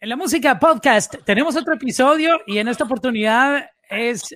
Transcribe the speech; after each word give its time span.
En 0.00 0.10
la 0.10 0.16
música 0.16 0.60
podcast 0.60 1.16
tenemos 1.24 1.56
otro 1.56 1.74
episodio 1.74 2.38
y 2.46 2.58
en 2.58 2.68
esta 2.68 2.84
oportunidad 2.84 3.68
es 3.90 4.32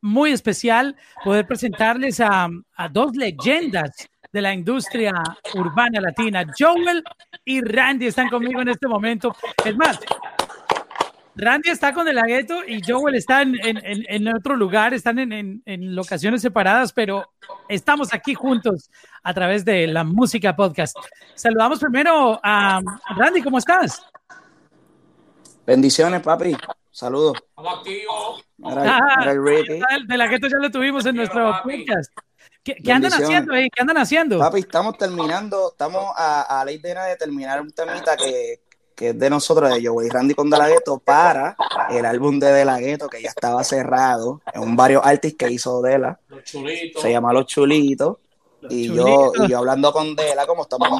muy 0.00 0.32
especial 0.32 0.96
poder 1.22 1.46
presentarles 1.46 2.18
a, 2.18 2.48
dos 2.90 3.14
leyendas 3.14 4.08
de 4.32 4.42
la 4.42 4.52
industria 4.52 5.12
urbana 5.54 6.00
latina. 6.00 6.44
Joel 6.58 7.04
y 7.44 7.60
Randy 7.60 8.06
están 8.08 8.28
conmigo 8.28 8.60
en 8.60 8.70
este 8.70 8.88
momento. 8.88 9.36
Es 9.64 9.76
más, 9.76 10.00
Randy 11.36 11.70
está 11.70 11.94
con 11.94 12.08
el 12.08 12.18
Agueto 12.18 12.64
y 12.66 12.80
Joel 12.84 13.14
está 13.14 13.42
en, 13.42 13.54
en, 13.64 13.80
en 13.84 14.34
otro 14.34 14.56
lugar, 14.56 14.94
están 14.94 15.20
en, 15.20 15.62
en, 15.64 15.94
locaciones 15.94 16.42
separadas, 16.42 16.92
pero 16.92 17.24
estamos 17.68 18.12
aquí 18.12 18.34
juntos 18.34 18.90
a 19.22 19.32
través 19.32 19.64
de 19.64 19.86
la 19.86 20.02
música 20.02 20.56
podcast. 20.56 20.96
Saludamos 21.36 21.78
primero 21.78 22.40
a 22.42 22.80
Randy, 23.16 23.42
¿cómo 23.42 23.58
estás? 23.58 24.02
Bendiciones, 25.68 26.22
papi. 26.22 26.56
Saludos. 26.90 27.36
Estamos 27.46 27.78
activos. 27.80 28.42
De 28.56 30.16
la 30.16 30.24
Agueto 30.24 30.48
ya 30.48 30.56
lo 30.56 30.70
tuvimos 30.70 31.04
en 31.04 31.16
nuestro 31.16 31.60
podcast. 31.62 32.10
¿Qué, 32.62 32.74
¿Qué, 32.82 32.90
andan 32.90 33.12
haciendo 33.12 33.52
ahí? 33.52 33.68
¿Qué 33.68 33.82
andan 33.82 33.98
haciendo? 33.98 34.38
Papi, 34.38 34.60
estamos 34.60 34.96
terminando, 34.96 35.72
estamos 35.72 36.06
a, 36.16 36.60
a 36.60 36.64
la 36.64 36.72
idea 36.72 37.04
de 37.04 37.16
terminar 37.16 37.60
un 37.60 37.70
temita 37.70 38.16
que, 38.16 38.62
que 38.94 39.10
es 39.10 39.18
de 39.18 39.28
nosotros, 39.28 39.68
de 39.68 39.86
Joey 39.86 40.08
Randy 40.08 40.32
con 40.32 40.48
De 40.48 40.56
La 40.56 40.70
Ghetto, 40.70 41.00
para 41.00 41.54
el 41.90 42.06
álbum 42.06 42.38
de 42.38 42.50
De 42.50 42.64
La 42.64 42.80
Ghetto, 42.80 43.06
que 43.10 43.20
ya 43.20 43.28
estaba 43.28 43.62
cerrado, 43.62 44.40
en 44.54 44.62
un 44.62 44.74
varios 44.74 45.04
artistas 45.04 45.48
que 45.48 45.52
hizo 45.52 45.82
Dela. 45.82 46.18
Los 46.28 46.44
chulitos. 46.44 47.02
Se 47.02 47.10
llama 47.10 47.30
Los 47.34 47.44
Chulitos. 47.44 48.16
y, 48.70 48.88
Yo, 48.88 49.32
y 49.34 49.50
yo 49.50 49.58
hablando 49.58 49.92
con 49.92 50.16
Dela, 50.16 50.46
como 50.46 50.62
estamos 50.62 50.98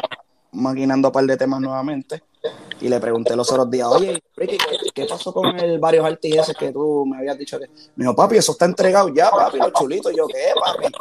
maquinando 0.53 1.09
un 1.09 1.13
par 1.13 1.25
de 1.25 1.37
temas 1.37 1.61
nuevamente, 1.61 2.23
y 2.81 2.89
le 2.89 3.01
pregunté 3.01 3.35
los 3.35 3.51
otros 3.51 3.71
días, 3.71 3.89
oye, 3.89 4.23
Ricky, 4.37 4.57
¿qué, 4.95 5.05
pasó 5.07 5.33
con 5.33 5.59
el 5.59 5.79
varios 5.79 6.07
artistas 6.07 6.55
que 6.57 6.71
tú 6.73 7.05
me 7.07 7.19
habías 7.19 7.37
dicho 7.37 7.59
que... 7.59 7.67
Me 7.97 8.05
dijo, 8.05 8.15
papi, 8.15 8.37
eso 8.37 8.53
está 8.53 8.67
entregado 8.67 9.09
ya, 9.13 9.31
papi, 9.31 9.59
los 9.59 9.73
chulitos. 9.73 10.13
Yo, 10.17 10.27
¿qué, 10.29 10.53
papi? 10.55 10.93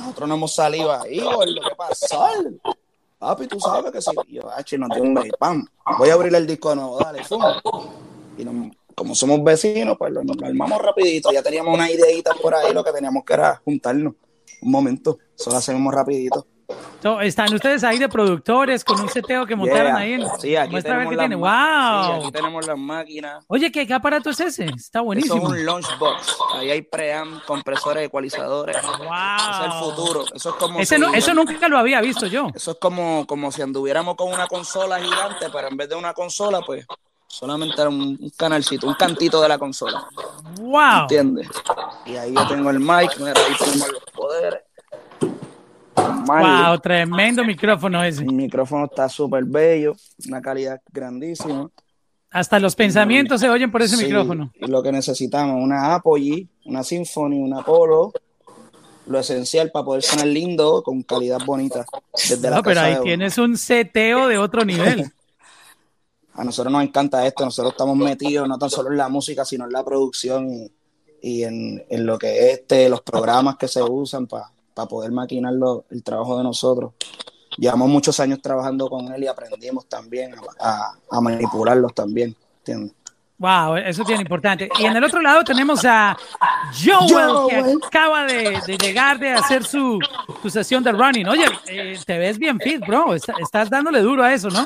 Nosotros 0.00 0.28
no 0.28 0.34
hemos 0.36 0.54
salido 0.54 0.92
ahí, 0.92 1.18
lo 1.18 1.40
¿qué 1.40 1.74
pasó? 1.76 2.28
Papi, 3.18 3.46
tú 3.48 3.60
sabes 3.60 3.90
que 3.92 4.00
si 4.00 4.10
yo, 4.28 4.50
H, 4.50 4.78
no 4.78 4.88
tengo 4.88 5.20
un 5.20 5.30
pam, 5.38 5.66
voy 5.98 6.10
a 6.10 6.14
abrir 6.14 6.34
el 6.34 6.46
disco 6.46 6.74
nuevo, 6.74 6.98
dale, 7.00 7.24
fum. 7.24 7.42
Y 8.38 8.44
como 8.94 9.14
somos 9.14 9.42
vecinos, 9.42 9.96
pues 9.98 10.12
lo, 10.12 10.22
lo, 10.22 10.34
armamos 10.46 10.80
rapidito. 10.80 11.32
Ya 11.32 11.42
teníamos 11.42 11.74
una 11.74 11.90
ideita 11.90 12.32
por 12.40 12.54
ahí, 12.54 12.72
lo 12.72 12.84
que 12.84 12.92
teníamos 12.92 13.24
que 13.24 13.34
era 13.34 13.60
juntarnos. 13.64 14.14
Un 14.62 14.70
momento, 14.70 15.18
eso 15.38 15.50
lo 15.50 15.56
hacemos 15.56 15.92
rapidito. 15.92 16.46
Están 17.22 17.54
ustedes 17.54 17.82
ahí 17.84 17.98
de 17.98 18.08
productores 18.08 18.84
con 18.84 19.00
un 19.00 19.08
seteo 19.08 19.46
que 19.46 19.56
montaron 19.56 19.96
ahí. 19.96 20.14
En... 20.14 20.26
Sí, 20.38 20.54
aquí 20.54 20.72
Muestra 20.72 20.98
ver 20.98 21.08
qué 21.08 21.16
tiene. 21.16 21.34
¡Wow! 21.34 21.48
Sí, 21.48 22.12
aquí 22.20 22.32
tenemos 22.32 22.66
las 22.66 22.78
máquinas. 22.78 23.44
Oye, 23.48 23.72
¿qué, 23.72 23.86
¿qué, 23.86 23.94
aparato 23.94 24.30
es 24.30 24.40
ese? 24.40 24.66
Está 24.66 25.00
buenísimo. 25.00 25.36
Eso 25.36 25.46
es 25.46 25.50
un 25.52 25.66
launchbox. 25.66 26.36
Ahí 26.54 26.70
hay 26.70 26.82
preamp, 26.82 27.44
compresores, 27.44 28.04
ecualizadores. 28.06 28.76
¡Wow! 28.82 28.96
Eso 28.98 29.60
es 29.60 29.66
el 29.66 29.72
futuro. 29.80 30.24
Eso 30.34 30.50
es 30.50 30.54
como. 30.56 30.80
Ese 30.80 30.96
si, 30.96 31.00
no, 31.00 31.14
eso 31.14 31.32
nunca 31.32 31.68
lo 31.68 31.78
había 31.78 32.00
visto 32.00 32.26
yo. 32.26 32.48
Eso 32.54 32.72
es 32.72 32.76
como, 32.78 33.26
como 33.26 33.50
si 33.50 33.62
anduviéramos 33.62 34.16
con 34.16 34.32
una 34.32 34.46
consola 34.46 35.00
gigante, 35.00 35.46
pero 35.52 35.68
en 35.68 35.76
vez 35.76 35.88
de 35.88 35.94
una 35.94 36.12
consola, 36.12 36.60
pues 36.60 36.86
solamente 37.26 37.86
un, 37.86 38.18
un 38.20 38.30
canalcito, 38.36 38.86
un 38.86 38.94
cantito 38.94 39.40
de 39.40 39.48
la 39.48 39.58
consola. 39.58 40.06
¡Wow! 40.60 41.02
¿Entiendes? 41.02 41.48
Y 42.04 42.16
ahí 42.16 42.34
yo 42.34 42.46
tengo 42.46 42.70
el 42.70 42.80
mic, 42.80 43.16
mira, 43.18 43.32
ahí 43.36 43.54
tenemos 43.58 43.88
los 43.92 44.04
poderes. 44.12 44.62
Wow, 46.26 46.78
tremendo 46.80 47.44
micrófono 47.44 48.02
ese. 48.02 48.22
El 48.22 48.32
micrófono 48.32 48.86
está 48.86 49.08
súper 49.08 49.44
bello, 49.44 49.94
una 50.28 50.40
calidad 50.40 50.80
grandísima. 50.92 51.68
Hasta 52.30 52.60
los 52.60 52.76
pensamientos 52.76 53.40
se 53.40 53.48
oyen 53.48 53.70
por 53.72 53.82
ese 53.82 53.96
sí, 53.96 54.04
micrófono. 54.04 54.52
Lo 54.60 54.82
que 54.82 54.92
necesitamos, 54.92 55.56
una 55.60 55.94
Apogee, 55.94 56.46
una 56.66 56.84
Symphony, 56.84 57.40
una 57.40 57.62
Polo, 57.62 58.12
lo 59.06 59.18
esencial 59.18 59.70
para 59.72 59.84
poder 59.84 60.02
sonar 60.02 60.28
lindo 60.28 60.82
con 60.82 61.02
calidad 61.02 61.40
bonita. 61.44 61.84
Desde 62.14 62.48
no, 62.48 62.56
la 62.56 62.62
pero 62.62 62.80
ahí 62.80 62.94
de 62.94 63.00
tienes 63.00 63.38
un 63.38 63.56
seteo 63.56 64.28
de 64.28 64.38
otro 64.38 64.64
nivel. 64.64 65.10
A 66.34 66.44
nosotros 66.44 66.72
nos 66.72 66.84
encanta 66.84 67.26
esto, 67.26 67.44
nosotros 67.44 67.72
estamos 67.72 67.96
metidos 67.96 68.48
no 68.48 68.56
tan 68.56 68.70
solo 68.70 68.90
en 68.90 68.96
la 68.96 69.08
música, 69.08 69.44
sino 69.44 69.64
en 69.64 69.72
la 69.72 69.84
producción 69.84 70.48
y, 70.48 70.72
y 71.20 71.42
en, 71.42 71.84
en, 71.90 72.06
lo 72.06 72.16
que 72.18 72.38
es 72.38 72.60
este, 72.60 72.88
los 72.88 73.02
programas 73.02 73.56
que 73.56 73.66
se 73.66 73.82
usan 73.82 74.26
para 74.26 74.50
para 74.80 74.88
poder 74.88 75.12
maquinar 75.12 75.52
el 75.90 76.02
trabajo 76.02 76.38
de 76.38 76.44
nosotros. 76.44 76.92
Llevamos 77.58 77.88
muchos 77.90 78.18
años 78.20 78.40
trabajando 78.40 78.88
con 78.88 79.12
él 79.12 79.24
y 79.24 79.26
aprendimos 79.26 79.86
también 79.86 80.34
a, 80.34 80.68
a, 80.68 80.92
a 81.10 81.20
manipularlos 81.20 81.92
también, 81.92 82.34
¿entiendes? 82.58 82.94
Wow, 83.36 83.76
eso 83.76 84.02
es 84.02 84.08
bien 84.08 84.20
importante. 84.20 84.70
Y 84.78 84.84
en 84.84 84.96
el 84.96 85.04
otro 85.04 85.20
lado 85.20 85.42
tenemos 85.44 85.84
a 85.84 86.16
Joel, 86.82 87.08
Joel. 87.10 87.80
que 87.80 87.86
acaba 87.86 88.24
de, 88.24 88.60
de, 88.66 88.78
llegar 88.78 89.18
de 89.18 89.32
hacer 89.32 89.64
su, 89.64 89.98
su 90.42 90.50
sesión 90.50 90.82
de 90.82 90.92
running. 90.92 91.28
Oye, 91.28 91.46
eh, 91.66 91.98
te 92.06 92.18
ves 92.18 92.38
bien 92.38 92.58
fit, 92.58 92.80
bro. 92.86 93.14
Estás 93.14 93.68
dándole 93.68 94.00
duro 94.00 94.22
a 94.22 94.32
eso, 94.32 94.48
¿no? 94.48 94.64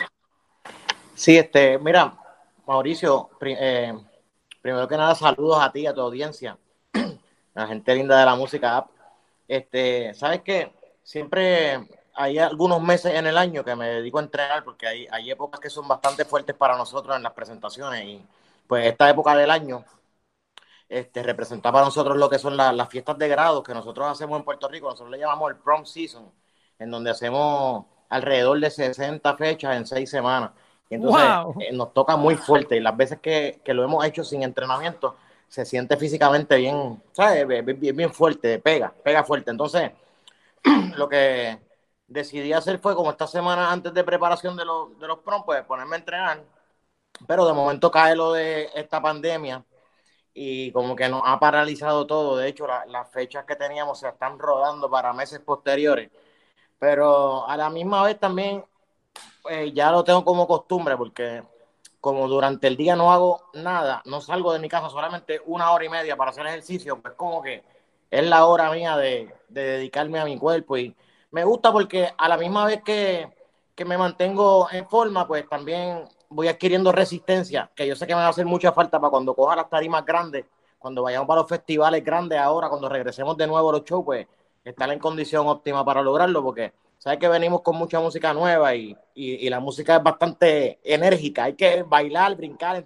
Sí, 1.15 1.37
este, 1.37 1.79
mira, 1.79 2.15
Mauricio, 2.67 3.31
eh, 3.41 3.95
primero 4.61 4.87
que 4.87 4.97
nada, 4.97 5.15
saludos 5.15 5.61
a 5.61 5.73
ti 5.73 5.81
y 5.81 5.87
a 5.87 5.95
tu 5.95 6.01
audiencia, 6.01 6.57
la 7.55 7.67
gente 7.67 7.95
linda 7.95 8.19
de 8.19 8.27
la 8.27 8.35
música 8.37 8.77
app. 8.77 8.95
Este, 9.49 10.15
¿sabes 10.15 10.43
qué? 10.43 10.73
Siempre 11.03 11.87
hay 12.15 12.39
algunos 12.39 12.81
meses 12.81 13.15
en 13.15 13.27
el 13.27 13.37
año 13.37 13.65
que 13.65 13.75
me 13.77 13.89
dedico 13.89 14.19
a 14.19 14.23
entrenar 14.23 14.65
porque 14.65 14.87
hay, 14.87 15.07
hay 15.11 15.31
épocas 15.31 15.61
que 15.61 15.71
son 15.71 15.87
bastante 15.89 16.25
fuertes 16.25 16.55
para 16.57 16.77
nosotros 16.77 17.17
en 17.17 17.23
las 17.23 17.33
presentaciones 17.33 18.05
y 18.05 18.25
pues 18.67 18.87
esta 18.87 19.11
época 19.11 19.37
del 19.37 19.51
año 19.51 19.85
este, 20.89 21.23
representa 21.23 21.73
para 21.73 21.85
nosotros 21.85 22.17
lo 22.17 22.31
que 22.31 22.39
son 22.39 22.57
la, 22.57 22.73
las 22.73 22.89
fiestas 22.89 23.19
de 23.19 23.29
grados 23.29 23.65
que 23.65 23.75
nosotros 23.75 24.07
hacemos 24.07 24.39
en 24.39 24.45
Puerto 24.45 24.69
Rico, 24.69 24.87
nosotros 24.87 25.11
le 25.11 25.19
llamamos 25.19 25.51
el 25.51 25.57
prom 25.57 25.85
season, 25.85 26.31
en 26.79 26.91
donde 26.91 27.11
hacemos 27.11 27.87
alrededor 28.09 28.61
de 28.61 28.71
60 28.71 29.37
fechas 29.37 29.77
en 29.77 29.87
seis 29.87 30.09
semanas. 30.09 30.53
Y 30.89 30.97
entonces 30.97 31.25
wow. 31.25 31.57
eh, 31.61 31.73
nos 31.73 31.93
toca 31.93 32.17
muy 32.17 32.37
fuerte 32.37 32.77
y 32.77 32.81
las 32.81 32.97
veces 32.97 33.19
que, 33.21 33.61
que, 33.65 33.75
lo 33.75 33.83
hemos 33.83 34.05
hecho 34.05 34.23
sin 34.23 34.43
entrenamiento 34.43 35.17
se 35.55 35.65
siente 35.65 35.97
físicamente 35.97 36.57
bien, 36.57 37.01
¿sabes? 37.13 37.47
Bien, 37.47 37.97
bien 37.97 38.13
fuerte, 38.13 38.59
pega, 38.59 38.93
pega 39.05 39.23
fuerte. 39.23 39.53
Entonces, 39.53 39.93
lo 40.97 41.09
que 41.09 41.61
decidí 42.09 42.53
hacer 42.53 42.81
fue, 42.81 42.97
como 42.97 43.13
esta 43.13 43.29
semana 43.29 43.71
antes 43.71 43.95
de 43.95 44.03
preparación 44.03 44.57
de 44.57 44.65
los, 44.65 44.99
de 44.99 45.07
los 45.07 45.21
prom, 45.21 45.45
pues 45.45 45.63
ponerme 45.65 45.95
a 45.95 45.99
entrenar. 46.01 46.45
Pero 47.29 47.47
de 47.47 47.53
momento 47.53 47.89
cae 47.91 48.17
lo 48.17 48.33
de 48.33 48.69
esta 48.75 49.01
pandemia 49.01 49.65
y 50.35 50.73
como 50.73 50.97
que 50.97 51.09
nos 51.09 51.23
ha 51.25 51.39
paralizado 51.39 52.05
todo. 52.05 52.37
De 52.37 52.49
hecho, 52.49 52.67
la, 52.67 52.85
las 52.87 53.09
fechas 53.13 53.45
que 53.45 53.55
teníamos 53.55 54.01
se 54.01 54.09
están 54.09 54.41
rodando 54.41 54.91
para 54.91 55.13
meses 55.13 55.39
posteriores. 55.41 56.11
Pero 56.81 57.49
a 57.49 57.57
la 57.57 57.71
misma 57.71 58.03
vez 58.03 58.19
también 58.19 58.65
eh, 59.51 59.73
ya 59.73 59.93
lo 59.93 60.03
tengo 60.05 60.25
como 60.25 60.49
costumbre 60.49 60.97
porque 60.97 61.45
como 62.05 62.29
durante 62.29 62.67
el 62.67 62.77
día 62.77 62.97
no 62.97 63.11
hago 63.11 63.45
nada, 63.55 64.03
no 64.05 64.21
salgo 64.21 64.53
de 64.53 64.59
mi 64.59 64.69
casa 64.69 64.91
solamente 64.91 65.41
una 65.47 65.73
hora 65.73 65.87
y 65.87 65.89
media 65.89 66.19
para 66.19 66.33
hacer 66.33 66.47
ejercicio, 66.47 67.01
pues 67.01 67.15
como 67.15 67.41
que 67.41 67.65
es 68.11 68.27
la 68.27 68.45
hora 68.45 68.71
mía 68.71 68.95
de, 68.99 69.35
de 69.49 69.63
dedicarme 69.63 70.21
a 70.21 70.27
mi 70.27 70.39
cuerpo. 70.39 70.77
Y 70.77 70.95
me 71.31 71.45
gusta 71.45 71.73
porque 71.73 72.11
a 72.15 72.29
la 72.29 72.37
misma 72.37 72.67
vez 72.67 72.83
que, 72.83 73.33
que, 73.75 73.87
me 73.87 73.97
mantengo 73.97 74.69
en 74.71 74.87
forma, 74.87 75.27
pues 75.27 75.49
también 75.49 76.07
voy 76.29 76.49
adquiriendo 76.49 76.93
resistencia, 76.93 77.71
que 77.75 77.87
yo 77.87 77.97
sé 77.97 78.07
que 78.07 78.15
me 78.15 78.21
va 78.21 78.27
a 78.27 78.31
hacer 78.31 78.45
mucha 78.45 78.71
falta 78.73 79.01
para 79.01 79.11
cuando 79.11 79.35
coja 79.35 79.57
las 79.57 79.71
tarimas 79.71 80.05
grandes, 80.05 80.45
cuando 80.79 81.05
vayamos 81.05 81.27
para 81.27 81.41
los 81.41 81.49
festivales 81.49 82.05
grandes 82.05 82.39
ahora, 82.39 82.69
cuando 82.69 82.91
regresemos 82.91 83.35
de 83.39 83.47
nuevo 83.47 83.71
a 83.71 83.73
los 83.73 83.85
shows, 83.85 84.05
pues 84.05 84.27
estar 84.63 84.91
en 84.91 84.99
condición 84.99 85.47
óptima 85.49 85.83
para 85.83 86.03
lograrlo, 86.03 86.43
porque 86.43 86.75
sabes 87.05 87.19
que 87.19 87.29
venimos 87.29 87.61
con 87.61 87.77
mucha 87.77 88.01
música 88.01 88.33
nueva 88.33 88.75
y, 88.75 88.97
y, 89.15 89.47
y, 89.47 89.51
la 89.51 89.61
música 89.61 89.97
es 89.97 90.03
bastante 90.03 90.79
enérgica, 90.83 91.45
hay 91.45 91.53
que 91.53 91.83
bailar, 91.83 92.35
brincar, 92.35 92.83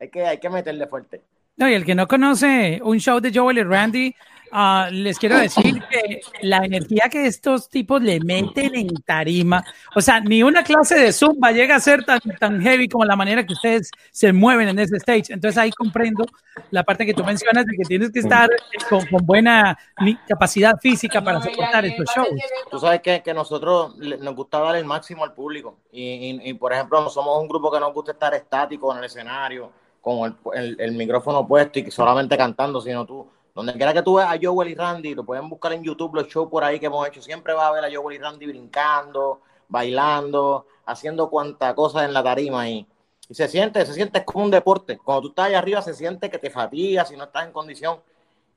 hay 0.00 0.08
que, 0.08 0.24
hay 0.24 0.38
que 0.38 0.48
meterle 0.48 0.86
fuerte. 0.86 1.20
No, 1.58 1.68
y 1.68 1.74
el 1.74 1.84
que 1.84 1.94
no 1.94 2.08
conoce 2.08 2.80
un 2.82 2.98
show 2.98 3.20
de 3.20 3.30
Joel 3.30 3.58
y 3.58 3.62
Randy, 3.64 4.16
uh, 4.52 4.90
les 4.90 5.18
quiero 5.18 5.38
decir 5.38 5.82
que 5.90 6.20
la 6.42 6.58
energía 6.58 7.08
que 7.10 7.26
estos 7.26 7.68
tipos 7.68 8.02
le 8.02 8.20
meten 8.20 8.74
en 8.74 8.88
tarima, 9.04 9.64
o 9.94 10.00
sea, 10.00 10.20
ni 10.20 10.42
una 10.42 10.62
clase 10.62 10.98
de 10.98 11.12
Zumba 11.12 11.52
llega 11.52 11.76
a 11.76 11.80
ser 11.80 12.04
tan, 12.04 12.60
heavy 12.60 12.88
como 12.88 13.04
la 13.04 13.16
manera 13.16 13.44
que 13.44 13.52
ustedes 13.52 13.90
se 14.10 14.32
mueven 14.32 14.68
en 14.68 14.78
ese 14.78 14.96
stage. 14.96 15.32
Entonces 15.32 15.58
ahí 15.58 15.70
comprendo 15.70 16.24
la 16.70 16.82
parte 16.82 17.06
que 17.06 17.14
tú 17.14 17.24
mencionas 17.24 17.64
de 17.66 17.76
que 17.76 17.84
tienes 17.84 18.10
que 18.10 18.20
estar 18.20 18.48
con, 18.88 19.04
buena 19.24 19.78
capacidad 20.26 20.78
física 20.80 21.22
para 21.22 21.40
soportar 21.40 21.84
estos 21.84 22.06
shows. 22.14 22.28
Tú 22.70 22.78
sabes 22.78 23.00
que, 23.00 23.22
que 23.22 23.34
nosotros 23.34 23.96
nos 23.96 24.34
gusta 24.34 24.58
dar 24.58 24.76
el 24.76 24.84
máximo 24.84 25.24
al 25.24 25.32
público 25.32 25.76
y, 25.92 26.02
y, 26.02 26.50
y, 26.50 26.54
por 26.54 26.72
ejemplo, 26.72 27.00
no 27.00 27.10
somos 27.10 27.40
un 27.40 27.48
grupo 27.48 27.70
que 27.70 27.80
nos 27.80 27.92
gusta 27.92 28.12
estar 28.12 28.34
estático 28.34 28.92
en 28.92 28.98
el 28.98 29.04
escenario 29.04 29.70
con 30.00 30.36
el, 30.54 30.62
el, 30.62 30.80
el 30.80 30.92
micrófono 30.92 31.46
puesto 31.46 31.78
y 31.78 31.90
solamente 31.90 32.36
cantando, 32.36 32.80
sino 32.80 33.04
tú 33.04 33.26
donde 33.58 33.72
quiera 33.72 33.92
que 33.92 34.02
tú 34.02 34.14
veas 34.14 34.32
a 34.32 34.38
Joel 34.40 34.68
y 34.68 34.76
Randy, 34.76 35.16
lo 35.16 35.24
pueden 35.24 35.48
buscar 35.48 35.72
en 35.72 35.82
YouTube, 35.82 36.14
los 36.14 36.28
shows 36.28 36.48
por 36.48 36.62
ahí 36.62 36.78
que 36.78 36.86
hemos 36.86 37.04
hecho. 37.08 37.20
Siempre 37.20 37.54
va 37.54 37.66
a 37.66 37.72
ver 37.72 37.84
a 37.84 37.88
Joel 37.92 38.14
y 38.14 38.20
Randy 38.20 38.46
brincando, 38.46 39.40
bailando, 39.66 40.68
haciendo 40.86 41.28
cuanta 41.28 41.74
cosa 41.74 42.04
en 42.04 42.12
la 42.12 42.22
tarima. 42.22 42.68
Y, 42.68 42.86
Y 43.28 43.34
se 43.34 43.48
siente, 43.48 43.84
se 43.84 43.94
siente 43.94 44.24
como 44.24 44.44
un 44.44 44.52
deporte. 44.52 44.96
Cuando 44.98 45.22
tú 45.22 45.28
estás 45.30 45.46
allá 45.46 45.58
arriba, 45.58 45.82
se 45.82 45.92
siente 45.92 46.30
que 46.30 46.38
te 46.38 46.50
fatigas 46.50 47.08
si 47.08 47.16
no 47.16 47.24
estás 47.24 47.46
en 47.46 47.52
condición. 47.52 47.98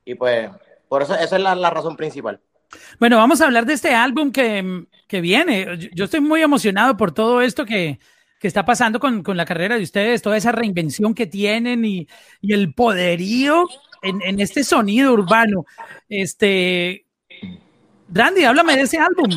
Y 0.06 0.14
pues, 0.14 0.52
por 0.88 1.02
eso, 1.02 1.16
esa 1.16 1.36
es 1.36 1.42
la, 1.42 1.70
razón 1.72 1.98
principal. 1.98 2.40
Bueno, 3.00 3.18
vamos 3.18 3.42
a 3.42 3.46
hablar 3.46 3.66
de 3.66 3.74
este 3.74 3.96
álbum 3.96 4.32
que, 4.32 4.86
que 5.08 5.20
viene. 5.20 5.80
Yo 5.96 6.06
estoy 6.06 6.20
muy 6.20 6.44
emocionado 6.44 6.96
por 6.96 7.12
todo 7.12 7.42
esto 7.42 7.66
que, 7.66 7.98
que 8.40 8.48
está 8.48 8.66
pasando 8.66 9.00
con, 9.00 9.24
con, 9.24 9.36
la 9.36 9.46
carrera 9.46 9.78
de 9.78 9.84
ustedes, 9.84 10.22
toda 10.22 10.38
esa 10.38 10.52
reinvención 10.52 11.16
que 11.16 11.26
tienen 11.26 11.86
y, 11.86 12.08
y 12.40 12.54
el 12.54 12.76
poderío 12.76 13.68
en, 14.02 14.22
en, 14.22 14.40
este 14.40 14.64
sonido 14.64 15.14
urbano. 15.14 15.66
Este, 16.10 17.06
Randy, 18.10 18.44
háblame 18.44 18.76
de 18.76 18.82
ese 18.84 18.98
álbum. 18.98 19.30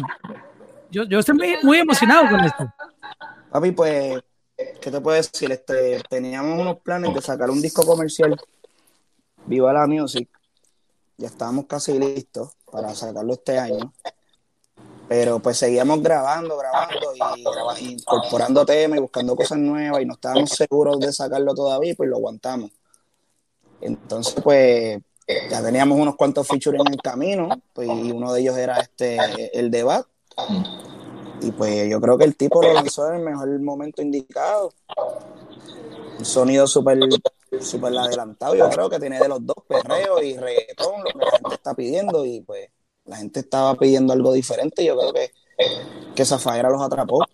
Yo, 0.90 1.05
yo 1.05 1.19
estoy 1.19 1.37
muy, 1.37 1.56
muy 1.62 1.78
emocionado 1.78 2.28
con 2.28 2.40
esto. 2.40 2.72
Papi, 3.50 3.72
pues 3.72 4.22
¿qué 4.56 4.90
te 4.90 5.00
puedo 5.00 5.16
decir? 5.16 5.50
Este, 5.50 6.00
teníamos 6.08 6.61
unos 6.61 6.78
planes 6.81 7.14
de 7.14 7.20
sacar 7.20 7.50
un 7.50 7.61
disco 7.61 7.84
comercial, 7.84 8.37
Viva 9.46 9.72
la 9.72 9.87
Music. 9.87 10.28
Ya 11.16 11.28
estábamos 11.28 11.66
casi 11.66 11.99
listos 11.99 12.56
para 12.70 12.94
sacarlo 12.94 13.34
este 13.34 13.58
año. 13.58 13.93
Pero 15.06 15.38
pues 15.38 15.58
seguíamos 15.58 16.02
grabando, 16.02 16.56
grabando 16.56 17.12
y, 17.78 17.93
incorporando 17.93 18.64
temas 18.64 18.99
y 18.99 19.02
buscando 19.02 19.37
cosas 19.37 19.58
nuevas 19.58 20.00
y 20.00 20.06
no 20.06 20.14
estábamos 20.14 20.50
seguros 20.50 20.99
de 20.99 21.12
sacarlo 21.12 21.55
todavía, 21.55 21.94
pues 21.96 22.08
lo 22.08 22.16
aguantamos. 22.16 22.70
Entonces, 23.85 24.35
pues 24.43 24.99
ya 25.51 25.63
teníamos 25.63 25.99
unos 25.99 26.17
cuantos 26.17 26.47
features 26.47 26.81
en 26.81 26.93
el 26.93 27.01
camino, 27.01 27.49
pues, 27.73 27.89
y 27.89 28.11
uno 28.13 28.33
de 28.33 28.41
ellos 28.41 28.57
era 28.57 28.81
este 28.81 29.19
el 29.59 29.71
debate 29.71 30.09
y 31.41 31.53
pues 31.53 31.91
yo 31.91 32.01
creo 32.01 32.17
que 32.17 32.25
el 32.25 32.37
tipo 32.37 32.63
lo 32.63 32.73
lanzó 32.73 33.09
en 33.09 33.17
el 33.17 33.23
mejor 33.23 33.61
momento 33.61 34.03
indicado. 34.03 34.73
Un 36.19 36.25
sonido 36.25 36.67
súper 36.67 36.99
super 37.61 37.97
adelantado, 37.97 38.55
yo 38.55 38.69
creo 38.71 38.89
que 38.89 38.99
tiene 38.99 39.19
de 39.19 39.29
los 39.29 39.45
dos 39.45 39.57
perreos 39.69 40.23
y 40.23 40.37
reggaetón, 40.37 41.03
lo 41.05 41.11
que 41.13 41.19
la 41.19 41.31
gente 41.33 41.55
está 41.55 41.75
pidiendo. 41.75 42.25
Y 42.25 42.41
pues 42.41 42.69
la 43.05 43.17
gente 43.17 43.41
estaba 43.41 43.75
pidiendo 43.75 44.13
algo 44.13 44.33
diferente. 44.33 44.85
Yo 44.85 44.97
creo 44.97 45.13
que, 45.13 45.31
que 46.15 46.25
Zafaera 46.25 46.71
los 46.71 46.83
atrapó. 46.83 47.25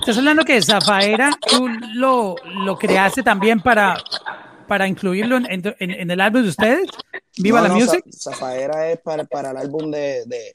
Estás 0.00 0.18
hablando 0.18 0.44
que 0.44 0.62
Zafaera 0.62 1.30
tú 1.40 1.68
lo, 1.94 2.36
lo 2.64 2.78
creaste 2.78 3.22
también 3.22 3.60
para, 3.60 3.96
para 4.66 4.86
incluirlo 4.88 5.36
en, 5.36 5.46
en, 5.48 6.10
el 6.10 6.20
álbum 6.20 6.42
de 6.42 6.48
ustedes? 6.48 6.88
¿Viva 7.36 7.60
la 7.60 7.68
Music? 7.68 8.04
Zafaera 8.12 8.90
es 8.90 9.00
para, 9.00 9.24
para 9.24 9.50
el 9.50 9.56
álbum 9.56 9.90
de, 9.90 10.24
de 10.26 10.54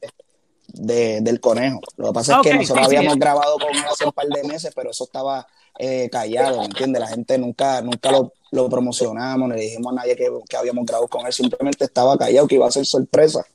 de, 0.74 1.22
del 1.22 1.40
conejo. 1.40 1.82
Lo 1.98 2.08
que 2.08 2.14
pasa 2.14 2.38
es 2.38 2.42
que 2.42 2.54
nosotros 2.56 2.86
habíamos 2.86 3.18
grabado 3.18 3.58
con 3.58 3.70
él 3.70 3.84
hace 3.90 4.06
un 4.06 4.12
par 4.12 4.28
de 4.28 4.44
meses, 4.44 4.72
pero 4.76 4.92
eso 4.92 5.06
estaba 5.06 5.48
eh, 5.80 6.10
callado, 6.12 6.60
¿me 6.60 6.66
entiendes? 6.66 7.00
La 7.00 7.08
gente 7.08 7.38
nunca, 7.38 7.82
nunca 7.82 8.12
lo, 8.12 8.34
lo 8.52 8.70
promocionamos, 8.70 9.50
ni 9.50 9.56
le 9.56 9.62
dijimos 9.62 9.94
a 9.94 9.96
nadie 9.98 10.16
que, 10.16 10.30
que, 10.48 10.58
habíamos 10.58 10.86
grabado 10.86 11.08
con 11.08 11.26
él, 11.26 11.34
simplemente 11.34 11.86
estaba 11.86 12.18
callado, 12.18 12.48
que 12.48 12.56
iba 12.56 12.68
a 12.68 12.72
ser 12.72 12.86
sorpresa. 12.86 13.46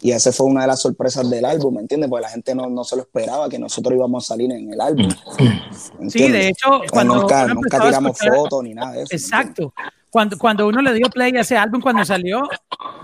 Y 0.00 0.12
esa 0.12 0.32
fue 0.32 0.46
una 0.46 0.62
de 0.62 0.66
las 0.66 0.82
sorpresas 0.82 1.28
del 1.30 1.44
álbum, 1.44 1.76
¿me 1.76 1.80
entiendes? 1.80 2.10
Porque 2.10 2.22
la 2.22 2.28
gente 2.28 2.54
no, 2.54 2.68
no 2.68 2.84
se 2.84 2.96
lo 2.96 3.02
esperaba 3.02 3.48
que 3.48 3.58
nosotros 3.58 3.94
íbamos 3.94 4.24
a 4.24 4.26
salir 4.28 4.52
en 4.52 4.72
el 4.72 4.80
álbum. 4.80 5.08
Sí, 6.08 6.30
de 6.30 6.48
hecho, 6.48 6.80
cuando 6.90 7.16
nunca, 7.16 7.46
nunca 7.46 7.80
tiramos 7.80 8.18
fotos 8.18 8.62
ni 8.62 8.74
nada 8.74 8.92
de 8.92 9.02
eso. 9.04 9.14
Exacto 9.14 9.72
cuando, 10.14 10.38
cuando 10.38 10.68
uno 10.68 10.80
le 10.80 10.94
dio 10.94 11.08
play 11.10 11.36
a 11.36 11.40
ese 11.40 11.56
álbum, 11.56 11.80
cuando 11.80 12.04
salió, 12.04 12.48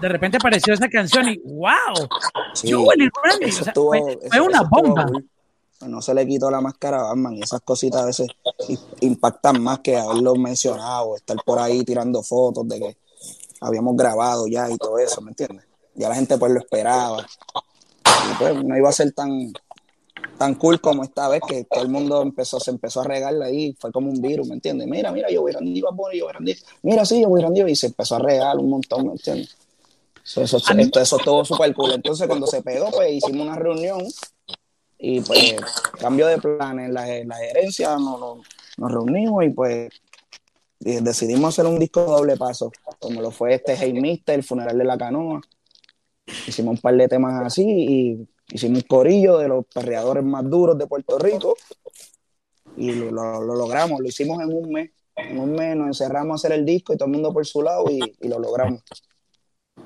de 0.01 0.09
repente 0.09 0.37
apareció 0.37 0.75
esa 0.75 0.89
canción 0.89 1.29
y 1.29 1.39
¡wow! 1.39 2.09
Sí, 2.55 2.73
fue, 2.73 4.41
una 4.41 4.63
bomba. 4.63 5.11
No 5.89 6.01
se 6.01 6.15
le 6.15 6.25
quitó 6.25 6.49
la 6.53 6.61
máscara 6.61 7.01
a 7.01 7.03
Batman 7.09 7.35
y 7.35 7.43
esas 7.43 7.63
cositas 7.63 8.03
a 8.03 8.07
veces 8.07 8.29
impactan 9.01 9.61
más 9.61 9.81
que 9.81 9.97
haberlo 9.97 10.37
mencionado, 10.37 11.17
estar 11.17 11.37
por 11.45 11.59
ahí 11.59 11.83
tirando 11.83 12.23
fotos 12.23 12.69
de 12.69 12.79
que 12.79 12.97
habíamos 13.61 13.97
grabado 13.97 14.47
ya 14.47 14.71
y 14.71 14.77
todo 14.77 14.97
eso, 15.01 15.21
¿me 15.21 15.31
entiendes? 15.31 15.67
Ya 15.95 16.09
la 16.09 16.15
gente 16.15 16.39
pues 16.39 16.53
lo 16.53 16.61
esperaba. 16.61 17.27
Y 18.05 18.35
pues 18.39 18.65
no 18.65 18.77
iba 18.77 18.89
a 18.89 18.93
ser 18.93 19.13
tan, 19.13 19.53
tan 20.39 20.55
cool 20.55 20.81
como 20.81 21.05
esta 21.05 21.29
vez 21.29 21.43
que 21.47 21.65
todo 21.65 21.83
el 21.83 21.89
mundo 21.89 22.23
empezó, 22.23 22.61
se 22.61 22.71
empezó 22.71 23.01
a 23.03 23.05
regarla 23.05 23.47
ahí, 23.47 23.77
fue 23.79 23.93
como 23.93 24.11
un 24.11 24.21
virus, 24.21 24.49
¿me 24.49 24.55
entiendes? 24.55 24.89
Mira, 24.89 25.13
mira, 25.13 25.31
yo 25.31 25.43
voy 25.43 25.53
a 25.53 25.55
Randy 25.55 25.81
yo 25.81 25.91
voy 25.93 26.15
a 26.15 26.57
mira, 26.83 27.05
sí, 27.05 27.21
yo 27.21 27.29
voy 27.29 27.41
a 27.43 27.45
Randy 27.45 27.63
y 27.63 27.77
se 27.77 27.89
empezó 27.89 28.17
a 28.17 28.21
regar 28.21 28.57
un 28.57 28.71
montón, 28.71 29.07
¿me 29.07 29.13
entiendes? 29.13 29.57
Eso, 30.25 30.43
eso, 30.43 30.59
eso 31.01 31.19
todo 31.19 31.45
súper 31.45 31.75
cool. 31.75 31.93
Entonces, 31.93 32.27
cuando 32.27 32.47
se 32.47 32.63
pegó, 32.63 32.91
pues 32.91 33.13
hicimos 33.13 33.47
una 33.47 33.57
reunión 33.57 34.07
y 34.99 35.21
pues 35.21 35.57
cambio 35.99 36.27
de 36.27 36.39
planes, 36.39 36.91
la, 36.91 37.07
la 37.25 37.37
gerencia 37.37 37.97
nos, 37.97 38.39
nos, 38.77 38.93
reunimos 38.93 39.45
y 39.45 39.49
pues 39.49 39.91
decidimos 40.79 41.55
hacer 41.55 41.67
un 41.67 41.79
disco 41.79 42.05
doble 42.05 42.37
paso, 42.37 42.71
como 42.99 43.23
lo 43.23 43.31
fue 43.31 43.55
este 43.55 43.77
Hey 43.77 43.93
Mister, 43.95 44.35
el 44.35 44.45
funeral 44.45 44.77
de 44.77 44.85
la 44.85 44.99
canoa. 44.99 45.41
Hicimos 46.27 46.77
un 46.77 46.81
par 46.81 46.95
de 46.97 47.09
temas 47.09 47.45
así 47.45 47.65
y 47.67 48.29
Hicimos 48.53 48.83
un 48.83 48.89
corillo 48.89 49.39
de 49.39 49.49
los 49.49 49.65
perreadores 49.67 50.25
más 50.25 50.49
duros 50.49 50.77
de 50.77 50.87
Puerto 50.87 51.19
Rico 51.19 51.57
y 52.77 52.93
lo, 52.93 53.43
logramos, 53.43 54.01
lo 54.01 54.07
hicimos 54.07 54.43
en 54.43 54.53
un 54.53 54.73
mes. 54.73 54.91
En 55.17 55.39
un 55.39 55.53
mes 55.53 55.77
nos 55.77 55.89
encerramos 55.89 56.33
a 56.33 56.47
hacer 56.47 56.59
el 56.59 56.65
disco 56.65 56.93
y 56.93 56.97
todo 56.97 57.07
el 57.07 57.13
mundo 57.13 57.33
por 57.33 57.47
su 57.47 57.63
lado 57.63 57.85
y, 57.91 58.01
lo 58.27 58.39
logramos. 58.39 58.83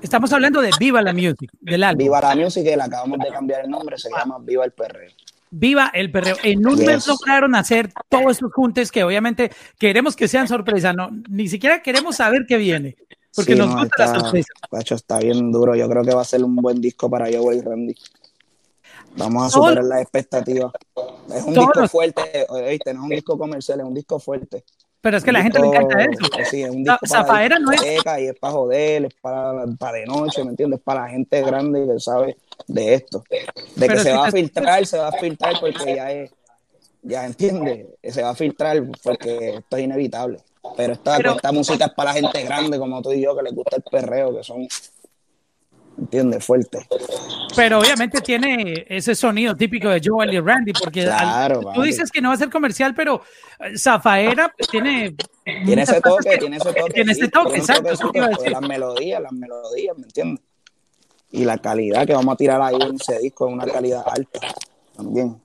Estamos 0.00 0.32
hablando 0.32 0.60
de 0.60 0.70
Viva 0.78 1.02
la 1.02 1.12
Music, 1.12 1.50
del 1.60 1.82
álbum. 1.82 2.04
Viva 2.04 2.20
la 2.20 2.36
Music, 2.36 2.64
que 2.64 2.76
le 2.76 2.82
acabamos 2.82 3.18
de 3.18 3.28
cambiar 3.28 3.64
el 3.64 3.70
nombre, 3.70 3.98
se 3.98 4.10
llama 4.10 4.38
Viva 4.40 4.64
el 4.64 4.72
Perreo. 4.72 5.10
Viva 5.50 5.90
el 5.94 6.10
perreo. 6.10 6.36
En 6.42 6.66
un 6.66 6.84
mes 6.84 7.06
lograron 7.06 7.54
hacer 7.54 7.92
todos 8.08 8.32
estos 8.32 8.52
juntes 8.52 8.90
que 8.90 9.04
obviamente 9.04 9.52
queremos 9.78 10.16
que 10.16 10.26
sean 10.26 10.48
sorpresa, 10.48 10.92
no, 10.92 11.10
ni 11.28 11.46
siquiera 11.46 11.80
queremos 11.80 12.16
saber 12.16 12.44
qué 12.48 12.56
viene, 12.56 12.96
porque 13.34 13.54
nos 13.54 13.74
gusta 13.74 14.06
la 14.06 14.20
sorpresa. 14.20 14.94
está 14.94 15.18
bien 15.18 15.50
duro, 15.50 15.74
yo 15.74 15.88
creo 15.88 16.02
que 16.02 16.14
va 16.14 16.22
a 16.22 16.24
ser 16.24 16.44
un 16.44 16.56
buen 16.56 16.80
disco 16.80 17.10
para 17.10 17.30
yo 17.30 17.52
y 17.52 17.60
Randy. 17.60 17.94
Vamos 19.16 19.46
a 19.46 19.50
superar 19.50 19.84
las 19.84 20.02
expectativas. 20.02 20.72
Es 21.32 21.42
un 21.44 21.54
disco 21.54 21.88
fuerte, 21.88 22.46
¿oíste? 22.48 22.94
No 22.94 23.00
es 23.00 23.04
un 23.04 23.10
disco 23.10 23.38
comercial, 23.38 23.80
es 23.80 23.86
un 23.86 23.94
disco 23.94 24.18
fuerte. 24.18 24.64
Pero 25.00 25.18
es 25.18 25.24
que 25.24 25.32
la 25.32 25.42
gente 25.42 25.60
le 25.60 25.66
encanta 25.66 26.02
eso. 26.02 26.50
Sí, 26.50 26.62
es 26.62 26.70
un 26.70 26.82
disco 26.82 27.06
Zafaera 27.06 27.58
no 27.58 27.70
es. 27.72 27.82
Y 27.82 28.26
es 28.26 28.38
para 28.38 28.52
joder, 28.52 29.04
es 29.04 29.14
para, 29.20 29.66
para 29.78 29.98
de 29.98 30.06
noche, 30.06 30.42
¿me 30.42 30.50
entiendes? 30.50 30.80
Para 30.80 31.02
la 31.02 31.08
gente 31.10 31.42
grande 31.42 31.86
que 31.86 32.00
sabe 32.00 32.36
de 32.66 32.94
esto. 32.94 33.22
De 33.76 33.88
que 33.88 33.98
se 33.98 34.12
va 34.12 34.28
a 34.28 34.32
filtrar, 34.32 34.86
se 34.86 34.98
va 34.98 35.08
a 35.08 35.12
filtrar 35.12 35.60
porque 35.60 35.94
ya 35.94 36.10
es, 36.10 36.30
ya 37.02 37.26
entiende, 37.26 37.98
se 38.02 38.22
va 38.22 38.30
a 38.30 38.34
filtrar 38.34 38.82
porque 39.02 39.56
esto 39.56 39.76
es 39.76 39.84
inevitable. 39.84 40.38
Pero 40.76 40.92
esta, 40.94 41.16
esta 41.18 41.52
música 41.52 41.86
es 41.86 41.92
para 41.92 42.12
la 42.12 42.20
gente 42.20 42.42
grande 42.42 42.78
como 42.78 43.02
tú 43.02 43.12
y 43.12 43.22
yo 43.22 43.36
que 43.36 43.42
les 43.42 43.54
gusta 43.54 43.76
el 43.76 43.82
perreo, 43.82 44.36
que 44.36 44.42
son 44.42 44.66
¿entiendes? 45.98 46.44
Fuerte. 46.44 46.86
Pero 47.54 47.78
obviamente 47.78 48.20
tiene 48.20 48.84
ese 48.88 49.14
sonido 49.14 49.54
típico 49.56 49.88
de 49.88 50.00
Joel 50.04 50.34
y 50.34 50.40
Randy, 50.40 50.72
porque 50.72 51.08
tú 51.74 51.82
dices 51.82 52.10
que 52.10 52.20
no 52.20 52.28
va 52.28 52.34
a 52.34 52.38
ser 52.38 52.50
comercial, 52.50 52.94
pero 52.94 53.22
eh, 53.60 53.78
Zafaera 53.78 54.52
tiene... 54.70 55.14
Tiene 55.44 55.82
ese 55.82 56.00
toque, 56.00 56.38
tiene 56.38 56.56
ese 56.56 56.72
toque. 56.72 56.92
Tiene 56.94 57.12
ese 57.12 57.28
toque, 57.28 57.58
exacto. 57.58 57.90
las 58.50 58.62
melodías, 58.62 59.20
las 59.20 59.32
melodías, 59.32 59.96
¿me 59.96 60.04
entiendes? 60.04 60.44
Y 61.30 61.44
la 61.44 61.58
calidad 61.58 62.06
que 62.06 62.14
vamos 62.14 62.34
a 62.34 62.36
tirar 62.36 62.62
ahí 62.62 62.78
en 62.80 62.94
ese 62.94 63.18
disco 63.18 63.48
es 63.48 63.52
una 63.52 63.66
calidad 63.66 64.04
alta 64.06 64.40
también. 64.96 65.40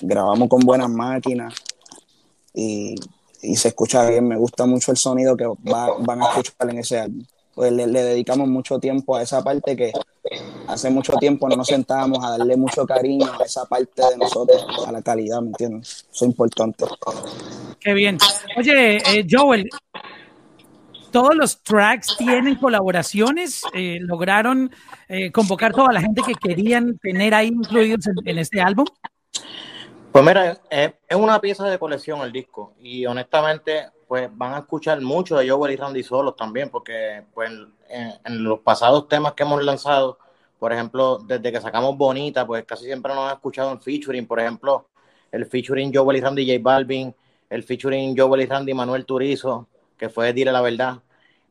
Grabamos 0.00 0.48
con 0.48 0.60
buenas 0.60 0.88
máquinas 0.88 1.54
y, 2.54 2.94
y 3.44 3.56
se 3.56 3.68
escucha 3.68 4.08
bien. 4.08 4.28
Me 4.28 4.36
gusta 4.36 4.66
mucho 4.66 4.90
el 4.90 4.96
sonido 4.96 5.36
que 5.36 5.46
van 5.62 6.22
a 6.22 6.28
escuchar 6.28 6.70
en 6.70 6.78
ese 6.78 7.00
álbum 7.00 7.24
pues 7.54 7.72
le, 7.72 7.86
dedicamos 7.86 8.48
mucho 8.48 8.78
tiempo 8.78 9.16
a 9.16 9.22
esa 9.22 9.42
parte 9.42 9.76
que 9.76 9.92
hace 10.66 10.90
mucho 10.90 11.12
tiempo 11.14 11.48
no 11.48 11.56
nos 11.56 11.68
sentábamos 11.68 12.24
a 12.24 12.36
darle 12.36 12.56
mucho 12.56 12.84
cariño 12.84 13.26
a 13.40 13.44
esa 13.44 13.64
parte 13.66 14.02
de 14.10 14.18
nosotros, 14.18 14.66
a 14.86 14.92
la 14.92 15.02
calidad, 15.02 15.40
¿me 15.40 15.48
entiendes? 15.48 16.06
Eso 16.12 16.24
es 16.24 16.30
importante. 16.30 16.84
Qué 17.80 17.92
bien. 17.92 18.18
Oye, 18.56 18.96
eh, 18.96 19.26
Joel, 19.30 19.68
todos 21.12 21.36
los 21.36 21.62
tracks 21.62 22.16
tienen 22.16 22.56
colaboraciones, 22.56 23.62
eh, 23.72 23.98
lograron 24.00 24.70
eh, 25.08 25.30
convocar 25.30 25.72
toda 25.72 25.92
la 25.92 26.00
gente 26.00 26.22
que 26.26 26.34
querían 26.34 26.98
tener 26.98 27.34
ahí 27.34 27.48
incluidos 27.48 28.06
en, 28.24 28.38
este 28.38 28.60
álbum. 28.60 28.86
Pues 30.14 30.24
mira, 30.24 30.60
es 30.70 31.16
una 31.16 31.40
pieza 31.40 31.68
de 31.68 31.76
colección 31.76 32.20
el 32.20 32.30
disco 32.30 32.72
y 32.78 33.04
honestamente 33.04 33.90
pues 34.06 34.28
van 34.32 34.54
a 34.54 34.58
escuchar 34.58 35.00
mucho 35.00 35.36
de 35.36 35.50
Joel 35.50 35.72
y 35.72 35.76
Randy 35.76 36.04
solos 36.04 36.36
también, 36.36 36.70
porque 36.70 37.24
pues 37.34 37.50
en, 37.88 38.44
los 38.44 38.60
pasados 38.60 39.08
temas 39.08 39.32
que 39.32 39.42
hemos 39.42 39.64
lanzado, 39.64 40.20
por 40.60 40.72
ejemplo, 40.72 41.18
desde 41.18 41.50
que 41.50 41.60
sacamos 41.60 41.96
Bonita, 41.96 42.46
pues 42.46 42.64
casi 42.64 42.84
siempre 42.84 43.12
nos 43.12 43.28
han 43.28 43.34
escuchado 43.34 43.72
en 43.72 43.80
featuring, 43.80 44.24
por 44.24 44.38
ejemplo, 44.38 44.86
el 45.32 45.46
featuring 45.46 45.92
Joel 45.92 46.18
y 46.18 46.20
Randy 46.20 46.46
J 46.46 46.60
Balvin, 46.62 47.12
el 47.50 47.64
featuring 47.64 48.16
Joel 48.16 48.42
y 48.42 48.46
Randy 48.46 48.72
Manuel 48.72 49.06
Turizo, 49.06 49.66
que 49.98 50.10
fue 50.10 50.32
Dile 50.32 50.52
la 50.52 50.60
Verdad, 50.60 51.02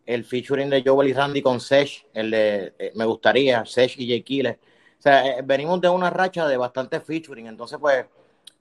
el 0.06 0.24
featuring 0.24 0.70
de 0.70 0.82
Joel 0.86 1.10
y 1.10 1.14
Randy 1.14 1.42
con 1.42 1.60
Sesh, 1.60 2.08
el 2.14 2.32
de 2.32 2.74
eh, 2.80 2.94
Me 2.96 3.04
Gustaría, 3.04 3.66
Sesh 3.66 4.00
y 4.00 4.08
J 4.10 4.24
Killer. 4.24 4.58
O 5.00 5.02
sea, 5.02 5.28
eh, 5.28 5.42
venimos 5.44 5.82
de 5.82 5.90
una 5.90 6.10
racha 6.10 6.48
de 6.48 6.56
bastante 6.56 7.02
featuring, 7.02 7.48
entonces 7.48 7.78
pues 7.78 8.06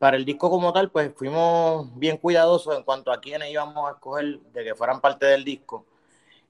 para 0.03 0.17
el 0.17 0.25
disco 0.25 0.51
como 0.51 0.73
tal, 0.73 0.91
pues 0.91 1.13
fuimos 1.15 1.97
bien 1.97 2.17
cuidadosos 2.17 2.77
en 2.77 2.83
cuanto 2.83 3.13
a 3.13 3.21
quiénes 3.21 3.53
íbamos 3.53 3.89
a 3.89 3.93
escoger 3.93 4.41
de 4.53 4.65
que 4.65 4.75
fueran 4.75 5.01
parte 5.01 5.27
del 5.27 5.45
disco. 5.45 5.87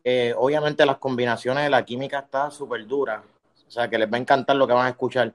Eh, 0.03 0.33
obviamente 0.39 0.87
las 0.87 0.97
combinaciones 0.97 1.65
de 1.65 1.69
la 1.69 1.85
química 1.85 2.21
está 2.21 2.51
súper 2.51 2.87
dura, 2.87 3.23
o 3.69 3.71
sea 3.71 3.91
que 3.91 3.99
les 3.99 4.11
va 4.11 4.17
a 4.17 4.21
encantar 4.21 4.57
lo 4.57 4.67
que 4.67 4.73
van 4.73 4.87
a 4.87 4.89
escuchar. 4.89 5.35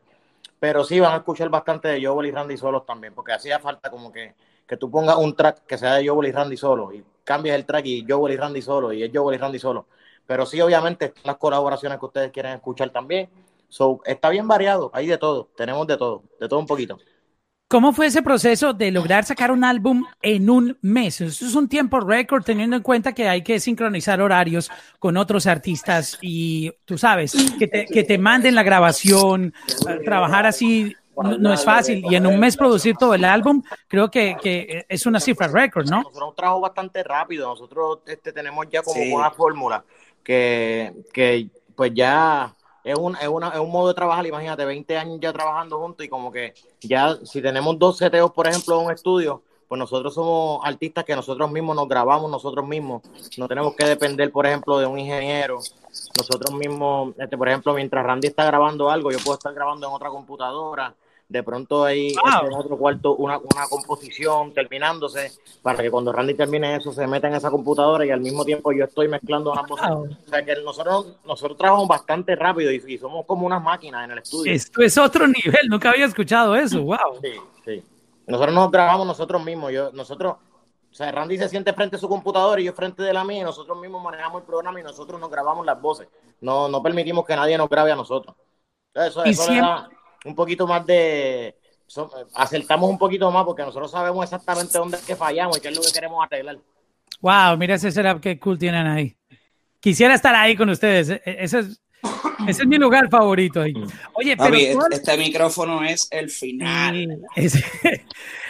Pero 0.60 0.84
sí 0.84 1.00
van 1.00 1.14
a 1.14 1.18
escuchar 1.18 1.50
bastante 1.50 1.90
de 1.90 2.04
Joel 2.04 2.30
y 2.30 2.32
Randy 2.32 2.58
solos 2.58 2.88
también, 2.88 3.14
porque 3.14 3.34
hacía 3.34 3.60
falta 3.60 3.92
como 3.92 4.12
que, 4.12 4.34
que 4.66 4.78
tú 4.78 4.90
pongas 4.90 5.18
un 5.18 5.36
track 5.36 5.68
que 5.68 5.78
sea 5.78 5.94
de 5.94 6.08
Joel 6.08 6.30
y 6.30 6.32
Randy 6.32 6.58
solo, 6.58 6.92
y 6.92 7.06
cambies 7.24 7.54
el 7.54 7.68
track 7.68 7.86
y 7.86 8.04
Joel 8.10 8.34
y 8.34 8.38
Randy 8.38 8.64
solo, 8.64 8.94
y 8.94 9.04
es 9.04 9.12
Joel 9.14 9.36
y 9.36 9.38
Randy 9.38 9.60
solo. 9.60 9.86
Pero 10.26 10.48
sí, 10.48 10.60
obviamente, 10.60 11.14
las 11.24 11.38
colaboraciones 11.38 12.00
que 12.00 12.06
ustedes 12.08 12.32
quieren 12.32 12.54
escuchar 12.54 12.90
también. 12.90 13.30
So, 13.70 14.02
está 14.06 14.30
bien 14.30 14.48
variado, 14.48 14.90
hay 14.92 15.06
de 15.06 15.20
todo, 15.20 15.50
tenemos 15.56 15.86
de 15.86 15.98
todo, 15.98 16.24
de 16.40 16.48
todo 16.50 16.58
un 16.58 16.66
poquito. 16.66 16.98
¿Cómo 17.70 17.92
fue 17.92 18.06
ese 18.06 18.22
proceso 18.22 18.72
de 18.72 18.92
lograr 18.92 19.26
sacar 19.26 19.52
un 19.52 19.66
álbum 19.66 20.06
en 20.22 20.50
un 20.50 20.78
mes? 20.82 21.20
Eso 21.20 21.46
es 21.46 21.54
un 21.54 21.68
tiempo 21.68 22.00
récord 22.00 22.42
teniendo 22.42 22.78
en 22.78 22.82
cuenta 22.82 23.12
que 23.12 23.28
hay 23.28 23.44
que 23.44 23.60
sincronizar 23.60 24.22
horarios 24.22 24.72
con 25.00 25.18
otros 25.18 25.48
artistas 25.48 26.18
y 26.22 26.72
tú 26.86 26.98
sabes, 26.98 27.36
que 27.60 27.68
te, 27.68 27.86
que 27.86 28.06
te 28.06 28.18
manden 28.18 28.56
la 28.56 28.64
grabación, 28.64 29.54
eh, 29.90 30.00
trabajar 30.06 30.46
así 30.46 30.96
no, 31.22 31.52
es 31.52 31.66
fácil 31.66 32.06
y 32.10 32.16
en 32.16 32.26
un 32.26 32.40
mes 32.40 32.56
producir 32.56 32.96
todo 32.96 33.16
el 33.16 33.26
álbum 33.26 33.62
creo 33.88 34.10
que, 34.10 34.38
que 34.42 34.86
es 34.88 35.06
una 35.06 35.20
cifra 35.20 35.48
récord, 35.48 35.90
¿no? 35.90 36.04
Nosotros 36.04 36.36
trabajo 36.36 36.62
bastante 36.62 37.04
rápido, 37.04 37.50
nosotros 37.50 38.00
este, 38.06 38.32
tenemos 38.32 38.68
ya 38.70 38.82
como 38.82 39.02
una 39.14 39.32
fórmula 39.32 39.84
que, 40.24 40.94
que 41.12 41.50
pues 41.76 41.92
ya 41.94 42.56
es 42.84 42.98
un, 42.98 43.18
es, 43.18 43.28
una, 43.28 43.50
es 43.50 43.60
un 43.60 43.72
modo 43.72 43.90
de 43.90 43.94
trabajar, 43.94 44.26
imagínate, 44.26 44.64
20 44.64 44.98
años 44.98 45.18
ya 45.20 45.34
trabajando 45.34 45.80
juntos 45.80 46.06
y 46.06 46.10
como 46.10 46.32
que 46.32 46.54
ya 46.82 47.18
si 47.24 47.42
tenemos 47.42 47.78
dos 47.80 47.98
seteos, 47.98 48.32
por 48.32 48.48
ejemplo, 48.48 48.80
en 48.80 48.86
un 48.88 48.92
estudio, 48.92 49.42
pues 49.68 49.80
nosotros 49.80 50.14
somos 50.14 50.62
artistas 50.64 51.04
que 51.04 51.16
nosotros 51.16 51.52
mismos 51.52 51.76
nos 51.76 51.88
grabamos 51.88 52.32
nosotros 52.32 52.66
mismos, 52.66 53.02
no 53.38 53.48
tenemos 53.48 53.76
que 53.76 53.86
depender, 53.86 54.32
por 54.32 54.46
ejemplo, 54.46 54.80
de 54.80 54.86
un 54.86 54.98
ingeniero, 54.98 55.60
nosotros 56.18 56.58
mismos, 56.58 57.14
este, 57.18 57.38
por 57.38 57.50
ejemplo, 57.50 57.74
mientras 57.74 58.06
Randy 58.06 58.28
está 58.28 58.46
grabando 58.46 58.90
algo, 58.90 59.12
yo 59.12 59.20
puedo 59.20 59.38
estar 59.38 59.54
grabando 59.54 59.88
en 59.88 59.94
otra 59.94 60.10
computadora, 60.10 60.94
de 61.30 61.44
pronto 61.44 61.84
hay 61.84 62.10
en 62.10 62.54
otro 62.54 62.78
cuarto 62.78 63.16
una, 63.16 63.38
una, 63.38 63.68
composición 63.70 64.54
terminándose 64.54 65.34
para 65.62 65.84
que 65.84 65.92
cuando 65.92 66.14
Randy 66.14 66.34
termine 66.36 66.78
eso 66.78 66.94
se 66.94 67.06
meta 67.06 67.28
en 67.28 67.36
esa 67.36 67.52
computadora 67.52 68.06
y 68.06 68.12
al 68.12 68.22
mismo 68.22 68.46
tiempo 68.46 68.72
yo 68.72 68.86
estoy 68.86 69.10
mezclando 69.10 69.52
ambas 69.52 69.90
voces. 69.90 70.18
O 70.26 70.30
sea 70.30 70.46
que 70.46 70.56
nosotros, 70.64 71.18
nosotros 71.26 71.58
trabajamos 71.58 71.88
bastante 71.88 72.36
rápido 72.36 72.72
y, 72.72 72.98
somos 72.98 73.26
como 73.26 73.46
unas 73.46 73.62
máquinas 73.62 74.06
en 74.06 74.12
el 74.12 74.20
estudio. 74.20 74.54
Esto 74.54 74.82
es 74.82 74.98
otro 74.98 75.28
nivel, 75.28 75.68
nunca 75.70 75.90
había 75.90 76.06
escuchado 76.06 76.56
eso, 76.56 76.82
wow. 76.82 76.98
Sí, 77.22 77.34
sí. 77.66 77.84
Nosotros 78.26 78.56
nos 78.56 78.72
grabamos 78.72 79.06
nosotros 79.06 79.44
mismos, 79.44 79.72
yo, 79.72 79.92
nosotros, 79.92 80.36
o 80.90 80.94
sea, 80.94 81.12
Randy 81.12 81.38
se 81.38 81.50
siente 81.50 81.74
frente 81.74 81.98
a 81.98 82.00
su 82.00 82.08
computadora 82.08 82.62
y 82.62 82.66
yo 82.66 82.74
frente 82.74 83.04
de 83.04 83.14
la 83.14 83.24
mía 83.26 83.42
y 83.42 83.44
nosotros 83.44 83.78
mismos 83.80 84.02
manejamos 84.02 84.42
el 84.42 84.48
programa 84.48 84.80
y 84.80 84.84
nosotros 84.84 85.20
nos 85.20 85.30
grabamos 85.30 85.66
las 85.66 85.80
voces. 85.82 86.08
No, 86.40 86.70
no 86.70 86.82
permitimos 86.82 87.26
que 87.26 87.36
nadie 87.36 87.58
nos 87.58 87.70
grabe 87.70 87.92
a 87.92 87.96
nosotros. 87.96 88.36
Eso, 88.94 89.24
eso 89.24 89.44
siempre 89.44 89.97
un 90.28 90.36
poquito 90.36 90.68
más 90.68 90.86
de... 90.86 91.56
acertamos 92.36 92.90
un 92.90 92.98
poquito 92.98 93.32
más 93.32 93.46
porque 93.46 93.64
nosotros 93.64 93.90
sabemos 93.90 94.24
exactamente 94.24 94.78
dónde 94.78 94.98
es 94.98 95.04
que 95.04 95.16
fallamos 95.16 95.58
y 95.58 95.62
qué 95.62 95.70
es 95.70 95.76
lo 95.76 95.82
que 95.82 95.92
queremos 95.92 96.24
arreglar. 96.24 96.58
Wow, 97.22 97.58
mira 97.58 97.76
ese 97.76 97.92
setup 97.92 98.22
que 98.22 98.40
cool 98.40 98.60
tienen 98.60 98.86
ahí. 98.86 99.16
Quisiera 99.80 100.14
estar 100.14 100.36
ahí 100.36 100.56
con 100.56 100.70
ustedes. 100.70 101.10
E-, 101.10 101.22
e-, 101.26 101.44
ese 101.44 101.60
es, 101.60 101.82
ese 102.48 102.62
es 102.62 102.68
mi 102.68 102.78
lugar 102.78 103.10
favorito 103.10 103.62
ahí. 103.62 103.74
Oye, 104.14 104.36
pero 104.38 104.56
este, 104.56 104.96
este 104.96 105.18
micrófono 105.18 105.84
es 105.84 106.08
el 106.12 106.30
final. 106.30 107.22
ese, 107.36 107.64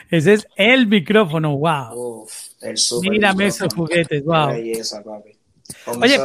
ese, 0.09 0.33
es 0.33 0.47
el 0.55 0.87
micrófono, 0.87 1.57
wow. 1.57 2.23
Uf, 2.23 2.33
el 2.61 2.75
Mírame 3.09 3.47
esos 3.47 3.73
juguetes, 3.73 4.23
wow. 4.23 4.47
Belleza, 4.47 5.03
papi. 5.03 5.31
Oye, 6.01 6.19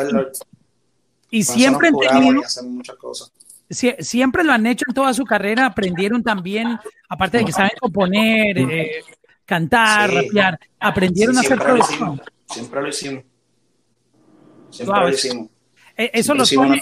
y 1.31 1.43
siempre 1.45 1.89
han 1.89 1.99
tenido 1.99 2.43
muchas 2.65 2.97
cosas 2.97 3.33
siempre 3.73 4.45
lo 4.45 4.53
han 4.53 4.67
hecho 4.67 4.85
en 4.89 4.95
toda 4.95 5.15
su 5.15 5.25
carrera, 5.25 5.67
aprendieron 5.67 6.23
también, 6.23 6.79
aparte 7.09 7.39
de 7.39 7.45
que 7.45 7.53
saben 7.53 7.73
componer, 7.81 8.59
eh, 8.59 9.05
cantar, 9.45 10.13
rapear, 10.13 10.59
aprendieron 10.79 11.37
a 11.37 11.41
hacer 11.41 11.59
producción. 11.59 12.23
Siempre 12.47 12.83
lo 12.83 12.89
hicimos. 12.89 13.25
Siempre 14.71 15.01
lo 15.01 15.09
hicimos. 15.09 15.49
Eh, 15.97 16.11
eso 16.15 16.35
los 16.35 16.51
pone, 16.51 16.81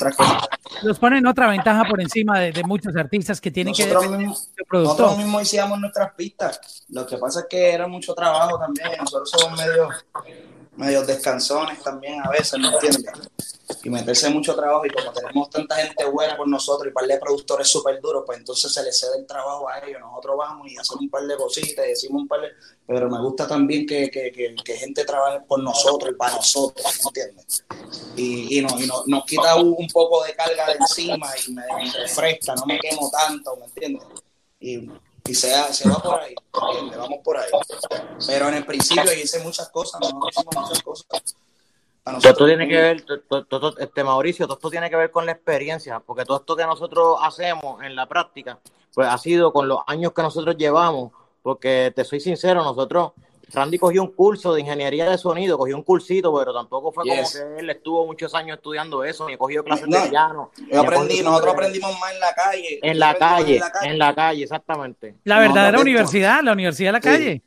los 0.83 0.99
pone, 0.99 1.19
en 1.19 1.27
otra 1.27 1.49
ventaja 1.49 1.85
por 1.85 2.01
encima 2.01 2.39
de, 2.39 2.63
muchos 2.63 2.95
artistas 2.95 3.41
que 3.41 3.51
tienen 3.51 3.73
nosotros 3.73 4.05
que 4.05 4.17
mismos, 4.17 4.51
Nosotros 4.71 5.19
mismos 5.19 5.43
hacíamos 5.43 5.81
nuestras 5.81 6.15
pistas. 6.15 6.85
Lo 6.91 7.05
que 7.07 7.17
pasa 7.19 7.41
es 7.41 7.47
que 7.51 7.73
era 7.73 7.89
mucho 7.89 8.15
trabajo 8.15 8.59
también. 8.59 8.89
Nosotros 9.01 9.31
somos 9.31 9.59
medio, 9.59 9.89
medio 10.81 11.05
descansones 11.05 11.83
también 11.83 12.21
a 12.25 12.31
veces, 12.31 12.59
¿no 12.59 12.73
entiendes? 12.73 13.05
y 13.83 13.91
meterse 13.91 14.29
mucho 14.31 14.55
trabajo 14.55 14.85
y 14.85 14.91
como 14.91 15.13
tenemos 15.13 15.51
tanta 15.51 15.77
gente 15.77 16.05
buena 16.05 16.37
con 16.37 16.51
nosotros 16.51 16.91
y 16.91 16.93
par 16.93 17.07
de 17.07 17.19
productores 17.19 17.69
súper 17.69 18.01
duros, 18.01 18.25
pues 18.27 18.39
entonces 18.39 18.73
se 18.73 18.83
les 18.83 18.99
cede 18.99 19.19
el 19.19 19.27
trabajo 19.27 19.69
a 19.69 19.79
ellos, 19.79 20.01
nosotros 20.01 20.37
vamos 20.37 20.71
y 20.71 20.77
hacemos 20.77 21.03
un 21.03 21.11
par 21.11 21.23
de 21.25 21.37
cositas 21.37 21.87
y 21.87 21.89
decimos 21.91 22.23
un 22.23 22.29
par 22.29 22.41
de... 22.41 22.49
Pero 22.87 23.09
me 23.09 23.21
gusta 23.21 23.47
también 23.47 23.87
que, 23.87 24.11
que, 24.11 24.33
que, 24.33 24.77
gente 24.77 25.05
trabaje 25.05 25.41
por 25.47 25.63
nosotros 25.63 26.13
y 26.13 26.17
para 26.17 26.35
nosotros, 26.35 26.85
¿me 26.85 27.09
entiendes? 27.09 27.65
Y, 28.17 28.59
y, 28.59 28.63
no, 28.63 28.81
y 28.81 28.87
no, 28.87 29.05
nos 29.07 29.25
quita 29.25 29.57
un, 29.57 29.87
poco 29.89 30.25
de 30.25 30.35
carga 30.35 30.67
de 30.67 30.73
encima 30.75 31.29
y 31.47 31.53
me, 31.53 31.63
refresca, 31.97 32.55
no 32.57 32.67
me 32.67 32.79
quemo 32.79 33.11
tanto, 33.11 33.57
¿me 33.57 33.67
entiendes? 33.67 34.03
Y, 34.59 34.91
y 35.27 35.35
se, 35.35 35.51
se, 35.73 35.89
va 35.89 36.03
por 36.03 36.21
ahí, 36.21 36.35
¿entiendes? 36.69 36.99
Vamos 36.99 37.19
por 37.23 37.37
ahí. 37.37 37.51
Pero 38.27 38.49
en 38.49 38.55
el 38.55 38.67
principio 38.67 39.13
hice 39.13 39.41
muchas 39.41 39.69
cosas, 39.69 40.01
no 40.01 40.29
hicimos 40.29 40.55
muchas 40.57 40.83
cosas 40.83 41.07
todo 42.19 42.31
esto 42.31 42.47
tiene 42.47 42.67
que 42.67 42.77
ver, 42.77 43.05
todo, 43.49 43.77
este 43.79 44.05
Mauricio, 44.05 44.47
todo 44.47 44.57
esto 44.57 44.71
tiene 44.71 44.89
que 44.89 44.97
ver 44.97 45.11
con 45.11 45.27
la 45.27 45.33
experiencia, 45.33 46.01
porque 46.01 46.25
todo 46.25 46.39
esto 46.39 46.57
que 46.57 46.65
nosotros 46.65 47.19
hacemos 47.23 47.83
en 47.83 47.95
la 47.95 48.07
práctica, 48.07 48.59
pues 48.95 49.09
ha 49.09 49.19
sido 49.19 49.53
con 49.53 49.69
los 49.69 49.81
años 49.87 50.13
que 50.13 50.23
nosotros 50.23 50.57
llevamos, 50.57 51.13
porque 51.43 51.93
te 51.95 52.05
soy 52.05 52.21
sincero, 52.21 52.65
nosotros, 52.65 53.13
Randy 53.53 53.79
cogió 53.79 54.03
un 54.03 54.13
curso 54.13 54.55
de 54.55 54.61
ingeniería 54.61 55.09
de 55.09 55.19
sonido, 55.19 55.59
cogió 55.59 55.77
un 55.77 55.83
cursito, 55.83 56.35
pero 56.37 56.53
tampoco 56.53 56.93
fue 56.93 57.05
como 57.05 57.23
que 57.23 57.61
él 57.61 57.71
estuvo 57.71 58.07
muchos 58.07 58.35
años 58.35 58.57
estudiando 58.57 59.05
eso, 59.05 59.29
ni 59.29 59.37
cogió 59.37 59.65
clases 59.65 59.89
de 59.89 60.09
piano. 60.09 60.51
Yo 60.71 60.81
aprendí, 60.81 61.23
nosotros 61.23 61.55
aprendimos 61.55 61.93
más 62.01 62.13
en 62.13 62.21
la 62.21 62.35
calle. 62.35 62.81
En 62.83 62.99
la 62.99 63.15
calle, 63.17 63.61
en 63.83 63.99
la 63.99 64.15
calle, 64.15 64.43
exactamente. 64.45 65.15
La 65.25 65.39
verdadera 65.39 65.81
universidad, 65.81 66.43
la 66.43 66.53
universidad 66.53 66.89
de 66.89 66.93
la 66.93 67.01
calle. 67.01 67.43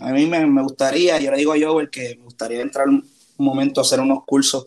A 0.00 0.10
mí 0.10 0.26
me, 0.26 0.46
me, 0.46 0.62
gustaría, 0.62 1.18
yo 1.18 1.30
le 1.30 1.36
digo 1.36 1.52
a 1.52 1.56
Joel 1.60 1.90
que 1.90 2.16
me 2.16 2.24
gustaría 2.24 2.60
entrar 2.60 2.88
un 2.88 3.06
momento 3.36 3.80
hacer 3.80 4.00
unos 4.00 4.24
cursos 4.24 4.66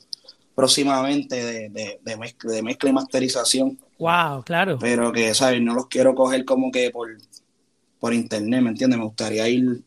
próximamente 0.54 1.44
de, 1.44 1.70
de, 1.70 2.00
de, 2.02 2.18
mezcla, 2.18 2.52
de 2.52 2.62
mezcla 2.62 2.90
y 2.90 2.94
masterización. 2.94 3.80
Wow, 3.98 4.44
claro. 4.44 4.78
Pero 4.80 5.12
que, 5.12 5.34
¿sabes? 5.34 5.62
No 5.62 5.74
los 5.74 5.88
quiero 5.88 6.14
coger 6.14 6.46
como 6.46 6.72
que 6.72 6.92
por, 6.92 7.10
por 8.00 8.14
internet, 8.14 8.62
¿me 8.62 8.70
entiendes? 8.70 9.00
Me 9.00 9.06
gustaría 9.06 9.48
ir 9.48 9.82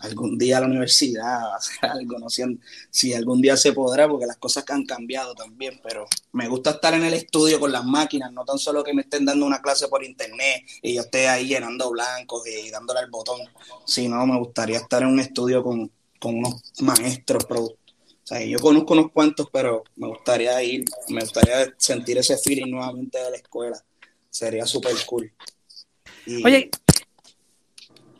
algún 0.00 0.38
día 0.38 0.58
a 0.58 0.60
la 0.60 0.66
universidad, 0.66 1.54
hacer 1.56 1.90
algo, 1.90 2.18
no 2.18 2.28
sé 2.28 2.44
si 2.90 3.12
algún 3.14 3.40
día 3.40 3.56
se 3.56 3.72
podrá, 3.72 4.08
porque 4.08 4.26
las 4.26 4.36
cosas 4.36 4.64
han 4.68 4.84
cambiado 4.84 5.34
también, 5.34 5.80
pero 5.82 6.06
me 6.32 6.48
gusta 6.48 6.70
estar 6.70 6.94
en 6.94 7.04
el 7.04 7.14
estudio 7.14 7.60
con 7.60 7.72
las 7.72 7.84
máquinas, 7.84 8.32
no 8.32 8.44
tan 8.44 8.58
solo 8.58 8.84
que 8.84 8.94
me 8.94 9.02
estén 9.02 9.24
dando 9.24 9.46
una 9.46 9.60
clase 9.60 9.88
por 9.88 10.04
internet 10.04 10.62
y 10.82 10.94
yo 10.94 11.02
esté 11.02 11.28
ahí 11.28 11.48
llenando 11.48 11.90
blancos 11.90 12.42
y 12.46 12.70
dándole 12.70 13.00
al 13.00 13.10
botón, 13.10 13.40
sino 13.84 14.26
me 14.26 14.38
gustaría 14.38 14.78
estar 14.78 15.02
en 15.02 15.08
un 15.08 15.20
estudio 15.20 15.62
con, 15.62 15.90
con 16.18 16.36
unos 16.36 16.62
maestros, 16.80 17.44
productores 17.44 17.84
o 18.24 18.26
sea, 18.26 18.42
yo 18.42 18.58
conozco 18.58 18.94
unos 18.94 19.12
cuantos, 19.12 19.48
pero 19.52 19.84
me 19.96 20.08
gustaría 20.08 20.62
ir, 20.62 20.82
me 21.08 21.20
gustaría 21.20 21.74
sentir 21.76 22.16
ese 22.16 22.38
feeling 22.38 22.70
nuevamente 22.70 23.18
de 23.18 23.30
la 23.30 23.36
escuela. 23.36 23.84
Sería 24.30 24.64
súper 24.64 24.94
cool. 25.04 25.30
Oye, 26.42 26.70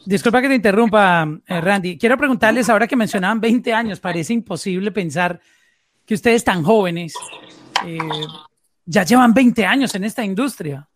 disculpa 0.04 0.40
que 0.42 0.48
te 0.48 0.54
interrumpa, 0.54 1.26
eh, 1.46 1.60
Randy. 1.60 1.98
Quiero 1.98 2.16
preguntarles, 2.16 2.68
ahora 2.68 2.86
que 2.86 2.96
mencionaban 2.96 3.40
20 3.40 3.72
años, 3.72 4.00
parece 4.00 4.32
imposible 4.32 4.90
pensar 4.92 5.40
que 6.06 6.14
ustedes 6.14 6.44
tan 6.44 6.62
jóvenes 6.62 7.14
eh, 7.86 7.98
ya 8.84 9.04
llevan 9.04 9.32
20 9.32 9.64
años 9.64 9.94
en 9.94 10.04
esta 10.04 10.24
industria. 10.24 10.88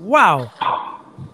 ¡Wow! 0.00 0.48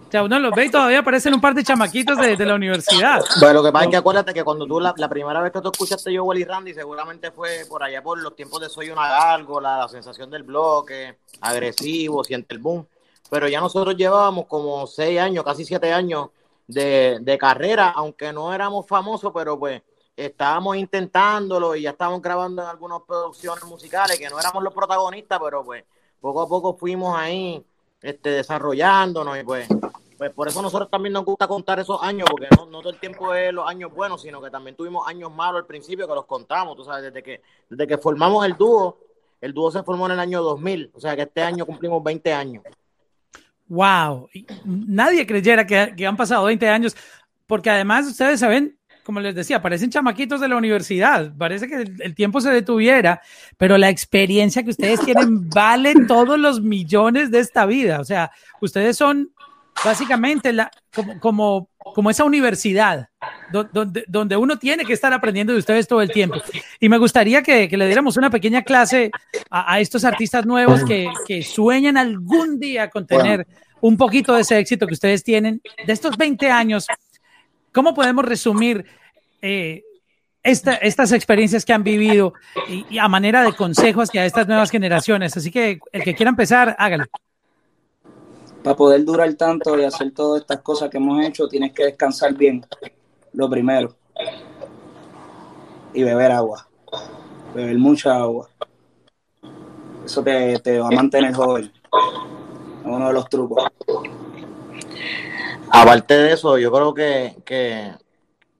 O 0.07 0.09
sea, 0.09 0.23
uno 0.23 0.39
los 0.39 0.53
ve 0.53 0.65
y 0.65 0.71
todavía 0.71 1.03
parecen 1.03 1.33
un 1.33 1.41
par 1.41 1.53
de 1.53 1.65
chamaquitos 1.65 2.17
de, 2.17 2.45
la 2.45 2.55
universidad. 2.55 3.21
Pero 3.41 3.53
lo 3.53 3.63
que 3.63 3.73
pasa 3.73 3.85
es 3.85 3.91
que 3.91 3.97
acuérdate 3.97 4.33
que 4.33 4.43
cuando 4.43 4.65
tú 4.65 4.79
la, 4.79 4.93
primera 5.09 5.41
vez 5.41 5.51
que 5.51 5.59
tú 5.59 5.69
escuchaste 5.69 6.13
yo, 6.13 6.23
Wally 6.23 6.45
Randy, 6.45 6.73
seguramente 6.73 7.31
fue 7.31 7.65
por 7.67 7.83
allá 7.83 8.01
por 8.01 8.17
los 8.17 8.33
tiempos 8.33 8.61
de 8.61 8.69
Soy 8.69 8.89
una 8.89 9.07
gárgola, 9.09 9.79
la 9.79 9.89
sensación 9.89 10.29
del 10.29 10.43
bloque, 10.43 11.17
agresivo, 11.41 12.23
siente 12.23 12.55
el 12.55 12.61
boom. 12.61 12.87
Pero 13.29 13.49
ya 13.49 13.59
nosotros 13.59 13.97
llevábamos 13.97 14.45
como 14.45 14.87
seis 14.87 15.19
años, 15.19 15.43
casi 15.43 15.65
siete 15.65 15.91
años 15.91 16.29
de, 16.67 17.19
de 17.21 17.37
carrera, 17.37 17.89
aunque 17.95 18.31
no 18.33 18.53
éramos 18.53 18.85
famosos, 18.87 19.31
pero 19.33 19.57
pues 19.57 19.81
estábamos 20.15 20.75
intentándolo 20.77 21.75
y 21.75 21.83
ya 21.83 21.91
estábamos 21.91 22.21
grabando 22.21 22.61
en 22.61 22.67
algunas 22.67 23.01
producciones 23.07 23.63
musicales 23.65 24.17
que 24.17 24.29
no 24.29 24.39
éramos 24.39 24.63
los 24.63 24.73
protagonistas, 24.73 25.39
pero 25.43 25.63
pues 25.63 25.83
poco 26.19 26.41
a 26.41 26.47
poco 26.47 26.75
fuimos 26.75 27.17
ahí 27.17 27.65
este, 28.01 28.31
desarrollándonos 28.31 29.37
y 29.39 29.43
pues 29.43 29.67
pues 30.17 30.31
por 30.31 30.47
eso 30.47 30.61
nosotros 30.63 30.89
también 30.89 31.13
nos 31.13 31.23
gusta 31.23 31.47
contar 31.47 31.79
esos 31.79 32.01
años, 32.01 32.27
porque 32.29 32.47
no, 32.57 32.65
no 32.65 32.79
todo 32.79 32.89
el 32.89 32.99
tiempo 32.99 33.35
es 33.35 33.53
los 33.53 33.69
años 33.69 33.93
buenos, 33.93 34.23
sino 34.23 34.41
que 34.41 34.49
también 34.49 34.75
tuvimos 34.75 35.07
años 35.07 35.31
malos 35.31 35.61
al 35.61 35.67
principio 35.67 36.07
que 36.07 36.15
los 36.15 36.25
contamos, 36.25 36.75
tú 36.75 36.83
sabes, 36.83 37.03
desde 37.03 37.21
que, 37.21 37.41
desde 37.69 37.85
que 37.85 37.97
formamos 37.99 38.43
el 38.43 38.57
dúo, 38.57 38.97
el 39.39 39.53
dúo 39.53 39.69
se 39.69 39.83
formó 39.83 40.07
en 40.07 40.13
el 40.13 40.19
año 40.19 40.41
2000, 40.41 40.91
o 40.95 40.99
sea 40.99 41.15
que 41.15 41.21
este 41.21 41.43
año 41.43 41.65
cumplimos 41.67 42.03
20 42.03 42.33
años. 42.33 42.63
Wow, 43.69 44.29
nadie 44.63 45.25
creyera 45.25 45.67
que, 45.67 45.93
que 45.95 46.07
han 46.07 46.15
pasado 46.17 46.45
20 46.45 46.69
años, 46.69 46.95
porque 47.45 47.69
además 47.69 48.07
ustedes 48.07 48.39
saben, 48.39 48.77
como 49.03 49.19
les 49.19 49.35
decía, 49.35 49.61
parecen 49.61 49.89
chamaquitos 49.89 50.39
de 50.39 50.47
la 50.47 50.55
universidad, 50.55 51.33
parece 51.37 51.67
que 51.67 51.75
el, 51.75 52.01
el, 52.01 52.15
tiempo 52.15 52.39
se 52.39 52.49
detuviera, 52.49 53.21
pero 53.57 53.77
la 53.77 53.89
experiencia 53.89 54.63
que 54.63 54.69
ustedes 54.69 55.01
tienen 55.01 55.49
vale 55.53 55.93
todos 56.07 56.39
los 56.39 56.61
millones 56.61 57.29
de 57.31 57.39
esta 57.39 57.65
vida. 57.65 57.99
O 57.99 58.05
sea, 58.05 58.31
ustedes 58.61 58.95
son 58.97 59.31
básicamente 59.83 60.53
la, 60.53 60.71
como, 60.93 61.19
como, 61.19 61.69
como 61.77 62.09
esa 62.09 62.23
universidad 62.23 63.09
donde, 63.51 64.03
donde 64.07 64.35
uno 64.35 64.57
tiene 64.57 64.85
que 64.85 64.93
estar 64.93 65.13
aprendiendo 65.13 65.53
de 65.53 65.59
ustedes 65.59 65.87
todo 65.87 66.01
el 66.01 66.11
tiempo. 66.11 66.37
Y 66.79 66.89
me 66.89 66.97
gustaría 66.97 67.41
que, 67.41 67.67
que 67.67 67.77
le 67.77 67.85
diéramos 67.85 68.17
una 68.17 68.29
pequeña 68.29 68.61
clase 68.61 69.11
a, 69.49 69.73
a 69.73 69.79
estos 69.79 70.03
artistas 70.03 70.45
nuevos 70.45 70.83
que, 70.83 71.09
que, 71.25 71.43
sueñan 71.43 71.97
algún 71.97 72.59
día 72.59 72.89
con 72.89 73.05
tener 73.05 73.45
bueno. 73.45 73.67
un 73.81 73.97
poquito 73.97 74.33
de 74.33 74.41
ese 74.41 74.57
éxito 74.59 74.87
que 74.87 74.93
ustedes 74.93 75.23
tienen. 75.23 75.61
De 75.85 75.93
estos 75.93 76.17
20 76.17 76.49
años, 76.49 76.87
¿cómo 77.71 77.93
podemos 77.93 78.25
resumir 78.25 78.85
eh, 79.41 79.83
esta, 80.43 80.75
estas 80.75 81.11
experiencias 81.11 81.65
que 81.65 81.73
han 81.73 81.83
vivido 81.83 82.33
y, 82.67 82.85
y, 82.89 82.97
a 82.97 83.07
manera 83.07 83.43
de 83.43 83.53
consejos 83.53 84.09
hacia 84.09 84.25
estas 84.25 84.47
nuevas 84.47 84.69
generaciones? 84.69 85.35
Así 85.37 85.51
que 85.51 85.79
el 85.91 86.03
que 86.03 86.15
quiera 86.15 86.29
empezar, 86.29 86.75
hágalo 86.77 87.05
para 88.67 88.75
poder 88.75 89.05
durar 89.05 89.33
tanto 89.35 89.79
y 89.79 89.85
hacer 89.85 90.11
todas 90.11 90.41
estas 90.41 90.59
cosas 90.59 90.89
que 90.89 90.97
hemos 90.97 91.25
hecho, 91.25 91.47
tienes 91.47 91.71
que 91.71 91.85
descansar 91.85 92.33
bien, 92.33 92.65
lo 93.33 93.49
primero. 93.49 93.95
Y 95.93 96.03
beber 96.03 96.31
agua. 96.31 96.67
Beber 97.53 97.77
mucha 97.77 98.15
agua. 98.15 98.49
Eso 100.05 100.23
te, 100.23 100.59
te 100.59 100.79
va 100.79 100.87
a 100.87 100.91
mantener 100.91 101.33
joven. 101.33 101.65
Es 101.65 102.85
uno 102.85 103.07
de 103.07 103.13
los 103.13 103.27
trucos. 103.29 103.63
Aparte 105.69 106.17
de 106.17 106.33
eso, 106.33 106.57
yo 106.57 106.71
creo 106.71 106.93
que, 106.93 107.35
que 107.43 107.93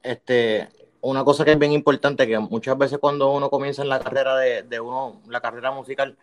este, 0.03 0.69
una 1.01 1.23
cosa 1.23 1.45
que 1.45 1.53
es 1.53 1.59
bien 1.59 1.71
importante, 1.71 2.27
que 2.27 2.37
muchas 2.37 2.77
veces 2.77 2.99
cuando 2.99 3.31
uno 3.31 3.49
comienza 3.49 3.81
en 3.81 3.89
la 3.89 3.99
carrera 3.99 4.35
de, 4.35 4.63
de 4.63 4.79
uno, 4.79 5.21
la 5.27 5.39
carrera 5.39 5.71
musical, 5.71 6.17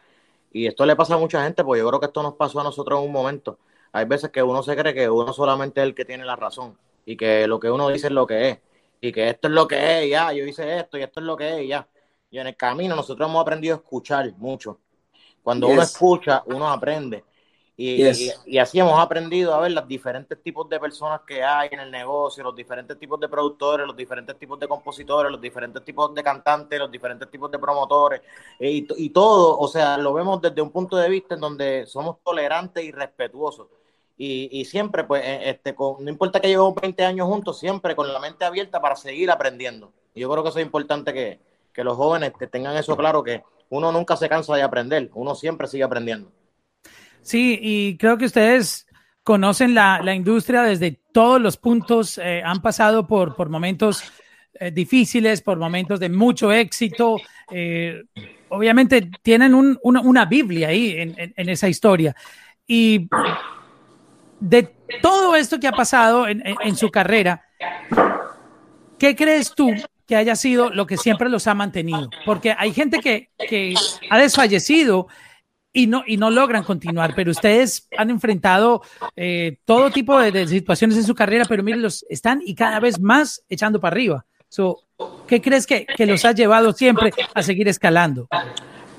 y 0.52 0.66
esto 0.66 0.84
le 0.84 0.94
pasa 0.94 1.14
a 1.14 1.18
mucha 1.18 1.42
gente, 1.42 1.64
pues 1.64 1.80
yo 1.80 1.88
creo 1.88 2.00
que 2.00 2.06
esto 2.06 2.22
nos 2.22 2.34
pasó 2.34 2.60
a 2.60 2.64
nosotros 2.64 3.00
en 3.00 3.06
un 3.06 3.12
momento. 3.12 3.58
Hay 3.92 4.04
veces 4.04 4.30
que 4.30 4.42
uno 4.42 4.62
se 4.62 4.76
cree 4.76 4.94
que 4.94 5.08
uno 5.08 5.32
solamente 5.32 5.80
es 5.80 5.86
el 5.86 5.94
que 5.94 6.04
tiene 6.04 6.24
la 6.24 6.36
razón 6.36 6.76
y 7.04 7.16
que 7.16 7.46
lo 7.46 7.60
que 7.60 7.70
uno 7.70 7.88
dice 7.88 8.06
es 8.08 8.12
lo 8.12 8.26
que 8.26 8.50
es 8.50 8.58
y 9.06 9.12
que 9.12 9.28
esto 9.28 9.48
es 9.48 9.54
lo 9.54 9.68
que 9.68 10.04
es, 10.04 10.10
ya, 10.10 10.32
yo 10.32 10.44
hice 10.44 10.78
esto 10.78 10.96
y 10.96 11.02
esto 11.02 11.20
es 11.20 11.26
lo 11.26 11.36
que 11.36 11.60
es, 11.60 11.68
ya. 11.68 11.86
Y 12.30 12.38
en 12.38 12.46
el 12.46 12.56
camino 12.56 12.96
nosotros 12.96 13.28
hemos 13.28 13.42
aprendido 13.42 13.74
a 13.74 13.78
escuchar 13.78 14.32
mucho. 14.38 14.80
Cuando 15.42 15.66
yes. 15.66 15.74
uno 15.74 15.82
escucha, 15.82 16.42
uno 16.46 16.70
aprende. 16.70 17.22
Y, 17.76 17.96
yes. 17.96 18.18
y, 18.46 18.54
y, 18.54 18.58
así 18.58 18.78
hemos 18.78 18.98
aprendido 18.98 19.52
a 19.52 19.60
ver 19.60 19.72
los 19.72 19.86
diferentes 19.86 20.40
tipos 20.42 20.68
de 20.70 20.80
personas 20.80 21.20
que 21.26 21.42
hay 21.42 21.68
en 21.72 21.80
el 21.80 21.90
negocio, 21.90 22.42
los 22.42 22.56
diferentes 22.56 22.98
tipos 22.98 23.20
de 23.20 23.28
productores, 23.28 23.86
los 23.86 23.96
diferentes 23.96 24.38
tipos 24.38 24.58
de 24.58 24.68
compositores, 24.68 25.30
los 25.30 25.40
diferentes 25.40 25.84
tipos 25.84 26.14
de 26.14 26.22
cantantes, 26.22 26.78
los 26.78 26.90
diferentes 26.90 27.30
tipos 27.30 27.50
de 27.50 27.58
promotores 27.58 28.22
eh, 28.58 28.70
y, 28.70 28.86
y, 28.96 29.10
todo, 29.10 29.58
o 29.58 29.68
sea, 29.68 29.98
lo 29.98 30.14
vemos 30.14 30.40
desde 30.40 30.62
un 30.62 30.70
punto 30.70 30.96
de 30.96 31.10
vista 31.10 31.34
en 31.34 31.40
donde 31.40 31.84
somos 31.84 32.22
tolerantes 32.24 32.82
y 32.82 32.90
respetuosos. 32.90 33.66
Y, 34.16 34.48
y, 34.52 34.64
siempre, 34.64 35.04
pues, 35.04 35.22
este, 35.24 35.74
con, 35.74 36.04
no 36.04 36.10
importa 36.10 36.40
que 36.40 36.48
llevemos 36.48 36.74
20 36.76 37.04
años 37.04 37.26
juntos, 37.26 37.58
siempre 37.58 37.96
con 37.96 38.12
la 38.12 38.20
mente 38.20 38.44
abierta 38.44 38.80
para 38.80 38.94
seguir 38.94 39.30
aprendiendo. 39.30 39.92
Y 40.14 40.20
yo 40.20 40.30
creo 40.30 40.42
que 40.42 40.50
eso 40.50 40.58
es 40.60 40.64
importante 40.64 41.12
que, 41.12 41.40
que 41.72 41.84
los 41.84 41.96
jóvenes 41.96 42.32
que 42.38 42.46
tengan 42.46 42.76
eso 42.76 42.96
claro, 42.96 43.24
que 43.24 43.42
uno 43.70 43.90
nunca 43.90 44.16
se 44.16 44.28
cansa 44.28 44.54
de 44.54 44.62
aprender, 44.62 45.10
uno 45.14 45.34
siempre 45.34 45.66
sigue 45.66 45.82
aprendiendo. 45.82 46.30
Sí, 47.22 47.58
y 47.60 47.96
creo 47.96 48.16
que 48.16 48.26
ustedes 48.26 48.86
conocen 49.24 49.74
la, 49.74 50.00
la 50.02 50.14
industria 50.14 50.62
desde 50.62 51.00
todos 51.12 51.40
los 51.40 51.56
puntos, 51.56 52.18
eh, 52.18 52.42
han 52.44 52.60
pasado 52.62 53.06
por, 53.06 53.34
por 53.34 53.48
momentos 53.48 54.04
eh, 54.60 54.70
difíciles, 54.70 55.40
por 55.40 55.58
momentos 55.58 55.98
de 55.98 56.10
mucho 56.10 56.52
éxito. 56.52 57.16
Eh, 57.50 58.02
obviamente 58.50 59.10
tienen 59.22 59.54
un, 59.54 59.78
una, 59.82 60.00
una, 60.02 60.26
Biblia 60.26 60.68
ahí 60.68 60.92
en, 60.92 61.18
en, 61.18 61.34
en, 61.36 61.48
esa 61.48 61.68
historia. 61.68 62.14
Y 62.66 63.08
de 64.44 64.74
todo 65.00 65.34
esto 65.36 65.58
que 65.58 65.66
ha 65.66 65.72
pasado 65.72 66.28
en, 66.28 66.76
su 66.76 66.90
carrera, 66.90 67.46
¿qué 68.98 69.16
crees 69.16 69.54
tú 69.54 69.70
que 70.06 70.16
haya 70.16 70.36
sido 70.36 70.68
lo 70.68 70.86
que 70.86 70.98
siempre 70.98 71.30
los 71.30 71.46
ha 71.46 71.54
mantenido? 71.54 72.10
Porque 72.26 72.54
hay 72.56 72.74
gente 72.74 73.00
que, 73.00 73.30
ha 74.10 74.18
desfallecido 74.18 75.08
y 75.72 75.86
no, 75.86 76.30
logran 76.30 76.62
continuar, 76.62 77.14
pero 77.16 77.30
ustedes 77.30 77.88
han 77.96 78.10
enfrentado 78.10 78.82
eh, 79.16 79.58
todo 79.64 79.90
tipo 79.90 80.18
de, 80.18 80.46
situaciones 80.46 80.98
en 80.98 81.04
su 81.04 81.14
carrera, 81.14 81.46
pero 81.48 81.62
miren, 81.62 81.80
los 81.80 82.04
están 82.10 82.42
y 82.44 82.54
cada 82.54 82.80
vez 82.80 83.00
más 83.00 83.42
echando 83.48 83.80
para 83.80 83.94
arriba. 83.94 84.26
¿Qué 85.26 85.40
crees 85.40 85.66
que, 85.66 85.86
los 86.00 86.22
ha 86.26 86.32
llevado 86.32 86.72
siempre 86.72 87.12
a 87.32 87.42
seguir 87.42 87.66
escalando? 87.66 88.28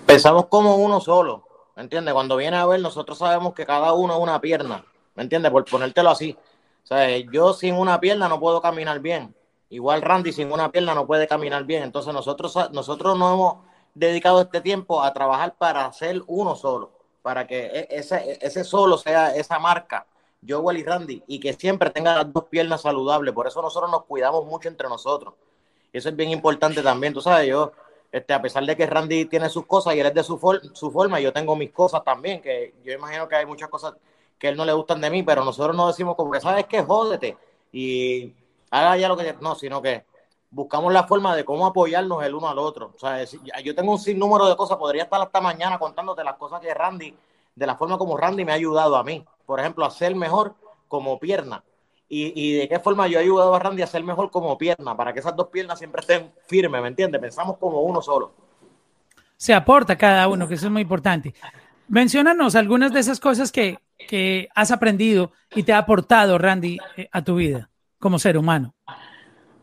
Pensamos 0.08 0.48
como 0.48 0.76
uno 0.78 1.00
solo, 1.00 1.44
¿me 1.76 1.84
entiendes? 1.84 2.16
Cuando 2.16 2.36
viene 2.36 2.58
a 2.58 2.66
ver, 2.66 2.80
nosotros 2.80 3.20
sabemos 3.20 3.54
que 3.54 3.64
cada 3.64 3.94
uno 3.94 4.16
es 4.16 4.20
una 4.20 4.42
pierna, 4.42 4.84
¿me 5.16 5.24
entiendes? 5.24 5.52
Por 5.52 5.66
ponértelo 5.66 6.10
así. 6.10 6.38
O 6.84 6.88
sea, 6.88 7.18
yo 7.18 7.54
sin 7.54 7.76
una 7.76 8.00
pierna 8.00 8.30
no 8.30 8.40
puedo 8.40 8.62
caminar 8.62 9.00
bien. 9.00 9.34
Igual 9.70 10.02
Randy 10.02 10.32
sin 10.32 10.52
una 10.52 10.72
pierna 10.72 10.94
no 10.94 11.08
puede 11.08 11.28
caminar 11.28 11.64
bien. 11.64 11.84
Entonces 11.84 12.14
nosotros, 12.14 12.56
nosotros 12.72 13.18
no 13.18 13.34
hemos 13.34 13.56
dedicado 13.96 14.42
este 14.42 14.62
tiempo 14.62 15.02
a 15.02 15.12
trabajar 15.14 15.56
para 15.58 15.92
ser 15.94 16.22
uno 16.28 16.56
solo, 16.56 16.92
para 17.22 17.48
que 17.48 17.88
ese, 17.90 18.38
ese 18.42 18.64
solo 18.64 18.98
sea 18.98 19.36
esa 19.36 19.58
marca, 19.58 20.06
Joel 20.48 20.78
y 20.78 20.84
Randy, 20.84 21.24
y 21.26 21.40
que 21.40 21.54
siempre 21.54 21.90
tenga 21.90 22.16
las 22.16 22.32
dos 22.32 22.44
piernas 22.46 22.82
saludables. 22.82 23.34
Por 23.34 23.48
eso 23.48 23.62
nosotros 23.62 23.90
nos 23.90 24.04
cuidamos 24.04 24.46
mucho 24.46 24.70
entre 24.70 24.88
nosotros. 24.88 25.34
Eso 25.92 26.10
es 26.10 26.16
bien 26.16 26.30
importante 26.30 26.84
también, 26.84 27.14
tú 27.14 27.22
sabes, 27.22 27.48
yo, 27.48 27.72
este, 28.12 28.34
a 28.34 28.42
pesar 28.42 28.66
de 28.66 28.76
que 28.76 28.86
Randy 28.86 29.26
tiene 29.26 29.48
sus 29.50 29.66
cosas 29.66 29.96
y 29.96 30.02
él 30.02 30.08
es 30.08 30.14
de 30.14 30.24
su, 30.24 30.38
for 30.38 30.62
su 30.76 30.92
forma, 30.92 31.22
yo 31.22 31.32
tengo 31.32 31.56
mis 31.56 31.72
cosas 31.72 32.04
también, 32.04 32.42
que 32.42 32.76
yo 32.84 32.92
imagino 32.92 33.30
que 33.30 33.38
hay 33.38 33.46
muchas 33.46 33.70
cosas 33.70 33.94
que 34.38 34.48
a 34.48 34.50
él 34.52 34.58
no 34.58 34.66
le 34.66 34.74
gustan 34.74 35.02
de 35.02 35.10
mí, 35.10 35.24
pero 35.24 35.44
nosotros 35.44 35.76
no 35.76 35.88
decimos 35.88 36.16
como 36.16 36.32
que, 36.32 36.42
¿sabes 36.42 36.66
qué? 36.66 36.82
Jódete 36.82 37.38
y 37.72 38.34
haga 38.72 38.98
ya 38.98 39.08
lo 39.08 39.18
que... 39.18 39.36
No, 39.42 39.56
sino 39.56 39.82
que 39.82 40.06
buscamos 40.50 40.94
la 40.94 41.04
forma 41.04 41.36
de 41.36 41.44
cómo 41.44 41.66
apoyarnos 41.66 42.24
el 42.24 42.34
uno 42.34 42.48
al 42.48 42.60
otro. 42.60 42.94
O 42.96 43.00
sea, 43.00 43.24
yo 43.62 43.76
tengo 43.76 43.92
un 43.92 44.00
sinnúmero 44.00 44.48
de 44.48 44.56
cosas, 44.56 44.78
podría 44.78 45.04
estar 45.04 45.22
hasta 45.22 45.42
mañana 45.42 45.78
contándote 45.78 46.24
las 46.24 46.38
cosas 46.38 46.62
que 46.62 46.74
Randy, 46.74 47.14
de 47.56 47.68
la 47.68 47.76
forma 47.76 47.98
como 47.98 48.16
Randy 48.16 48.46
me 48.46 48.54
ha 48.54 48.56
ayudado 48.56 48.96
a 48.96 49.04
mí. 49.04 49.24
Por 49.46 49.60
ejemplo, 49.60 49.86
a 49.86 49.92
ser 49.92 50.16
mejor 50.16 50.56
como 50.88 51.20
pierna. 51.20 51.64
Y, 52.08 52.32
y, 52.36 52.54
de 52.54 52.70
qué 52.70 52.80
forma 52.80 53.08
yo 53.08 53.20
he 53.20 53.24
ayudado 53.24 53.54
a 53.56 53.60
Randy 53.60 53.82
a 53.82 53.88
ser 53.88 54.04
mejor 54.04 54.30
como 54.30 54.58
pierna, 54.58 54.96
para 54.96 55.12
que 55.12 55.20
esas 55.20 55.36
dos 55.36 55.48
piernas 55.48 55.80
siempre 55.80 56.02
estén 56.02 56.32
firmes, 56.48 56.82
¿me 56.82 56.88
entiendes? 56.88 57.20
Pensamos 57.20 57.58
como 57.58 57.82
uno 57.82 58.02
solo. 58.02 58.32
Se 59.38 59.54
aporta 59.54 59.98
cada 59.98 60.28
uno, 60.28 60.48
que 60.48 60.54
eso 60.54 60.68
es 60.68 60.72
muy 60.72 60.84
importante. 60.84 61.34
Menciónanos 61.88 62.56
algunas 62.56 62.94
de 62.94 63.00
esas 63.00 63.20
cosas 63.20 63.52
que, 63.52 63.80
que 63.98 64.50
has 64.56 64.72
aprendido 64.72 65.32
y 65.54 65.64
te 65.64 65.74
ha 65.74 65.80
aportado, 65.80 66.38
Randy, 66.38 66.78
eh, 66.98 67.10
a 67.12 67.24
tu 67.24 67.36
vida 67.36 67.70
como 68.00 68.20
ser 68.20 68.38
humano. 68.38 68.76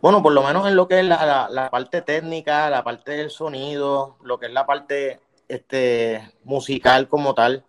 Bueno, 0.01 0.23
por 0.23 0.33
lo 0.33 0.43
menos 0.43 0.67
en 0.67 0.75
lo 0.75 0.89
que 0.89 0.99
es 0.99 1.05
la, 1.05 1.49
la, 1.49 1.71
parte 1.71 2.03
técnica, 2.03 2.69
la 2.71 2.83
parte 2.83 3.13
del 3.13 3.31
sonido, 3.31 4.17
lo 4.25 4.39
que 4.41 4.47
es 4.47 4.53
la 4.53 4.67
parte 4.67 5.21
este, 5.47 6.33
musical 6.43 7.07
como 7.07 7.35
tal, 7.35 7.65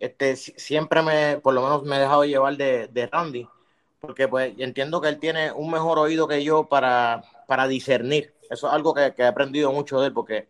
este, 0.00 0.36
siempre 0.36 1.02
me, 1.02 1.36
por 1.38 1.52
lo 1.52 1.62
menos 1.62 1.82
me 1.82 1.96
he 1.96 2.00
dejado 2.00 2.24
llevar 2.24 2.56
de, 2.56 2.88
de 2.88 3.06
Randy, 3.06 3.46
porque 4.00 4.26
pues 4.26 4.54
entiendo 4.56 5.02
que 5.02 5.08
él 5.08 5.18
tiene 5.18 5.52
un 5.52 5.70
mejor 5.70 5.98
oído 5.98 6.26
que 6.26 6.42
yo 6.42 6.64
para, 6.64 7.22
para 7.46 7.68
discernir. 7.68 8.32
Eso 8.48 8.68
es 8.68 8.72
algo 8.72 8.94
que, 8.94 9.12
que 9.14 9.22
he 9.22 9.26
aprendido 9.26 9.70
mucho 9.70 10.00
de 10.00 10.06
él, 10.06 10.12
porque 10.14 10.48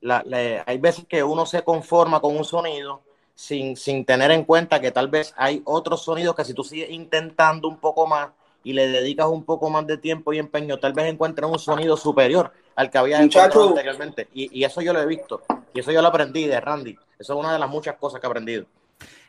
la, 0.00 0.24
hay 0.66 0.78
veces 0.78 1.06
que 1.06 1.22
uno 1.22 1.46
se 1.46 1.62
conforma 1.62 2.20
con 2.20 2.36
un 2.36 2.44
sonido 2.44 3.02
sin, 3.38 3.76
sin 3.76 4.04
tener 4.04 4.32
en 4.32 4.42
cuenta 4.44 4.80
que 4.80 4.90
tal 4.90 5.06
vez 5.06 5.32
hay 5.36 5.62
otros 5.64 6.02
sonidos 6.02 6.34
que 6.34 6.44
si 6.44 6.54
tú 6.54 6.64
sigues 6.64 6.90
intentando 6.90 7.68
un 7.68 7.78
poco 7.78 8.04
más, 8.04 8.30
y 8.64 8.72
le 8.72 8.88
dedicas 8.88 9.28
un 9.28 9.44
poco 9.44 9.70
más 9.70 9.86
de 9.86 9.96
tiempo 9.96 10.32
y 10.32 10.40
empeño, 10.40 10.78
tal 10.78 10.92
vez 10.92 11.06
encuentres 11.06 11.48
un 11.48 11.58
sonido 11.60 11.96
superior 11.96 12.52
al 12.74 12.90
que 12.90 12.98
había 12.98 13.22
encontrado 13.22 13.68
anteriormente. 13.68 14.26
Y, 14.34 14.58
y, 14.58 14.64
eso 14.64 14.80
yo 14.80 14.92
lo 14.92 15.00
he 15.00 15.06
visto, 15.06 15.42
y 15.72 15.78
eso 15.78 15.92
yo 15.92 16.02
lo 16.02 16.08
aprendí 16.08 16.48
de 16.48 16.60
Randy. 16.60 16.98
Eso 17.16 17.34
es 17.34 17.38
una 17.38 17.52
de 17.52 17.60
las 17.60 17.70
muchas 17.70 17.94
cosas 17.94 18.20
que 18.20 18.26
he 18.26 18.28
aprendido. 18.28 18.66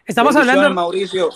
Estamos 0.03 0.35
hablando... 0.35 0.71
Mauricio, 0.71 1.29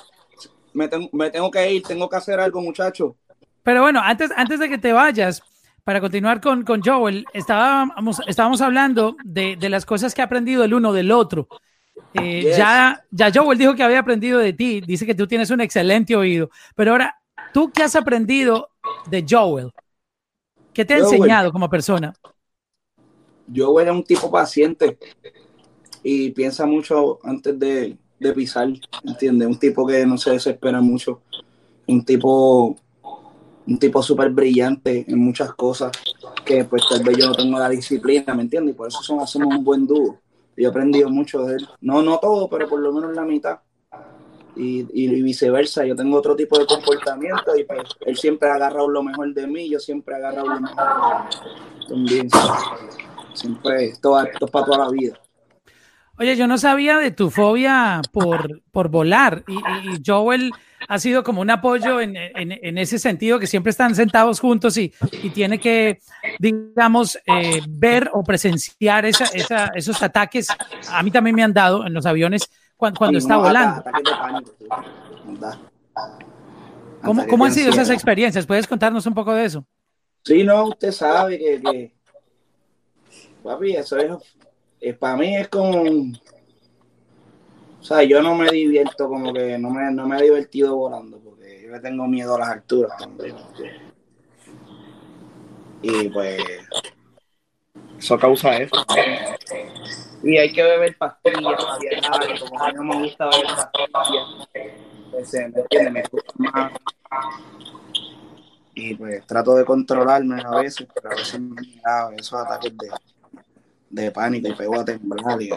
me, 0.74 0.88
ten, 0.88 1.08
me, 1.12 1.30
tengo 1.30 1.52
que 1.52 1.72
ir, 1.72 1.84
tengo 1.84 2.10
que 2.10 2.16
hacer 2.16 2.40
algo, 2.40 2.60
muchacho. 2.60 3.16
Pero 3.62 3.84
bueno, 3.84 4.02
antes, 4.04 4.32
antes 4.36 4.60
de 4.60 4.68
que 4.68 4.80
te 4.80 4.94
vayas, 4.94 5.44
para 5.84 6.02
continuar 6.02 6.42
con, 6.42 6.64
con 6.64 6.82
Joel, 6.82 7.24
estábamos, 7.34 8.20
estábamos 8.26 8.62
hablando 8.62 9.16
de, 9.24 9.58
de 9.58 9.70
las 9.70 9.86
cosas 9.86 10.16
que 10.16 10.24
ha 10.24 10.26
aprendido 10.26 10.64
el 10.64 10.74
uno 10.74 10.92
del 10.92 11.12
otro. 11.12 11.48
Eh, 12.14 12.54
ya, 12.56 13.04
ya 13.12 13.32
Joel 13.34 13.58
dijo 13.58 13.76
que 13.76 13.84
había 13.84 14.00
aprendido 14.00 14.40
de 14.40 14.54
ti, 14.54 14.82
dice 14.82 15.06
que 15.06 15.16
tú 15.16 15.28
tienes 15.28 15.50
un 15.50 15.62
excelente 15.62 16.16
oído, 16.16 16.50
pero 16.76 16.92
ahora, 16.92 17.20
¿tú 17.54 17.72
qué 17.72 17.84
has 17.84 17.96
aprendido 17.96 18.70
de 19.10 19.26
Joel? 19.28 19.72
¿Qué 20.74 20.86
te 20.86 20.96
ha 20.96 20.98
enseñado 20.98 21.52
como 21.52 21.70
persona? 21.70 22.14
Joel 23.54 23.88
es 23.88 23.94
un 23.94 24.04
tipo 24.04 24.32
paciente 24.32 24.98
y 26.02 26.32
piensa 26.32 26.66
mucho 26.66 27.20
antes 27.24 27.58
de, 27.60 27.98
de 28.20 28.34
pisar, 28.34 28.70
¿entiendes? 29.04 29.48
Un 29.48 29.60
tipo 29.60 29.86
que 29.86 30.06
no 30.06 30.18
se 30.18 30.32
desespera 30.32 30.82
mucho, 30.82 31.22
un 31.88 32.04
tipo 32.04 32.76
un 33.66 33.80
tipo 33.80 34.02
súper 34.04 34.30
brillante 34.30 35.06
en 35.08 35.20
muchas 35.20 35.54
cosas 35.54 35.92
que 36.44 36.66
pues 36.66 36.84
tal 36.90 37.04
vez 37.04 37.18
yo 37.18 37.28
no 37.28 37.36
tengo 37.36 37.58
la 37.58 37.70
disciplina, 37.70 38.34
¿me 38.34 38.44
entiendes? 38.44 38.76
Y 38.76 38.78
por 38.78 38.88
eso 38.88 39.02
somos, 39.02 39.34
un 39.36 39.64
buen 39.64 39.88
dúo. 39.88 40.20
Yo 40.56 40.68
he 40.68 40.72
aprendido 40.72 41.10
mucho 41.10 41.44
de 41.46 41.56
él. 41.56 41.68
No, 41.82 42.02
no 42.02 42.20
todo, 42.20 42.50
pero 42.50 42.68
por 42.68 42.80
lo 42.80 42.92
menos 42.92 43.16
la 43.16 43.24
mitad. 43.24 43.60
Y, 44.56 44.86
y, 44.94 45.22
viceversa, 45.24 45.84
yo 45.84 45.96
tengo 45.96 46.18
otro 46.18 46.36
tipo 46.36 46.60
de 46.60 46.68
comportamiento 46.68 47.58
y 47.58 47.64
pues 47.64 47.82
él 48.02 48.16
siempre 48.16 48.50
ha 48.50 48.54
agarrado 48.54 48.88
lo 48.88 49.02
mejor 49.02 49.34
de 49.34 49.48
mí, 49.48 49.68
yo 49.68 49.80
siempre 49.80 50.14
he 50.14 50.18
agarrado 50.18 50.48
lo 50.48 50.60
mejor 50.60 50.84
también. 51.90 52.30
Siempre, 53.34 53.86
esto, 53.86 54.22
esto 54.22 54.46
es 54.46 54.52
para 54.52 54.66
toda 54.66 54.78
la 54.78 54.90
vida. 54.92 55.20
Oye, 56.20 56.36
yo 56.36 56.46
no 56.46 56.60
sabía 56.60 57.00
de 57.00 57.10
tu 57.10 57.32
fobia 57.32 58.00
por, 58.12 58.62
por 58.72 58.90
volar 58.90 59.44
y, 59.48 59.56
y 59.56 60.04
Joel 60.06 60.52
ha 60.88 61.00
sido 61.00 61.24
como 61.24 61.42
un 61.42 61.50
apoyo 61.50 62.00
en, 62.02 62.16
en, 62.16 62.78
ese 62.78 63.00
sentido, 63.00 63.40
que 63.40 63.48
siempre 63.48 63.72
están 63.72 63.96
sentados 63.96 64.40
juntos 64.40 64.78
y, 64.78 64.94
y 65.22 65.30
tiene 65.30 65.60
que, 65.60 66.00
digamos, 66.40 67.18
eh, 67.26 67.62
ver 67.68 68.10
o 68.14 68.24
presenciar 68.24 69.06
esa, 69.06 69.26
esa, 69.26 69.68
esos 69.76 70.02
ataques. 70.02 70.48
A 70.90 71.04
mí 71.04 71.12
también 71.12 71.36
me 71.36 71.44
han 71.44 71.54
dado 71.54 71.86
en 71.86 71.94
los 71.94 72.06
aviones 72.06 72.50
cuando, 72.78 72.98
cuando 72.98 73.18
está 73.18 73.38
volando. 73.38 73.84
¿Cómo, 77.04 77.28
¿Cómo 77.28 77.46
han 77.46 77.54
sido 77.54 77.70
esas 77.70 77.90
experiencias? 77.90 78.46
¿Puedes 78.46 78.68
contarnos 78.68 79.06
un 79.06 79.14
poco 79.14 79.34
de 79.34 79.46
eso? 79.46 79.66
Sí, 80.24 80.44
no, 80.44 80.70
usted 80.70 80.92
sabe 80.92 81.38
que, 81.38 81.62
que 81.62 81.94
papi, 83.44 83.76
eso 83.76 83.98
es, 83.98 84.12
eh, 84.80 84.94
para 84.94 85.18
mí 85.18 85.36
es 85.36 85.48
como 85.50 85.84
o 87.84 87.86
sea, 87.86 88.02
yo 88.02 88.22
no 88.22 88.34
me 88.34 88.50
divierto 88.50 89.10
como 89.10 89.34
que 89.34 89.58
no 89.58 89.70
me, 89.70 89.92
no 89.92 90.08
me 90.08 90.18
he 90.18 90.24
divertido 90.24 90.74
volando 90.74 91.20
porque 91.20 91.64
yo 91.66 91.72
le 91.74 91.82
tengo 91.82 92.08
miedo 92.08 92.36
a 92.36 92.40
las 92.40 92.50
alturas 92.52 92.98
también. 92.98 93.36
Y 95.82 96.08
pues 96.08 96.42
eso 98.00 98.18
causa 98.18 98.56
eso. 98.56 98.74
Y 100.24 100.38
hay 100.38 100.54
que 100.54 100.64
beber 100.64 100.98
pastillas 100.98 101.42
para 101.44 102.40
como 102.40 102.64
a 102.64 102.68
mí 102.68 102.74
no 102.74 102.84
me 102.86 103.04
gusta 103.04 103.26
beber 103.26 103.48
pastillas. 103.92 104.48
Pues, 105.12 105.34
¿me 105.34 105.42
entiendes? 105.44 105.92
Me 105.92 106.04
gusta 106.10 106.34
más. 106.38 106.72
Y 108.76 108.96
pues 108.96 109.28
trato 109.28 109.56
de 109.56 109.66
controlarme 109.66 110.42
a 110.42 110.52
veces, 110.52 110.88
pero 110.96 111.12
a 111.12 111.16
veces 111.16 111.38
me 111.38 111.62
da 111.84 112.10
esos 112.16 112.40
ataques 112.40 112.78
de, 112.78 112.90
de 113.94 114.12
pánico 114.12 114.48
y 114.48 114.54
pego 114.54 114.80
a 114.80 114.86
temblar 114.86 115.42
y 115.42 115.50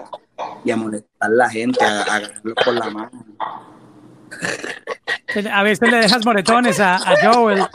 y 0.64 0.70
a 0.70 0.76
molestar 0.76 1.10
a 1.20 1.28
la 1.28 1.48
gente, 1.48 1.84
a, 1.84 2.02
agarrarlo 2.02 2.54
por 2.54 2.74
la 2.74 2.90
mano. 2.90 3.24
A 5.52 5.62
veces 5.62 5.90
le 5.90 5.98
dejas 5.98 6.24
moretones 6.24 6.80
a, 6.80 6.96
a 6.96 7.14
Joel. 7.22 7.66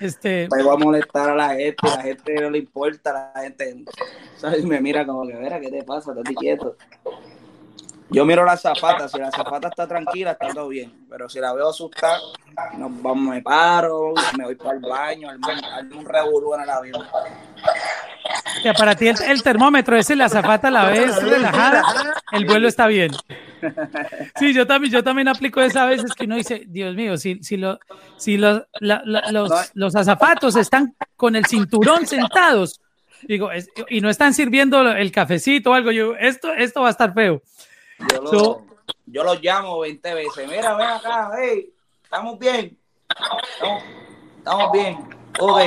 Este... 0.00 0.48
Pego 0.48 0.72
a 0.72 0.78
molestar 0.78 1.30
a 1.30 1.34
la 1.34 1.54
gente, 1.54 1.76
la 1.82 2.02
gente 2.02 2.34
no 2.40 2.50
le 2.50 2.58
importa, 2.58 3.32
la 3.34 3.42
gente 3.42 3.84
¿sabes? 4.36 4.64
me 4.64 4.80
mira 4.80 5.06
como 5.06 5.26
que, 5.26 5.34
verá, 5.34 5.60
¿qué 5.60 5.70
te 5.70 5.82
pasa? 5.82 6.12
Estás 6.12 6.34
quieto. 6.36 6.76
Yo 8.12 8.24
miro 8.24 8.44
la 8.44 8.56
zapata, 8.56 9.08
si 9.08 9.18
la 9.18 9.30
zapata 9.30 9.68
está 9.68 9.86
tranquila, 9.86 10.32
está 10.32 10.48
todo 10.48 10.68
bien. 10.68 10.92
Pero 11.08 11.28
si 11.28 11.40
la 11.40 11.52
veo 11.52 11.70
asustada, 11.70 12.18
nos 12.76 13.02
vamos, 13.02 13.34
me 13.34 13.42
paro, 13.42 14.14
me 14.36 14.44
voy 14.44 14.54
para 14.54 14.72
el 14.76 14.80
baño, 14.80 15.30
algún 15.30 15.98
un 15.98 16.04
revolú 16.04 16.54
en 16.54 16.60
el 16.62 16.70
avión. 16.70 17.02
Que 18.62 18.72
para 18.74 18.94
ti 18.94 19.08
el, 19.08 19.42
termómetro 19.42 19.96
ese, 19.96 20.14
la 20.14 20.28
zapata 20.28 20.70
la 20.70 20.86
ves 20.86 21.22
relajada, 21.22 21.82
el 22.32 22.44
vuelo 22.44 22.68
está 22.68 22.86
bien. 22.86 23.12
Sí, 24.38 24.52
yo 24.52 24.66
también, 24.66 24.92
yo 24.92 25.02
también 25.04 25.28
aplico 25.28 25.60
esa 25.60 25.84
a 25.84 25.86
veces 25.86 26.12
que 26.14 26.24
uno 26.24 26.36
dice, 26.36 26.64
Dios 26.66 26.94
mío, 26.94 27.16
si, 27.16 27.42
si, 27.42 27.56
lo, 27.56 27.78
si 28.16 28.36
los, 28.36 28.62
los, 28.80 29.70
los 29.74 29.96
azafatos 29.96 30.56
están 30.56 30.94
con 31.16 31.36
el 31.36 31.46
cinturón 31.46 32.06
sentados, 32.06 32.80
digo, 33.22 33.50
y 33.88 34.00
no 34.00 34.10
están 34.10 34.34
sirviendo 34.34 34.90
el 34.90 35.12
cafecito 35.12 35.70
o 35.70 35.74
algo, 35.74 35.92
yo, 35.92 36.14
esto, 36.16 36.52
esto 36.52 36.82
va 36.82 36.88
a 36.88 36.92
estar 36.92 37.14
feo. 37.14 37.42
Yo, 38.10 38.64
lo, 39.06 39.24
los 39.24 39.42
llamo 39.42 39.80
20 39.80 40.14
veces. 40.14 40.48
Mira, 40.48 40.74
ven 40.74 40.86
acá, 40.88 41.30
hey, 41.38 41.72
estamos 42.02 42.38
bien. 42.38 42.78
Estamos, 44.38 44.72
bien. 44.72 44.98
Ok. 45.38 45.60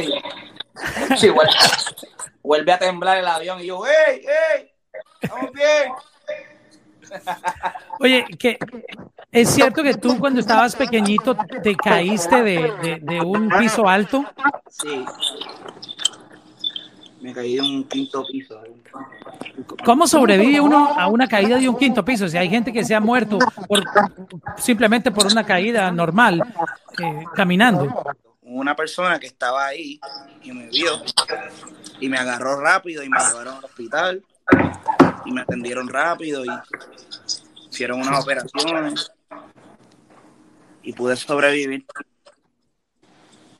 Sí, 1.17 1.29
vuelve, 2.43 2.71
a 2.71 2.79
temblar 2.79 3.17
el 3.17 3.27
avión 3.27 3.61
y 3.61 3.67
yo, 3.67 3.81
hey, 3.85 4.21
hey, 4.23 4.71
estamos 5.21 5.51
bien. 5.53 5.93
Oye, 7.99 8.25
que 8.37 8.57
es 9.31 9.49
cierto 9.49 9.83
que 9.83 9.93
tú 9.93 10.19
cuando 10.19 10.39
estabas 10.39 10.75
pequeñito 10.75 11.35
te 11.63 11.75
caíste 11.75 12.41
de, 12.41 12.99
de 13.01 13.21
un 13.21 13.49
piso 13.49 13.87
alto. 13.87 14.25
Sí 14.69 15.05
me 17.25 17.33
caí 17.33 17.55
de 17.55 17.61
un 17.61 17.83
quinto 17.85 18.23
piso. 18.31 18.61
¿Cómo 19.83 20.05
sobrevive 20.05 20.61
uno 20.61 20.93
a 20.95 21.07
una 21.07 21.27
caída 21.27 21.57
de 21.57 21.67
un 21.67 21.75
quinto 21.75 22.05
piso? 22.05 22.29
Si 22.29 22.37
hay 22.37 22.49
gente 22.49 22.71
que 22.71 22.83
se 22.83 22.93
ha 22.93 22.99
muerto 22.99 23.39
por, 23.67 23.83
simplemente 24.57 25.09
por 25.09 25.25
una 25.25 25.43
caída 25.43 25.89
normal, 25.91 26.43
eh, 27.01 27.23
caminando. 27.35 28.03
Una 28.43 28.75
persona 28.75 29.19
que 29.19 29.25
estaba 29.25 29.65
ahí 29.65 29.99
y 30.43 30.51
me 30.51 30.67
vio 30.69 31.01
y 31.99 32.07
me 32.07 32.17
agarró 32.17 32.61
rápido 32.61 33.03
y 33.03 33.09
me 33.09 33.17
llevaron 33.17 33.55
al 33.55 33.65
hospital 33.65 34.23
y 35.25 35.31
me 35.31 35.41
atendieron 35.41 35.87
rápido 35.87 36.45
y 36.45 36.49
hicieron 37.71 38.01
unas 38.01 38.23
operaciones 38.23 39.11
y 40.83 40.93
pude 40.93 41.15
sobrevivir. 41.15 41.87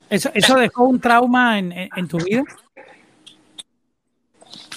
¿Eso, 0.08 0.30
eso 0.36 0.56
dejó 0.56 0.84
un 0.84 1.00
trauma 1.00 1.58
en, 1.58 1.72
en 1.72 2.08
tu 2.08 2.20
vida? 2.20 2.44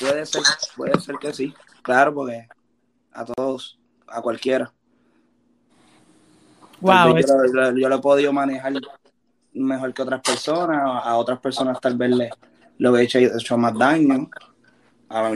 Puede 0.00 0.26
ser, 0.26 0.42
puede 0.76 1.00
ser 1.00 1.16
que 1.16 1.32
sí. 1.32 1.54
Claro, 1.82 2.14
porque 2.14 2.46
a 3.12 3.24
todos, 3.24 3.78
a 4.06 4.20
cualquiera. 4.22 4.72
Wow, 6.80 7.18
yo, 7.18 7.88
lo, 7.88 7.96
he 7.96 7.98
podido 7.98 8.32
manejar 8.32 8.74
mejor 9.52 9.92
que 9.92 10.02
otras 10.02 10.20
personas, 10.20 10.80
a 11.04 11.16
otras 11.16 11.40
personas 11.40 11.80
tal 11.80 11.96
vez 11.96 12.10
le, 12.10 12.30
lo 12.78 12.96
he 12.96 13.02
hecho, 13.02 13.18
hecho 13.18 13.58
más 13.58 13.76
daño. 13.76 14.28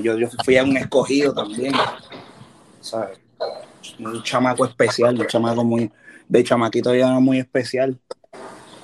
yo, 0.01 0.19
yo 0.19 0.29
fui 0.45 0.57
a 0.57 0.63
un 0.63 0.77
escogido 0.77 1.35
también, 1.35 1.75
¿sabes? 2.81 3.19
Un 3.99 4.23
chamaco 4.23 4.65
especial, 4.65 5.19
un 5.19 5.27
chamaco 5.27 5.65
muy, 5.65 5.91
de 6.29 6.45
chamaquito 6.45 6.95
ya 6.95 7.09
muy 7.19 7.39
especial. 7.39 7.99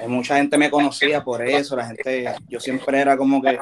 Mucha 0.07 0.37
gente 0.37 0.59
me 0.59 0.71
conocía 0.71 1.23
por 1.23 1.47
eso, 1.47 1.77
la 1.77 1.87
gente, 1.87 2.35
yo 2.49 2.61
siempre 2.61 3.01
era 3.01 3.17
como 3.17 3.43
que 3.43 3.59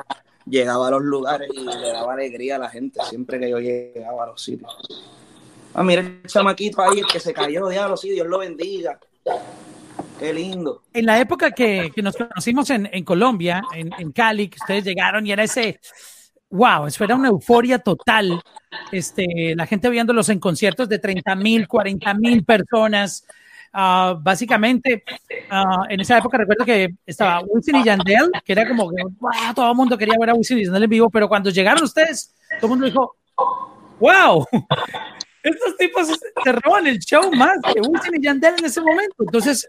llegaba 0.47 0.89
a 0.89 0.91
los 0.93 1.03
lugares 1.03 1.51
y 1.53 1.65
le 1.65 1.93
daba 1.93 2.15
alegría 2.15 2.57
a 2.57 2.59
la 2.59 2.69
gente 2.69 3.01
siempre 3.09 3.39
que 3.39 3.51
yo 3.51 3.59
llegaba 3.59 4.25
a 4.25 4.27
los 4.29 4.43
sitios. 4.43 4.73
Ah, 5.75 5.83
mira 5.83 6.01
el 6.01 6.23
chamaquito 6.27 6.83
ahí, 6.83 7.01
el 7.01 7.07
que 7.07 7.21
se 7.21 7.35
cayó, 7.35 7.69
diablo, 7.69 7.97
sí, 7.97 8.11
Dios 8.11 8.27
lo 8.27 8.39
bendiga. 8.39 8.99
Qué 10.19 10.33
lindo. 10.33 10.83
En 10.95 11.05
la 11.05 11.21
época 11.21 11.51
que, 11.51 11.93
que 11.95 12.01
nos 12.01 12.17
conocimos 12.17 12.71
en, 12.71 12.89
en 12.91 13.05
Colombia, 13.05 13.63
en, 13.75 13.91
en, 13.99 14.13
Cali, 14.13 14.49
que 14.49 14.57
ustedes 14.59 14.85
llegaron 14.85 15.27
y 15.27 15.33
era 15.33 15.43
ese, 15.45 15.79
wow, 16.51 16.87
eso 16.87 17.05
era 17.05 17.15
una 17.15 17.29
euforia 17.29 17.79
total. 17.79 18.41
Este, 18.91 19.55
la 19.55 19.67
gente 19.67 19.91
viéndolos 19.91 20.29
en 20.31 20.41
conciertos 20.41 20.89
de 20.89 20.99
30 20.99 21.35
mil, 21.37 21.69
40 21.69 22.15
mil 22.15 22.45
personas. 22.45 23.27
Uh, 23.79 24.17
básicamente, 24.23 25.05
uh, 25.53 25.85
en 25.91 26.01
esa 26.01 26.17
época 26.17 26.39
recuerdo 26.39 26.65
que 26.65 26.95
estaba 27.05 27.41
Wisin 27.41 27.77
y 27.77 27.85
Yandel, 27.85 28.31
que 28.43 28.53
era 28.53 28.67
como 28.67 28.89
que 28.89 29.03
todo 29.55 29.71
el 29.71 29.77
mundo 29.77 29.99
quería 29.99 30.15
ver 30.19 30.31
a 30.31 30.35
Wisin 30.35 30.61
y 30.61 30.65
Yandel 30.65 30.85
en 30.85 30.91
vivo, 30.91 31.11
pero 31.11 31.29
cuando 31.29 31.51
llegaron 31.51 31.85
ustedes, 31.85 32.35
todo 32.59 32.69
el 32.69 32.71
mundo 32.71 32.87
dijo, 32.87 33.17
wow, 34.01 34.47
estos 35.43 35.77
tipos 35.77 36.09
se 36.09 36.53
roban 36.53 36.87
el 36.87 36.99
show 37.01 37.31
más 37.35 37.59
que 37.75 37.83
Wisin 37.83 38.15
y 38.15 38.23
Yandel 38.25 38.55
en 38.59 38.65
ese 38.65 38.81
momento. 38.81 39.17
Entonces, 39.19 39.69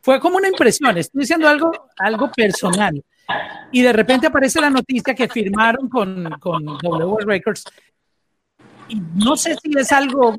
fue 0.00 0.20
como 0.20 0.36
una 0.36 0.46
impresión, 0.46 0.96
estoy 0.96 1.22
diciendo 1.22 1.48
algo, 1.48 1.72
algo 1.96 2.30
personal. 2.30 3.02
Y 3.72 3.82
de 3.82 3.92
repente 3.92 4.28
aparece 4.28 4.60
la 4.60 4.70
noticia 4.70 5.12
que 5.12 5.28
firmaron 5.28 5.88
con, 5.88 6.30
con 6.38 6.64
W 6.64 7.16
Records 7.26 7.64
no 9.14 9.36
sé 9.36 9.56
si 9.62 9.70
es 9.76 9.92
algo, 9.92 10.36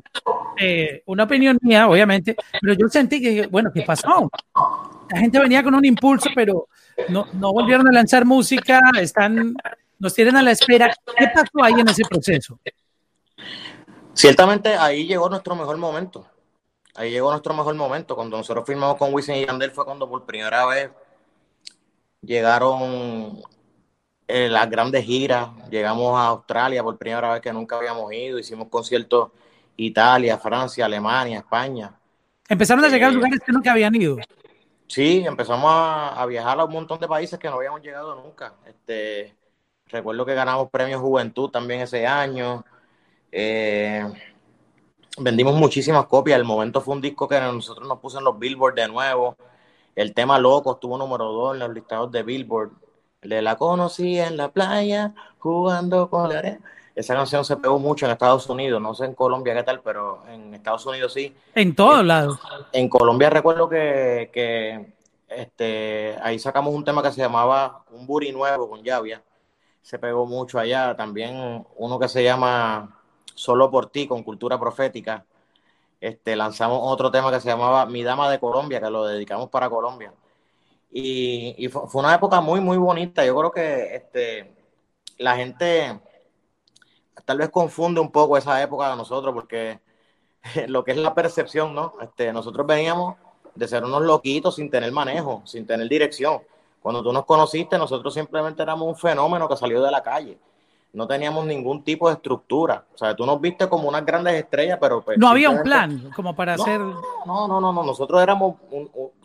eh, 0.58 1.02
una 1.06 1.24
opinión 1.24 1.58
mía, 1.62 1.88
obviamente, 1.88 2.36
pero 2.60 2.74
yo 2.74 2.88
sentí 2.88 3.20
que, 3.20 3.46
bueno, 3.46 3.70
¿qué 3.72 3.82
pasó? 3.82 4.30
La 5.10 5.18
gente 5.18 5.38
venía 5.38 5.62
con 5.62 5.74
un 5.74 5.84
impulso, 5.84 6.30
pero 6.34 6.68
no, 7.08 7.26
no 7.32 7.52
volvieron 7.52 7.88
a 7.88 7.92
lanzar 7.92 8.24
música, 8.24 8.80
están, 9.00 9.54
nos 9.98 10.14
tienen 10.14 10.36
a 10.36 10.42
la 10.42 10.52
espera. 10.52 10.94
¿Qué 11.16 11.26
pasó 11.34 11.62
ahí 11.62 11.74
en 11.74 11.88
ese 11.88 12.02
proceso? 12.08 12.58
Ciertamente 14.14 14.76
ahí 14.76 15.06
llegó 15.06 15.28
nuestro 15.28 15.54
mejor 15.54 15.76
momento. 15.76 16.26
Ahí 16.94 17.10
llegó 17.10 17.30
nuestro 17.30 17.54
mejor 17.54 17.74
momento. 17.74 18.14
Cuando 18.14 18.36
nosotros 18.36 18.66
firmamos 18.66 18.96
con 18.96 19.14
Wisin 19.14 19.36
y 19.36 19.46
Yandel 19.46 19.70
fue 19.70 19.84
cuando 19.84 20.08
por 20.08 20.26
primera 20.26 20.66
vez 20.66 20.90
llegaron 22.22 23.40
eh, 24.30 24.48
las 24.48 24.68
grandes 24.70 25.04
giras. 25.04 25.48
Llegamos 25.70 26.18
a 26.18 26.28
Australia 26.28 26.82
por 26.82 26.96
primera 26.96 27.32
vez 27.32 27.42
que 27.42 27.52
nunca 27.52 27.76
habíamos 27.76 28.12
ido. 28.12 28.38
Hicimos 28.38 28.68
conciertos 28.68 29.30
Italia, 29.76 30.38
Francia, 30.38 30.84
Alemania, 30.84 31.38
España. 31.38 31.92
Empezaron 32.48 32.84
a 32.84 32.88
llegar 32.88 33.10
a 33.10 33.12
eh, 33.12 33.16
lugares 33.16 33.40
que 33.44 33.52
nunca 33.52 33.72
habían 33.72 33.94
ido. 33.94 34.16
Sí, 34.86 35.24
empezamos 35.24 35.70
a, 35.72 36.24
viajar 36.26 36.58
a 36.58 36.64
un 36.64 36.72
montón 36.72 36.98
de 36.98 37.06
países 37.06 37.38
que 37.38 37.48
no 37.48 37.56
habíamos 37.56 37.80
llegado 37.80 38.14
nunca. 38.16 38.54
Este, 38.66 39.36
recuerdo 39.86 40.26
que 40.26 40.34
ganamos 40.34 40.68
premios 40.68 41.00
Juventud 41.00 41.48
también 41.48 41.80
ese 41.80 42.06
año. 42.06 42.64
Eh, 43.30 44.04
vendimos 45.18 45.54
muchísimas 45.54 46.06
copias. 46.06 46.38
El 46.38 46.44
momento 46.44 46.80
fue 46.80 46.94
un 46.94 47.00
disco 47.00 47.28
que 47.28 47.40
nosotros 47.40 47.86
nos 47.86 48.00
puso 48.00 48.18
en 48.18 48.24
los 48.24 48.38
Billboard 48.38 48.74
de 48.74 48.88
nuevo. 48.88 49.36
El 49.94 50.12
tema 50.12 50.38
Loco 50.38 50.72
estuvo 50.72 50.98
número 50.98 51.26
dos 51.26 51.54
en 51.54 51.60
los 51.60 51.72
listados 51.72 52.10
de 52.10 52.22
Billboard. 52.22 52.72
El 53.22 53.30
de 53.30 53.42
la 53.42 53.56
conocí 53.56 54.18
en 54.18 54.36
la 54.36 54.48
playa, 54.48 55.14
jugando 55.38 56.08
con 56.08 56.28
la 56.28 56.38
arena. 56.38 56.60
Esa 56.94 57.14
canción 57.14 57.44
se 57.44 57.56
pegó 57.56 57.78
mucho 57.78 58.06
en 58.06 58.12
Estados 58.12 58.48
Unidos, 58.48 58.80
no 58.80 58.94
sé 58.94 59.04
en 59.04 59.14
Colombia 59.14 59.54
qué 59.54 59.62
tal, 59.62 59.80
pero 59.80 60.22
en 60.28 60.54
Estados 60.54 60.84
Unidos 60.86 61.12
sí. 61.12 61.34
En 61.54 61.74
todos 61.74 62.04
lados. 62.04 62.38
En 62.72 62.88
Colombia 62.88 63.30
recuerdo 63.30 63.68
que, 63.68 64.30
que 64.32 64.92
este, 65.28 66.16
ahí 66.22 66.38
sacamos 66.38 66.74
un 66.74 66.84
tema 66.84 67.02
que 67.02 67.12
se 67.12 67.20
llamaba 67.20 67.84
Un 67.92 68.06
Buri 68.06 68.32
Nuevo 68.32 68.68
con 68.68 68.82
Llavia. 68.82 69.22
Se 69.82 69.98
pegó 69.98 70.26
mucho 70.26 70.58
allá. 70.58 70.96
También 70.96 71.64
uno 71.76 71.98
que 71.98 72.08
se 72.08 72.24
llama 72.24 73.00
Solo 73.34 73.70
por 73.70 73.86
ti, 73.90 74.06
con 74.06 74.22
cultura 74.22 74.58
profética. 74.58 75.24
Este, 76.00 76.34
lanzamos 76.34 76.80
otro 76.82 77.10
tema 77.10 77.30
que 77.30 77.40
se 77.40 77.48
llamaba 77.48 77.86
Mi 77.86 78.02
Dama 78.02 78.30
de 78.30 78.40
Colombia, 78.40 78.80
que 78.80 78.90
lo 78.90 79.04
dedicamos 79.04 79.48
para 79.50 79.70
Colombia. 79.70 80.12
Y, 80.92 81.68
fue, 81.68 81.86
una 81.94 82.14
época 82.14 82.40
muy, 82.40 82.60
muy 82.60 82.76
bonita. 82.76 83.24
Yo 83.24 83.36
creo 83.36 83.50
que 83.52 83.94
este, 83.94 84.52
la 85.18 85.36
gente 85.36 86.00
tal 87.24 87.38
vez 87.38 87.50
confunde 87.50 88.00
un 88.00 88.10
poco 88.10 88.36
esa 88.36 88.60
época 88.62 88.90
de 88.90 88.96
nosotros, 88.96 89.32
porque 89.32 89.80
lo 90.68 90.84
que 90.84 90.92
es 90.92 90.96
la 90.96 91.14
percepción, 91.14 91.74
¿no? 91.74 91.94
Este, 92.00 92.32
nosotros 92.32 92.66
veníamos 92.66 93.16
de 93.54 93.68
ser 93.68 93.84
unos 93.84 94.02
loquitos 94.02 94.56
sin 94.56 94.70
tener 94.70 94.90
manejo, 94.92 95.42
sin 95.44 95.66
tener 95.66 95.88
dirección. 95.88 96.40
Cuando 96.80 97.02
tú 97.02 97.12
nos 97.12 97.24
conociste, 97.26 97.76
nosotros 97.78 98.14
simplemente 98.14 98.62
éramos 98.62 98.88
un 98.88 98.96
fenómeno 98.96 99.48
que 99.48 99.56
salió 99.56 99.82
de 99.82 99.90
la 99.90 100.02
calle 100.02 100.38
no 100.92 101.06
teníamos 101.06 101.46
ningún 101.46 101.82
tipo 101.82 102.08
de 102.08 102.14
estructura. 102.14 102.84
O 102.94 102.98
sea, 102.98 103.14
tú 103.14 103.24
nos 103.24 103.40
viste 103.40 103.68
como 103.68 103.88
unas 103.88 104.04
grandes 104.04 104.34
estrellas, 104.34 104.78
pero... 104.80 105.02
Pues, 105.02 105.18
no 105.18 105.28
había 105.28 105.50
un 105.50 105.62
plan 105.62 106.10
como 106.14 106.34
para 106.34 106.54
hacer... 106.54 106.80
No, 106.80 107.46
no, 107.46 107.60
no, 107.60 107.72
no, 107.72 107.82
nosotros 107.84 108.20
éramos 108.22 108.56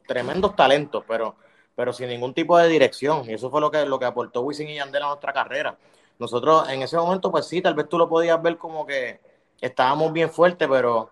tremendos 0.08 0.56
talentos, 0.56 1.04
pero, 1.08 1.36
pero 1.76 1.94
sin 1.94 2.10
ningún 2.10 2.34
tipo 2.34 2.58
de 2.58 2.68
dirección. 2.68 3.30
Y 3.30 3.34
eso 3.34 3.50
fue 3.50 3.62
lo 3.62 3.72
que, 3.72 3.86
lo 3.86 4.00
que 4.00 4.06
aportó 4.06 4.42
Wisin 4.42 4.70
y 4.70 4.76
Yandel 4.76 5.04
a 5.04 5.08
nuestra 5.08 5.34
carrera. 5.34 5.78
Nosotros 6.18 6.70
en 6.70 6.82
ese 6.82 6.98
momento, 6.98 7.32
pues 7.32 7.48
sí, 7.48 7.62
tal 7.62 7.74
vez 7.74 7.90
tú 7.90 7.98
lo 7.98 8.08
podías 8.08 8.42
ver 8.42 8.58
como 8.58 8.86
que 8.86 9.20
estábamos 9.60 10.14
bien 10.14 10.30
fuertes, 10.30 10.68
pero 10.70 11.10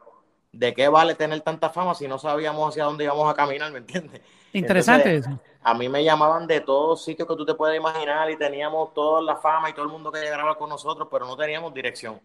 ¿de 0.52 0.74
qué 0.74 0.88
vale 0.88 1.16
tener 1.16 1.42
tanta 1.42 1.70
fama 1.70 1.94
si 1.94 2.08
no 2.08 2.18
sabíamos 2.18 2.70
hacia 2.70 2.86
dónde 2.86 3.04
íbamos 3.04 3.30
a 3.30 3.34
caminar, 3.34 3.72
¿me 3.72 3.80
entiendes? 3.80 4.22
Interesante 4.54 5.16
eso 5.16 5.30
a 5.64 5.74
mí 5.74 5.88
me 5.88 6.04
llamaban 6.04 6.46
de 6.46 6.60
todos 6.62 7.04
sitios 7.04 7.28
que 7.28 7.36
tú 7.36 7.46
te 7.46 7.54
puedes 7.54 7.78
imaginar 7.78 8.30
y 8.30 8.38
teníamos 8.38 8.94
toda 8.94 9.22
la 9.22 9.38
fama 9.38 9.70
y 9.70 9.74
todo 9.74 9.86
el 9.86 9.92
mundo 9.92 10.12
que 10.12 10.20
llegaba 10.20 10.58
con 10.58 10.70
nosotros, 10.70 11.08
pero 11.10 11.26
no 11.26 11.38
teníamos 11.38 11.74
dirección. 11.74 12.20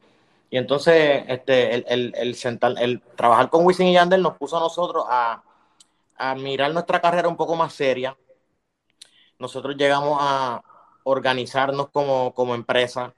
Y 0.50 0.56
entonces 0.56 1.24
este, 1.28 1.74
el, 1.74 1.84
el, 1.88 2.36
el, 2.78 3.02
trabajar 3.14 3.48
con 3.48 3.64
Wisin 3.64 3.86
y 3.88 3.92
Yandel 3.92 4.22
nos 4.22 4.36
puso 4.36 4.56
a 4.56 4.60
nosotros 4.60 5.04
a, 5.08 5.42
a 6.16 6.34
mirar 6.34 6.72
nuestra 6.72 7.00
carrera 7.00 7.28
un 7.28 7.36
poco 7.36 7.54
más 7.54 7.72
seria. 7.72 8.16
Nosotros 9.38 9.76
llegamos 9.76 10.18
a 10.20 10.62
organizarnos 11.04 11.88
como, 11.90 12.34
como 12.34 12.54
empresa. 12.54 13.14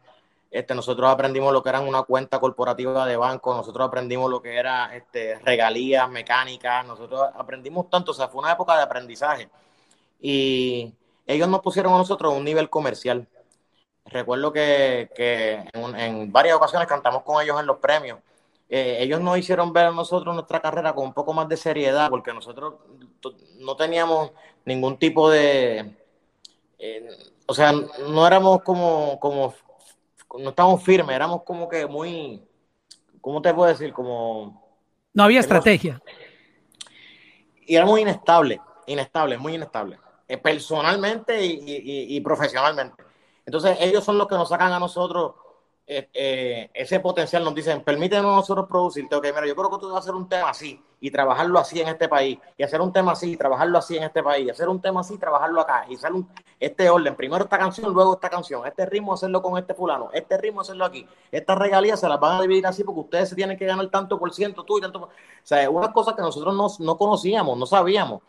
Este, 0.50 0.74
nosotros 0.74 1.08
aprendimos 1.08 1.52
lo 1.52 1.62
que 1.62 1.68
era 1.68 1.80
una 1.80 2.02
cuenta 2.02 2.40
corporativa 2.40 3.06
de 3.06 3.16
banco, 3.16 3.54
nosotros 3.54 3.86
aprendimos 3.86 4.28
lo 4.28 4.42
que 4.42 4.56
era 4.56 4.94
este, 4.96 5.38
regalías 5.38 6.10
mecánicas, 6.10 6.84
nosotros 6.84 7.28
aprendimos 7.36 7.88
tanto, 7.88 8.10
o 8.10 8.14
sea, 8.14 8.28
fue 8.28 8.40
una 8.40 8.52
época 8.52 8.76
de 8.76 8.82
aprendizaje 8.82 9.48
y 10.20 10.92
ellos 11.26 11.48
nos 11.48 11.60
pusieron 11.60 11.94
a 11.94 11.98
nosotros 11.98 12.34
un 12.34 12.44
nivel 12.44 12.68
comercial. 12.68 13.26
Recuerdo 14.06 14.52
que, 14.52 15.08
en, 15.72 16.32
varias 16.32 16.56
ocasiones 16.56 16.88
cantamos 16.88 17.22
con 17.22 17.42
ellos 17.42 17.60
en 17.60 17.66
los 17.66 17.78
premios. 17.78 18.18
Eh, 18.68 18.98
ellos 19.00 19.20
nos 19.20 19.38
hicieron 19.38 19.72
ver 19.72 19.86
a 19.86 19.90
nosotros 19.92 20.34
nuestra 20.34 20.60
carrera 20.60 20.92
con 20.94 21.06
un 21.06 21.14
poco 21.14 21.32
más 21.32 21.48
de 21.48 21.56
seriedad, 21.56 22.10
porque 22.10 22.32
nosotros 22.32 22.74
no 23.58 23.76
teníamos 23.76 24.32
ningún 24.64 24.98
tipo 24.98 25.30
de... 25.30 25.96
Eh, 26.82 27.08
o 27.46 27.54
sea, 27.54 27.72
no 27.72 28.26
éramos 28.26 28.62
como, 28.62 29.20
como, 29.20 29.54
no 30.38 30.48
estábamos 30.48 30.82
firmes, 30.82 31.14
éramos 31.14 31.42
como 31.42 31.68
que 31.68 31.86
muy, 31.86 32.42
¿cómo 33.20 33.42
te 33.42 33.52
puedo 33.52 33.68
decir? 33.68 33.92
Como... 33.92 34.80
No 35.12 35.24
había 35.24 35.40
estrategia. 35.40 36.00
Y 37.66 37.76
éramos 37.76 38.00
inestables, 38.00 38.58
inestables, 38.86 39.38
muy 39.38 39.54
inestables. 39.54 39.98
Eh, 40.26 40.38
personalmente 40.38 41.44
y, 41.44 42.20
profesionalmente. 42.20 43.02
Entonces, 43.44 43.76
ellos 43.80 44.04
son 44.04 44.16
los 44.16 44.28
que 44.28 44.36
nos 44.36 44.48
sacan 44.48 44.72
a 44.72 44.78
nosotros 44.78 45.34
eh, 45.86 46.08
eh, 46.14 46.70
ese 46.74 47.00
potencial. 47.00 47.42
Nos 47.44 47.54
dicen, 47.54 47.82
permítenos 47.82 48.34
nosotros 48.34 48.66
producirte. 48.68 49.14
Ok, 49.16 49.24
mira, 49.24 49.46
yo 49.46 49.56
creo 49.56 49.70
que 49.70 49.78
tú 49.78 49.88
vas 49.88 49.96
a 49.96 49.98
hacer 49.98 50.14
un 50.14 50.28
tema 50.28 50.50
así 50.50 50.80
y 51.00 51.10
trabajarlo 51.10 51.58
así 51.58 51.80
en 51.80 51.88
este 51.88 52.08
país, 52.08 52.38
y 52.58 52.62
hacer 52.62 52.80
un 52.80 52.92
tema 52.92 53.12
así 53.12 53.32
y 53.32 53.36
trabajarlo 53.36 53.78
así 53.78 53.96
en 53.96 54.04
este 54.04 54.22
país, 54.22 54.46
y 54.46 54.50
hacer 54.50 54.68
un 54.68 54.80
tema 54.82 55.00
así 55.00 55.14
y 55.14 55.18
trabajarlo 55.18 55.60
acá, 55.62 55.86
y 55.88 55.94
hacer 55.94 56.12
un, 56.12 56.28
este 56.60 56.90
orden. 56.90 57.16
Primero 57.16 57.44
esta 57.44 57.58
canción, 57.58 57.92
luego 57.92 58.14
esta 58.14 58.28
canción. 58.28 58.66
Este 58.66 58.84
ritmo 58.84 59.14
hacerlo 59.14 59.40
con 59.40 59.58
este 59.58 59.72
fulano, 59.74 60.10
este 60.12 60.36
ritmo 60.36 60.60
hacerlo 60.60 60.84
aquí. 60.84 61.06
Estas 61.32 61.56
regalías 61.58 61.98
se 61.98 62.08
las 62.08 62.20
van 62.20 62.38
a 62.38 62.42
dividir 62.42 62.66
así 62.66 62.84
porque 62.84 63.00
ustedes 63.00 63.30
se 63.30 63.34
tienen 63.34 63.56
que 63.56 63.64
ganar 63.64 63.88
tanto 63.88 64.18
por 64.18 64.32
ciento, 64.34 64.62
tú 64.64 64.78
y 64.78 64.82
tanto. 64.82 65.00
O 65.04 65.10
sea, 65.42 65.68
unas 65.70 65.90
cosas 65.90 66.14
que 66.14 66.22
nosotros 66.22 66.54
no, 66.54 66.68
no 66.84 66.98
conocíamos, 66.98 67.56
no 67.56 67.64
sabíamos. 67.66 68.20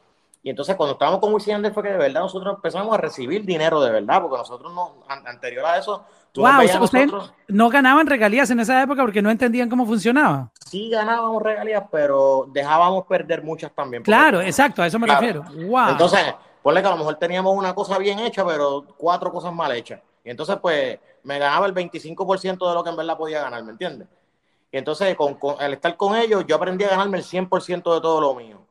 Y 0.43 0.49
entonces 0.49 0.75
cuando 0.75 0.93
estábamos 0.93 1.19
con 1.19 1.33
Wisin 1.33 1.61
fue 1.73 1.83
que 1.83 1.89
de 1.89 1.97
verdad 1.97 2.21
nosotros 2.21 2.55
empezamos 2.55 2.93
a 2.95 2.97
recibir 2.97 3.45
dinero 3.45 3.79
de 3.81 3.91
verdad, 3.91 4.21
porque 4.21 4.37
nosotros 4.37 4.73
no, 4.73 4.95
anterior 5.07 5.65
a 5.65 5.77
eso... 5.77 6.03
Wow, 6.35 6.83
ustedes 6.83 7.11
no 7.47 7.69
ganaban 7.69 8.07
regalías 8.07 8.49
en 8.49 8.59
esa 8.59 8.81
época 8.81 9.01
porque 9.01 9.21
no 9.21 9.29
entendían 9.29 9.69
cómo 9.69 9.85
funcionaba. 9.85 10.51
Sí 10.65 10.89
ganábamos 10.89 11.41
regalías, 11.41 11.83
pero 11.91 12.47
dejábamos 12.51 13.05
perder 13.05 13.43
muchas 13.43 13.71
también. 13.73 14.03
Claro, 14.03 14.41
exacto, 14.41 14.81
a 14.81 14.87
eso 14.87 14.97
me 14.97 15.07
refiero. 15.07 15.43
Wow. 15.43 15.89
Entonces, 15.89 16.33
ponle 16.61 16.81
que 16.81 16.87
a 16.87 16.91
lo 16.91 16.97
mejor 16.97 17.15
teníamos 17.15 17.55
una 17.55 17.75
cosa 17.75 17.97
bien 17.97 18.19
hecha, 18.19 18.45
pero 18.45 18.85
cuatro 18.97 19.31
cosas 19.31 19.53
mal 19.53 19.71
hechas. 19.73 19.99
Y 20.23 20.29
entonces, 20.29 20.57
pues, 20.61 20.99
me 21.23 21.37
ganaba 21.39 21.65
el 21.65 21.73
25% 21.73 22.69
de 22.69 22.73
lo 22.73 22.83
que 22.83 22.89
en 22.89 22.95
verdad 22.95 23.17
podía 23.17 23.41
ganar, 23.41 23.63
¿me 23.63 23.71
entiendes? 23.71 24.07
Y 24.71 24.77
entonces, 24.77 25.15
con, 25.15 25.37
al 25.59 25.73
estar 25.73 25.97
con 25.97 26.15
ellos, 26.15 26.45
yo 26.47 26.55
aprendí 26.55 26.85
a 26.85 26.89
ganarme 26.89 27.17
el 27.17 27.25
100% 27.25 27.93
de 27.93 28.01
todo 28.01 28.21
lo 28.21 28.35
mío 28.35 28.61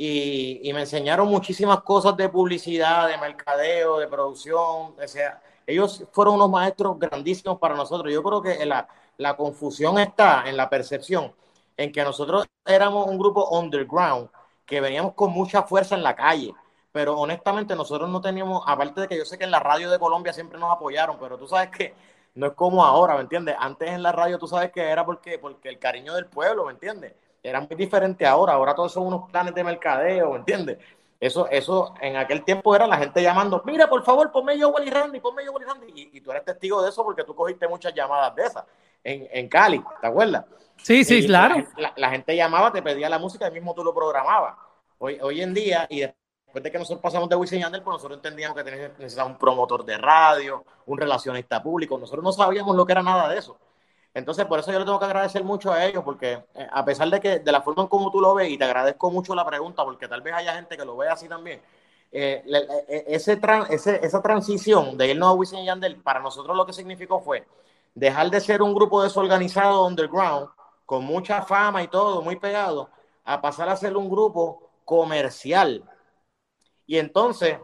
y, 0.00 0.70
me 0.72 0.80
enseñaron 0.80 1.26
muchísimas 1.26 1.82
cosas 1.82 2.16
de 2.16 2.28
publicidad, 2.28 3.08
de 3.08 3.18
mercadeo, 3.18 3.98
de 3.98 4.06
producción. 4.06 4.94
O 4.96 5.06
sea, 5.06 5.42
ellos 5.68 6.04
fueron 6.12 6.34
unos 6.34 6.50
maestros 6.50 6.98
grandísimos 6.98 7.58
para 7.58 7.76
nosotros. 7.76 8.12
Yo 8.12 8.22
creo 8.22 8.42
que 8.42 8.64
la, 8.66 8.88
la 9.16 9.36
confusión 9.36 9.98
está 9.98 10.48
en 10.48 10.56
la 10.56 10.68
percepción, 10.68 11.32
en 11.76 11.92
que 11.92 12.02
nosotros 12.02 12.46
éramos 12.66 13.06
un 13.06 13.18
grupo 13.18 13.48
underground, 13.50 14.28
que 14.66 14.80
veníamos 14.80 15.14
con 15.14 15.30
mucha 15.32 15.62
fuerza 15.62 15.94
en 15.94 16.02
la 16.02 16.16
calle 16.16 16.54
pero 16.90 17.16
honestamente 17.16 17.76
nosotros 17.76 18.08
no 18.10 18.20
teníamos, 18.20 18.64
aparte 18.66 19.02
de 19.02 19.08
que 19.08 19.16
yo 19.16 19.24
sé 19.24 19.38
que 19.38 19.44
en 19.44 19.50
la 19.52 19.60
radio 19.60 19.90
de 19.90 19.98
Colombia 20.00 20.32
siempre 20.32 20.58
nos 20.58 20.72
apoyaron, 20.72 21.16
pero 21.20 21.38
tú 21.38 21.46
sabes 21.46 21.70
que 21.70 21.94
no 22.34 22.46
es 22.46 22.52
como 22.54 22.84
ahora, 22.84 23.14
¿me 23.14 23.20
entiendes? 23.20 23.54
Antes 23.58 23.90
en 23.90 24.02
la 24.02 24.10
radio 24.10 24.38
tú 24.38 24.48
sabes 24.48 24.72
que 24.72 24.82
era 24.82 25.04
porque, 25.04 25.38
porque 25.38 25.68
el 25.68 25.78
cariño 25.78 26.14
del 26.14 26.26
pueblo, 26.26 26.64
¿me 26.64 26.72
entiendes? 26.72 27.14
era 27.42 27.60
muy 27.60 27.76
diferente 27.76 28.26
ahora. 28.26 28.54
Ahora 28.54 28.74
todos 28.74 28.92
son 28.92 29.06
unos 29.06 29.30
planes 29.30 29.54
de 29.54 29.64
mercadeo, 29.64 30.32
¿me 30.32 30.38
entiendes? 30.38 30.78
Eso, 31.20 31.48
eso 31.48 31.94
en 32.00 32.16
aquel 32.16 32.44
tiempo 32.44 32.74
era 32.76 32.86
la 32.86 32.96
gente 32.96 33.20
llamando, 33.20 33.62
mira, 33.64 33.88
por 33.88 34.04
favor, 34.04 34.30
ponme 34.30 34.56
yo 34.56 34.68
Wally 34.68 34.90
Randy, 34.90 35.18
ponme 35.18 35.44
yo 35.44 35.52
Wally 35.52 35.66
Randy. 35.66 36.10
Y, 36.12 36.20
tú 36.20 36.30
eres 36.30 36.44
testigo 36.44 36.80
de 36.80 36.90
eso 36.90 37.02
porque 37.02 37.24
tú 37.24 37.34
cogiste 37.34 37.66
muchas 37.66 37.92
llamadas 37.92 38.34
de 38.36 38.44
esas 38.44 38.64
en, 39.02 39.28
en 39.32 39.48
Cali, 39.48 39.82
¿te 40.00 40.06
acuerdas? 40.06 40.44
Sí, 40.82 41.04
sí, 41.04 41.26
claro. 41.26 41.56
La, 41.96 42.10
gente 42.10 42.36
llamaba, 42.36 42.72
te 42.72 42.82
pedía 42.82 43.08
la 43.08 43.18
música 43.18 43.48
y 43.48 43.50
mismo 43.50 43.74
tú 43.74 43.82
lo 43.82 43.92
programabas. 43.92 44.56
Hoy, 44.98 45.18
hoy 45.20 45.42
en 45.42 45.54
día, 45.54 45.86
y 45.90 46.00
después 46.00 46.62
de 46.62 46.70
que 46.70 46.78
nosotros 46.78 47.02
pasamos 47.02 47.28
de 47.28 47.34
Wisin 47.34 47.60
Yandel, 47.60 47.82
pues 47.82 47.96
nosotros 47.96 48.18
entendíamos 48.18 48.56
que 48.56 48.70
necesitábamos 48.70 49.34
un 49.34 49.38
promotor 49.38 49.84
de 49.84 49.98
radio, 49.98 50.64
un 50.86 50.98
relacionista 50.98 51.60
público. 51.60 51.98
Nosotros 51.98 52.22
no 52.22 52.32
sabíamos 52.32 52.76
lo 52.76 52.86
que 52.86 52.92
era 52.92 53.02
nada 53.02 53.28
de 53.28 53.38
eso. 53.38 53.58
Entonces, 54.14 54.46
por 54.46 54.58
eso 54.58 54.72
yo 54.72 54.78
le 54.78 54.84
tengo 54.84 54.98
que 54.98 55.04
agradecer 55.04 55.44
mucho 55.44 55.72
a 55.72 55.84
ellos, 55.84 56.02
porque 56.02 56.44
eh, 56.54 56.66
a 56.70 56.84
pesar 56.84 57.08
de 57.10 57.20
que 57.20 57.38
de 57.38 57.52
la 57.52 57.62
forma 57.62 57.82
en 57.82 57.88
como 57.88 58.10
tú 58.10 58.20
lo 58.20 58.34
ves, 58.34 58.50
y 58.50 58.58
te 58.58 58.64
agradezco 58.64 59.10
mucho 59.10 59.34
la 59.34 59.46
pregunta, 59.46 59.84
porque 59.84 60.08
tal 60.08 60.22
vez 60.22 60.34
haya 60.34 60.54
gente 60.54 60.76
que 60.76 60.84
lo 60.84 60.96
vea 60.96 61.12
así 61.12 61.28
también, 61.28 61.60
eh, 62.10 62.42
eh, 62.88 63.04
ese, 63.08 63.38
esa 63.70 64.22
transición 64.22 64.96
de 64.96 65.08
irnos 65.08 65.28
a 65.28 65.32
Wisin 65.32 65.60
y 65.60 65.66
Yandel, 65.66 66.00
para 66.00 66.20
nosotros 66.20 66.56
lo 66.56 66.64
que 66.64 66.72
significó 66.72 67.20
fue 67.20 67.46
dejar 67.94 68.30
de 68.30 68.40
ser 68.40 68.62
un 68.62 68.74
grupo 68.74 69.02
desorganizado 69.02 69.86
underground 69.86 70.48
con 70.86 71.04
mucha 71.04 71.42
fama 71.42 71.82
y 71.82 71.88
todo, 71.88 72.22
muy 72.22 72.36
pegado, 72.36 72.88
a 73.24 73.40
pasar 73.40 73.68
a 73.68 73.76
ser 73.76 73.96
un 73.96 74.08
grupo 74.08 74.70
comercial. 74.84 75.84
Y 76.86 76.96
entonces, 76.96 77.58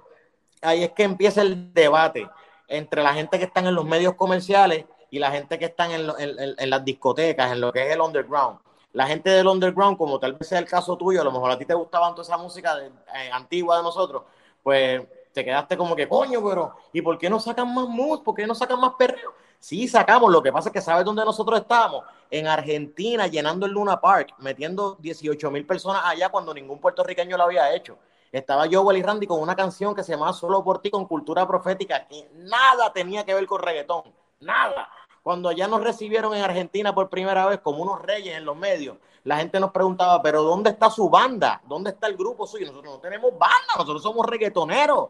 ahí 0.61 0.85
es 0.85 0.92
que 0.92 1.04
empieza 1.04 1.40
el 1.40 1.72
debate 1.72 2.28
entre 2.68 3.02
la 3.02 3.14
gente 3.14 3.38
que 3.38 3.44
están 3.44 3.66
en 3.66 3.74
los 3.74 3.85
medios 3.87 4.14
comerciales 4.14 4.85
y 5.14 5.20
la 5.20 5.31
gente 5.31 5.61
que 5.61 5.66
están 5.66 5.92
en, 5.92 6.70
las 6.70 6.85
discotecas, 6.85 7.53
en 7.53 7.61
lo 7.61 7.72
que 7.72 7.87
es 7.87 7.94
el 7.94 8.00
underground. 8.00 8.59
La 8.94 9.07
gente 9.07 9.31
del 9.31 9.46
underground, 9.46 9.96
como 9.96 10.18
tal 10.18 10.33
vez 10.33 10.48
sea 10.48 10.59
el 10.59 10.66
caso 10.66 10.96
tuyo, 10.96 11.20
a 11.20 11.24
lo 11.24 11.31
mejor 11.31 11.53
a 11.53 11.57
ti 11.57 11.64
te 11.64 11.72
gustaba 11.72 12.11
toda 12.11 12.24
esa 12.24 12.37
música 12.37 12.77
eh, 12.81 13.31
antigua 13.33 13.77
de 13.77 13.85
nosotros, 13.85 14.24
pues 14.61 15.03
te 15.33 15.44
quedaste 15.44 15.77
como 15.77 15.94
que, 15.94 16.09
coño, 16.09 16.42
pero 16.44 16.74
¿y 16.92 17.00
por 17.00 17.16
qué 17.16 17.31
no 17.31 17.38
sacan 17.38 17.72
más 17.72 17.87
mus? 17.87 18.22
¿Por 18.22 18.35
qué 18.35 18.44
no 18.44 18.57
sacan 18.57 18.81
más 18.81 18.94
perreo? 18.98 19.35
Sí, 19.61 19.87
sacamos. 19.87 20.33
Lo 20.33 20.42
que 20.42 20.50
pasa 20.50 20.70
es 20.70 20.72
que 20.72 20.81
sabes 20.81 21.05
dónde 21.05 21.24
nosotros 21.24 21.61
estábamos. 21.61 22.03
En 22.29 22.48
Argentina, 22.48 23.29
llenando 23.29 23.66
el 23.66 23.72
Luna 23.72 24.00
Park, 24.00 24.35
metiendo 24.38 24.96
18 24.96 25.48
mil 25.53 25.64
personas 25.64 26.03
allá 26.07 26.29
cuando 26.29 26.53
ningún 26.53 26.81
puertorriqueño 26.81 27.37
lo 27.37 27.44
había 27.44 27.72
hecho. 27.72 27.98
Estaba 28.33 28.66
yo, 28.66 28.92
y 28.92 29.00
Randy, 29.00 29.29
con 29.29 29.40
una 29.40 29.55
canción 29.55 29.94
que 29.94 30.03
se 30.03 30.11
llamaba 30.11 30.33
Solo 30.33 30.64
por 30.64 30.83
ti, 30.83 30.90
con 30.90 31.07
cultura 31.07 31.46
profética, 31.46 32.05
que 32.09 32.29
nada 32.35 32.92
tenía 32.92 33.24
que 33.24 33.33
ver 33.33 33.46
con 33.46 33.62
reggaetón. 33.62 34.03
Nada. 34.40 34.88
Cuando 35.24 35.48
allá 35.48 35.66
nos 35.66 35.82
recibieron 35.82 36.34
en 36.34 36.42
Argentina 36.42 36.94
por 36.94 37.08
primera 37.08 37.46
vez 37.46 37.58
como 37.60 37.82
unos 37.82 38.02
reyes 38.02 38.37
en 38.37 38.44
los 38.44 38.54
medios, 38.58 38.98
la 39.22 39.38
gente 39.38 39.58
nos 39.58 39.70
preguntaba, 39.70 40.20
pero 40.20 40.42
¿dónde 40.42 40.68
está 40.68 40.90
su 40.90 41.08
banda? 41.08 41.62
¿Dónde 41.66 41.92
está 41.92 42.08
el 42.08 42.16
grupo 42.18 42.46
suyo? 42.46 42.66
Nosotros 42.66 42.96
no 42.96 43.00
tenemos 43.00 43.30
banda, 43.38 43.72
nosotros 43.78 44.02
somos 44.02 44.26
reggaetoneros 44.26 45.08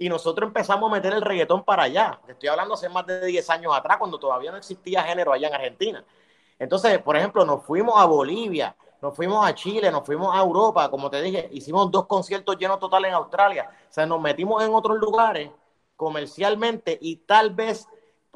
y 0.00 0.08
nosotros 0.08 0.48
empezamos 0.48 0.90
a 0.90 0.94
meter 0.94 1.12
el 1.12 1.22
reggaetón 1.22 1.62
para 1.62 1.84
allá. 1.84 2.18
estoy 2.26 2.48
hablando 2.48 2.74
hace 2.74 2.88
más 2.88 3.06
de 3.06 3.24
10 3.24 3.48
años 3.50 3.72
atrás, 3.72 3.98
cuando 3.98 4.18
todavía 4.18 4.50
no 4.50 4.56
existía 4.56 5.04
género 5.04 5.32
allá 5.32 5.46
en 5.46 5.54
Argentina. 5.54 6.04
Entonces, 6.58 6.98
por 6.98 7.16
ejemplo, 7.16 7.44
nos 7.44 7.62
fuimos 7.62 7.94
a 8.00 8.04
Bolivia, 8.04 8.74
nos 9.00 9.14
fuimos 9.14 9.46
a 9.46 9.54
Chile, 9.54 9.92
nos 9.92 10.04
fuimos 10.04 10.34
a 10.34 10.40
Europa, 10.40 10.90
como 10.90 11.08
te 11.08 11.22
dije, 11.22 11.48
hicimos 11.52 11.88
dos 11.92 12.06
conciertos 12.06 12.58
llenos 12.58 12.80
total 12.80 13.04
en 13.04 13.14
Australia. 13.14 13.70
O 13.88 13.92
sea, 13.92 14.06
nos 14.06 14.20
metimos 14.20 14.60
en 14.64 14.74
otros 14.74 14.98
lugares 14.98 15.52
comercialmente 15.94 16.98
y 17.00 17.18
tal 17.18 17.50
vez 17.50 17.86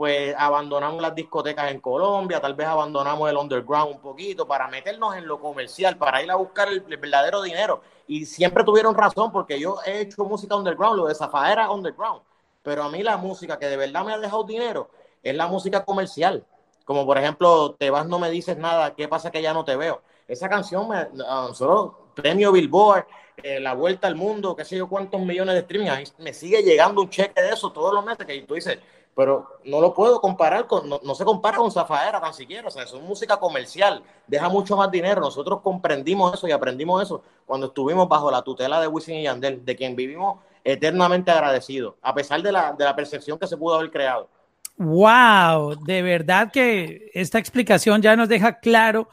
pues 0.01 0.35
abandonamos 0.39 1.03
las 1.03 1.15
discotecas 1.15 1.71
en 1.71 1.79
Colombia, 1.79 2.41
tal 2.41 2.55
vez 2.55 2.67
abandonamos 2.67 3.29
el 3.29 3.37
underground 3.37 3.97
un 3.97 4.01
poquito 4.01 4.49
para 4.49 4.67
meternos 4.67 5.15
en 5.15 5.27
lo 5.27 5.39
comercial, 5.39 5.99
para 5.99 6.23
ir 6.23 6.31
a 6.31 6.37
buscar 6.37 6.69
el, 6.69 6.81
verdadero 6.81 7.43
dinero. 7.43 7.83
Y 8.07 8.25
siempre 8.25 8.65
tuvieron 8.65 8.95
razón 8.95 9.31
porque 9.31 9.61
yo 9.61 9.77
he 9.85 10.01
hecho 10.01 10.25
música 10.25 10.57
underground, 10.57 10.97
lo 10.97 11.07
de 11.07 11.15
Zafaera 11.15 11.71
underground. 11.71 12.23
Pero 12.63 12.83
a 12.83 12.89
mí 12.89 13.03
la 13.03 13.19
música 13.19 13.59
que 13.59 13.67
de 13.67 13.77
verdad 13.77 14.03
me 14.03 14.15
ha 14.15 14.19
dejado 14.19 14.43
dinero 14.45 14.89
es 15.23 15.37
la 15.37 15.49
música 15.49 15.85
comercial. 15.85 16.47
Como 16.87 17.05
por 17.05 17.19
ejemplo, 17.19 17.75
te 17.79 17.91
vas, 17.91 18.07
no 18.07 18.19
me 18.19 18.31
dices 18.31 18.57
nada, 18.57 18.95
¿qué 18.95 19.07
pasa 19.07 19.31
que 19.31 19.43
ya 19.43 19.53
no 19.53 19.67
te 19.67 19.77
veo? 19.77 20.01
Esa 20.27 20.49
canción, 20.49 20.89
me, 20.89 21.09
ah, 21.29 21.51
solo 21.53 22.15
premio 22.15 22.53
Billboard, 22.53 23.05
eh, 23.43 23.61
la 23.61 23.75
vuelta 23.75 24.07
al 24.07 24.17
mundo, 24.17 24.57
qué 24.57 24.65
sé 24.65 24.79
yo 24.79 24.89
cuántos 24.89 25.21
millones 25.21 25.57
de 25.57 25.61
streaming, 25.61 25.91
me 26.21 26.33
sigue 26.33 26.63
llegando 26.63 27.03
un 27.03 27.11
cheque 27.11 27.43
de 27.43 27.51
eso 27.51 27.71
todos 27.71 27.93
los 27.93 28.03
meses 28.03 28.25
que 28.25 28.41
tú 28.43 28.55
dices, 28.55 28.79
pero 29.15 29.61
no 29.65 29.81
lo 29.81 29.93
puedo 29.95 30.21
comparar 30.21 30.67
con, 30.67 30.89
no, 30.89 31.15
se 31.15 31.25
compara 31.25 31.59
con 31.59 31.71
Zafaera 31.71 32.21
tan 32.21 32.33
siquiera, 32.33 32.69
o 32.69 32.71
sea, 32.71 32.85
es 32.85 32.95
música 32.95 33.39
comercial, 33.39 34.03
deja 34.27 34.49
mucho 34.49 34.77
más 34.77 34.91
dinero, 34.91 35.21
nosotros 35.21 35.61
comprendimos 35.63 36.35
eso 36.35 36.49
y 36.49 36.53
aprendimos 36.53 37.03
eso 37.03 37.23
cuando 37.47 37.69
estuvimos 37.69 38.09
bajo 38.09 38.31
la 38.31 38.43
tutela 38.43 38.81
de 38.81 38.87
Wisin 38.87 39.17
y 39.17 39.23
Yandel, 39.25 39.65
de 39.65 39.77
quien 39.77 39.97
vivimos 39.97 40.41
eternamente 40.65 41.31
agradecidos, 41.31 41.95
a 42.03 42.15
pesar 42.15 42.43
de 42.43 42.53
la, 42.53 42.73
de 42.73 42.85
la 42.85 42.95
percepción 42.95 43.39
que 43.39 43.47
se 43.47 43.57
pudo 43.57 43.77
haber 43.77 43.91
creado. 43.91 44.29
Wow, 44.77 45.85
de 45.85 46.01
verdad 46.01 46.51
que 46.51 47.11
esta 47.13 47.39
explicación 47.39 48.01
ya 48.01 48.17
nos 48.17 48.29
deja 48.29 48.61
claro, 48.61 49.09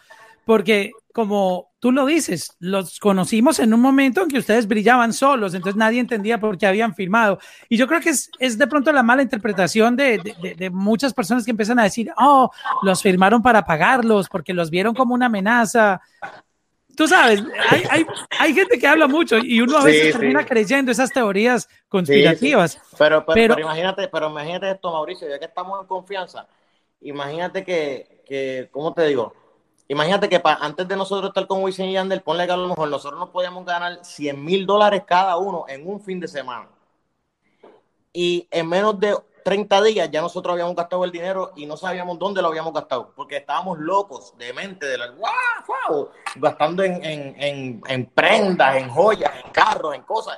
porque 0.46 0.92
como 1.18 1.72
tú 1.80 1.92
lo 1.92 2.06
dices, 2.06 2.56
los 2.60 3.00
conocimos 3.00 3.58
en 3.58 3.74
un 3.74 3.82
momento 3.82 4.22
en 4.22 4.30
que 4.30 4.38
ustedes 4.38 4.68
brillaban 4.68 5.14
solos, 5.14 5.56
entonces 5.56 5.76
nadie 5.76 6.00
entendía 6.00 6.40
por 6.40 6.60
qué 6.60 6.68
habían 6.68 6.94
firmado. 6.94 7.40
Y 7.70 7.76
yo 7.76 7.88
creo 7.88 8.00
que 8.02 8.12
es, 8.12 8.30
es 8.38 8.56
de 8.56 8.68
pronto 8.68 8.92
la 8.92 9.02
mala 9.02 9.24
interpretación 9.24 9.96
de, 9.96 10.22
de, 10.56 10.70
muchas 10.70 11.16
personas 11.16 11.44
que 11.44 11.50
empiezan 11.50 11.80
a 11.80 11.86
decir, 11.86 12.12
oh, 12.20 12.52
los 12.84 13.02
firmaron 13.02 13.42
para 13.42 13.66
pagarlos 13.66 14.30
porque 14.30 14.54
los 14.54 14.70
vieron 14.70 14.94
como 14.94 15.16
una 15.16 15.26
amenaza. 15.26 16.00
Tú 16.96 17.08
sabes, 17.08 17.44
hay, 17.68 17.82
hay, 17.90 18.06
hay 18.40 18.54
gente 18.54 18.78
que 18.78 18.86
habla 18.86 19.08
mucho 19.08 19.40
y 19.40 19.60
uno 19.60 19.76
a 19.76 19.84
veces 19.86 20.14
termina 20.14 20.46
creyendo 20.46 20.92
esas 20.92 21.12
teorías 21.12 21.68
conspirativas. 21.90 22.80
pero, 22.96 23.26
pero, 23.26 23.56
pero, 23.56 23.60
imagínate, 23.60 24.08
pero 24.08 24.30
imagínate 24.30 24.70
esto, 24.70 24.92
Mauricio, 24.92 25.28
ya 25.28 25.40
que 25.40 25.46
estamos 25.46 25.82
en 25.82 25.88
confianza, 25.88 26.48
imagínate 27.02 27.64
que, 27.64 28.22
que 28.24 28.70
¿cómo 28.72 28.94
te 28.94 29.08
digo? 29.08 29.47
Imagínate 29.90 30.28
que 30.28 30.42
antes 30.44 30.88
de 30.88 30.96
nosotros 30.98 31.30
estar 31.30 31.48
con 31.48 31.64
Wisin 31.64 31.86
y 31.86 31.94
Yandel, 31.94 32.22
ponle 32.22 32.46
que 32.46 32.52
a 32.52 32.58
lo 32.58 32.68
mejor 32.68 32.90
nosotros 32.90 33.20
nos 33.20 33.30
podíamos 33.30 33.66
ganar 33.66 34.04
100 34.04 34.44
mil 34.44 34.66
dólares 34.66 35.04
cada 35.06 35.38
uno 35.38 35.66
en 35.68 35.88
un 35.88 36.02
fin 36.02 36.20
de 36.20 36.28
semana. 36.28 36.68
Y 38.12 38.48
en 38.52 38.68
menos 38.68 39.00
de 39.00 39.16
30 39.46 39.82
días 39.84 40.12
ya 40.12 40.20
nosotros 40.20 40.52
habíamos 40.52 40.76
gastado 40.76 41.06
el 41.06 41.12
dinero 41.12 41.54
y 41.56 41.66
no 41.66 41.78
sabíamos 41.78 42.20
dónde 42.20 42.42
lo 42.42 42.50
habíamos 42.50 42.74
gastado, 42.74 43.14
porque 43.16 43.38
estábamos 43.38 43.80
locos, 43.80 44.38
de 44.38 44.52
mente, 44.52 44.86
de 44.86 44.98
la, 44.98 45.12
wow, 45.12 46.10
gastando 46.36 46.84
en, 46.84 47.02
en, 47.06 47.82
en, 47.88 48.06
prendas, 48.08 48.76
en 48.76 48.90
joyas, 48.90 49.32
en 49.42 49.52
carros, 49.52 49.96
en 49.96 50.02
cosas. 50.02 50.38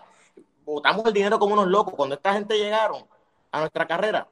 Botamos 0.64 1.04
el 1.08 1.14
dinero 1.14 1.40
como 1.40 1.54
unos 1.54 1.66
locos. 1.66 1.96
Cuando 1.96 2.14
esta 2.14 2.34
gente 2.34 2.56
llegaron 2.56 3.04
a 3.52 3.62
nuestra 3.62 3.88
carrera, 3.88 4.28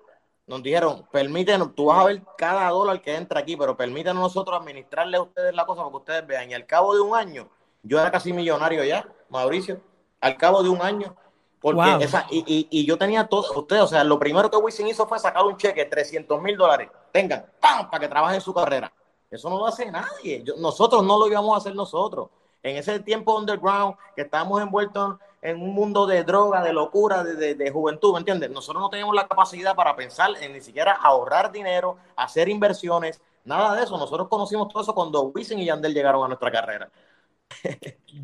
nos 0.47 0.63
dijeron, 0.63 1.05
permítenos, 1.12 1.75
tú 1.75 1.86
vas 1.88 1.99
a 1.99 2.05
ver 2.05 2.21
cada 2.38 2.69
dólar 2.69 3.01
que 3.01 3.13
entra 3.13 3.41
aquí, 3.41 3.57
pero 3.57 3.75
permítanos 3.75 4.23
nosotros 4.23 4.60
administrarle 4.60 5.17
a 5.17 5.21
ustedes 5.21 5.53
la 5.53 5.65
cosa 5.65 5.81
para 5.81 5.91
que 5.91 5.97
ustedes 5.97 6.27
vean. 6.27 6.49
Y 6.49 6.53
al 6.53 6.65
cabo 6.65 6.95
de 6.95 7.01
un 7.01 7.15
año, 7.15 7.49
yo 7.83 7.99
era 7.99 8.10
casi 8.10 8.31
millonario 8.31 8.83
ya, 8.86 9.07
Mauricio, 9.29 9.81
al 10.21 10.38
cabo 10.38 10.63
de 10.63 10.69
un 10.69 10.81
año. 10.81 11.15
Porque 11.60 11.97
esa, 12.01 12.25
y, 12.29 12.67
y, 12.69 12.86
yo 12.86 12.97
tenía 12.97 13.27
todo, 13.27 13.60
ustedes, 13.60 13.81
o 13.81 13.88
sea, 13.88 14.03
lo 14.03 14.19
primero 14.19 14.49
que 14.49 14.57
Wisin 14.57 14.88
hizo 14.88 15.07
fue 15.07 15.19
sacar 15.19 15.43
un 15.43 15.57
cheque, 15.57 15.83
300 15.86 16.41
mil 16.41 16.55
dólares, 16.55 16.89
tengan, 17.12 17.45
¡pam! 17.60 17.89
para 17.89 17.99
que 17.99 18.07
trabajen 18.07 18.39
su 18.39 18.53
carrera. 18.53 18.93
Eso 19.29 19.49
no 19.49 19.57
lo 19.57 19.65
hace 19.65 19.91
nadie. 19.91 20.45
nosotros 20.57 21.03
no 21.03 21.19
lo 21.19 21.27
íbamos 21.27 21.53
a 21.55 21.57
hacer 21.57 21.75
nosotros. 21.75 22.29
En 22.63 22.77
ese 22.77 22.99
tiempo 22.99 23.38
underground, 23.38 23.95
que 24.15 24.21
estábamos 24.21 24.62
envueltos 24.62 25.17
en 25.41 25.62
un 25.62 25.73
mundo 25.73 26.08
de 26.08 26.23
droga, 26.23 26.63
de 26.63 26.73
locura, 26.73 27.23
de, 27.23 27.71
juventud, 27.71 28.13
¿me 28.13 28.19
entiendes? 28.19 28.50
Nosotros 28.50 28.82
no 28.82 28.89
teníamos 28.89 29.15
la 29.15 29.28
capacidad 29.28 29.76
para 29.76 29.95
pensar 29.95 30.32
en 30.41 30.54
ni 30.54 30.62
siquiera 30.62 30.93
ahorrar 30.93 31.52
dinero, 31.52 31.97
hacer 32.15 32.50
inversiones, 32.50 33.21
nada 33.45 33.76
de 33.76 33.84
eso. 33.84 33.97
Nosotros 33.97 34.28
conocimos 34.28 34.67
todo 34.69 34.82
eso 34.82 34.95
cuando 34.95 35.23
Wisin 35.23 35.60
y 35.60 35.65
Yandel 35.65 35.93
llegaron 35.93 36.23
a 36.23 36.28
nuestra 36.28 36.52
carrera. 36.52 36.89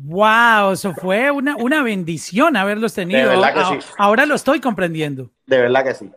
Wow, 0.00 0.72
eso 0.72 0.92
fue 0.92 1.30
una, 1.30 1.56
una 1.56 1.82
bendición 1.82 2.56
haberlos 2.56 2.94
tenido. 2.94 3.30
Ahora 3.96 4.26
lo 4.26 4.34
estoy 4.34 4.60
comprendiendo. 4.60 5.30
De 5.46 5.58
verdad 5.58 5.84
que 5.84 5.94
sí. 5.94 6.10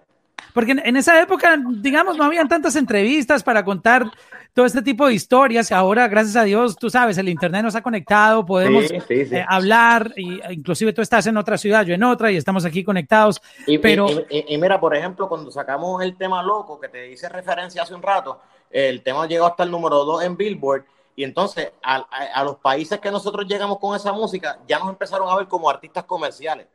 Porque 0.58 0.72
en, 0.72 0.98
esa 0.98 1.22
época, 1.22 1.56
digamos, 1.70 2.18
no 2.18 2.24
habían 2.24 2.48
tantas 2.48 2.76
entrevistas 2.76 3.44
para 3.44 3.64
contar 3.64 4.10
todo 4.56 4.66
este 4.66 4.82
tipo 4.82 5.06
de 5.06 5.14
historias. 5.14 5.72
Ahora, 5.72 6.08
gracias 6.08 6.36
a 6.36 6.46
Dios, 6.46 6.78
tú 6.78 6.90
sabes, 6.90 7.16
el 7.20 7.30
Internet 7.30 7.62
nos 7.62 7.76
ha 7.76 7.84
conectado, 7.84 8.44
podemos 8.44 8.86
eh, 8.90 9.46
hablar, 9.48 10.14
y, 10.16 10.42
e 10.42 10.54
inclusive 10.54 10.94
tú 10.94 11.04
estás 11.04 11.28
en 11.28 11.38
otra 11.38 11.60
ciudad, 11.60 11.86
yo 11.86 11.94
en 11.94 12.02
otra, 12.04 12.32
y 12.32 12.38
estamos 12.38 12.66
aquí 12.66 12.84
conectados. 12.84 13.40
Y, 13.68 13.78
pero... 13.78 14.08
y, 14.32 14.58
mira, 14.58 14.80
por 14.80 14.96
ejemplo, 14.96 15.30
cuando 15.30 15.52
sacamos 15.52 16.02
el 16.02 16.18
tema 16.18 16.42
loco, 16.42 16.80
que 16.80 16.90
te 16.90 17.12
hice 17.12 17.30
referencia 17.30 17.84
hace 17.84 17.94
un 17.94 18.02
rato, 18.02 18.42
el 18.72 19.04
tema 19.04 19.28
llegó 19.28 19.46
hasta 19.46 19.62
el 19.62 19.70
número 19.70 20.04
2 20.06 20.24
en 20.24 20.38
Billboard. 20.38 20.86
Y 21.16 21.24
entonces, 21.24 21.72
a, 21.84 21.98
a 22.34 22.44
los 22.44 22.56
países 22.56 23.00
que 23.00 23.12
nosotros 23.12 23.46
llegamos 23.48 23.78
con 23.78 23.96
esa 23.96 24.12
música, 24.12 24.58
ya 24.68 24.80
nos 24.80 24.90
empezaron 24.90 25.30
a 25.30 25.36
ver 25.36 25.48
como 25.48 25.70
artistas 25.70 26.06
comerciales. 26.06 26.66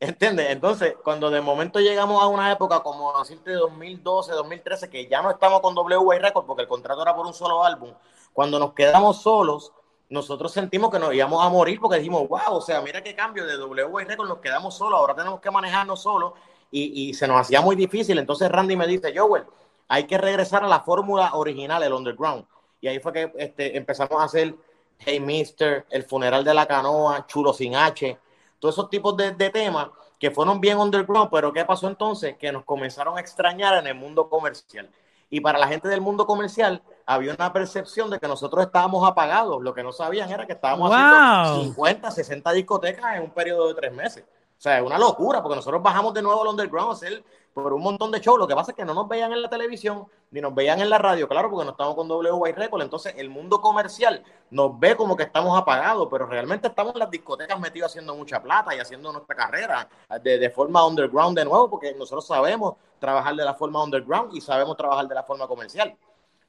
¿Entiendes? 0.00 0.50
Entonces, 0.50 0.94
cuando 1.02 1.28
de 1.28 1.40
momento 1.40 1.80
llegamos 1.80 2.22
a 2.22 2.28
una 2.28 2.52
época 2.52 2.80
como 2.80 3.18
decirte 3.18 3.52
2012, 3.52 4.32
2013, 4.32 4.88
que 4.88 5.08
ya 5.08 5.20
no 5.22 5.30
estamos 5.30 5.60
con 5.60 5.76
WY 5.76 6.18
Records 6.20 6.46
porque 6.46 6.62
el 6.62 6.68
contrato 6.68 7.02
era 7.02 7.16
por 7.16 7.26
un 7.26 7.34
solo 7.34 7.64
álbum, 7.64 7.92
cuando 8.32 8.60
nos 8.60 8.74
quedamos 8.74 9.20
solos, 9.22 9.72
nosotros 10.08 10.52
sentimos 10.52 10.92
que 10.92 11.00
nos 11.00 11.12
íbamos 11.12 11.44
a 11.44 11.48
morir 11.48 11.80
porque 11.80 11.98
dijimos, 11.98 12.28
wow, 12.28 12.54
o 12.54 12.60
sea, 12.60 12.80
mira 12.80 13.02
qué 13.02 13.16
cambio 13.16 13.44
de 13.44 13.56
WY 13.58 14.04
Records, 14.04 14.28
nos 14.28 14.38
quedamos 14.38 14.76
solos, 14.76 15.00
ahora 15.00 15.16
tenemos 15.16 15.40
que 15.40 15.50
manejarnos 15.50 16.00
solos 16.00 16.34
y, 16.70 17.08
y 17.08 17.14
se 17.14 17.26
nos 17.26 17.40
hacía 17.40 17.60
muy 17.60 17.74
difícil. 17.74 18.18
Entonces 18.18 18.48
Randy 18.48 18.76
me 18.76 18.86
dice, 18.86 19.12
Joel, 19.16 19.46
hay 19.88 20.04
que 20.04 20.16
regresar 20.16 20.62
a 20.62 20.68
la 20.68 20.80
fórmula 20.80 21.34
original, 21.34 21.82
el 21.82 21.92
underground. 21.92 22.46
Y 22.80 22.86
ahí 22.86 23.00
fue 23.00 23.12
que 23.12 23.32
este, 23.36 23.76
empezamos 23.76 24.20
a 24.20 24.24
hacer 24.24 24.54
Hey 24.98 25.18
Mister, 25.18 25.86
El 25.90 26.04
funeral 26.04 26.44
de 26.44 26.54
la 26.54 26.66
canoa, 26.66 27.26
Chulo 27.26 27.52
sin 27.52 27.74
H 27.74 28.16
todos 28.58 28.74
esos 28.74 28.90
tipos 28.90 29.16
de, 29.16 29.32
temas 29.50 29.88
que 30.18 30.30
fueron 30.30 30.60
bien 30.60 30.78
underground, 30.78 31.30
pero 31.30 31.52
¿qué 31.52 31.64
pasó 31.64 31.88
entonces? 31.88 32.36
Que 32.36 32.52
nos 32.52 32.64
comenzaron 32.64 33.16
a 33.16 33.20
extrañar 33.20 33.78
en 33.78 33.86
el 33.86 33.94
mundo 33.94 34.28
comercial. 34.28 34.90
Y 35.30 35.40
para 35.40 35.58
la 35.58 35.68
gente 35.68 35.88
del 35.88 36.00
mundo 36.00 36.26
comercial 36.26 36.82
había 37.06 37.34
una 37.34 37.52
percepción 37.52 38.10
de 38.10 38.18
que 38.18 38.26
nosotros 38.26 38.64
estábamos 38.64 39.06
apagados. 39.06 39.62
Lo 39.62 39.74
que 39.74 39.82
no 39.82 39.92
sabían 39.92 40.30
era 40.30 40.46
que 40.46 40.54
estábamos 40.54 40.90
haciendo 40.92 41.64
50, 41.64 42.10
60 42.10 42.52
discotecas 42.52 43.16
en 43.16 43.22
un 43.22 43.30
periodo 43.30 43.68
de 43.68 43.74
tres 43.74 43.92
meses. 43.92 44.24
O 44.58 44.60
sea, 44.60 44.78
es 44.78 44.84
una 44.84 44.98
locura, 44.98 45.40
porque 45.40 45.56
nosotros 45.56 45.82
bajamos 45.82 46.12
de 46.14 46.22
nuevo 46.22 46.42
al 46.42 46.48
underground 46.48 46.90
a 46.90 46.92
hacer 46.94 47.22
por 47.62 47.72
un 47.72 47.82
montón 47.82 48.10
de 48.10 48.20
shows. 48.20 48.38
Lo 48.38 48.46
que 48.46 48.54
pasa 48.54 48.72
es 48.72 48.76
que 48.76 48.84
no 48.84 48.94
nos 48.94 49.08
veían 49.08 49.32
en 49.32 49.42
la 49.42 49.48
televisión 49.48 50.06
ni 50.30 50.40
nos 50.40 50.54
veían 50.54 50.80
en 50.80 50.90
la 50.90 50.98
radio, 50.98 51.28
claro, 51.28 51.50
porque 51.50 51.64
no 51.64 51.70
estamos 51.72 51.94
con 51.94 52.10
WY 52.10 52.52
Record. 52.52 52.82
Entonces, 52.82 53.14
el 53.16 53.30
mundo 53.30 53.60
comercial 53.60 54.22
nos 54.50 54.78
ve 54.78 54.96
como 54.96 55.16
que 55.16 55.22
estamos 55.24 55.58
apagados, 55.58 56.08
pero 56.10 56.26
realmente 56.26 56.68
estamos 56.68 56.94
en 56.94 57.00
las 57.00 57.10
discotecas 57.10 57.58
metidos 57.58 57.90
haciendo 57.90 58.14
mucha 58.14 58.42
plata 58.42 58.74
y 58.74 58.78
haciendo 58.78 59.12
nuestra 59.12 59.34
carrera 59.34 59.88
de, 60.22 60.38
de 60.38 60.50
forma 60.50 60.86
underground 60.86 61.38
de 61.38 61.44
nuevo, 61.44 61.70
porque 61.70 61.94
nosotros 61.94 62.26
sabemos 62.26 62.74
trabajar 62.98 63.34
de 63.34 63.44
la 63.44 63.54
forma 63.54 63.82
underground 63.82 64.34
y 64.34 64.40
sabemos 64.40 64.76
trabajar 64.76 65.08
de 65.08 65.14
la 65.14 65.22
forma 65.22 65.46
comercial. 65.46 65.96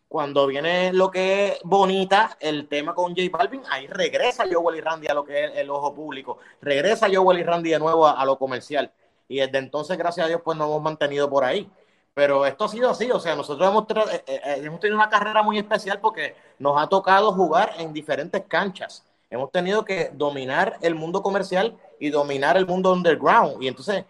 Cuando 0.07 0.47
viene 0.47 0.91
lo 0.91 1.11
que 1.11 1.49
es 1.49 1.59
bonita, 1.63 2.35
el 2.39 2.67
tema 2.67 2.95
con 2.95 3.15
J 3.15 3.29
Balvin, 3.31 3.61
ahí 3.69 3.85
regresa 3.85 4.45
Joel 4.51 4.77
y 4.77 4.81
Randy 4.81 5.07
a 5.07 5.13
lo 5.13 5.23
que 5.23 5.45
es 5.45 5.51
el 5.55 5.69
ojo 5.69 5.93
público, 5.93 6.39
regresa 6.61 7.07
Joel 7.13 7.39
y 7.39 7.43
Randy 7.43 7.69
de 7.69 7.79
nuevo 7.79 8.07
a, 8.07 8.13
a 8.13 8.25
lo 8.25 8.37
comercial 8.39 8.91
y 9.29 9.37
desde 9.37 9.59
entonces, 9.59 9.97
gracias 9.97 10.25
a 10.25 10.27
Dios, 10.27 10.41
pues 10.43 10.57
nos 10.57 10.67
hemos 10.67 10.81
mantenido 10.81 11.29
por 11.29 11.45
ahí. 11.45 11.69
Pero 12.15 12.45
esto 12.45 12.65
ha 12.65 12.67
sido 12.67 12.89
así, 12.89 13.09
o 13.11 13.19
sea, 13.19 13.35
nosotros 13.35 13.69
hemos, 13.69 13.85
eh, 14.11 14.23
eh, 14.27 14.41
eh, 14.43 14.61
hemos 14.63 14.79
tenido 14.79 14.97
una 14.97 15.07
carrera 15.07 15.43
muy 15.43 15.57
especial 15.57 15.99
porque 16.01 16.35
nos 16.57 16.81
ha 16.81 16.87
tocado 16.87 17.31
jugar 17.31 17.73
en 17.77 17.93
diferentes 17.93 18.43
canchas. 18.47 19.05
Hemos 19.29 19.51
tenido 19.51 19.85
que 19.85 20.09
dominar 20.13 20.77
el 20.81 20.95
mundo 20.95 21.21
comercial 21.21 21.77
y 21.99 22.09
dominar 22.09 22.57
el 22.57 22.65
mundo 22.65 22.91
underground. 22.91 23.61
Y 23.61 23.67
entonces, 23.67 24.03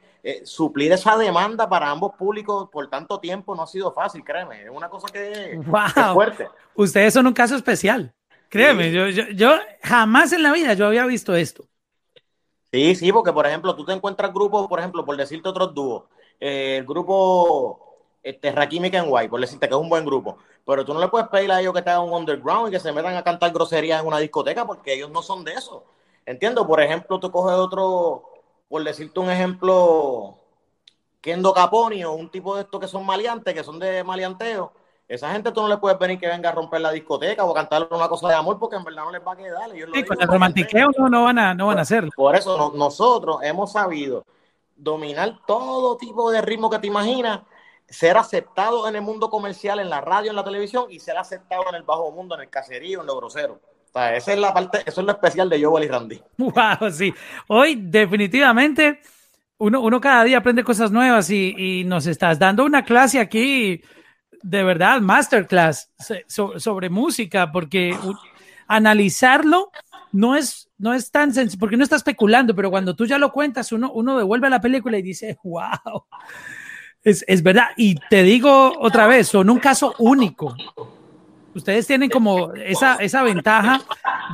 suplir 0.44 0.92
esa 0.94 1.18
demanda 1.18 1.68
para 1.68 1.90
ambos 1.90 2.16
públicos 2.16 2.70
por 2.72 2.90
tanto 2.90 3.20
tiempo 3.20 3.54
no 3.54 3.64
ha 3.64 3.68
sido 3.68 3.92
fácil, 3.92 4.24
créeme. 4.24 4.64
Es 4.64 4.70
una 4.70 4.90
cosa 4.90 5.12
que 5.12 5.54
es 5.54 6.14
fuerte. 6.14 6.48
Ustedes 6.76 7.14
son 7.14 7.28
un 7.28 7.34
caso 7.34 7.58
especial. 7.58 8.14
Créeme, 8.48 8.92
yo, 8.92 9.10
yo, 9.10 9.26
yo 9.36 9.58
jamás 9.84 10.32
en 10.32 10.42
la 10.42 10.54
vida 10.54 10.74
yo 10.74 10.88
había 10.88 11.06
visto 11.06 11.36
esto. 11.36 11.66
Sí, 12.72 12.96
sí, 12.96 13.12
porque 13.12 13.34
por 13.34 13.48
ejemplo, 13.48 13.76
tú 13.76 13.84
te 13.86 13.94
encuentras 13.94 14.32
grupos, 14.34 14.68
por 14.68 14.80
ejemplo, 14.80 15.04
por 15.04 15.18
decirte 15.18 15.50
otros 15.50 15.74
dúos, 15.74 16.04
eh, 16.40 16.78
el 16.78 16.86
grupo 16.86 17.98
este, 18.22 18.52
Rakimi 18.52 18.92
Kenway, 18.92 19.28
por 19.28 19.42
decirte 19.42 19.68
que 19.68 19.74
es 19.74 19.80
un 19.82 19.90
buen 19.90 20.06
grupo, 20.06 20.38
pero 20.66 20.86
tú 20.86 20.94
no 20.94 21.00
le 21.00 21.08
puedes 21.08 21.28
pedir 21.30 21.52
a 21.52 21.62
ellos 21.62 21.74
que 21.74 21.82
te 21.82 21.90
hagan 21.90 22.04
un 22.04 22.14
underground 22.14 22.68
y 22.68 22.72
que 22.72 22.80
se 22.80 22.92
metan 22.92 23.16
a 23.16 23.24
cantar 23.24 23.52
groserías 23.52 24.02
en 24.02 24.08
una 24.08 24.20
discoteca 24.20 24.66
porque 24.68 24.94
ellos 24.94 25.10
no 25.10 25.24
son 25.24 25.44
de 25.44 25.54
eso. 25.54 25.84
Entiendo, 26.26 26.68
por 26.68 26.80
ejemplo, 26.80 27.20
tú 27.20 27.32
coges 27.32 27.56
otro, 27.58 28.24
por 28.68 28.84
decirte 28.84 29.20
un 29.20 29.32
ejemplo, 29.32 30.38
Kendo 31.22 31.54
Caponi 31.54 32.04
o 32.04 32.14
un 32.14 32.30
tipo 32.30 32.56
de 32.56 32.62
estos 32.64 32.80
que 32.80 32.88
son 32.88 33.06
maleantes, 33.06 33.54
que 33.54 33.64
son 33.64 33.80
de 33.80 34.04
maleanteo, 34.04 34.72
esa 35.10 35.32
gente 35.32 35.52
tú 35.52 35.62
no 35.62 35.68
le 35.68 35.78
puedes 35.78 35.98
venir 35.98 36.20
que 36.20 36.28
venga 36.28 36.50
a 36.50 36.52
romper 36.52 36.82
la 36.82 36.92
discoteca 36.92 37.44
o 37.44 37.50
a 37.50 37.56
cantarle 37.56 37.88
una 37.90 38.08
cosa 38.08 38.28
de 38.28 38.36
amor 38.36 38.60
porque 38.60 38.76
en 38.76 38.84
verdad 38.84 39.06
no 39.06 39.12
les 39.12 39.26
va 39.26 39.34
a 39.34 39.36
quedar. 39.36 39.72
sí, 39.72 40.04
con 40.04 40.22
el 40.22 40.28
romantiqueo 40.28 40.90
no, 40.96 41.10
no, 41.10 41.24
van 41.24 41.40
a, 41.40 41.54
no 41.56 41.66
van 41.66 41.80
a 41.80 41.82
hacerlo. 41.82 42.12
Por 42.16 42.36
eso 42.36 42.72
nosotros 42.76 43.40
hemos 43.42 43.72
sabido 43.72 44.24
dominar 44.76 45.40
todo 45.48 45.98
tipo 45.98 46.32
de 46.32 46.44
ritmo 46.44 46.70
que 46.70 46.78
te 46.78 46.86
imaginas, 46.86 47.42
ser 47.88 48.18
aceptado 48.18 48.88
en 48.88 48.96
el 48.96 49.02
mundo 49.02 49.32
comercial, 49.32 49.80
en 49.80 49.90
la 49.90 50.00
radio, 50.00 50.30
en 50.30 50.36
la 50.36 50.44
televisión 50.44 50.86
y 50.92 51.00
ser 51.00 51.18
aceptado 51.18 51.64
en 51.70 51.76
el 51.76 51.84
bajo 51.84 52.12
mundo, 52.12 52.36
en 52.36 52.42
el 52.42 52.50
caserío, 52.50 53.02
en 53.02 53.08
lo 53.08 53.18
grosero. 53.18 53.54
O 53.54 53.92
sea, 53.92 54.16
esa 54.16 54.34
es 54.34 54.40
la 54.40 54.54
parte, 54.54 54.84
eso 54.86 55.02
es 55.02 55.08
lo 55.08 55.12
especial 55.12 55.50
de 55.50 55.64
Joel 55.64 55.86
y 55.86 55.88
Randy. 55.88 56.22
Wow, 56.38 56.92
sí. 56.92 57.12
Hoy 57.48 57.76
definitivamente 57.82 59.02
uno, 59.58 59.82
uno 59.82 60.00
cada 60.00 60.24
día 60.24 60.38
aprende 60.38 60.64
cosas 60.64 60.92
nuevas 60.92 61.32
y, 61.32 61.56
y 61.58 61.84
nos 61.84 62.06
estás 62.06 62.38
dando 62.38 62.64
una 62.64 62.86
clase 62.86 63.20
aquí 63.20 63.82
de 64.42 64.64
verdad, 64.64 65.02
masterclass 65.02 65.90
sobre 66.58 66.90
música, 66.90 67.52
porque 67.52 67.98
analizarlo 68.68 69.72
no 70.12 70.36
es, 70.36 70.70
no 70.78 70.94
es 70.94 71.12
tan 71.12 71.34
sencillo, 71.34 71.60
porque 71.60 71.78
no 71.78 71.84
está 71.84 71.96
especulando, 71.96 72.56
pero 72.56 72.70
cuando 72.70 72.96
tú 72.96 73.06
ya 73.06 73.18
lo 73.18 73.32
cuentas, 73.32 73.72
uno, 73.72 73.92
uno 73.92 74.18
devuelve 74.18 74.48
a 74.48 74.52
la 74.52 74.62
película 74.62 74.98
y 74.98 75.02
dice, 75.02 75.38
wow, 75.44 76.06
es, 77.04 77.24
es 77.28 77.44
verdad. 77.44 77.70
Y 77.78 77.96
te 78.10 78.24
digo 78.24 78.74
otra 78.80 79.08
vez, 79.08 79.28
son 79.28 79.50
un 79.50 79.60
caso 79.60 79.96
único 80.00 80.56
ustedes 81.60 81.86
tienen 81.88 82.10
como 82.10 82.54
esa, 82.56 82.96
esa 82.96 83.24
ventaja 83.24 83.82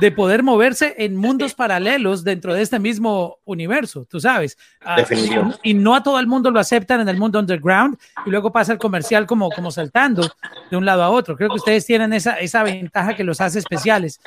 de 0.00 0.10
poder 0.10 0.42
moverse 0.42 0.94
en 0.98 1.16
mundos 1.16 1.54
paralelos 1.54 2.24
dentro 2.24 2.54
de 2.54 2.62
este 2.62 2.78
mismo 2.78 3.38
universo, 3.44 4.06
tú 4.08 4.20
sabes. 4.20 4.56
Ah, 4.80 4.96
y, 5.62 5.74
no 5.74 5.94
a 5.94 6.02
todo 6.02 6.18
el 6.18 6.26
mundo 6.26 6.50
lo 6.50 6.60
aceptan 6.60 7.00
en 7.00 7.08
el 7.08 7.18
mundo 7.18 7.38
underground 7.38 7.98
y 8.24 8.30
luego 8.30 8.50
pasa 8.50 8.72
el 8.72 8.78
comercial 8.78 9.26
como, 9.26 9.50
como 9.50 9.70
saltando 9.70 10.28
de 10.70 10.76
un 10.76 10.84
lado 10.84 11.02
a 11.02 11.10
otro. 11.10 11.36
Creo 11.36 11.48
que 11.48 11.56
ustedes 11.56 11.84
tienen 11.86 12.12
esa, 12.12 12.34
esa 12.38 12.62
ventaja 12.62 13.14
que 13.14 13.24
los 13.24 13.40
hace 13.40 13.58
especiales. 13.58 14.20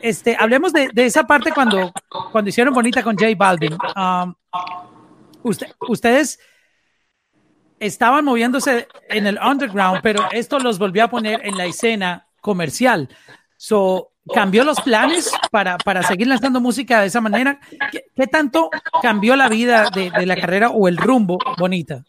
Este, 0.00 0.36
hablemos 0.38 0.72
de, 0.72 0.88
de 0.92 1.06
esa 1.06 1.24
parte 1.24 1.52
cuando, 1.52 1.92
cuando 2.32 2.48
hicieron 2.48 2.74
Bonita 2.74 3.02
con 3.02 3.16
J 3.16 3.28
Balvin. 3.36 3.76
Um, 3.96 4.34
usted, 5.42 5.68
ustedes 5.80 6.38
estaban 7.78 8.24
moviéndose 8.24 8.88
en 9.08 9.26
el 9.26 9.38
underground, 9.38 10.00
pero 10.02 10.26
esto 10.32 10.58
los 10.58 10.78
volvió 10.78 11.04
a 11.04 11.08
poner 11.08 11.40
en 11.44 11.56
la 11.56 11.66
escena 11.66 12.23
comercial. 12.44 13.08
So, 13.56 14.10
¿Cambió 14.32 14.64
los 14.64 14.80
planes 14.80 15.30
para, 15.50 15.76
para 15.76 16.02
seguir 16.02 16.26
lanzando 16.26 16.58
música 16.58 17.02
de 17.02 17.08
esa 17.08 17.20
manera? 17.20 17.60
¿Qué, 17.90 18.26
tanto 18.26 18.70
cambió 19.02 19.36
la 19.36 19.50
vida 19.50 19.90
de, 19.94 20.10
de, 20.10 20.24
la 20.24 20.34
carrera 20.34 20.70
o 20.70 20.88
el 20.88 20.96
rumbo 20.96 21.38
bonita? 21.58 22.04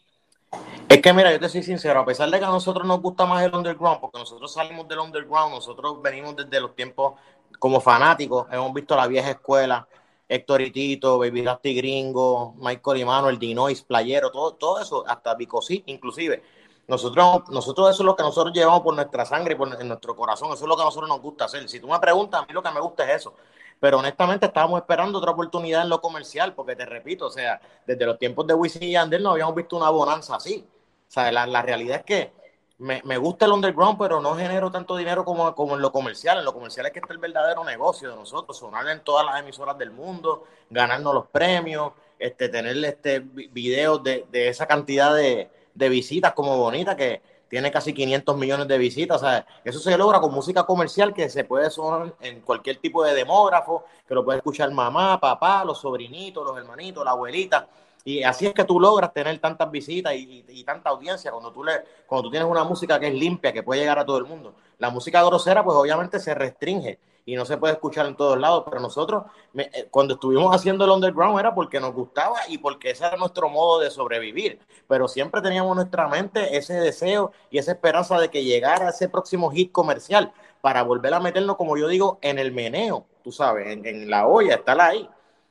Es 0.88 1.02
que 1.02 1.12
mira, 1.12 1.30
yo 1.30 1.38
te 1.38 1.48
soy 1.50 1.62
sincero, 1.62 2.00
a 2.00 2.06
pesar 2.06 2.30
de 2.30 2.38
que 2.38 2.44
a 2.44 2.48
nosotros 2.48 2.86
nos 2.86 3.02
gusta 3.02 3.26
más 3.26 3.44
el 3.44 3.54
underground, 3.54 4.00
porque 4.00 4.18
nosotros 4.18 4.50
salimos 4.50 4.88
del 4.88 5.00
underground, 5.00 5.54
nosotros 5.54 6.00
venimos 6.00 6.34
desde 6.36 6.58
los 6.58 6.74
tiempos 6.74 7.20
como 7.58 7.80
fanáticos, 7.80 8.46
hemos 8.50 8.72
visto 8.72 8.96
la 8.96 9.06
vieja 9.06 9.32
escuela, 9.32 9.86
Héctor 10.26 10.62
y 10.62 10.70
Tito, 10.70 11.18
Baby 11.18 11.42
Rasty 11.42 11.74
Gringo, 11.74 12.54
Michael 12.58 12.98
y 12.98 13.28
el 13.28 13.38
Dinois, 13.38 13.82
Playero, 13.82 14.30
todo, 14.30 14.54
todo 14.54 14.80
eso, 14.80 15.04
hasta 15.06 15.34
Bicosí, 15.34 15.82
inclusive 15.86 16.42
nosotros, 16.88 17.48
nosotros 17.48 17.90
eso 17.90 18.02
es 18.02 18.06
lo 18.06 18.14
que 18.14 18.22
nosotros 18.22 18.54
llevamos 18.54 18.82
por 18.82 18.94
nuestra 18.94 19.24
sangre 19.24 19.54
y 19.54 19.56
por 19.56 19.68
nuestro 19.84 20.14
corazón. 20.14 20.52
Eso 20.52 20.64
es 20.64 20.68
lo 20.68 20.76
que 20.76 20.82
a 20.82 20.84
nosotros 20.84 21.08
nos 21.08 21.20
gusta 21.20 21.46
hacer. 21.46 21.68
Si 21.68 21.80
tú 21.80 21.88
me 21.88 21.98
preguntas, 21.98 22.42
a 22.42 22.46
mí 22.46 22.52
lo 22.52 22.62
que 22.62 22.70
me 22.70 22.80
gusta 22.80 23.04
es 23.10 23.22
eso. 23.22 23.34
Pero 23.80 23.98
honestamente 23.98 24.46
estábamos 24.46 24.80
esperando 24.80 25.18
otra 25.18 25.32
oportunidad 25.32 25.82
en 25.82 25.88
lo 25.88 26.00
comercial, 26.00 26.54
porque 26.54 26.76
te 26.76 26.86
repito, 26.86 27.26
o 27.26 27.30
sea, 27.30 27.60
desde 27.86 28.06
los 28.06 28.18
tiempos 28.18 28.46
de 28.46 28.54
Wisin 28.54 28.84
y 28.84 28.92
Yandel 28.92 29.22
no 29.22 29.30
habíamos 29.30 29.54
visto 29.54 29.76
una 29.76 29.90
bonanza 29.90 30.36
así. 30.36 30.64
O 31.08 31.10
sea, 31.10 31.30
la, 31.32 31.46
la 31.46 31.62
realidad 31.62 31.98
es 31.98 32.04
que 32.04 32.32
me, 32.78 33.02
me, 33.04 33.18
gusta 33.18 33.46
el 33.46 33.52
underground, 33.52 33.98
pero 33.98 34.20
no 34.20 34.36
genero 34.36 34.70
tanto 34.70 34.96
dinero 34.96 35.24
como, 35.24 35.54
como 35.56 35.74
en 35.74 35.82
lo 35.82 35.90
comercial. 35.90 36.38
En 36.38 36.44
lo 36.44 36.54
comercial 36.54 36.86
es 36.86 36.92
que 36.92 37.00
está 37.00 37.12
el 37.12 37.18
verdadero 37.18 37.64
negocio 37.64 38.10
de 38.10 38.16
nosotros, 38.16 38.56
sonar 38.56 38.86
en 38.88 39.00
todas 39.00 39.26
las 39.26 39.40
emisoras 39.40 39.76
del 39.76 39.90
mundo, 39.90 40.44
ganarnos 40.70 41.12
los 41.12 41.26
premios, 41.26 41.92
este, 42.18 42.48
tener 42.48 42.76
este 42.84 43.20
videos 43.20 44.02
de, 44.04 44.26
de 44.30 44.48
esa 44.48 44.66
cantidad 44.66 45.14
de, 45.14 45.50
de 45.76 45.88
visitas 45.88 46.32
como 46.32 46.56
Bonita, 46.56 46.96
que 46.96 47.20
tiene 47.48 47.70
casi 47.70 47.92
500 47.92 48.36
millones 48.36 48.66
de 48.66 48.78
visitas. 48.78 49.22
O 49.22 49.44
eso 49.64 49.78
se 49.78 49.96
logra 49.96 50.20
con 50.20 50.32
música 50.32 50.64
comercial 50.64 51.14
que 51.14 51.28
se 51.28 51.44
puede 51.44 51.70
sonar 51.70 52.14
en 52.20 52.40
cualquier 52.40 52.78
tipo 52.78 53.04
de 53.04 53.14
demógrafo, 53.14 53.84
que 54.06 54.14
lo 54.14 54.24
puede 54.24 54.38
escuchar 54.38 54.70
mamá, 54.72 55.20
papá, 55.20 55.64
los 55.64 55.78
sobrinitos, 55.78 56.44
los 56.44 56.56
hermanitos, 56.56 57.04
la 57.04 57.12
abuelita. 57.12 57.68
Y 58.04 58.22
así 58.22 58.46
es 58.46 58.54
que 58.54 58.64
tú 58.64 58.78
logras 58.78 59.12
tener 59.12 59.38
tantas 59.38 59.70
visitas 59.70 60.14
y, 60.14 60.64
tanta 60.64 60.90
audiencia 60.90 61.30
cuando 61.30 61.52
tú, 61.52 61.64
le, 61.64 61.72
cuando 62.06 62.24
tú 62.24 62.30
tienes 62.30 62.48
una 62.48 62.64
música 62.64 62.98
que 63.00 63.08
es 63.08 63.14
limpia, 63.14 63.52
que 63.52 63.62
puede 63.62 63.80
llegar 63.80 63.98
a 63.98 64.06
todo 64.06 64.18
el 64.18 64.24
mundo. 64.24 64.54
La 64.78 64.90
música 64.90 65.22
grosera, 65.24 65.64
pues 65.64 65.76
obviamente 65.76 66.20
se 66.20 66.34
restringe 66.34 66.98
y 67.26 67.34
no 67.34 67.44
se 67.44 67.58
puede 67.58 67.74
escuchar 67.74 68.06
en 68.06 68.14
todos 68.14 68.38
lados, 68.38 68.62
pero 68.64 68.80
nosotros 68.80 69.24
eh, 69.56 69.88
cuando 69.90 70.14
estuvimos 70.14 70.54
haciendo 70.54 70.84
el 70.84 70.92
underground 70.92 71.38
era 71.40 71.52
porque 71.52 71.80
nos 71.80 71.92
gustaba 71.92 72.38
y 72.48 72.58
porque 72.58 72.90
ese 72.90 73.04
era 73.04 73.16
nuestro 73.16 73.48
modo 73.48 73.80
de 73.80 73.90
sobrevivir, 73.90 74.60
pero 74.86 75.08
siempre 75.08 75.42
teníamos 75.42 75.72
en 75.72 75.76
nuestra 75.76 76.06
mente 76.06 76.56
ese 76.56 76.74
deseo 76.74 77.32
y 77.50 77.58
esa 77.58 77.72
esperanza 77.72 78.18
de 78.20 78.30
que 78.30 78.44
llegara 78.44 78.90
ese 78.90 79.08
próximo 79.08 79.50
hit 79.50 79.72
comercial 79.72 80.32
para 80.60 80.84
volver 80.84 81.12
a 81.14 81.20
meternos, 81.20 81.56
como 81.56 81.76
yo 81.76 81.88
digo, 81.88 82.18
en 82.22 82.38
el 82.38 82.52
meneo, 82.52 83.06
tú 83.24 83.32
sabes, 83.32 83.66
en, 83.84 84.08
la 84.08 84.28
olla, 84.28 84.54
estar 84.54 84.80
ahí. 84.80 85.08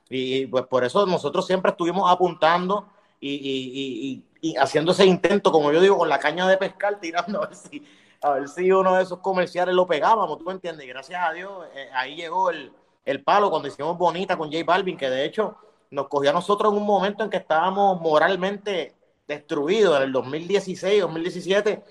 Y 0.08 0.46
pues 0.46 0.66
por 0.66 0.82
eso 0.82 1.04
nosotros 1.04 1.46
siempre 1.46 1.72
estuvimos 1.72 2.10
apuntando 2.10 2.86
y, 3.20 4.22
y, 4.40 4.56
haciendo 4.56 4.92
ese 4.92 5.04
intento, 5.04 5.50
como 5.50 5.72
yo 5.72 5.80
digo, 5.80 5.98
con 5.98 6.08
la 6.08 6.18
caña 6.18 6.46
de 6.48 6.56
pescar, 6.56 7.00
tirando 7.00 7.42
a 7.42 7.46
ver 7.48 7.56
si 7.56 7.82
a 8.20 8.30
ver 8.32 8.48
si 8.48 8.70
uno 8.70 8.94
de 8.94 9.02
esos 9.02 9.18
comerciales 9.18 9.74
lo 9.74 9.86
pegábamos, 9.86 10.38
tú 10.38 10.50
entiendes. 10.50 10.84
Y 10.84 10.88
gracias 10.88 11.20
a 11.22 11.32
Dios, 11.32 11.66
eh, 11.74 11.88
ahí 11.92 12.16
llegó 12.16 12.50
el, 12.50 12.72
el, 13.04 13.22
palo 13.22 13.50
cuando 13.50 13.68
hicimos 13.68 13.96
Bonita 13.96 14.36
con 14.36 14.50
J 14.50 14.64
Balvin, 14.64 14.96
que 14.96 15.10
de 15.10 15.24
hecho 15.24 15.56
nos 15.90 16.08
cogió 16.08 16.30
a 16.30 16.32
nosotros 16.32 16.72
en 16.72 16.78
un 16.78 16.86
momento 16.86 17.24
en 17.24 17.30
que 17.30 17.36
estábamos 17.38 18.00
moralmente 18.00 18.94
destruidos, 19.26 19.96
en 19.96 20.04
el 20.04 20.12
2016, 20.12 21.02
2017, 21.02 21.82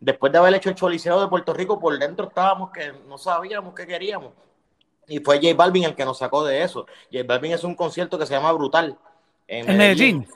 después 0.00 0.32
de 0.32 0.38
haber 0.38 0.54
hecho 0.54 0.68
el 0.68 0.74
Choliseo 0.74 1.20
de 1.20 1.28
Puerto 1.28 1.52
Rico, 1.52 1.78
por 1.78 1.98
dentro 1.98 2.28
estábamos 2.28 2.70
que 2.70 2.92
no 3.08 3.18
sabíamos 3.18 3.74
qué 3.74 3.86
queríamos. 3.86 4.32
Y 5.08 5.18
fue 5.18 5.36
J 5.36 5.54
Balvin 5.54 5.84
el 5.84 5.94
que 5.94 6.04
nos 6.04 6.18
sacó 6.18 6.44
de 6.44 6.62
eso. 6.62 6.86
J 7.12 7.24
Balvin 7.26 7.52
es 7.52 7.64
un 7.64 7.74
concierto 7.74 8.18
que 8.18 8.26
se 8.26 8.34
llama 8.34 8.52
Brutal. 8.52 8.96
En, 9.48 9.76
Medellín. 9.76 10.26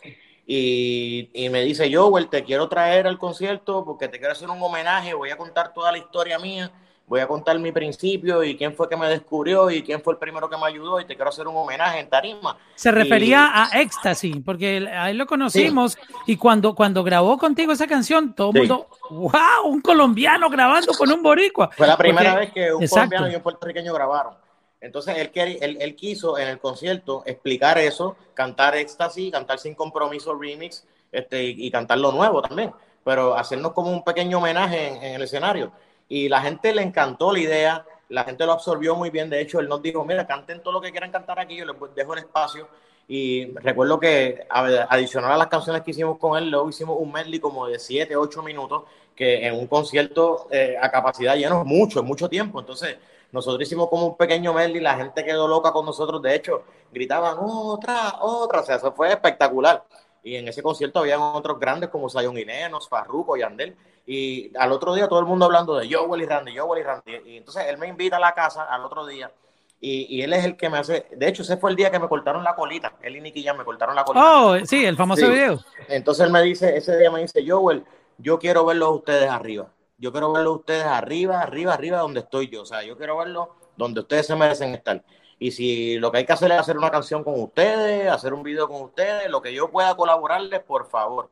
Y, 0.47 1.49
me 1.51 1.63
dice, 1.63 1.91
yo, 1.91 2.13
te 2.31 2.45
quiero 2.45 2.69
traer 2.69 3.07
al 3.07 3.19
concierto 3.19 3.85
porque 3.85 4.09
te 4.09 4.19
quiero 4.19 4.33
hacer 4.33 4.49
un 4.49 4.63
homenaje, 4.63 5.13
voy 5.13 5.31
a 5.31 5.37
contar 5.37 5.75
toda 5.75 5.91
la 5.91 5.99
historia 5.99 6.39
mía 6.39 6.71
voy 7.07 7.21
a 7.21 7.27
contar 7.27 7.59
mi 7.59 7.73
principio 7.73 8.43
y 8.43 8.57
quién 8.57 8.75
fue 8.75 8.89
que 8.89 8.97
me 8.97 9.09
descubrió 9.09 9.71
y 9.71 9.83
quién 9.83 10.03
fue 10.03 10.15
el 10.15 10.19
primero 10.19 10.51
que 10.51 10.57
me 10.57 10.67
ayudó 10.67 11.01
y 11.01 11.05
te 11.05 11.15
quiero 11.15 11.31
hacer 11.31 11.47
un 11.47 11.57
homenaje 11.57 12.01
en 12.01 12.11
tarima. 12.11 12.57
Se 12.75 12.91
refería 12.91 13.51
a 13.55 13.81
Éxtasis, 13.81 14.37
porque 14.45 14.89
a 14.89 15.11
él 15.11 15.17
lo 15.17 15.27
conocimos 15.27 15.97
y 16.27 16.37
cuando, 16.37 16.75
cuando 16.75 17.05
grabó 17.05 17.39
contigo 17.39 17.73
esa 17.73 17.87
canción, 17.87 18.35
todo 18.35 18.51
el 18.55 18.61
mundo, 18.61 18.89
wow, 19.11 19.67
un 19.67 19.81
colombiano 19.81 20.51
grabando 20.51 20.93
con 20.95 21.11
un 21.13 21.23
boricua. 21.23 21.71
Fue 21.77 21.87
la 21.87 21.97
primera 21.97 22.35
vez 22.35 22.53
que 22.53 22.73
un 22.73 22.87
colombiano 22.87 23.31
y 23.31 23.37
un 23.37 23.43
puertorriqueño 23.43 23.95
grabaron. 23.95 24.35
Entonces 24.81 25.17
él, 25.17 25.31
él, 25.35 25.79
él, 25.81 25.97
quiso 25.97 26.39
en 26.39 26.49
el 26.49 26.59
concierto 26.59 27.23
explicar 27.27 27.79
eso, 27.79 28.17
cantar 28.35 28.77
Éxtasis, 28.77 29.33
cantar 29.33 29.59
Sin 29.59 29.75
Compromiso 29.75 30.35
Remix 30.35 30.87
este, 31.13 31.45
y, 31.45 31.71
cantar 31.71 31.99
lo 31.99 32.13
nuevo 32.13 32.43
también, 32.43 32.73
pero 33.05 33.35
hacernos 33.35 33.73
como 33.73 33.91
un 33.91 34.05
pequeño 34.05 34.39
homenaje 34.39 34.89
en 34.89 35.15
el 35.15 35.23
escenario 35.23 35.73
y 36.09 36.29
la 36.29 36.41
gente 36.41 36.75
le 36.75 36.83
encantó 36.83 37.33
la 37.33 37.41
idea, 37.41 37.87
la 38.09 38.25
gente 38.25 38.47
lo 38.47 38.53
absorbió 38.53 38.95
muy 38.95 39.11
bien. 39.11 39.29
De 39.29 39.41
hecho, 39.41 39.61
él 39.61 39.69
nos 39.69 39.83
dijo, 39.83 40.05
mira, 40.05 40.27
canten 40.27 40.63
todo 40.63 40.75
lo 40.75 40.81
que 40.81 40.91
quieran 40.91 41.11
cantar 41.11 41.39
aquí, 41.41 41.57
yo 41.57 41.65
les 41.65 41.77
dejo 41.95 42.13
el 42.15 42.21
espacio. 42.21 42.69
Y 43.09 43.47
recuerdo 43.59 44.01
que 44.01 44.47
adicional 44.51 45.33
a 45.33 45.37
las 45.37 45.47
canciones 45.47 45.83
que 45.83 45.93
hicimos 45.93 46.19
con 46.19 46.37
él, 46.37 46.51
luego 46.51 46.69
hicimos 46.69 46.97
un 46.99 47.13
medley 47.13 47.39
como 47.39 47.67
de 47.67 47.79
7, 47.79 48.17
8 48.17 48.43
minutos, 48.43 48.85
que 49.15 49.47
en 49.47 49.55
un 49.55 49.67
concierto 49.67 50.49
eh, 50.51 50.77
a 50.81 50.91
capacidad 50.91 51.37
lleno 51.37 51.65
mucho, 51.65 52.03
mucho 52.03 52.29
tiempo. 52.29 52.61
Entonces, 52.61 52.97
nosotros 53.37 53.63
hicimos 53.63 53.89
como 53.89 54.07
un 54.07 54.17
pequeño 54.17 54.53
medley, 54.53 54.81
la 54.81 54.97
gente 54.97 55.25
quedó 55.25 55.47
loca 55.47 55.71
con 55.71 55.87
nosotros, 55.87 56.21
de 56.23 56.35
hecho, 56.35 56.65
gritaban 56.91 57.37
otra, 57.39 58.17
otra, 58.21 58.61
o 58.61 58.65
sea, 58.65 58.77
eso 58.77 58.93
fue 58.93 59.11
espectacular. 59.13 59.85
Y 60.25 60.35
en 60.35 60.49
ese 60.49 60.63
concierto 60.63 60.99
habían 60.99 61.21
otros 61.21 61.61
grandes 61.61 61.91
como 61.91 62.09
Zion 62.09 62.37
Inenos, 62.37 62.89
Farruko, 62.89 63.37
Yandel, 63.37 63.77
y 64.07 64.51
al 64.57 64.73
otro 64.73 64.95
día 64.95 65.07
todo 65.07 65.21
el 65.21 65.27
mundo 65.27 65.45
hablando 65.45 65.77
de 65.77 65.89
Joel 65.93 66.23
y 66.23 66.27
Randy, 66.27 66.57
Joel 66.57 66.81
y 66.81 66.85
Randy. 66.85 67.31
Y 67.33 67.37
entonces 67.37 67.65
él 67.69 67.79
me 67.79 67.87
invita 67.87 68.17
a 68.17 68.21
la 68.21 68.35
casa 68.35 68.65
al 68.65 68.85
otro 68.85 69.07
día. 69.07 69.31
Y, 69.79 70.23
él 70.23 70.33
es 70.33 70.45
el 70.45 70.57
que 70.57 70.71
me 70.71 70.79
hace. 70.79 71.07
De 71.15 71.29
hecho, 71.29 71.43
ese 71.43 71.59
fue 71.59 71.71
el 71.71 71.77
día 71.77 71.91
que 71.91 71.99
me 71.99 72.09
cortaron 72.09 72.43
la 72.43 72.57
colita. 72.57 72.95
Él 73.03 73.17
y 73.17 73.21
Nicky 73.21 73.43
ya 73.43 73.53
me 73.55 73.65
cortaron 73.65 73.95
la 73.95 74.05
colita. 74.05 74.43
Oh, 74.43 74.57
sí, 74.65 74.85
el 74.85 74.97
famoso 74.97 75.29
video. 75.29 75.61
Entonces 75.87 76.27
él 76.27 76.33
me 76.33 76.43
dice, 76.43 76.77
ese 76.77 76.97
día 76.97 77.11
me 77.11 77.21
dice, 77.21 77.45
Joel, 77.47 77.85
yo 78.19 78.39
quiero 78.39 78.65
verlos 78.65 78.97
ustedes 78.97 79.29
arriba. 79.29 79.69
Yo 79.99 80.13
quiero 80.13 80.33
verlos 80.33 80.57
ustedes 80.57 80.85
arriba, 80.85 81.41
arriba, 81.41 81.75
arriba, 81.75 81.99
donde 81.99 82.21
estoy 82.21 82.49
yo. 82.49 82.63
O 82.63 82.67
sea, 82.67 82.83
yo 82.83 82.97
quiero 82.97 83.17
verlos 83.17 83.49
donde 83.77 84.01
ustedes 84.01 84.27
se 84.27 84.37
merecen 84.37 84.75
estar. 84.75 85.03
Y 85.39 85.51
si 85.51 85.99
lo 85.99 86.11
que 86.11 86.19
hay 86.19 86.27
que 86.27 86.33
hacer 86.33 86.51
es 86.53 86.59
hacer 86.59 86.79
una 86.79 86.91
canción 86.91 87.25
con 87.25 87.41
ustedes, 87.41 88.11
hacer 88.11 88.33
un 88.35 88.43
video 88.43 88.69
con 88.69 88.83
ustedes, 88.83 89.31
lo 89.31 89.43
que 89.43 89.55
yo 89.55 89.71
pueda 89.71 89.95
colaborarles, 89.97 90.61
por 90.63 90.87
favor 90.87 91.31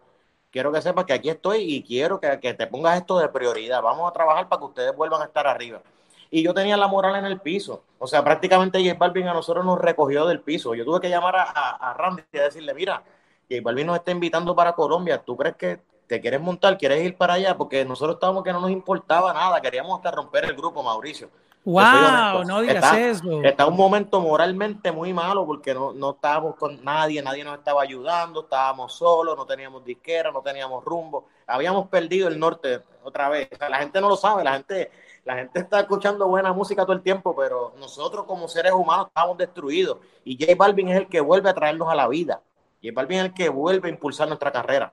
quiero 0.55 0.71
que 0.71 0.81
sepas 0.81 1.05
que 1.05 1.13
aquí 1.13 1.31
estoy 1.31 1.63
y 1.63 1.83
quiero 1.83 2.21
que, 2.21 2.55
te 2.55 2.67
pongas 2.69 2.97
esto 2.99 3.19
de 3.19 3.29
prioridad. 3.29 3.83
Vamos 3.83 4.09
a 4.09 4.13
trabajar 4.13 4.49
para 4.49 4.61
que 4.61 4.67
ustedes 4.67 4.95
vuelvan 4.95 5.21
a 5.23 5.25
estar 5.25 5.49
arriba. 5.49 5.83
Y 6.31 6.45
yo 6.45 6.55
tenía 6.55 6.77
la 6.77 6.87
moral 6.87 7.17
en 7.17 7.25
el 7.25 7.41
piso. 7.41 7.83
O 7.99 8.07
sea, 8.07 8.23
prácticamente 8.23 8.79
J 8.79 8.97
Balvin 8.97 9.27
a 9.27 9.35
nosotros 9.35 9.65
nos 9.65 9.81
recogió 9.81 10.27
del 10.27 10.43
piso. 10.43 10.77
Yo 10.77 10.85
tuve 10.85 11.01
que 11.01 11.11
llamar 11.11 11.35
a, 11.35 11.43
a, 11.43 11.95
Randy 11.95 12.23
y 12.33 12.39
decirle, 12.39 12.73
mira, 12.73 13.03
J 13.51 13.63
Balvin 13.65 13.89
nos 13.89 13.97
está 13.97 14.13
invitando 14.13 14.55
para 14.55 14.75
Colombia. 14.75 15.19
¿Tú 15.19 15.37
crees 15.37 15.57
que 15.57 15.81
te 16.07 16.21
quieres 16.21 16.41
montar? 16.41 16.77
¿Quieres 16.79 17.03
ir 17.03 17.17
para 17.17 17.35
allá? 17.35 17.57
Porque 17.57 17.85
nosotros 17.85 18.17
estábamos 18.17 18.45
que 18.45 18.53
no 18.53 18.61
nos 18.61 18.71
importaba 18.71 19.33
nada. 19.33 19.61
Queríamos 19.61 19.97
hasta 19.97 20.11
romper 20.11 20.45
el 20.45 20.55
grupo, 20.55 20.83
Mauricio. 20.83 21.31
Wow, 21.67 22.45
no 22.47 22.61
digas 22.61 22.77
está, 22.77 23.01
eso. 23.01 23.43
Está 23.43 23.67
un 23.67 23.77
momento 23.77 24.21
moralmente 24.21 24.93
muy 24.93 25.15
malo 25.15 25.47
porque 25.47 25.73
no, 25.73 25.95
no 25.95 26.11
estábamos 26.11 26.57
con 26.57 26.85
nadie, 26.85 27.23
nadie 27.23 27.43
nos 27.43 27.57
estaba 27.57 27.81
ayudando, 27.81 28.43
estábamos 28.43 28.93
solos, 28.93 29.35
no 29.35 29.47
teníamos 29.47 29.83
disquera, 29.83 30.31
no 30.31 30.43
teníamos 30.43 30.85
rumbo, 30.85 31.27
habíamos 31.47 31.89
perdido 31.89 32.29
el 32.29 32.39
norte 32.39 32.83
otra 33.03 33.31
vez. 33.31 33.49
la 33.59 33.79
gente 33.79 33.99
no 34.03 34.11
lo 34.11 34.17
sabe, 34.17 34.45
la 34.45 34.53
gente, 34.53 34.91
la 35.25 35.37
gente 35.37 35.61
está 35.61 35.81
escuchando 35.81 36.29
buena 36.29 36.53
música 36.53 36.83
todo 36.83 36.93
el 36.93 37.03
tiempo, 37.03 37.35
pero 37.35 37.73
nosotros 37.79 38.27
como 38.27 38.47
seres 38.47 38.73
humanos 38.73 39.07
estamos 39.07 39.39
destruidos 39.39 39.97
y 40.23 40.37
J 40.39 40.55
Balvin 40.59 40.89
es 40.89 40.99
el 40.99 41.09
que 41.09 41.23
vuelve 41.23 41.49
a 41.49 41.55
traernos 41.55 41.89
a 41.91 41.95
la 41.95 42.09
vida. 42.09 42.43
J 42.83 42.93
Balvin 42.95 43.21
es 43.21 43.25
el 43.25 43.33
que 43.33 43.49
vuelve 43.49 43.89
a 43.89 43.93
impulsar 43.93 44.29
nuestra 44.29 44.53
carrera. 44.53 44.93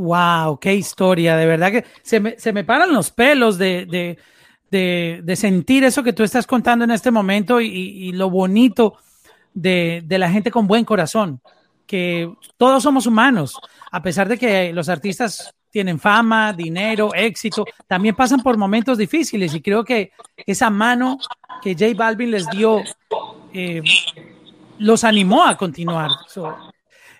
Wow, 0.00 0.58
qué 0.58 0.74
historia, 0.74 1.36
de 1.36 1.46
verdad 1.46 1.70
que 1.70 1.84
se 2.02 2.20
me, 2.20 2.38
se 2.38 2.52
me 2.52 2.64
paran 2.64 2.92
los 2.92 3.10
pelos 3.10 3.58
de 3.58 4.16
de, 4.70 5.34
sentir 5.36 5.84
eso 5.84 6.02
que 6.02 6.12
tú 6.12 6.22
estás 6.22 6.46
contando 6.46 6.84
en 6.84 6.90
este 6.90 7.10
momento 7.10 7.60
y, 7.60 8.12
lo 8.12 8.30
bonito 8.30 8.96
de, 9.52 10.04
la 10.08 10.30
gente 10.30 10.50
con 10.50 10.66
buen 10.66 10.84
corazón, 10.84 11.40
que 11.86 12.32
todos 12.56 12.82
somos 12.82 13.06
humanos, 13.06 13.58
a 13.90 14.02
pesar 14.02 14.28
de 14.28 14.38
que 14.38 14.72
los 14.72 14.88
artistas 14.88 15.54
tienen 15.70 15.98
fama, 15.98 16.52
dinero, 16.52 17.10
éxito, 17.14 17.64
también 17.86 18.14
pasan 18.14 18.42
por 18.42 18.56
momentos 18.56 18.98
difíciles 18.98 19.54
y 19.54 19.60
creo 19.60 19.84
que 19.84 20.12
esa 20.36 20.68
mano 20.68 21.18
que 21.62 21.74
J 21.74 21.92
Balvin 21.96 22.30
les 22.30 22.48
dio 22.50 22.82
eh, 23.52 23.82
los 24.78 25.04
animó 25.04 25.44
a 25.44 25.56
continuar. 25.56 26.10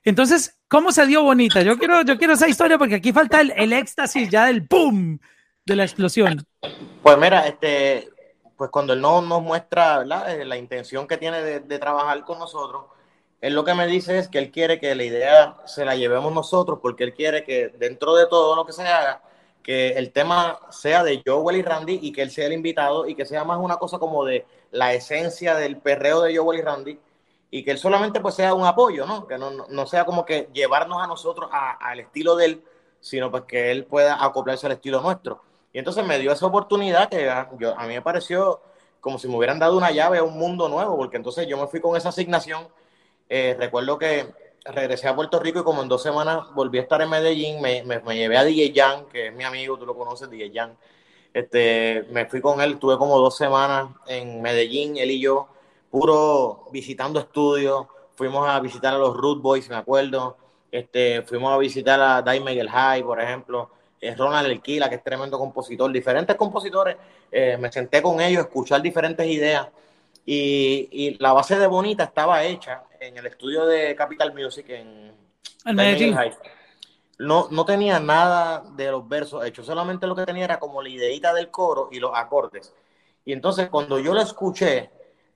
entonces, 0.04 0.56
¿cómo 0.70 0.92
se 0.92 1.06
dio 1.06 1.22
bonita? 1.22 1.60
Yo 1.60 1.76
quiero, 1.76 2.02
yo 2.02 2.16
quiero 2.16 2.32
esa 2.32 2.48
historia 2.48 2.78
porque 2.78 2.94
aquí 2.94 3.12
falta 3.12 3.40
el, 3.40 3.52
el 3.56 3.72
éxtasis 3.74 4.30
ya 4.30 4.46
del 4.46 4.66
¡pum! 4.66 5.18
de 5.66 5.76
la 5.76 5.84
explosión? 5.84 6.46
Pues 7.02 7.18
mira, 7.18 7.46
este, 7.46 8.08
pues 8.56 8.70
cuando 8.70 8.92
él 8.92 9.00
no 9.00 9.20
nos 9.20 9.42
muestra 9.42 10.02
eh, 10.28 10.44
la 10.44 10.56
intención 10.56 11.06
que 11.06 11.16
tiene 11.16 11.42
de, 11.42 11.78
trabajar 11.78 12.24
con 12.24 12.38
nosotros, 12.38 12.84
él 13.40 13.54
lo 13.54 13.64
que 13.64 13.74
me 13.74 13.86
dice 13.86 14.18
es 14.18 14.28
que 14.28 14.38
él 14.38 14.50
quiere 14.50 14.78
que 14.78 14.94
la 14.94 15.04
idea 15.04 15.56
se 15.64 15.84
la 15.84 15.96
llevemos 15.96 16.32
nosotros, 16.32 16.78
porque 16.82 17.04
él 17.04 17.14
quiere 17.14 17.44
que 17.44 17.68
dentro 17.68 18.14
de 18.14 18.26
todo 18.26 18.54
lo 18.56 18.66
que 18.66 18.72
se 18.72 18.86
haga, 18.86 19.22
que 19.62 19.90
el 19.90 20.12
tema 20.12 20.58
sea 20.70 21.02
de 21.02 21.22
Joel 21.24 21.56
y 21.56 21.62
Randy 21.62 22.00
y 22.02 22.12
que 22.12 22.22
él 22.22 22.30
sea 22.30 22.46
el 22.46 22.52
invitado 22.52 23.06
y 23.08 23.14
que 23.14 23.26
sea 23.26 23.44
más 23.44 23.58
una 23.58 23.76
cosa 23.76 23.98
como 23.98 24.24
de 24.24 24.44
la 24.72 24.92
esencia 24.92 25.54
del 25.54 25.76
perreo 25.76 26.22
de 26.22 26.36
Joel 26.36 26.58
y 26.58 26.62
Randy 26.62 26.98
y 27.50 27.64
que 27.64 27.72
él 27.72 27.78
solamente 27.78 28.20
pues 28.20 28.34
sea 28.34 28.54
un 28.54 28.64
apoyo, 28.64 29.06
¿no? 29.06 29.26
Que 29.26 29.38
no, 29.38 29.50
no 29.50 29.86
sea 29.86 30.04
como 30.04 30.24
que 30.24 30.48
llevarnos 30.52 31.02
a 31.02 31.06
nosotros 31.06 31.50
al 31.52 32.00
estilo 32.00 32.36
de 32.36 32.44
él, 32.46 32.64
sino 33.00 33.30
pues 33.30 33.44
que 33.44 33.70
él 33.70 33.84
pueda 33.86 34.24
acoplarse 34.24 34.66
al 34.66 34.72
estilo 34.72 35.00
nuestro. 35.00 35.42
Y 35.72 35.78
entonces 35.78 36.04
me 36.06 36.18
dio 36.18 36.32
esa 36.32 36.46
oportunidad 36.46 37.08
que 37.08 37.28
a, 37.28 37.50
yo, 37.58 37.78
a 37.78 37.86
mí 37.86 37.94
me 37.94 38.02
pareció 38.02 38.60
como 39.00 39.18
si 39.18 39.28
me 39.28 39.36
hubieran 39.36 39.58
dado 39.58 39.76
una 39.76 39.90
llave 39.90 40.18
a 40.18 40.22
un 40.22 40.38
mundo 40.38 40.68
nuevo, 40.68 40.96
porque 40.96 41.16
entonces 41.16 41.46
yo 41.46 41.56
me 41.56 41.66
fui 41.66 41.80
con 41.80 41.96
esa 41.96 42.10
asignación. 42.10 42.68
Eh, 43.28 43.56
recuerdo 43.58 43.98
que 43.98 44.26
regresé 44.64 45.08
a 45.08 45.16
Puerto 45.16 45.38
Rico 45.38 45.60
y 45.60 45.64
como 45.64 45.82
en 45.82 45.88
dos 45.88 46.02
semanas 46.02 46.52
volví 46.54 46.78
a 46.78 46.82
estar 46.82 47.00
en 47.00 47.10
Medellín, 47.10 47.60
me, 47.60 47.82
me, 47.82 48.16
llevé 48.16 48.36
a 48.36 48.44
DJ 48.44 48.72
Jan, 48.74 49.06
que 49.06 49.28
es 49.28 49.34
mi 49.34 49.44
amigo, 49.44 49.78
tú 49.78 49.86
lo 49.86 49.96
conoces, 49.96 50.28
DJ 50.30 50.52
Jan. 50.54 50.76
Este, 51.32 52.06
me 52.10 52.26
fui 52.26 52.40
con 52.40 52.60
él, 52.60 52.78
tuve 52.78 52.98
como 52.98 53.18
dos 53.18 53.36
semanas 53.36 53.90
en 54.06 54.42
Medellín, 54.42 54.96
él 54.98 55.12
y 55.12 55.20
yo, 55.20 55.48
puro 55.90 56.66
visitando 56.72 57.20
estudios, 57.20 57.86
fuimos 58.14 58.48
a 58.48 58.60
visitar 58.60 58.94
a 58.94 58.98
los 58.98 59.16
Root 59.16 59.42
Boys, 59.42 59.68
me 59.68 59.76
acuerdo, 59.76 60.36
este, 60.70 61.22
fuimos 61.22 61.52
a 61.52 61.58
visitar 61.58 62.00
a 62.00 62.22
Dime 62.22 62.66
High, 62.68 63.02
por 63.02 63.20
ejemplo, 63.20 63.70
es 64.00 64.16
Ronald 64.16 64.50
Elquila, 64.50 64.88
que 64.88 64.96
es 64.96 65.04
tremendo 65.04 65.38
compositor, 65.38 65.90
diferentes 65.92 66.36
compositores, 66.36 66.96
eh, 67.30 67.56
me 67.58 67.70
senté 67.70 68.00
con 68.00 68.20
ellos, 68.20 68.44
escuchar 68.44 68.80
diferentes 68.80 69.26
ideas 69.26 69.68
y, 70.24 71.16
la 71.18 71.32
base 71.32 71.58
de 71.58 71.66
Bonita 71.66 72.04
estaba 72.04 72.44
hecha 72.44 72.84
en 73.00 73.16
el 73.16 73.26
estudio 73.26 73.66
de 73.66 73.96
Capital 73.96 74.32
Music 74.32 74.66
en, 74.68 75.12
Medellín. 75.74 76.16
No, 77.18 77.48
no 77.50 77.64
tenía 77.66 78.00
nada 78.00 78.64
de 78.76 78.90
los 78.90 79.06
versos 79.06 79.44
hechos, 79.44 79.66
solamente 79.66 80.06
lo 80.06 80.14
que 80.14 80.24
tenía 80.24 80.44
era 80.44 80.58
como 80.58 80.80
la 80.80 80.88
ideita 80.88 81.34
del 81.34 81.50
coro 81.50 81.88
y 81.90 81.98
los 81.98 82.12
acordes. 82.14 82.72
Y 83.24 83.32
entonces 83.32 83.68
cuando 83.68 83.98
yo 83.98 84.14
lo 84.14 84.22
escuché, 84.22 84.90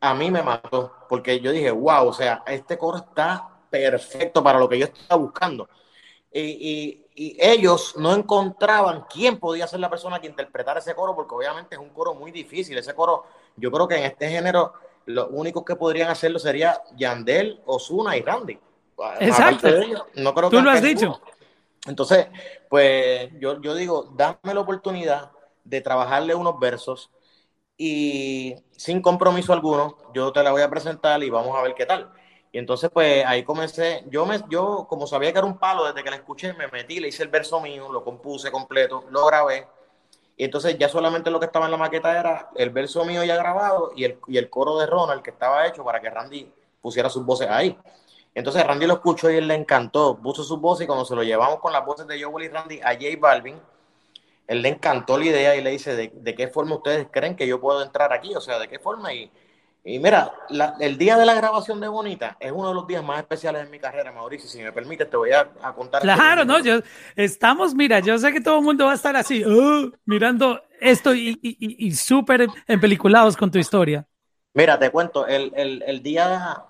a 0.08 0.14
mí 0.14 0.30
me 0.30 0.42
mató, 0.42 0.92
porque 1.08 1.40
yo 1.40 1.52
dije, 1.52 1.70
wow, 1.70 2.08
o 2.08 2.12
sea, 2.12 2.42
este 2.46 2.78
coro 2.78 2.98
está 2.98 3.48
perfecto 3.70 4.42
para 4.42 4.58
lo 4.58 4.68
que 4.68 4.78
yo 4.78 4.86
estaba 4.86 5.20
buscando. 5.20 5.68
y, 6.32 7.04
y 7.14 7.36
ellos 7.38 7.94
no 7.96 8.12
encontraban 8.12 9.04
quién 9.08 9.38
podía 9.38 9.68
ser 9.68 9.78
la 9.78 9.88
persona 9.88 10.20
que 10.20 10.26
interpretara 10.26 10.80
ese 10.80 10.94
coro, 10.94 11.14
porque 11.14 11.34
obviamente 11.34 11.76
es 11.76 11.80
un 11.80 11.90
coro 11.90 12.14
muy 12.14 12.32
difícil. 12.32 12.76
Ese 12.76 12.94
coro, 12.94 13.24
yo 13.56 13.70
creo 13.70 13.86
que 13.86 13.96
en 13.96 14.04
este 14.04 14.28
género, 14.28 14.72
los 15.06 15.28
únicos 15.30 15.64
que 15.64 15.76
podrían 15.76 16.10
hacerlo 16.10 16.40
sería 16.40 16.80
Yandel, 16.96 17.60
Osuna 17.66 18.16
y 18.16 18.22
Randy. 18.22 18.58
Exacto. 19.20 19.68
no 20.16 20.34
creo 20.34 20.50
Tú 20.50 20.60
lo 20.60 20.70
has 20.70 20.82
dicho. 20.82 21.20
Entonces, 21.86 22.26
pues 22.68 23.30
yo, 23.38 23.60
yo 23.60 23.74
digo, 23.74 24.10
dame 24.16 24.54
la 24.54 24.60
oportunidad 24.60 25.30
de 25.62 25.80
trabajarle 25.80 26.34
unos 26.34 26.58
versos 26.58 27.10
y 27.76 28.54
sin 28.72 29.02
compromiso 29.02 29.52
alguno, 29.52 29.96
yo 30.14 30.32
te 30.32 30.42
la 30.42 30.52
voy 30.52 30.62
a 30.62 30.70
presentar 30.70 31.22
y 31.22 31.30
vamos 31.30 31.56
a 31.56 31.62
ver 31.62 31.74
qué 31.74 31.86
tal. 31.86 32.12
Y 32.52 32.58
entonces, 32.58 32.88
pues 32.92 33.24
ahí 33.26 33.42
comencé. 33.42 34.04
Yo, 34.10 34.24
me, 34.26 34.40
yo 34.48 34.86
como 34.88 35.06
sabía 35.08 35.32
que 35.32 35.38
era 35.38 35.46
un 35.46 35.58
palo, 35.58 35.84
desde 35.86 36.04
que 36.04 36.10
la 36.10 36.16
escuché, 36.16 36.52
me 36.52 36.68
metí, 36.68 37.00
le 37.00 37.08
hice 37.08 37.24
el 37.24 37.28
verso 37.28 37.60
mío, 37.60 37.90
lo 37.92 38.04
compuse 38.04 38.52
completo, 38.52 39.04
lo 39.10 39.26
grabé. 39.26 39.66
Y 40.36 40.44
entonces 40.44 40.76
ya 40.78 40.88
solamente 40.88 41.30
lo 41.30 41.40
que 41.40 41.46
estaba 41.46 41.64
en 41.64 41.72
la 41.72 41.76
maqueta 41.76 42.18
era 42.18 42.50
el 42.54 42.70
verso 42.70 43.04
mío 43.04 43.24
ya 43.24 43.36
grabado 43.36 43.92
y 43.96 44.04
el, 44.04 44.18
y 44.28 44.36
el 44.36 44.50
coro 44.50 44.78
de 44.78 44.86
Ronald 44.86 45.22
que 45.22 45.30
estaba 45.30 45.66
hecho 45.66 45.84
para 45.84 46.00
que 46.00 46.10
Randy 46.10 46.52
pusiera 46.80 47.08
sus 47.08 47.24
voces 47.24 47.48
ahí. 47.48 47.76
Entonces 48.34 48.66
Randy 48.66 48.86
lo 48.86 48.94
escuchó 48.94 49.30
y 49.30 49.36
él 49.36 49.46
le 49.46 49.54
encantó, 49.54 50.16
puso 50.20 50.42
sus 50.42 50.60
voces 50.60 50.84
y 50.84 50.86
cuando 50.86 51.04
se 51.04 51.14
lo 51.14 51.22
llevamos 51.22 51.60
con 51.60 51.72
las 51.72 51.84
voces 51.84 52.06
de 52.06 52.22
Joel 52.22 52.46
y 52.46 52.48
Randy 52.48 52.80
a 52.80 52.94
J 52.94 53.06
Balvin, 53.18 53.60
él 54.46 54.62
le 54.62 54.68
encantó 54.68 55.18
la 55.18 55.24
idea 55.24 55.56
y 55.56 55.62
le 55.62 55.70
dice, 55.70 55.94
¿de, 55.96 56.34
qué 56.34 56.48
forma 56.48 56.76
ustedes 56.76 57.06
creen 57.10 57.36
que 57.36 57.46
yo 57.46 57.60
puedo 57.60 57.82
entrar 57.82 58.12
aquí? 58.12 58.34
O 58.34 58.40
sea, 58.40 58.58
¿de 58.58 58.68
qué 58.68 58.78
forma? 58.78 59.12
Y, 59.14 59.30
y 59.84 59.98
mira, 59.98 60.32
el 60.80 60.98
día 60.98 61.16
de 61.16 61.24
la 61.24 61.34
grabación 61.34 61.80
de 61.80 61.88
Bonita 61.88 62.36
es 62.38 62.52
uno 62.52 62.68
de 62.68 62.74
los 62.74 62.86
días 62.86 63.02
más 63.02 63.18
especiales 63.18 63.64
en 63.64 63.70
mi 63.70 63.78
carrera, 63.78 64.12
Mauricio. 64.12 64.48
Si 64.48 64.60
me 64.62 64.72
permite, 64.72 65.06
te 65.06 65.16
voy 65.16 65.30
a, 65.32 65.50
contar. 65.74 66.02
Claro, 66.02 66.44
no, 66.44 66.58
yo, 66.60 66.80
estamos, 67.16 67.74
mira, 67.74 68.00
yo 68.00 68.18
sé 68.18 68.32
que 68.32 68.40
todo 68.40 68.58
el 68.58 68.64
mundo 68.64 68.86
va 68.86 68.92
a 68.92 68.96
estar 68.96 69.16
así, 69.16 69.44
uh, 69.44 69.90
mirando 70.04 70.62
esto 70.80 71.14
y, 71.14 71.38
y, 71.42 71.86
y 71.86 71.92
súper 71.92 72.46
empeliculados 72.66 73.36
con 73.36 73.50
tu 73.50 73.58
historia. 73.58 74.06
Mira, 74.52 74.78
te 74.78 74.90
cuento, 74.90 75.26
el, 75.26 75.52
el, 75.56 75.82
el 75.86 76.02
día 76.02 76.64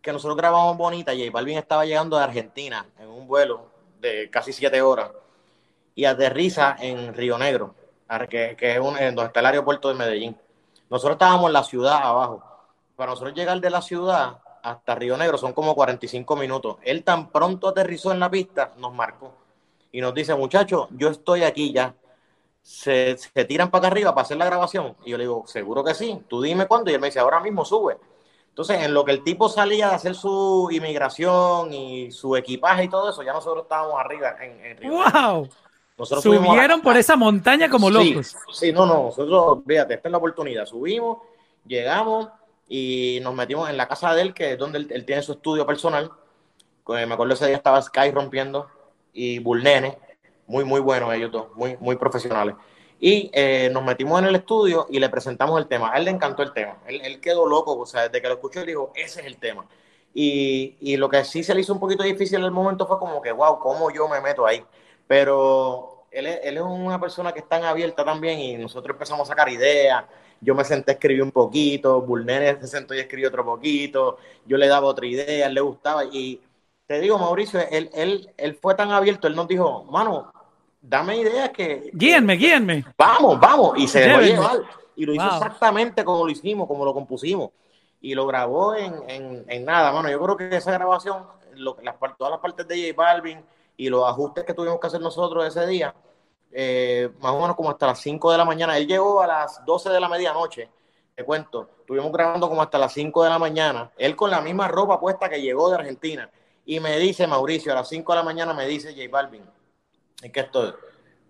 que 0.00 0.12
nosotros 0.12 0.36
grabamos 0.36 0.76
Bonita, 0.76 1.12
J 1.12 1.30
Balvin 1.30 1.58
estaba 1.58 1.84
llegando 1.84 2.16
de 2.16 2.24
Argentina 2.24 2.86
en 2.98 3.08
un 3.08 3.26
vuelo 3.26 3.70
de 4.00 4.30
casi 4.30 4.52
siete 4.52 4.80
horas 4.80 5.10
y 5.98 6.04
aterriza 6.04 6.76
en 6.78 7.12
Río 7.12 7.36
Negro, 7.38 7.74
que, 8.30 8.56
es 8.56 8.78
un, 8.78 8.94
donde 8.94 9.24
está 9.24 9.40
el 9.40 9.46
aeropuerto 9.46 9.88
de 9.88 9.94
Medellín. 9.96 10.36
Nosotros 10.88 11.16
estábamos 11.16 11.48
en 11.48 11.54
la 11.54 11.64
ciudad 11.64 11.96
abajo. 12.00 12.40
Para 12.94 13.10
nosotros 13.10 13.34
llegar 13.34 13.60
de 13.60 13.68
la 13.68 13.82
ciudad 13.82 14.38
hasta 14.62 14.94
Río 14.94 15.16
Negro 15.16 15.36
son 15.38 15.52
como 15.52 15.74
45 15.74 16.36
minutos. 16.36 16.76
Él 16.84 17.02
tan 17.02 17.30
pronto 17.30 17.66
aterrizó 17.66 18.12
en 18.12 18.20
la 18.20 18.30
pista, 18.30 18.74
nos 18.76 18.94
marcó 18.94 19.34
y 19.90 20.00
nos 20.00 20.14
dice, 20.14 20.36
muchachos, 20.36 20.86
yo 20.92 21.08
estoy 21.08 21.42
aquí 21.42 21.72
ya. 21.72 21.92
Se, 22.62 23.16
tiran 23.48 23.68
para 23.68 23.88
acá 23.88 23.92
arriba 23.92 24.14
para 24.14 24.22
hacer 24.22 24.36
la 24.36 24.44
grabación. 24.44 24.94
Y 25.04 25.10
yo 25.10 25.18
le 25.18 25.24
digo, 25.24 25.48
seguro 25.48 25.82
que 25.82 25.94
sí, 25.94 26.22
tú 26.28 26.40
dime 26.40 26.68
cuándo. 26.68 26.92
Y 26.92 26.94
él 26.94 27.00
me 27.00 27.08
dice, 27.08 27.18
ahora 27.18 27.40
mismo 27.40 27.64
sube. 27.64 27.98
Entonces, 28.50 28.84
en 28.84 28.94
lo 28.94 29.04
que 29.04 29.10
el 29.10 29.24
tipo 29.24 29.48
salía 29.48 29.88
de 29.88 29.96
hacer 29.96 30.14
su 30.14 30.68
inmigración 30.70 31.74
y 31.74 32.12
su 32.12 32.36
equipaje 32.36 32.84
y 32.84 32.88
todo 32.88 33.10
eso, 33.10 33.24
ya 33.24 33.32
nosotros 33.32 33.64
estábamos 33.64 33.98
arriba 33.98 34.36
en, 34.40 34.64
en 34.64 34.76
Río. 34.76 34.92
¡Wow! 34.92 35.48
Subieron 36.06 36.80
por 36.80 36.96
esa 36.96 37.16
montaña 37.16 37.68
como 37.68 37.90
locos. 37.90 38.36
Sí, 38.52 38.72
no, 38.72 38.86
no, 38.86 39.04
nosotros, 39.04 39.58
fíjate, 39.66 39.94
esta 39.94 40.08
es 40.08 40.12
la 40.12 40.18
oportunidad. 40.18 40.64
Subimos, 40.64 41.18
llegamos 41.66 42.28
y 42.68 43.18
nos 43.22 43.34
metimos 43.34 43.68
en 43.68 43.76
la 43.76 43.88
casa 43.88 44.14
de 44.14 44.22
él, 44.22 44.34
que 44.34 44.52
es 44.52 44.58
donde 44.58 44.78
él, 44.78 45.04
tiene 45.04 45.22
su 45.22 45.32
estudio 45.32 45.66
personal. 45.66 46.10
Me 46.86 47.12
acuerdo 47.12 47.34
ese 47.34 47.46
día 47.46 47.56
estaba 47.56 47.82
Sky 47.82 48.12
rompiendo 48.12 48.68
y 49.12 49.40
Bullnene, 49.40 49.98
muy, 50.46 50.64
muy 50.64 50.80
buenos 50.80 51.12
ellos 51.12 51.32
dos, 51.32 51.48
muy, 51.54 51.76
muy 51.80 51.96
profesionales. 51.96 52.54
Y 53.00 53.30
eh, 53.32 53.68
nos 53.72 53.84
metimos 53.84 54.20
en 54.20 54.26
el 54.26 54.36
estudio 54.36 54.86
y 54.90 54.98
le 54.98 55.08
presentamos 55.08 55.60
el 55.60 55.66
tema. 55.66 55.92
A 55.92 55.98
él 55.98 56.04
le 56.04 56.10
encantó 56.10 56.42
el 56.42 56.52
tema. 56.52 56.78
Él, 56.86 57.20
quedó 57.20 57.46
loco, 57.46 57.76
o 57.76 57.86
sea, 57.86 58.02
desde 58.08 58.22
que 58.22 58.28
lo 58.28 58.34
escuchó, 58.34 58.60
él 58.60 58.66
dijo, 58.66 58.92
ese 58.94 59.20
es 59.20 59.26
el 59.26 59.36
tema. 59.36 59.66
Y, 60.14 60.76
y, 60.80 60.96
lo 60.96 61.08
que 61.08 61.24
sí 61.24 61.44
se 61.44 61.54
le 61.54 61.60
hizo 61.60 61.72
un 61.72 61.78
poquito 61.78 62.02
difícil 62.02 62.38
en 62.38 62.44
el 62.44 62.50
momento 62.50 62.86
fue 62.86 62.98
como 62.98 63.20
que, 63.20 63.30
wow, 63.30 63.58
¿cómo 63.58 63.90
yo 63.90 64.08
me 64.08 64.20
meto 64.20 64.46
ahí? 64.46 64.64
Pero 65.08 66.04
él 66.12 66.26
es, 66.26 66.40
él 66.44 66.56
es 66.58 66.62
una 66.62 67.00
persona 67.00 67.32
que 67.32 67.40
es 67.40 67.48
tan 67.48 67.64
abierta 67.64 68.04
también 68.04 68.38
y 68.38 68.56
nosotros 68.56 68.94
empezamos 68.94 69.28
a 69.28 69.32
sacar 69.32 69.48
ideas. 69.48 70.04
Yo 70.40 70.54
me 70.54 70.62
senté 70.62 70.92
a 70.92 70.94
escribir 70.94 71.24
un 71.24 71.32
poquito, 71.32 72.00
Bulnene 72.00 72.60
se 72.60 72.68
sentó 72.68 72.94
y 72.94 73.00
escribió 73.00 73.28
otro 73.28 73.44
poquito, 73.44 74.18
yo 74.46 74.56
le 74.56 74.68
daba 74.68 74.86
otra 74.86 75.06
idea, 75.06 75.46
él 75.48 75.54
le 75.54 75.60
gustaba. 75.60 76.04
Y 76.04 76.40
te 76.86 77.00
digo, 77.00 77.18
Mauricio, 77.18 77.58
él, 77.70 77.90
él, 77.92 78.30
él 78.36 78.54
fue 78.54 78.76
tan 78.76 78.92
abierto, 78.92 79.26
él 79.26 79.34
nos 79.34 79.48
dijo, 79.48 79.82
mano, 79.90 80.32
dame 80.80 81.16
ideas 81.16 81.50
que... 81.50 81.90
Guíenme, 81.92 82.34
guíenme. 82.34 82.84
Vamos, 82.96 83.40
vamos. 83.40 83.78
Y 83.78 83.88
se 83.88 84.00
dejó 84.00 84.20
llevar. 84.20 84.60
Y 84.94 85.06
lo 85.06 85.14
hizo 85.14 85.26
exactamente 85.26 86.04
como 86.04 86.24
lo 86.24 86.30
hicimos, 86.30 86.68
como 86.68 86.84
lo 86.84 86.94
compusimos. 86.94 87.50
Y 88.00 88.14
lo 88.14 88.26
grabó 88.26 88.76
en, 88.76 88.94
en, 89.08 89.44
en 89.48 89.64
nada, 89.64 89.90
mano. 89.90 90.08
Yo 90.08 90.20
creo 90.20 90.36
que 90.36 90.56
esa 90.56 90.72
grabación, 90.72 91.24
lo, 91.54 91.76
las, 91.82 91.96
todas 92.16 92.30
las 92.30 92.40
partes 92.40 92.66
de 92.68 92.92
J 92.92 92.94
Balvin, 92.96 93.44
y 93.78 93.88
los 93.88 94.04
ajustes 94.04 94.44
que 94.44 94.52
tuvimos 94.52 94.78
que 94.80 94.88
hacer 94.88 95.00
nosotros 95.00 95.46
ese 95.46 95.66
día, 95.66 95.94
eh, 96.50 97.10
más 97.20 97.32
o 97.32 97.40
menos 97.40 97.54
como 97.56 97.70
hasta 97.70 97.86
las 97.86 98.00
5 98.00 98.32
de 98.32 98.36
la 98.36 98.44
mañana. 98.44 98.76
Él 98.76 98.88
llegó 98.88 99.22
a 99.22 99.26
las 99.26 99.64
12 99.64 99.88
de 99.90 100.00
la 100.00 100.08
medianoche, 100.08 100.68
te 101.14 101.24
cuento. 101.24 101.70
Estuvimos 101.80 102.10
grabando 102.12 102.48
como 102.48 102.60
hasta 102.60 102.76
las 102.76 102.92
5 102.92 103.22
de 103.22 103.30
la 103.30 103.38
mañana. 103.38 103.92
Él 103.96 104.16
con 104.16 104.30
la 104.30 104.40
misma 104.40 104.66
ropa 104.66 104.98
puesta 105.00 105.28
que 105.28 105.40
llegó 105.40 105.70
de 105.70 105.76
Argentina. 105.76 106.28
Y 106.66 106.80
me 106.80 106.98
dice 106.98 107.26
Mauricio, 107.28 107.70
a 107.72 107.76
las 107.76 107.88
5 107.88 108.12
de 108.12 108.16
la 108.18 108.24
mañana 108.24 108.52
me 108.52 108.66
dice 108.66 108.92
J 108.92 109.08
Balvin. 109.10 109.44
¿En 110.22 110.32
qué 110.32 110.40
estoy? 110.40 110.74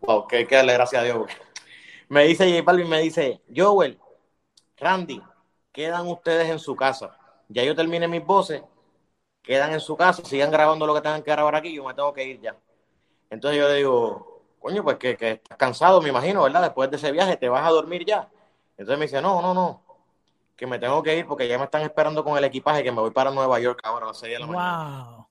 Wow, 0.00 0.26
que, 0.26 0.46
que 0.46 0.56
darle 0.56 0.72
gracias 0.72 1.02
a 1.02 1.04
Dios. 1.04 1.18
Me 2.10 2.24
dice 2.24 2.50
J 2.50 2.62
Balvin, 2.62 2.88
me 2.88 3.02
dice, 3.02 3.42
Joel, 3.54 4.00
Randy, 4.78 5.20
quedan 5.70 6.06
ustedes 6.06 6.48
en 6.48 6.58
su 6.58 6.74
casa. 6.74 7.18
Ya 7.50 7.62
yo 7.64 7.76
terminé 7.76 8.08
mis 8.08 8.24
voces 8.24 8.62
quedan 9.48 9.72
en 9.72 9.80
su 9.80 9.96
casa, 9.96 10.22
sigan 10.26 10.50
grabando 10.50 10.86
lo 10.86 10.94
que 10.94 11.00
tengan 11.00 11.22
que 11.22 11.30
grabar 11.30 11.56
aquí, 11.56 11.72
yo 11.72 11.82
me 11.82 11.94
tengo 11.94 12.12
que 12.12 12.22
ir 12.22 12.38
ya. 12.38 12.54
Entonces 13.30 13.58
yo 13.58 13.66
le 13.66 13.76
digo, 13.76 14.42
coño, 14.60 14.84
pues 14.84 14.98
que, 14.98 15.12
estás 15.12 15.56
cansado, 15.56 16.02
me 16.02 16.10
imagino, 16.10 16.42
¿verdad? 16.42 16.60
Después 16.60 16.90
de 16.90 16.98
ese 16.98 17.10
viaje, 17.10 17.38
¿te 17.38 17.48
vas 17.48 17.66
a 17.66 17.70
dormir 17.70 18.04
ya? 18.04 18.28
Entonces 18.76 18.98
me 18.98 19.06
dice, 19.06 19.22
no, 19.22 19.40
no, 19.40 19.54
no, 19.54 19.80
que 20.54 20.66
me 20.66 20.78
tengo 20.78 21.02
que 21.02 21.16
ir 21.16 21.26
porque 21.26 21.48
ya 21.48 21.56
me 21.56 21.64
están 21.64 21.80
esperando 21.80 22.22
con 22.22 22.36
el 22.36 22.44
equipaje 22.44 22.84
que 22.84 22.92
me 22.92 23.00
voy 23.00 23.10
para 23.10 23.30
Nueva 23.30 23.58
York 23.58 23.80
ahora 23.84 24.04
a 24.04 24.08
las 24.08 24.18
6 24.18 24.32
de 24.34 24.38
la 24.38 24.46
mañana. 24.46 25.26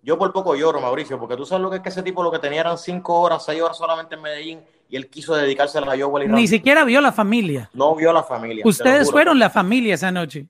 Yo 0.00 0.16
por 0.16 0.32
poco 0.32 0.54
lloro, 0.54 0.80
Mauricio, 0.80 1.18
porque 1.18 1.36
tú 1.36 1.44
sabes 1.44 1.62
lo 1.62 1.68
que 1.68 1.76
es 1.76 1.82
que 1.82 1.90
ese 1.90 2.02
tipo 2.02 2.22
lo 2.22 2.32
que 2.32 2.38
tenía 2.38 2.60
eran 2.60 2.78
5 2.78 3.20
horas, 3.20 3.44
6 3.44 3.60
horas 3.60 3.76
solamente 3.76 4.14
en 4.14 4.22
Medellín 4.22 4.64
y 4.88 4.96
él 4.96 5.10
quiso 5.10 5.34
dedicarse 5.34 5.76
a 5.76 5.82
la 5.82 6.02
Joel 6.02 6.24
y 6.24 6.28
Ni 6.32 6.48
siquiera 6.48 6.84
vio 6.84 7.02
la 7.02 7.12
familia. 7.12 7.68
No 7.74 7.94
vio 7.94 8.14
la 8.14 8.22
familia. 8.22 8.62
Ustedes 8.66 9.10
fueron 9.10 9.38
la 9.38 9.50
familia 9.50 9.92
esa 9.92 10.10
noche 10.10 10.48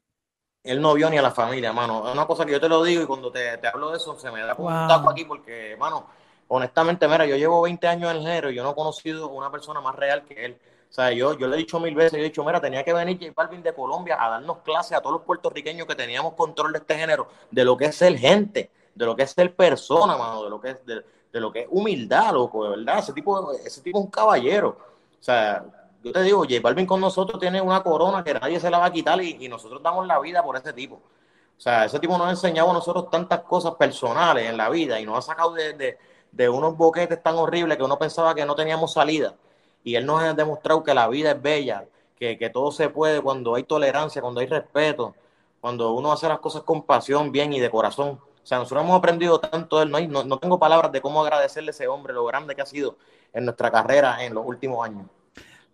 él 0.66 0.80
no 0.80 0.94
vio 0.94 1.08
ni 1.08 1.18
a 1.18 1.22
la 1.22 1.30
familia, 1.30 1.72
mano. 1.72 2.06
Es 2.06 2.12
una 2.12 2.26
cosa 2.26 2.44
que 2.44 2.52
yo 2.52 2.60
te 2.60 2.68
lo 2.68 2.82
digo 2.82 3.02
y 3.02 3.06
cuando 3.06 3.30
te, 3.30 3.60
hablo 3.66 3.90
de 3.90 3.96
eso 3.96 4.18
se 4.18 4.30
me 4.30 4.40
da 4.40 4.54
como 4.54 4.68
un 4.68 4.88
taco 4.88 5.10
aquí 5.10 5.24
porque, 5.24 5.76
mano, 5.78 6.06
honestamente, 6.48 7.08
mira, 7.08 7.26
yo 7.26 7.36
llevo 7.36 7.62
20 7.62 7.86
años 7.86 8.10
en 8.10 8.16
el 8.18 8.22
género 8.22 8.50
y 8.50 8.54
yo 8.54 8.62
no 8.62 8.70
he 8.70 8.74
conocido 8.74 9.28
una 9.28 9.50
persona 9.50 9.80
más 9.80 9.94
real 9.94 10.24
que 10.24 10.44
él. 10.44 10.58
O 10.90 10.92
sea, 10.92 11.10
yo, 11.12 11.36
yo 11.36 11.48
le 11.48 11.56
he 11.56 11.58
dicho 11.58 11.80
mil 11.80 11.94
veces, 11.94 12.12
yo 12.12 12.18
he 12.18 12.24
dicho, 12.24 12.44
mira, 12.44 12.60
tenía 12.60 12.84
que 12.84 12.92
venir 12.92 13.18
J 13.20 13.32
Balvin 13.34 13.62
de 13.62 13.74
Colombia 13.74 14.16
a 14.18 14.30
darnos 14.30 14.58
clases 14.58 14.96
a 14.96 15.00
todos 15.00 15.14
los 15.14 15.22
puertorriqueños 15.22 15.86
que 15.86 15.94
teníamos 15.94 16.34
control 16.34 16.72
de 16.72 16.78
este 16.78 16.96
género, 16.96 17.28
de 17.50 17.64
lo 17.64 17.76
que 17.76 17.86
es 17.86 17.96
ser 17.96 18.16
gente, 18.16 18.70
de 18.94 19.04
lo 19.04 19.14
que 19.14 19.24
es 19.24 19.30
ser 19.30 19.54
persona, 19.54 20.16
mano, 20.16 20.44
de 20.44 20.50
lo 20.50 20.60
que 20.60 20.70
es, 20.70 20.86
de, 20.86 21.04
de 21.32 21.40
lo 21.40 21.52
que 21.52 21.62
es 21.62 21.66
humildad, 21.70 22.32
loco, 22.32 22.64
de 22.64 22.70
verdad. 22.76 22.98
Ese 23.00 23.12
tipo, 23.12 23.52
ese 23.52 23.82
tipo 23.82 23.98
es 23.98 24.04
un 24.04 24.10
caballero. 24.10 24.78
O 25.20 25.22
sea, 25.22 25.64
yo 26.02 26.12
te 26.12 26.22
digo, 26.22 26.38
J 26.40 26.60
Balvin 26.62 26.86
con 26.86 27.00
nosotros 27.00 27.40
tiene 27.40 27.60
una 27.60 27.82
corona 27.82 28.22
que 28.22 28.34
nadie 28.34 28.60
se 28.60 28.70
la 28.70 28.78
va 28.78 28.86
a 28.86 28.92
quitar 28.92 29.20
y, 29.22 29.48
nosotros 29.48 29.82
damos 29.82 30.06
la 30.06 30.20
vida 30.20 30.42
por 30.42 30.56
ese 30.56 30.72
tipo. 30.72 30.96
O 30.96 31.60
sea, 31.60 31.86
ese 31.86 31.98
tipo 31.98 32.16
nos 32.18 32.28
ha 32.28 32.30
enseñado 32.30 32.70
a 32.70 32.74
nosotros 32.74 33.10
tantas 33.10 33.40
cosas 33.40 33.74
personales 33.74 34.48
en 34.48 34.56
la 34.56 34.68
vida 34.68 35.00
y 35.00 35.06
nos 35.06 35.18
ha 35.18 35.22
sacado 35.22 35.54
de, 35.54 36.48
unos 36.48 36.76
boquetes 36.76 37.22
tan 37.22 37.36
horribles 37.36 37.76
que 37.76 37.82
uno 37.82 37.98
pensaba 37.98 38.34
que 38.34 38.44
no 38.44 38.54
teníamos 38.54 38.92
salida. 38.92 39.34
Y 39.82 39.94
él 39.96 40.04
nos 40.04 40.22
ha 40.22 40.34
demostrado 40.34 40.82
que 40.84 40.94
la 40.94 41.08
vida 41.08 41.32
es 41.32 41.42
bella, 41.42 41.86
que, 42.18 42.50
todo 42.52 42.70
se 42.72 42.88
puede 42.88 43.20
cuando 43.20 43.54
hay 43.54 43.64
tolerancia, 43.64 44.20
cuando 44.22 44.40
hay 44.40 44.46
respeto, 44.46 45.14
cuando 45.60 45.92
uno 45.92 46.12
hace 46.12 46.28
las 46.28 46.38
cosas 46.40 46.62
con 46.62 46.82
pasión, 46.82 47.32
bien 47.32 47.52
y 47.52 47.60
de 47.60 47.70
corazón. 47.70 48.20
O 48.42 48.46
sea, 48.46 48.58
nosotros 48.58 48.84
hemos 48.84 48.98
aprendido 48.98 49.40
tanto 49.40 49.78
de 49.78 49.84
él, 49.84 50.10
no, 50.10 50.24
no 50.24 50.38
tengo 50.38 50.58
palabras 50.58 50.92
de 50.92 51.00
cómo 51.00 51.22
agradecerle 51.22 51.70
a 51.70 51.72
ese 51.72 51.88
hombre, 51.88 52.12
lo 52.12 52.24
grande 52.26 52.54
que 52.54 52.62
ha 52.62 52.66
sido 52.66 52.96
en 53.32 53.44
nuestra 53.44 53.70
carrera 53.70 54.24
en 54.24 54.34
los 54.34 54.46
últimos 54.46 54.84
años. 54.86 55.06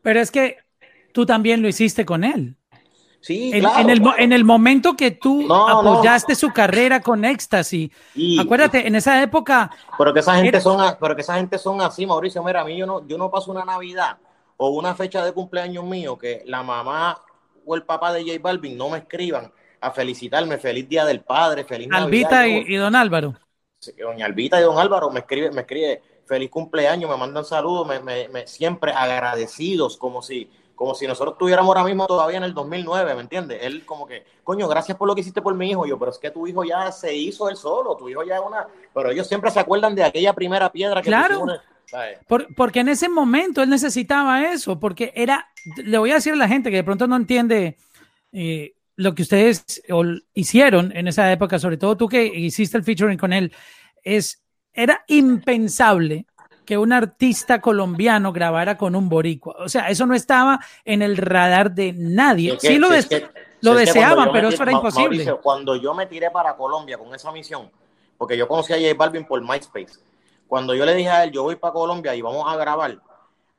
Pero 0.02 0.20
es 0.20 0.30
que 0.30 0.58
tú 1.12 1.24
también 1.24 1.62
lo 1.62 1.68
hiciste 1.68 2.04
con 2.04 2.24
él. 2.24 2.56
Sí, 3.20 3.52
en, 3.54 3.60
claro, 3.60 3.80
en, 3.80 3.90
el, 3.90 4.02
en, 4.18 4.32
el, 4.32 4.44
momento 4.44 4.96
que 4.96 5.12
tú 5.12 5.46
apoyaste 5.52 6.34
su 6.34 6.52
carrera 6.52 7.00
con 7.00 7.24
éxtasis, 7.24 7.88
acuérdate, 8.40 8.84
en 8.84 8.96
esa 8.96 9.22
época. 9.22 9.70
Pero 9.96 10.12
que 10.12 10.18
esa 10.18 10.34
gente 10.34 10.60
son, 10.60 10.96
pero 11.00 11.14
que 11.14 11.22
esa 11.22 11.36
gente 11.36 11.56
son 11.56 11.80
así, 11.80 12.04
Mauricio. 12.04 12.42
Mira, 12.42 12.62
a 12.62 12.64
mí 12.64 12.76
yo 12.76 12.84
no, 12.84 13.06
yo 13.06 13.16
no 13.16 13.30
paso 13.30 13.52
una 13.52 13.64
Navidad 13.64 14.18
o 14.56 14.70
una 14.70 14.96
fecha 14.96 15.24
de 15.24 15.32
cumpleaños 15.32 15.84
mío 15.84 16.18
que 16.18 16.42
la 16.46 16.64
mamá 16.64 17.22
o 17.64 17.76
el 17.76 17.84
papá 17.84 18.12
de 18.12 18.22
J 18.22 18.40
Balvin 18.42 18.76
no 18.76 18.90
me 18.90 18.98
escriban 18.98 19.52
a 19.80 19.90
felicitarme, 19.92 20.58
feliz 20.58 20.88
día 20.88 21.04
del 21.04 21.20
padre, 21.20 21.62
feliz 21.62 21.88
Albita 21.92 22.40
Navidad. 22.40 22.64
Y, 22.66 22.74
y, 22.74 22.76
don 22.76 22.96
Álvaro. 22.96 23.36
doña 23.98 24.26
Albita 24.26 24.58
y 24.58 24.64
don 24.64 24.78
Álvaro 24.78 25.10
me 25.10 25.20
escribe, 25.20 25.52
me 25.52 25.60
escribe 25.60 26.02
feliz 26.24 26.50
cumpleaños, 26.50 27.10
me 27.10 27.16
mandan 27.16 27.44
saludos, 27.44 27.86
me, 27.86 28.28
me, 28.28 28.46
siempre 28.46 28.92
agradecidos, 28.92 29.96
como 29.96 30.22
si, 30.22 30.48
como 30.74 30.94
si 30.94 31.06
nosotros 31.06 31.34
estuviéramos 31.34 31.68
ahora 31.68 31.84
mismo 31.84 32.06
todavía 32.06 32.38
en 32.38 32.44
el 32.44 32.54
2009, 32.54 33.14
¿me 33.14 33.20
entiendes? 33.20 33.58
Él 33.62 33.84
como 33.84 34.06
que, 34.06 34.24
coño, 34.44 34.68
gracias 34.68 34.96
por 34.96 35.08
lo 35.08 35.14
que 35.14 35.20
hiciste 35.20 35.42
por 35.42 35.54
mi 35.54 35.70
hijo, 35.70 35.86
yo, 35.86 35.98
pero 35.98 36.10
es 36.10 36.18
que 36.18 36.30
tu 36.30 36.46
hijo 36.46 36.64
ya 36.64 36.90
se 36.92 37.14
hizo 37.14 37.48
él 37.48 37.56
solo, 37.56 37.96
tu 37.96 38.08
hijo 38.08 38.22
ya 38.22 38.36
es 38.36 38.42
una, 38.46 38.66
pero 38.94 39.10
ellos 39.10 39.26
siempre 39.26 39.50
se 39.50 39.60
acuerdan 39.60 39.94
de 39.94 40.04
aquella 40.04 40.32
primera 40.32 40.70
piedra 40.70 41.02
que 41.02 41.08
claro. 41.08 41.46
porque 42.56 42.80
en 42.80 42.88
ese 42.88 43.08
momento 43.08 43.62
él 43.62 43.68
necesitaba 43.68 44.52
eso, 44.52 44.78
porque 44.78 45.12
era, 45.14 45.48
le 45.76 45.98
voy 45.98 46.10
a 46.10 46.14
decir 46.14 46.32
a 46.32 46.36
la 46.36 46.48
gente 46.48 46.70
que 46.70 46.76
de 46.76 46.84
pronto 46.84 47.06
no 47.06 47.16
entiende 47.16 47.76
eh, 48.32 48.74
lo 48.96 49.14
que 49.14 49.22
ustedes 49.22 49.82
hicieron 50.34 50.96
en 50.96 51.08
esa 51.08 51.30
época, 51.32 51.58
sobre 51.58 51.76
todo 51.76 51.96
tú 51.96 52.08
que 52.08 52.24
hiciste 52.24 52.76
el 52.76 52.84
featuring 52.84 53.18
con 53.18 53.32
él, 53.32 53.52
es 54.02 54.41
era 54.72 55.04
impensable 55.08 56.26
que 56.64 56.78
un 56.78 56.92
artista 56.92 57.60
colombiano 57.60 58.32
grabara 58.32 58.76
con 58.76 58.94
un 58.94 59.08
boricua. 59.08 59.56
O 59.58 59.68
sea, 59.68 59.88
eso 59.88 60.06
no 60.06 60.14
estaba 60.14 60.60
en 60.84 61.02
el 61.02 61.16
radar 61.16 61.72
de 61.72 61.92
nadie. 61.92 62.56
sí 62.60 62.78
lo, 62.78 62.88
lo 63.60 63.74
deseaban, 63.74 64.30
pero 64.32 64.48
eso 64.48 64.62
era 64.62 64.72
imposible. 64.72 65.36
cuando 65.42 65.76
yo 65.76 65.94
me 65.94 66.06
tiré 66.06 66.30
para 66.30 66.56
Colombia 66.56 66.98
con 66.98 67.14
esa 67.14 67.32
misión, 67.32 67.70
porque 68.18 68.36
yo 68.36 68.46
conocí 68.46 68.72
a 68.72 68.76
J 68.76 68.94
Balvin 68.96 69.24
por 69.24 69.40
MySpace, 69.40 70.00
cuando 70.46 70.74
yo 70.74 70.84
le 70.84 70.94
dije 70.94 71.08
a 71.08 71.24
él, 71.24 71.32
yo 71.32 71.44
voy 71.44 71.56
para 71.56 71.72
Colombia 71.72 72.14
y 72.14 72.22
vamos 72.22 72.44
a 72.46 72.56
grabar, 72.56 72.98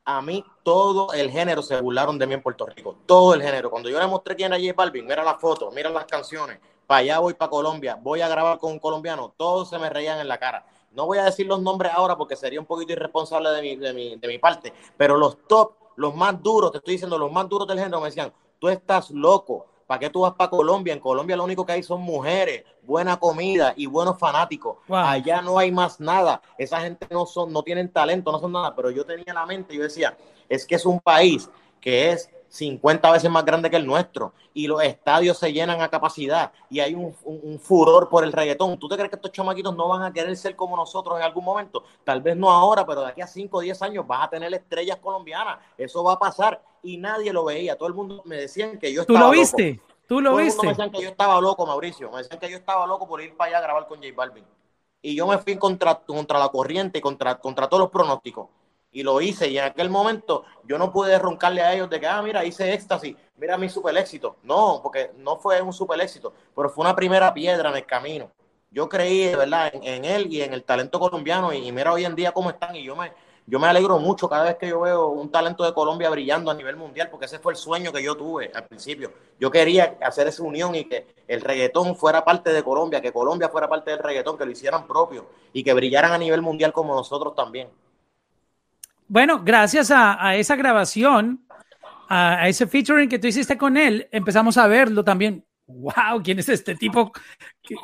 a 0.04 0.22
mí 0.22 0.44
todo 0.62 1.12
el 1.12 1.30
género 1.30 1.62
se 1.62 1.80
burlaron 1.80 2.18
de 2.18 2.26
mí 2.26 2.34
en 2.34 2.42
Puerto 2.42 2.66
Rico, 2.66 2.96
todo 3.06 3.34
el 3.34 3.42
género. 3.42 3.70
Cuando 3.70 3.88
yo 3.88 3.98
le 3.98 4.06
mostré 4.06 4.36
quién 4.36 4.52
era 4.52 4.62
J 4.62 4.74
Balvin, 4.76 5.06
mira 5.06 5.24
las 5.24 5.40
fotos, 5.40 5.74
mira 5.74 5.88
las 5.90 6.04
canciones, 6.04 6.58
para 6.86 6.98
allá 7.00 7.18
voy 7.18 7.34
para 7.34 7.50
Colombia, 7.50 7.98
voy 8.00 8.20
a 8.20 8.28
grabar 8.28 8.58
con 8.58 8.72
un 8.72 8.78
colombiano, 8.78 9.34
todos 9.36 9.70
se 9.70 9.78
me 9.78 9.88
reían 9.88 10.20
en 10.20 10.28
la 10.28 10.38
cara. 10.38 10.66
No 10.94 11.06
voy 11.06 11.18
a 11.18 11.24
decir 11.24 11.46
los 11.46 11.60
nombres 11.60 11.92
ahora 11.94 12.16
porque 12.16 12.36
sería 12.36 12.60
un 12.60 12.66
poquito 12.66 12.92
irresponsable 12.92 13.50
de 13.50 13.62
mi, 13.62 13.76
de 13.76 13.92
mi, 13.92 14.16
de 14.16 14.28
mi 14.28 14.38
parte, 14.38 14.72
pero 14.96 15.16
los 15.16 15.46
top, 15.46 15.72
los 15.96 16.14
más 16.14 16.42
duros, 16.42 16.72
te 16.72 16.78
estoy 16.78 16.94
diciendo, 16.94 17.18
los 17.18 17.30
más 17.30 17.48
duros 17.48 17.66
del 17.68 17.78
género 17.78 18.00
me 18.00 18.06
decían, 18.06 18.32
tú 18.58 18.68
estás 18.68 19.10
loco, 19.10 19.66
¿Para 19.86 20.00
qué 20.00 20.10
tú 20.10 20.20
vas 20.20 20.32
para 20.34 20.50
Colombia? 20.50 20.94
En 20.94 21.00
Colombia 21.00 21.36
lo 21.36 21.44
único 21.44 21.66
que 21.66 21.72
hay 21.72 21.82
son 21.82 22.00
mujeres, 22.00 22.64
buena 22.82 23.18
comida 23.18 23.74
y 23.76 23.86
buenos 23.86 24.18
fanáticos. 24.18 24.78
Allá 24.88 25.42
no 25.42 25.58
hay 25.58 25.70
más 25.70 26.00
nada. 26.00 26.40
Esa 26.56 26.80
gente 26.80 27.06
no 27.10 27.26
son, 27.26 27.52
no 27.52 27.62
tienen 27.62 27.92
talento, 27.92 28.32
no 28.32 28.38
son 28.38 28.52
nada. 28.52 28.74
Pero 28.74 28.90
yo 28.90 29.04
tenía 29.04 29.34
la 29.34 29.44
mente, 29.44 29.74
yo 29.74 29.82
decía, 29.82 30.16
es 30.48 30.66
que 30.66 30.76
es 30.76 30.86
un 30.86 31.00
país 31.00 31.50
que 31.80 32.12
es 32.12 32.30
50 32.54 33.10
veces 33.10 33.28
más 33.28 33.44
grande 33.44 33.68
que 33.68 33.76
el 33.76 33.84
nuestro 33.84 34.32
y 34.52 34.68
los 34.68 34.80
estadios 34.80 35.36
se 35.36 35.52
llenan 35.52 35.80
a 35.80 35.88
capacidad 35.88 36.52
y 36.70 36.78
hay 36.78 36.94
un, 36.94 37.12
furor 37.58 38.08
por 38.08 38.22
el 38.22 38.32
reggaetón. 38.32 38.78
¿Tú 38.78 38.88
te 38.88 38.94
crees 38.94 39.10
que 39.10 39.16
estos 39.16 39.32
chamaquitos 39.32 39.74
no 39.74 39.88
van 39.88 40.02
a 40.02 40.12
querer 40.12 40.36
ser 40.36 40.54
como 40.54 40.76
nosotros 40.76 41.18
en 41.18 41.24
algún 41.24 41.44
momento? 41.44 41.82
Tal 42.04 42.22
vez 42.22 42.36
no 42.36 42.50
ahora, 42.50 42.86
pero 42.86 43.00
de 43.00 43.08
aquí 43.08 43.20
a 43.20 43.26
5 43.26 43.56
o 43.56 43.60
10 43.60 43.82
años 43.82 44.06
vas 44.06 44.26
a 44.26 44.30
tener 44.30 44.54
estrellas 44.54 44.98
colombianas. 44.98 45.58
Eso 45.76 46.04
va 46.04 46.12
a 46.12 46.18
pasar 46.18 46.62
y 46.84 46.96
nadie 46.96 47.32
lo 47.32 47.44
veía. 47.44 47.76
Todo 47.76 47.88
el 47.88 47.94
mundo 47.94 48.22
me 48.24 48.36
decían 48.36 48.78
que 48.78 48.92
yo 48.92 49.00
estaba 49.00 49.18
¿Tú 49.18 49.24
lo 49.24 49.30
viste? 49.32 49.80
¿Tú 50.06 50.20
lo 50.20 50.36
viste? 50.36 50.62
me 50.62 50.68
decían 50.68 50.92
que 50.92 51.02
yo 51.02 51.08
estaba 51.08 51.40
loco, 51.40 51.66
Mauricio. 51.66 52.08
Me 52.12 52.18
decían 52.18 52.38
que 52.38 52.50
yo 52.50 52.56
estaba 52.56 52.86
loco 52.86 53.08
por 53.08 53.20
ir 53.20 53.36
para 53.36 53.48
allá 53.48 53.58
a 53.58 53.62
grabar 53.62 53.88
con 53.88 53.98
J 53.98 54.10
Balvin. 54.14 54.44
Y 55.02 55.16
yo 55.16 55.26
me 55.26 55.38
fui 55.38 55.56
contra, 55.56 55.96
contra 55.96 56.38
la 56.38 56.50
corriente, 56.50 57.00
contra, 57.00 57.40
contra 57.40 57.68
todos 57.68 57.80
los 57.80 57.90
pronósticos 57.90 58.46
y 58.94 59.02
lo 59.02 59.20
hice. 59.20 59.48
Y 59.48 59.58
en 59.58 59.64
aquel 59.64 59.90
momento 59.90 60.44
yo 60.64 60.78
no 60.78 60.90
pude 60.90 61.18
roncarle 61.18 61.60
a 61.60 61.74
ellos 61.74 61.90
de 61.90 62.00
que, 62.00 62.06
ah, 62.06 62.22
mira, 62.22 62.44
hice 62.44 62.72
éxtasis, 62.72 63.14
mira 63.36 63.58
mi 63.58 63.68
super 63.68 63.94
éxito. 63.98 64.36
No, 64.42 64.80
porque 64.82 65.10
no 65.18 65.36
fue 65.36 65.60
un 65.60 65.74
super 65.74 66.00
éxito, 66.00 66.32
pero 66.56 66.70
fue 66.70 66.84
una 66.84 66.96
primera 66.96 67.34
piedra 67.34 67.68
en 67.68 67.76
el 67.76 67.84
camino. 67.84 68.30
Yo 68.70 68.88
creí, 68.88 69.26
de 69.26 69.36
verdad, 69.36 69.70
en, 69.74 70.04
él 70.04 70.32
y 70.32 70.40
en 70.40 70.54
el 70.54 70.64
talento 70.64 70.98
colombiano 70.98 71.52
y, 71.52 71.70
mira 71.70 71.92
hoy 71.92 72.04
en 72.04 72.14
día 72.14 72.32
cómo 72.32 72.50
están 72.50 72.74
y 72.74 72.82
yo 72.82 72.96
me, 72.96 73.12
yo 73.46 73.60
me 73.60 73.68
alegro 73.68 73.98
mucho 73.98 74.28
cada 74.28 74.44
vez 74.44 74.56
que 74.56 74.68
yo 74.68 74.80
veo 74.80 75.08
un 75.08 75.30
talento 75.30 75.64
de 75.64 75.74
Colombia 75.74 76.10
brillando 76.10 76.50
a 76.50 76.54
nivel 76.54 76.76
mundial, 76.76 77.08
porque 77.10 77.26
ese 77.26 77.38
fue 77.38 77.52
el 77.52 77.56
sueño 77.56 77.92
que 77.92 78.02
yo 78.02 78.16
tuve 78.16 78.50
al 78.54 78.66
principio. 78.66 79.12
Yo 79.38 79.50
quería 79.50 79.96
hacer 80.00 80.26
esa 80.26 80.42
unión 80.42 80.74
y 80.74 80.86
que 80.86 81.06
el 81.28 81.40
reggaetón 81.40 81.94
fuera 81.94 82.24
parte 82.24 82.52
de 82.52 82.64
Colombia, 82.64 83.00
que 83.00 83.12
Colombia 83.12 83.48
fuera 83.48 83.68
parte 83.68 83.90
del 83.90 84.00
reggaetón, 84.00 84.38
que 84.38 84.44
lo 84.44 84.50
hicieran 84.50 84.86
propio 84.86 85.26
y 85.52 85.62
que 85.62 85.72
brillaran 85.72 86.12
a 86.12 86.18
nivel 86.18 86.42
mundial 86.42 86.72
como 86.72 86.94
nosotros 86.94 87.34
también. 87.34 87.68
Bueno, 89.08 89.42
gracias 89.44 89.90
a, 89.90 90.34
esa 90.36 90.56
grabación, 90.56 91.44
a, 92.08 92.48
ese 92.48 92.66
featuring 92.66 93.08
que 93.08 93.18
tú 93.18 93.26
hiciste 93.26 93.58
con 93.58 93.76
él, 93.76 94.08
empezamos 94.10 94.56
a 94.56 94.66
verlo 94.66 95.04
también. 95.04 95.44
¡Wow! 95.66 96.22
¿Quién 96.22 96.38
es 96.38 96.48
este 96.50 96.74
tipo? 96.74 97.10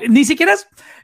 Ni 0.08 0.24
siquiera 0.24 0.54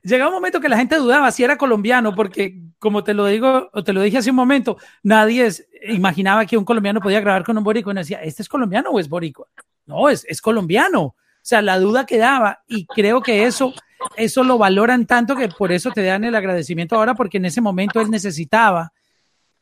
llega 0.03 0.29
un 0.29 0.35
momento 0.35 0.61
que 0.61 0.69
la 0.69 0.77
gente 0.77 0.97
dudaba 0.97 1.31
si 1.31 1.43
era 1.43 1.57
colombiano, 1.57 2.15
porque 2.15 2.61
como 2.79 3.03
te 3.03 3.15
lo 3.15 3.27
digo, 3.27 3.71
o 3.73 3.83
te 3.83 3.95
lo 3.95 4.03
dije 4.03 4.19
hace 4.19 4.31
un 4.31 4.37
momento, 4.37 4.77
nadie 5.03 5.51
imaginaba 5.89 6.45
que 6.45 6.59
un 6.59 6.67
colombiano 6.67 7.01
podía 7.01 7.21
grabar 7.21 7.45
con 7.45 7.57
un 7.57 7.65
boricua 7.65 7.93
y 7.95 7.97
decía, 7.97 8.23
¿este 8.23 8.43
es 8.43 8.49
colombiano 8.49 8.91
o 8.91 9.01
es 9.01 9.09
boricua? 9.09 9.47
No, 9.87 10.09
es, 10.11 10.27
es 10.29 10.43
colombiano. 10.43 11.03
O 11.03 11.15
sea, 11.49 11.63
la 11.63 11.79
duda 11.79 12.05
quedaba 12.05 12.63
y 12.67 12.87
creo 12.87 13.23
que 13.23 13.45
eso, 13.45 13.73
eso 14.17 14.45
lo 14.45 14.59
valoran 14.59 15.07
tanto 15.07 15.37
que 15.37 15.49
por 15.49 15.73
eso 15.73 15.91
te 15.93 16.03
dan 16.03 16.25
el 16.25 16.35
agradecimiento 16.35 16.97
ahora, 16.97 17.15
porque 17.15 17.39
en 17.39 17.47
ese 17.47 17.61
momento 17.61 18.01
él 18.01 18.11
necesitaba 18.11 18.93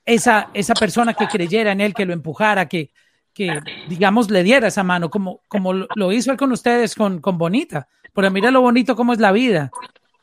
esa, 0.07 0.51
esa 0.55 0.75
persona 0.75 1.15
que 1.15 1.27
creyera 1.29 1.73
en 1.73 1.81
él, 1.81 1.95
que 1.95 2.05
lo 2.05 2.13
empujara, 2.13 2.69
que, 2.69 2.91
que 3.33 3.61
digamos, 3.89 4.31
le 4.31 4.43
diera 4.43 4.69
esa 4.69 4.83
mano, 4.83 5.11
como, 5.11 5.41
como 5.49 5.73
lo 5.73 6.13
hizo 6.13 6.31
él 6.31 6.37
con 6.37 6.53
ustedes, 6.53 6.95
con, 6.95 7.21
con 7.21 7.39
Bonita. 7.39 7.89
Pero 8.13 8.31
mira 8.31 8.51
lo 8.51 8.61
bonito 8.61 8.95
cómo 8.95 9.13
es 9.13 9.19
la 9.19 9.33
vida. 9.33 9.71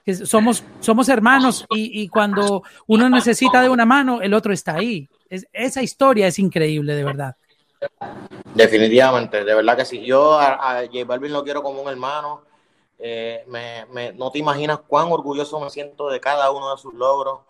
Que 0.06 0.16
somos, 0.16 0.64
somos 0.80 1.10
hermanos 1.10 1.66
y, 1.70 2.02
y, 2.02 2.08
cuando 2.08 2.64
uno 2.88 3.10
necesita 3.10 3.62
de 3.62 3.70
una 3.70 3.86
mano, 3.86 4.22
el 4.22 4.34
otro 4.34 4.54
está 4.54 4.76
ahí. 4.76 5.08
Es, 5.30 5.46
esa 5.54 5.84
historia 5.84 6.26
es 6.28 6.40
increíble, 6.40 6.96
de 6.96 7.04
verdad. 7.04 7.36
Definitivamente, 8.56 9.44
de 9.44 9.54
verdad 9.54 9.78
que 9.78 9.86
sí. 9.86 10.02
Yo 10.04 10.40
a, 10.40 10.80
a 10.80 10.86
J 10.88 11.06
Balvin 11.06 11.34
lo 11.34 11.44
quiero 11.44 11.62
como 11.62 11.82
un 11.82 11.90
hermano. 11.90 12.42
Eh, 12.98 13.44
me, 13.48 13.86
me, 13.92 14.14
no 14.14 14.32
te 14.32 14.40
imaginas 14.40 14.80
cuán 14.88 15.12
orgulloso 15.12 15.60
me 15.60 15.70
siento 15.70 16.10
de 16.10 16.20
cada 16.20 16.50
uno 16.52 16.72
de 16.72 16.82
sus 16.82 16.94
logros. 16.94 17.42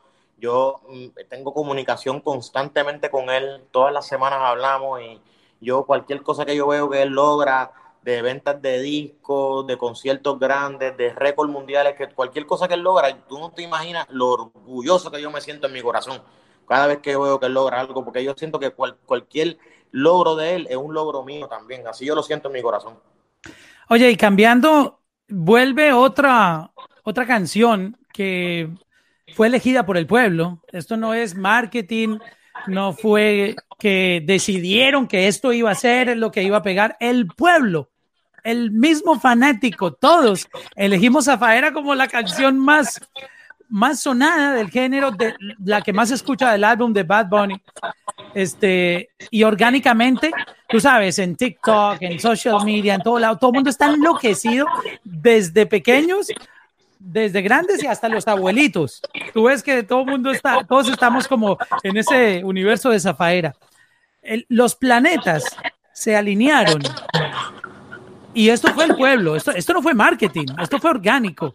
Yo 0.42 0.82
mm, 0.90 1.08
tengo 1.30 1.54
comunicación 1.54 2.20
constantemente 2.20 3.10
con 3.10 3.30
él, 3.30 3.64
todas 3.72 3.94
las 3.94 4.08
semanas 4.08 4.40
hablamos 4.42 5.02
y 5.02 5.22
yo 5.62 5.86
cualquier 5.86 6.24
cosa 6.24 6.46
que 6.46 6.56
yo 6.56 6.68
veo 6.68 6.90
que 6.90 7.04
él 7.04 7.10
logra, 7.10 7.72
de 8.02 8.24
ventas 8.24 8.60
de 8.60 8.82
discos, 8.82 9.68
de 9.68 9.78
conciertos 9.78 10.40
grandes, 10.40 10.98
de 10.98 11.14
récords 11.14 11.52
mundiales, 11.52 11.96
que 11.96 12.10
cualquier 12.10 12.48
cosa 12.48 12.68
que 12.68 12.74
él 12.74 12.82
logra, 12.82 13.16
tú 13.28 13.38
no 13.38 13.52
te 13.52 13.62
imaginas 13.62 14.08
lo 14.10 14.30
orgulloso 14.30 15.12
que 15.12 15.22
yo 15.22 15.30
me 15.30 15.40
siento 15.40 15.68
en 15.68 15.74
mi 15.74 15.82
corazón 15.82 16.22
cada 16.68 16.88
vez 16.88 17.00
que 17.00 17.18
veo 17.18 17.38
que 17.38 17.48
él 17.48 17.54
logra 17.54 17.82
algo, 17.82 18.06
porque 18.06 18.24
yo 18.24 18.34
siento 18.34 18.58
que 18.58 18.72
cualquier 18.72 19.58
logro 19.92 20.38
de 20.38 20.56
él 20.56 20.68
es 20.70 20.78
un 20.78 20.94
logro 20.94 21.22
mío 21.22 21.48
también, 21.50 21.86
así 21.86 22.06
yo 22.06 22.16
lo 22.16 22.24
siento 22.24 22.48
en 22.48 22.54
mi 22.54 22.62
corazón. 22.62 22.98
Oye, 23.90 24.10
y 24.10 24.16
cambiando, 24.16 25.02
vuelve 25.28 25.92
otra, 25.92 26.72
otra 27.04 27.28
canción 27.28 27.98
que 28.14 28.70
fue 29.36 29.48
elegida 29.48 29.86
por 29.86 29.98
el 29.98 30.08
pueblo. 30.08 30.62
Esto 30.72 30.98
no 30.98 31.14
es 31.14 31.36
marketing, 31.36 32.20
no 32.68 32.94
fue 32.94 33.56
que 33.80 34.22
decidieron 34.26 35.08
que 35.08 35.28
esto 35.28 35.54
iba 35.54 35.72
a 35.72 35.76
ser 35.76 36.18
lo 36.18 36.32
que 36.32 36.44
iba 36.44 36.58
a 36.58 36.64
pegar. 36.64 36.98
El 37.00 37.28
pueblo, 37.28 37.90
el 38.44 38.72
mismo 38.72 39.20
fanático, 39.20 39.94
todos 39.94 40.48
elegimos 40.76 41.28
a 41.28 41.38
Faera 41.38 41.74
como 41.74 41.96
la 41.96 42.08
canción 42.08 42.60
más, 42.60 43.02
más 43.70 44.00
sonada 44.00 44.54
del 44.54 44.70
género, 44.70 45.12
de, 45.12 45.34
la 45.64 45.82
que 45.82 45.94
más 45.94 46.10
se 46.10 46.16
escucha 46.16 46.52
del 46.52 46.64
álbum 46.64 46.94
de 46.94 47.04
Bad 47.04 47.28
Bunny. 47.28 47.62
Este, 48.34 49.10
y 49.30 49.44
orgánicamente, 49.44 50.32
tú 50.70 50.80
sabes, 50.80 51.20
en 51.20 51.36
TikTok, 51.36 52.02
en 52.02 52.20
social 52.20 52.64
media, 52.64 52.96
en 52.96 53.02
todo 53.02 53.20
lado, 53.20 53.38
todo 53.38 53.50
el 53.52 53.56
mundo 53.56 53.70
está 53.70 53.88
enloquecido 53.88 54.66
desde 55.04 55.66
pequeños 55.66 56.28
desde 57.04 57.42
grandes 57.42 57.84
y 57.84 57.88
hasta 57.88 58.08
los 58.08 58.28
abuelitos. 58.28 59.02
Tú 59.34 59.44
ves 59.44 59.64
que 59.64 59.84
todo 59.84 60.02
el 60.02 60.08
mundo 60.08 60.32
está, 60.32 60.64
todos 60.64 60.88
estamos 60.88 61.28
como 61.28 61.58
en 61.84 61.98
ese 61.98 62.44
universo 62.44 62.90
de 62.90 63.00
Zafaera. 63.00 63.56
los 64.50 64.76
planetas 64.76 65.44
se 65.94 66.16
alinearon. 66.16 66.82
Y 68.34 68.50
esto 68.50 68.74
fue 68.74 68.86
el 68.86 68.96
pueblo, 68.96 69.36
esto, 69.36 69.52
esto 69.52 69.74
no 69.74 69.82
fue 69.82 69.94
marketing, 69.94 70.46
esto 70.62 70.80
fue 70.80 70.92
orgánico. 70.92 71.54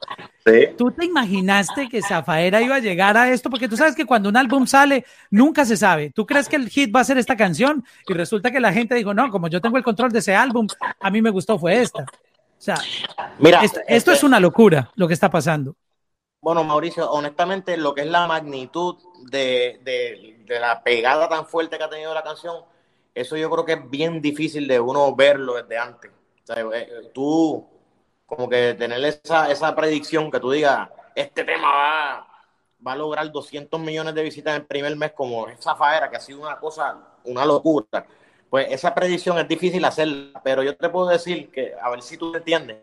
¿Tú 0.77 0.91
te 0.91 1.07
imaginaste 1.07 1.89
que 1.89 2.03
Zafaera 2.03 2.61
iba 2.61 2.77
a 2.77 2.81
llegar 2.81 3.17
a 3.17 3.31
esto? 3.31 3.49
Porque 3.49 3.69
tú 3.69 3.77
sabes 3.77 3.97
que 3.97 4.05
cuando 4.05 4.29
un 4.29 4.37
álbum 4.37 4.67
sale, 4.67 5.05
nunca 5.31 5.65
se 5.65 5.77
sabe. 5.77 6.13
¿Tú 6.15 6.27
crees 6.27 6.49
que 6.49 6.57
el 6.57 6.69
hit 6.69 6.95
va 6.95 7.01
a 7.01 7.05
ser 7.05 7.19
esta 7.19 7.37
canción? 7.37 7.85
Y 8.07 8.13
resulta 8.13 8.51
que 8.51 8.61
la 8.61 8.73
gente 8.73 8.95
dijo, 8.95 9.15
no, 9.15 9.31
como 9.31 9.49
yo 9.49 9.61
tengo 9.61 9.79
el 9.79 9.83
control 9.83 10.13
de 10.13 10.19
ese 10.19 10.37
álbum, 10.37 10.69
a 11.01 11.11
mí 11.11 11.23
me 11.23 11.31
gustó 11.31 11.59
fue 11.59 11.81
esta. 11.81 12.05
O 12.59 12.61
sea, 12.61 12.77
Mira, 13.39 13.63
esto, 13.63 13.81
es 13.87 14.09
este 14.09 14.27
una 14.27 14.41
locura 14.41 14.91
lo 14.95 15.07
que 15.07 15.15
está 15.15 15.31
pasando. 15.31 15.77
Bueno, 16.41 16.65
Mauricio, 16.65 17.11
honestamente, 17.11 17.77
lo 17.77 17.95
que 17.95 18.03
es 18.03 18.07
la 18.07 18.27
magnitud 18.27 18.97
de, 19.31 19.81
de, 19.83 20.61
la 20.61 20.83
pegada 20.83 21.29
tan 21.29 21.47
fuerte 21.47 21.77
que 21.77 21.85
ha 21.85 21.91
tenido 21.91 22.15
la 22.15 22.23
canción, 22.23 22.63
eso 23.15 23.37
yo 23.37 23.51
creo 23.51 23.65
que 23.65 23.73
es 23.73 23.91
bien 23.91 24.21
difícil 24.21 24.69
de 24.69 24.79
uno 24.79 25.15
verlo 25.15 25.55
desde 25.55 25.79
antes. 25.79 26.11
O 26.11 26.47
sea, 26.47 26.65
eh, 26.75 27.11
tú, 27.13 27.67
como 28.27 28.49
que 28.49 28.75
tener 28.75 29.05
esa, 29.05 29.51
esa 29.51 29.75
predicción 29.75 30.31
que 30.31 30.41
tú 30.41 30.51
digas, 30.51 30.89
este 31.15 31.43
tema 31.45 31.73
va, 31.73 32.29
va 32.87 32.93
a 32.93 32.97
lograr 32.97 33.31
200 33.31 33.81
millones 33.81 34.15
de 34.15 34.23
visitas 34.23 34.55
en 34.55 34.63
el 34.63 34.67
primer 34.67 34.95
mes, 34.97 35.13
como 35.13 35.49
esa 35.49 35.75
faera, 35.75 36.09
que 36.09 36.17
ha 36.17 36.21
sido 36.21 36.41
una 36.43 36.59
cosa, 36.59 36.97
una 37.25 37.45
locura 37.45 38.07
pues 38.51 38.69
esa 38.71 38.95
predicción 38.95 39.39
es 39.39 39.49
difícil 39.49 39.85
hacerla, 39.85 40.41
pero 40.45 40.63
yo 40.63 40.77
te 40.77 40.89
puedo 40.89 41.09
decir 41.09 41.51
que, 41.51 41.75
a 41.81 41.91
ver 41.91 42.03
si 42.03 42.17
tú 42.17 42.35
entiendes, 42.35 42.79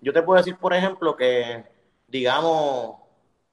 yo 0.00 0.12
te 0.12 0.22
puedo 0.22 0.38
decir, 0.38 0.56
por 0.56 0.74
ejemplo, 0.74 1.16
que, 1.16 1.64
digamos, 2.08 2.96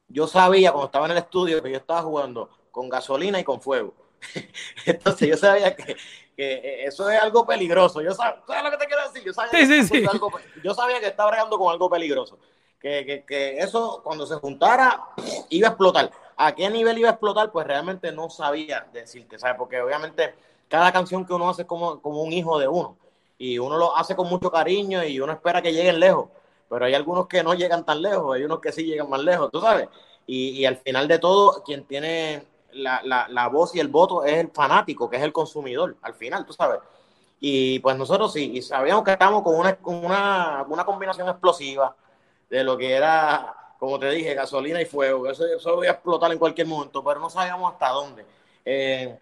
yo 0.08 0.28
sabía 0.28 0.72
cuando 0.72 0.88
estaba 0.88 1.06
en 1.06 1.12
el 1.12 1.18
estudio 1.20 1.62
que 1.62 1.72
yo 1.72 1.78
estaba 1.78 2.02
jugando 2.02 2.50
con 2.72 2.90
gasolina 2.90 3.40
y 3.40 3.44
con 3.44 3.62
fuego. 3.62 3.94
Entonces 4.86 5.30
yo 5.30 5.38
sabía 5.38 5.76
que, 5.76 5.96
eso 6.36 7.10
es 7.10 7.20
algo 7.22 7.46
peligroso. 7.46 8.02
Yo 8.02 8.14
¿Sabes 8.14 8.64
lo 8.64 8.72
que 8.72 8.78
te 8.78 8.86
quiero 8.86 9.04
decir? 9.04 9.24
Yo 10.64 10.74
sabía, 10.74 11.00
que 11.00 11.08
estaba 11.08 11.32
regando 11.32 11.58
con 11.58 11.72
algo 11.72 11.90
peligroso. 11.90 12.40
Que, 12.80 13.26
que, 13.28 13.60
eso 13.60 14.02
cuando 14.04 14.26
se 14.26 14.36
juntara 14.36 15.10
iba 15.50 15.68
a 15.68 15.72
explotar. 15.72 16.10
¿A 16.38 16.56
qué 16.56 16.70
nivel 16.70 16.98
iba 16.98 17.10
a 17.10 17.12
explotar? 17.12 17.52
Pues 17.52 17.68
realmente 17.68 18.12
no 18.14 18.30
sabía 18.30 18.88
decirte, 18.94 19.38
¿sabes? 19.38 19.58
Porque 19.58 19.82
obviamente 19.82 20.34
cada 20.70 20.92
canción 20.94 21.26
que 21.26 21.34
uno 21.34 21.50
hace 21.50 21.64
es 21.64 21.68
como, 21.68 22.02
como 22.02 22.22
un 22.24 22.32
hijo 22.32 22.58
de 22.60 22.68
uno. 22.68 22.98
Y 23.38 23.58
uno 23.58 23.78
lo 23.78 23.96
hace 23.98 24.16
con 24.16 24.30
mucho 24.30 24.52
cariño 24.52 25.04
y 25.04 25.20
uno 25.20 25.34
espera 25.34 25.62
que 25.62 25.74
lleguen 25.74 26.00
lejos. 26.00 26.30
Pero 26.70 26.86
hay 26.86 26.94
algunos 26.94 27.28
que 27.28 27.44
no 27.44 27.54
llegan 27.54 27.86
tan 27.86 28.02
lejos, 28.02 28.36
hay 28.36 28.44
unos 28.44 28.60
que 28.60 28.72
sí 28.72 28.84
llegan 28.84 29.10
más 29.10 29.22
lejos, 29.22 29.50
tú 29.52 29.60
sabes. 29.60 29.90
Y, 30.28 30.50
y 30.52 30.66
al 30.66 30.78
final 30.78 31.08
de 31.08 31.20
todo, 31.20 31.64
quien 31.64 31.86
tiene 31.86 32.46
la, 32.74 33.02
la, 33.04 33.28
la, 33.30 33.48
voz 33.48 33.76
y 33.76 33.80
el 33.80 33.88
voto 33.88 34.24
es 34.24 34.38
el 34.38 34.52
fanático, 34.52 35.10
que 35.10 35.18
es 35.18 35.24
el 35.24 35.34
consumidor, 35.34 35.98
al 36.04 36.14
final, 36.14 36.46
tú 36.46 36.54
sabes. 36.54 36.80
Y 37.40 37.80
pues 37.80 37.98
nosotros 37.98 38.34
sí, 38.34 38.52
y 38.54 38.62
sabíamos 38.62 39.04
que 39.04 39.12
estábamos 39.12 39.44
con 39.44 39.56
una, 39.56 39.76
con 39.78 40.06
una, 40.06 40.66
una 40.68 40.86
combinación 40.86 41.30
explosiva 41.30 41.96
de 42.50 42.64
lo 42.64 42.78
que 42.78 42.92
era, 42.94 43.56
como 43.80 43.98
te 43.98 44.10
dije, 44.12 44.36
gasolina 44.36 44.82
y 44.82 44.86
fuego, 44.86 45.28
eso, 45.28 45.46
eso 45.46 45.76
voy 45.76 45.88
a 45.88 45.92
explotar 45.92 46.32
en 46.32 46.40
cualquier 46.40 46.68
momento, 46.68 47.04
pero 47.04 47.20
no 47.20 47.30
sabíamos 47.30 47.74
hasta 47.74 47.90
dónde. 47.90 48.26
Eh, 48.66 49.18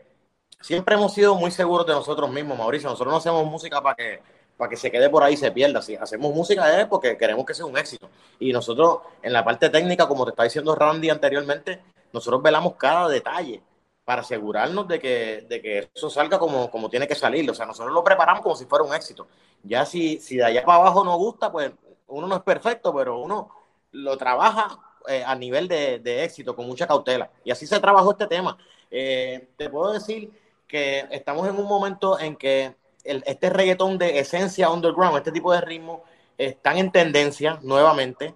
siempre 0.61 0.95
hemos 0.95 1.13
sido 1.13 1.35
muy 1.35 1.51
seguros 1.51 1.85
de 1.85 1.93
nosotros 1.93 2.29
mismos, 2.29 2.57
Mauricio. 2.57 2.89
Nosotros 2.89 3.11
no 3.11 3.17
hacemos 3.17 3.45
música 3.45 3.81
para 3.81 3.95
que, 3.95 4.21
para 4.57 4.69
que 4.69 4.75
se 4.75 4.91
quede 4.91 5.09
por 5.09 5.23
ahí 5.23 5.35
y 5.35 5.37
se 5.37 5.51
pierda. 5.51 5.81
Si 5.81 5.95
hacemos 5.95 6.33
música 6.33 6.79
es 6.79 6.87
porque 6.87 7.17
queremos 7.17 7.45
que 7.45 7.53
sea 7.53 7.65
un 7.65 7.77
éxito. 7.77 8.09
Y 8.39 8.51
nosotros, 8.51 8.99
en 9.21 9.33
la 9.33 9.43
parte 9.43 9.69
técnica, 9.69 10.07
como 10.07 10.25
te 10.25 10.31
está 10.31 10.43
diciendo 10.43 10.75
Randy 10.75 11.09
anteriormente, 11.09 11.81
nosotros 12.11 12.41
velamos 12.41 12.75
cada 12.75 13.07
detalle 13.07 13.61
para 14.05 14.21
asegurarnos 14.21 14.87
de 14.87 14.99
que, 14.99 15.45
de 15.49 15.61
que 15.61 15.89
eso 15.93 16.09
salga 16.09 16.39
como, 16.39 16.71
como 16.71 16.89
tiene 16.89 17.07
que 17.07 17.15
salir. 17.15 17.49
O 17.49 17.53
sea, 17.53 17.65
nosotros 17.65 17.93
lo 17.93 18.03
preparamos 18.03 18.41
como 18.41 18.55
si 18.55 18.65
fuera 18.65 18.85
un 18.85 18.93
éxito. 18.93 19.27
Ya 19.63 19.85
si, 19.85 20.19
si 20.19 20.37
de 20.37 20.45
allá 20.45 20.63
para 20.63 20.79
abajo 20.79 21.03
nos 21.03 21.17
gusta, 21.17 21.51
pues 21.51 21.71
uno 22.07 22.27
no 22.27 22.35
es 22.37 22.41
perfecto, 22.41 22.93
pero 22.95 23.19
uno 23.19 23.51
lo 23.91 24.17
trabaja 24.17 24.79
eh, 25.07 25.23
a 25.25 25.35
nivel 25.35 25.67
de, 25.67 25.99
de, 25.99 26.23
éxito, 26.23 26.55
con 26.55 26.65
mucha 26.65 26.87
cautela. 26.87 27.29
Y 27.43 27.51
así 27.51 27.67
se 27.67 27.79
trabajó 27.79 28.11
este 28.11 28.27
tema. 28.27 28.57
Eh, 28.89 29.49
te 29.57 29.69
puedo 29.69 29.91
decir 29.91 30.31
que 30.67 31.05
estamos 31.11 31.47
en 31.47 31.57
un 31.57 31.65
momento 31.65 32.19
en 32.19 32.35
que 32.35 32.75
el, 33.03 33.23
este 33.25 33.49
reggaetón 33.49 33.97
de 33.97 34.19
esencia 34.19 34.69
underground, 34.69 35.17
este 35.17 35.31
tipo 35.31 35.51
de 35.53 35.61
ritmo, 35.61 36.03
están 36.37 36.77
en 36.77 36.91
tendencia 36.91 37.59
nuevamente. 37.63 38.35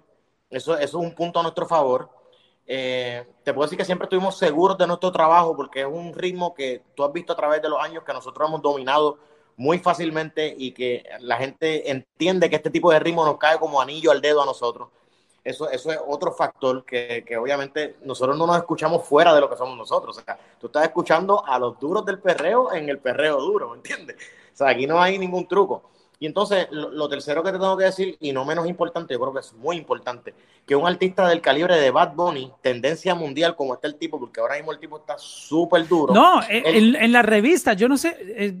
Eso, 0.50 0.76
eso 0.76 0.98
es 0.98 1.06
un 1.06 1.14
punto 1.14 1.40
a 1.40 1.42
nuestro 1.42 1.66
favor. 1.66 2.10
Eh, 2.66 3.26
te 3.42 3.52
puedo 3.52 3.66
decir 3.66 3.78
que 3.78 3.84
siempre 3.84 4.06
estuvimos 4.06 4.38
seguros 4.38 4.78
de 4.78 4.86
nuestro 4.86 5.10
trabajo 5.10 5.56
porque 5.56 5.80
es 5.80 5.86
un 5.86 6.14
ritmo 6.14 6.54
que 6.54 6.82
tú 6.94 7.04
has 7.04 7.12
visto 7.12 7.32
a 7.32 7.36
través 7.36 7.60
de 7.60 7.68
los 7.68 7.82
años 7.82 8.04
que 8.04 8.12
nosotros 8.12 8.48
hemos 8.48 8.62
dominado 8.62 9.18
muy 9.56 9.78
fácilmente 9.78 10.54
y 10.56 10.72
que 10.72 11.04
la 11.20 11.36
gente 11.36 11.90
entiende 11.90 12.48
que 12.48 12.56
este 12.56 12.70
tipo 12.70 12.90
de 12.90 13.00
ritmo 13.00 13.24
nos 13.24 13.38
cae 13.38 13.58
como 13.58 13.80
anillo 13.80 14.10
al 14.10 14.20
dedo 14.20 14.42
a 14.42 14.46
nosotros. 14.46 14.88
Eso, 15.44 15.68
eso 15.70 15.90
es 15.90 15.98
otro 16.06 16.32
factor 16.32 16.84
que, 16.84 17.24
que, 17.26 17.36
obviamente 17.36 17.96
nosotros 18.04 18.38
no 18.38 18.46
nos 18.46 18.56
escuchamos 18.56 19.04
fuera 19.04 19.34
de 19.34 19.40
lo 19.40 19.50
que 19.50 19.56
somos 19.56 19.76
nosotros. 19.76 20.16
O 20.16 20.20
sea, 20.20 20.38
tú 20.60 20.68
estás 20.68 20.84
escuchando 20.84 21.44
a 21.44 21.58
los 21.58 21.78
duros 21.80 22.04
del 22.06 22.20
perreo 22.20 22.72
en 22.72 22.88
el 22.88 22.98
perreo 22.98 23.40
duro, 23.40 23.70
¿me 23.70 23.76
entiendes? 23.76 24.16
O 24.52 24.56
sea, 24.56 24.68
aquí 24.68 24.86
no 24.86 25.02
hay 25.02 25.18
ningún 25.18 25.48
truco. 25.48 25.90
Y 26.20 26.26
entonces, 26.26 26.68
lo, 26.70 26.88
lo, 26.90 27.08
tercero 27.08 27.42
que 27.42 27.50
te 27.50 27.58
tengo 27.58 27.76
que 27.76 27.86
decir, 27.86 28.16
y 28.20 28.30
no 28.30 28.44
menos 28.44 28.68
importante, 28.68 29.12
yo 29.12 29.18
creo 29.18 29.32
que 29.32 29.40
es 29.40 29.52
muy 29.54 29.76
importante, 29.76 30.32
que 30.64 30.76
un 30.76 30.86
artista 30.86 31.26
del 31.28 31.40
calibre 31.40 31.76
de 31.76 31.90
Bad 31.90 32.14
Bunny, 32.14 32.52
tendencia 32.62 33.16
mundial 33.16 33.56
como 33.56 33.74
está 33.74 33.88
el 33.88 33.96
tipo, 33.96 34.20
porque 34.20 34.40
ahora 34.40 34.54
mismo 34.54 34.70
el 34.70 34.78
tipo 34.78 34.98
está 34.98 35.18
súper 35.18 35.88
duro. 35.88 36.14
No, 36.14 36.40
él, 36.48 36.94
en, 36.94 37.02
en, 37.02 37.10
la 37.10 37.22
revista, 37.22 37.72
yo 37.72 37.88
no 37.88 37.96
sé 37.96 38.16
eh, 38.20 38.54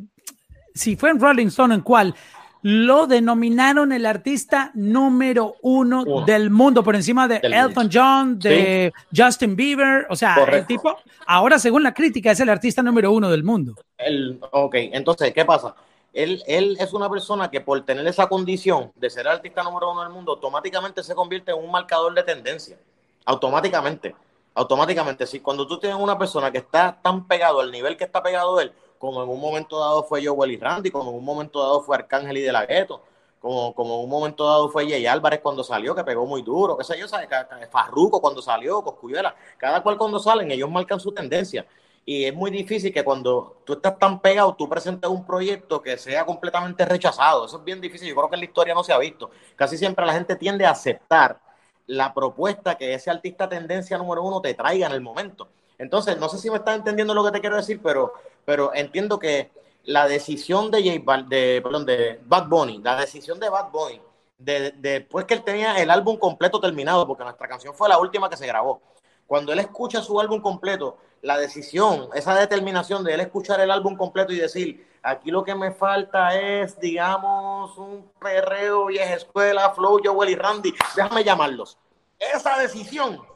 si 0.74 0.96
fue 0.96 1.10
en 1.10 1.20
Rolling 1.20 1.46
Stone, 1.46 1.72
en 1.72 1.82
cuál, 1.82 2.16
lo 2.62 3.08
denominaron 3.08 3.92
el 3.92 4.06
artista 4.06 4.70
número 4.74 5.56
uno 5.62 6.04
oh. 6.06 6.24
del 6.24 6.50
mundo, 6.50 6.82
por 6.84 6.94
encima 6.94 7.26
de 7.26 7.40
Elton 7.42 7.90
John, 7.92 8.38
de 8.38 8.92
sí. 8.94 9.20
Justin 9.22 9.56
Bieber. 9.56 10.06
O 10.08 10.16
sea, 10.16 10.36
Correcto. 10.36 10.58
el 10.58 10.66
tipo, 10.66 10.96
ahora 11.26 11.58
según 11.58 11.82
la 11.82 11.92
crítica, 11.92 12.30
es 12.30 12.40
el 12.40 12.48
artista 12.48 12.82
número 12.82 13.12
uno 13.12 13.30
del 13.30 13.42
mundo. 13.42 13.74
El, 13.98 14.38
ok, 14.52 14.74
entonces, 14.92 15.32
¿qué 15.32 15.44
pasa? 15.44 15.74
Él, 16.12 16.42
él, 16.46 16.76
es 16.78 16.92
una 16.92 17.08
persona 17.08 17.50
que 17.50 17.60
por 17.60 17.80
tener 17.84 18.06
esa 18.06 18.28
condición 18.28 18.92
de 18.96 19.10
ser 19.10 19.26
artista 19.26 19.62
número 19.62 19.90
uno 19.90 20.02
del 20.02 20.12
mundo, 20.12 20.32
automáticamente 20.32 21.02
se 21.02 21.14
convierte 21.14 21.52
en 21.52 21.58
un 21.58 21.70
marcador 21.70 22.14
de 22.14 22.22
tendencia. 22.22 22.78
Automáticamente. 23.24 24.14
Automáticamente. 24.54 25.26
Si 25.26 25.40
cuando 25.40 25.66
tú 25.66 25.78
tienes 25.78 25.98
una 25.98 26.18
persona 26.18 26.50
que 26.52 26.58
está 26.58 26.98
tan 27.02 27.26
pegado 27.26 27.60
al 27.60 27.72
nivel 27.72 27.96
que 27.96 28.04
está 28.04 28.22
pegado 28.22 28.60
él, 28.60 28.72
como 29.02 29.20
en 29.20 29.28
un 29.28 29.40
momento 29.40 29.80
dado 29.80 30.04
fue 30.04 30.24
Joel 30.24 30.52
y 30.52 30.56
Randy, 30.56 30.92
como 30.92 31.10
en 31.10 31.16
un 31.16 31.24
momento 31.24 31.58
dado 31.58 31.82
fue 31.82 31.96
Arcángel 31.96 32.36
y 32.36 32.42
De 32.42 32.52
La 32.52 32.64
Ghetto, 32.64 33.02
como, 33.40 33.74
como 33.74 33.96
en 33.96 34.04
un 34.04 34.08
momento 34.08 34.46
dado 34.46 34.68
fue 34.68 34.88
Jay 34.88 35.06
Álvarez 35.06 35.40
cuando 35.40 35.64
salió, 35.64 35.92
que 35.92 36.04
pegó 36.04 36.24
muy 36.24 36.42
duro, 36.42 36.78
qué 36.78 36.84
sé 36.84 36.96
yo, 36.96 37.08
¿sabes? 37.08 37.28
Farruco 37.68 38.20
cuando 38.20 38.40
salió, 38.40 38.80
Coscuyuela, 38.80 39.34
cada 39.58 39.82
cual 39.82 39.98
cuando 39.98 40.20
salen, 40.20 40.52
ellos 40.52 40.70
marcan 40.70 41.00
su 41.00 41.10
tendencia. 41.10 41.66
Y 42.04 42.26
es 42.26 42.32
muy 42.32 42.52
difícil 42.52 42.92
que 42.92 43.02
cuando 43.02 43.56
tú 43.64 43.72
estás 43.72 43.98
tan 43.98 44.20
pegado, 44.20 44.54
tú 44.54 44.68
presentes 44.68 45.10
un 45.10 45.26
proyecto 45.26 45.82
que 45.82 45.98
sea 45.98 46.24
completamente 46.24 46.84
rechazado. 46.84 47.46
Eso 47.46 47.56
es 47.58 47.64
bien 47.64 47.80
difícil. 47.80 48.08
Yo 48.08 48.14
creo 48.14 48.28
que 48.28 48.36
en 48.36 48.40
la 48.42 48.46
historia 48.46 48.72
no 48.72 48.84
se 48.84 48.92
ha 48.92 48.98
visto. 48.98 49.32
Casi 49.56 49.76
siempre 49.76 50.06
la 50.06 50.12
gente 50.12 50.36
tiende 50.36 50.64
a 50.64 50.70
aceptar 50.70 51.40
la 51.86 52.14
propuesta 52.14 52.76
que 52.76 52.94
ese 52.94 53.10
artista 53.10 53.48
tendencia 53.48 53.98
número 53.98 54.22
uno 54.22 54.40
te 54.40 54.54
traiga 54.54 54.86
en 54.86 54.92
el 54.92 55.00
momento. 55.00 55.48
Entonces, 55.82 56.16
no 56.16 56.28
sé 56.28 56.38
si 56.38 56.48
me 56.48 56.58
estás 56.58 56.76
entendiendo 56.76 57.12
lo 57.12 57.24
que 57.24 57.32
te 57.32 57.40
quiero 57.40 57.56
decir, 57.56 57.80
pero, 57.82 58.12
pero 58.44 58.72
entiendo 58.72 59.18
que 59.18 59.50
la 59.82 60.06
decisión 60.06 60.70
de, 60.70 60.78
J, 60.78 61.22
de, 61.28 61.60
perdón, 61.60 61.84
de 61.84 62.20
Bad 62.24 62.46
Bunny, 62.46 62.78
la 62.78 62.94
decisión 62.94 63.40
de 63.40 63.48
Bad 63.48 63.72
Bunny, 63.72 64.00
de, 64.38 64.70
de, 64.70 65.00
después 65.00 65.24
que 65.24 65.34
él 65.34 65.42
tenía 65.42 65.76
el 65.82 65.90
álbum 65.90 66.18
completo 66.18 66.60
terminado, 66.60 67.04
porque 67.04 67.24
nuestra 67.24 67.48
canción 67.48 67.74
fue 67.74 67.88
la 67.88 67.98
última 67.98 68.30
que 68.30 68.36
se 68.36 68.46
grabó, 68.46 68.80
cuando 69.26 69.52
él 69.52 69.58
escucha 69.58 70.00
su 70.02 70.20
álbum 70.20 70.40
completo, 70.40 70.98
la 71.20 71.36
decisión, 71.36 72.10
esa 72.14 72.36
determinación 72.36 73.02
de 73.02 73.14
él 73.14 73.20
escuchar 73.20 73.58
el 73.58 73.72
álbum 73.72 73.96
completo 73.96 74.32
y 74.32 74.36
decir, 74.36 74.86
aquí 75.02 75.32
lo 75.32 75.42
que 75.42 75.56
me 75.56 75.72
falta 75.72 76.38
es, 76.38 76.78
digamos, 76.78 77.76
un 77.76 78.08
perreo, 78.20 78.86
vieja 78.86 79.14
escuela, 79.14 79.70
Flow, 79.70 79.98
Joel 80.04 80.30
y 80.30 80.36
Randy, 80.36 80.72
déjame 80.94 81.24
llamarlos. 81.24 81.76
Esa 82.20 82.56
decisión 82.58 83.31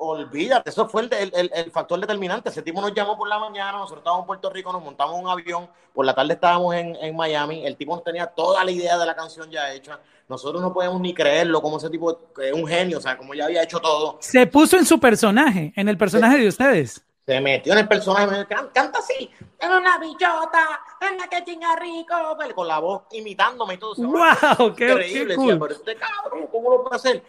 olvídate, 0.00 0.70
eso 0.70 0.88
fue 0.88 1.02
el, 1.02 1.12
el, 1.12 1.50
el, 1.52 1.70
factor 1.70 2.00
determinante. 2.00 2.48
Ese 2.48 2.62
tipo 2.62 2.80
nos 2.80 2.94
llamó 2.94 3.18
por 3.18 3.28
la 3.28 3.38
mañana, 3.38 3.72
nosotros 3.72 3.98
estábamos 3.98 4.24
en 4.24 4.26
Puerto 4.28 4.50
Rico, 4.50 4.72
nos 4.72 4.82
montamos 4.82 5.20
un 5.20 5.28
avión, 5.28 5.68
por 5.92 6.06
la 6.06 6.14
tarde 6.14 6.34
estábamos 6.34 6.74
en, 6.74 6.96
en, 6.96 7.14
Miami, 7.14 7.66
el 7.66 7.76
tipo 7.76 7.94
nos 7.94 8.02
tenía 8.02 8.26
toda 8.26 8.64
la 8.64 8.70
idea 8.70 8.96
de 8.96 9.06
la 9.06 9.14
canción 9.14 9.50
ya 9.50 9.72
hecha. 9.72 10.00
Nosotros 10.28 10.62
no 10.62 10.72
podemos 10.72 11.00
ni 11.00 11.12
creerlo, 11.12 11.60
como 11.60 11.76
ese 11.76 11.90
tipo 11.90 12.18
es 12.40 12.52
un 12.52 12.66
genio, 12.66 12.98
o 12.98 13.00
sea, 13.00 13.16
como 13.16 13.34
ya 13.34 13.44
había 13.44 13.62
hecho 13.62 13.78
todo. 13.78 14.16
Se 14.20 14.46
puso 14.46 14.78
en 14.78 14.86
su 14.86 14.98
personaje, 14.98 15.72
en 15.76 15.88
el 15.88 15.98
personaje 15.98 16.36
se, 16.36 16.42
de 16.42 16.48
ustedes. 16.48 17.04
Se 17.26 17.40
metió 17.40 17.74
en 17.74 17.80
el 17.80 17.88
personaje, 17.88 18.26
me 18.26 18.46
canta, 18.46 18.72
canta 18.72 18.98
así, 19.00 19.30
en 19.58 19.70
una 19.70 19.98
bichota, 19.98 20.80
en 21.00 21.18
la 21.18 21.28
que 21.28 21.44
chinga 21.44 21.76
rico, 21.76 22.14
con 22.54 22.66
la 22.66 22.78
voz 22.78 23.02
imitándome 23.12 23.74
y 23.74 23.76
todo. 23.76 23.94
¡Wow! 23.96 24.74
¡Qué 24.74 24.92
increíble! 24.92 25.34
Qué 25.34 25.36
cool. 25.36 25.58
pero 25.58 25.74
este 25.74 25.96
cabrón, 25.96 26.46
¿cómo 26.50 26.70
lo 26.70 26.82
puede 26.82 26.96
hacer? 26.96 27.22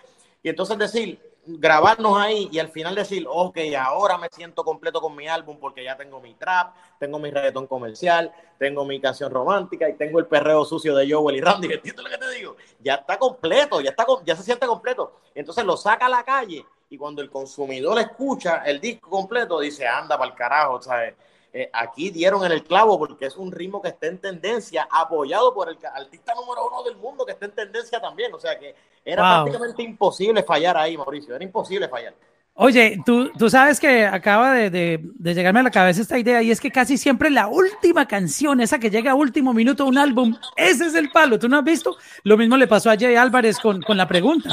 Y 0.43 0.49
entonces 0.49 0.77
decir, 0.77 1.30
grabarnos 1.45 2.17
ahí 2.17 2.49
y 2.51 2.59
al 2.59 2.69
final 2.69 2.95
decir, 2.95 3.25
ok, 3.27 3.57
ahora 3.77 4.17
me 4.17 4.27
siento 4.31 4.63
completo 4.63 5.01
con 5.01 5.15
mi 5.15 5.27
álbum 5.27 5.57
porque 5.59 5.83
ya 5.83 5.97
tengo 5.97 6.19
mi 6.21 6.35
trap, 6.35 6.75
tengo 6.99 7.19
mi 7.19 7.31
reggaetón 7.31 7.67
comercial, 7.67 8.31
tengo 8.59 8.85
mi 8.85 8.99
canción 9.01 9.31
romántica 9.31 9.89
y 9.89 9.93
tengo 9.93 10.19
el 10.19 10.27
perreo 10.27 10.63
sucio 10.65 10.95
de 10.95 11.11
Joel 11.11 11.37
y 11.37 11.41
Randy, 11.41 11.73
¿entiendes 11.73 12.05
lo? 12.05 12.55
Ya 12.79 12.95
está 12.95 13.17
completo, 13.17 13.81
ya, 13.81 13.91
está, 13.91 14.05
ya 14.25 14.35
se 14.35 14.43
siente 14.43 14.67
completo. 14.67 15.19
Entonces 15.33 15.65
lo 15.65 15.77
saca 15.77 16.05
a 16.05 16.09
la 16.09 16.23
calle 16.23 16.65
y 16.89 16.97
cuando 16.97 17.21
el 17.21 17.29
consumidor 17.29 17.99
escucha 17.99 18.63
el 18.65 18.79
disco 18.79 19.09
completo, 19.09 19.59
dice, 19.59 19.87
anda 19.87 20.17
para 20.17 20.31
el 20.31 20.37
carajo, 20.37 20.81
¿sabes? 20.81 21.15
Eh, 21.53 21.69
aquí 21.73 22.11
dieron 22.11 22.45
en 22.45 22.51
el 22.53 22.63
clavo 22.63 22.97
porque 22.97 23.25
es 23.25 23.35
un 23.35 23.51
ritmo 23.51 23.81
que 23.81 23.89
está 23.89 24.07
en 24.07 24.19
tendencia, 24.19 24.87
apoyado 24.89 25.53
por 25.53 25.69
el 25.69 25.77
artista 25.93 26.33
número 26.33 26.67
uno 26.67 26.83
del 26.83 26.95
mundo 26.95 27.25
que 27.25 27.33
está 27.33 27.45
en 27.45 27.51
tendencia 27.51 27.99
también. 27.99 28.33
O 28.33 28.39
sea 28.39 28.57
que 28.57 28.73
era 29.03 29.21
wow. 29.21 29.43
prácticamente 29.43 29.83
imposible 29.83 30.43
fallar 30.43 30.77
ahí, 30.77 30.97
Mauricio. 30.97 31.35
Era 31.35 31.43
imposible 31.43 31.89
fallar. 31.89 32.13
Oye, 32.53 33.01
tú, 33.05 33.31
tú 33.37 33.49
sabes 33.49 33.79
que 33.79 34.05
acaba 34.05 34.53
de, 34.53 34.69
de, 34.69 34.99
de, 35.01 35.33
llegarme 35.33 35.61
a 35.61 35.63
la 35.63 35.71
cabeza 35.71 36.01
esta 36.01 36.19
idea 36.19 36.41
y 36.41 36.51
es 36.51 36.59
que 36.59 36.69
casi 36.69 36.97
siempre 36.97 37.29
la 37.29 37.47
última 37.47 38.05
canción, 38.07 38.59
esa 38.59 38.77
que 38.77 38.89
llega 38.89 39.11
a 39.11 39.15
último 39.15 39.53
minuto 39.53 39.83
de 39.83 39.89
un 39.89 39.97
álbum, 39.97 40.35
ese 40.57 40.85
es 40.85 40.95
el 40.95 41.09
palo. 41.11 41.39
¿Tú 41.39 41.47
no 41.47 41.57
has 41.57 41.63
visto? 41.63 41.95
Lo 42.23 42.37
mismo 42.37 42.57
le 42.57 42.67
pasó 42.67 42.91
a 42.91 42.97
Jay 42.97 43.15
Álvarez 43.15 43.57
con, 43.57 43.81
con 43.81 43.95
la 43.95 44.07
pregunta. 44.07 44.49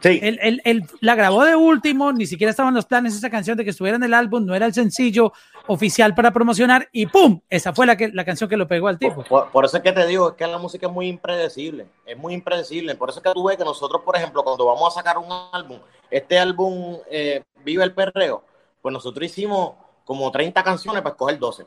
Sí. 0.00 0.18
Él, 0.22 0.38
él, 0.40 0.62
él, 0.64 0.84
la 1.00 1.14
grabó 1.14 1.44
de 1.44 1.54
último, 1.54 2.12
ni 2.12 2.26
siquiera 2.26 2.50
estaban 2.50 2.74
los 2.74 2.86
planes 2.86 3.14
esa 3.14 3.30
canción 3.30 3.56
de 3.56 3.64
que 3.64 3.70
estuviera 3.70 3.96
en 3.96 4.02
el 4.02 4.14
álbum, 4.14 4.44
no 4.44 4.54
era 4.54 4.66
el 4.66 4.74
sencillo 4.74 5.32
oficial 5.66 6.14
para 6.14 6.32
promocionar 6.32 6.88
y 6.92 7.06
¡pum! 7.06 7.40
Esa 7.48 7.72
fue 7.72 7.86
la, 7.86 7.96
que, 7.96 8.08
la 8.08 8.24
canción 8.24 8.48
que 8.48 8.56
lo 8.56 8.66
pegó 8.66 8.88
al 8.88 8.98
tipo. 8.98 9.22
Por, 9.24 9.50
por, 9.50 9.64
eso 9.64 9.76
es 9.76 9.82
que 9.82 9.92
te 9.92 10.06
digo, 10.06 10.30
es 10.30 10.34
que 10.34 10.46
la 10.46 10.58
música 10.58 10.86
es 10.86 10.92
muy 10.92 11.08
impredecible, 11.08 11.86
es 12.06 12.16
muy 12.16 12.34
impredecible. 12.34 12.94
Por 12.94 13.10
eso 13.10 13.18
es 13.18 13.22
que 13.22 13.32
tú 13.32 13.44
ves 13.44 13.56
que 13.56 13.64
nosotros, 13.64 14.02
por 14.02 14.16
ejemplo, 14.16 14.42
cuando 14.42 14.66
vamos 14.66 14.88
a 14.92 15.00
sacar 15.00 15.18
un 15.18 15.30
álbum, 15.52 15.78
este 16.10 16.38
álbum 16.38 16.98
eh, 17.10 17.42
Vive 17.64 17.84
el 17.84 17.94
Perreo, 17.94 18.42
pues 18.80 18.92
nosotros 18.92 19.24
hicimos 19.24 19.74
como 20.04 20.30
30 20.30 20.62
canciones 20.62 21.02
para 21.02 21.12
escoger 21.12 21.38
12. 21.38 21.66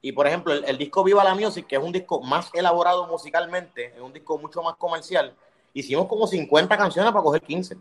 Y 0.00 0.12
por 0.12 0.26
ejemplo, 0.26 0.52
el, 0.52 0.64
el 0.64 0.78
disco 0.78 1.02
Viva 1.04 1.24
la 1.24 1.34
Music, 1.34 1.66
que 1.66 1.76
es 1.76 1.82
un 1.82 1.92
disco 1.92 2.20
más 2.22 2.50
elaborado 2.54 3.06
musicalmente, 3.06 3.86
es 3.94 4.00
un 4.00 4.12
disco 4.12 4.38
mucho 4.38 4.62
más 4.62 4.76
comercial, 4.76 5.34
hicimos 5.74 6.06
como 6.06 6.26
50 6.26 6.76
canciones 6.76 7.12
para 7.12 7.22
coger 7.22 7.42
15. 7.42 7.76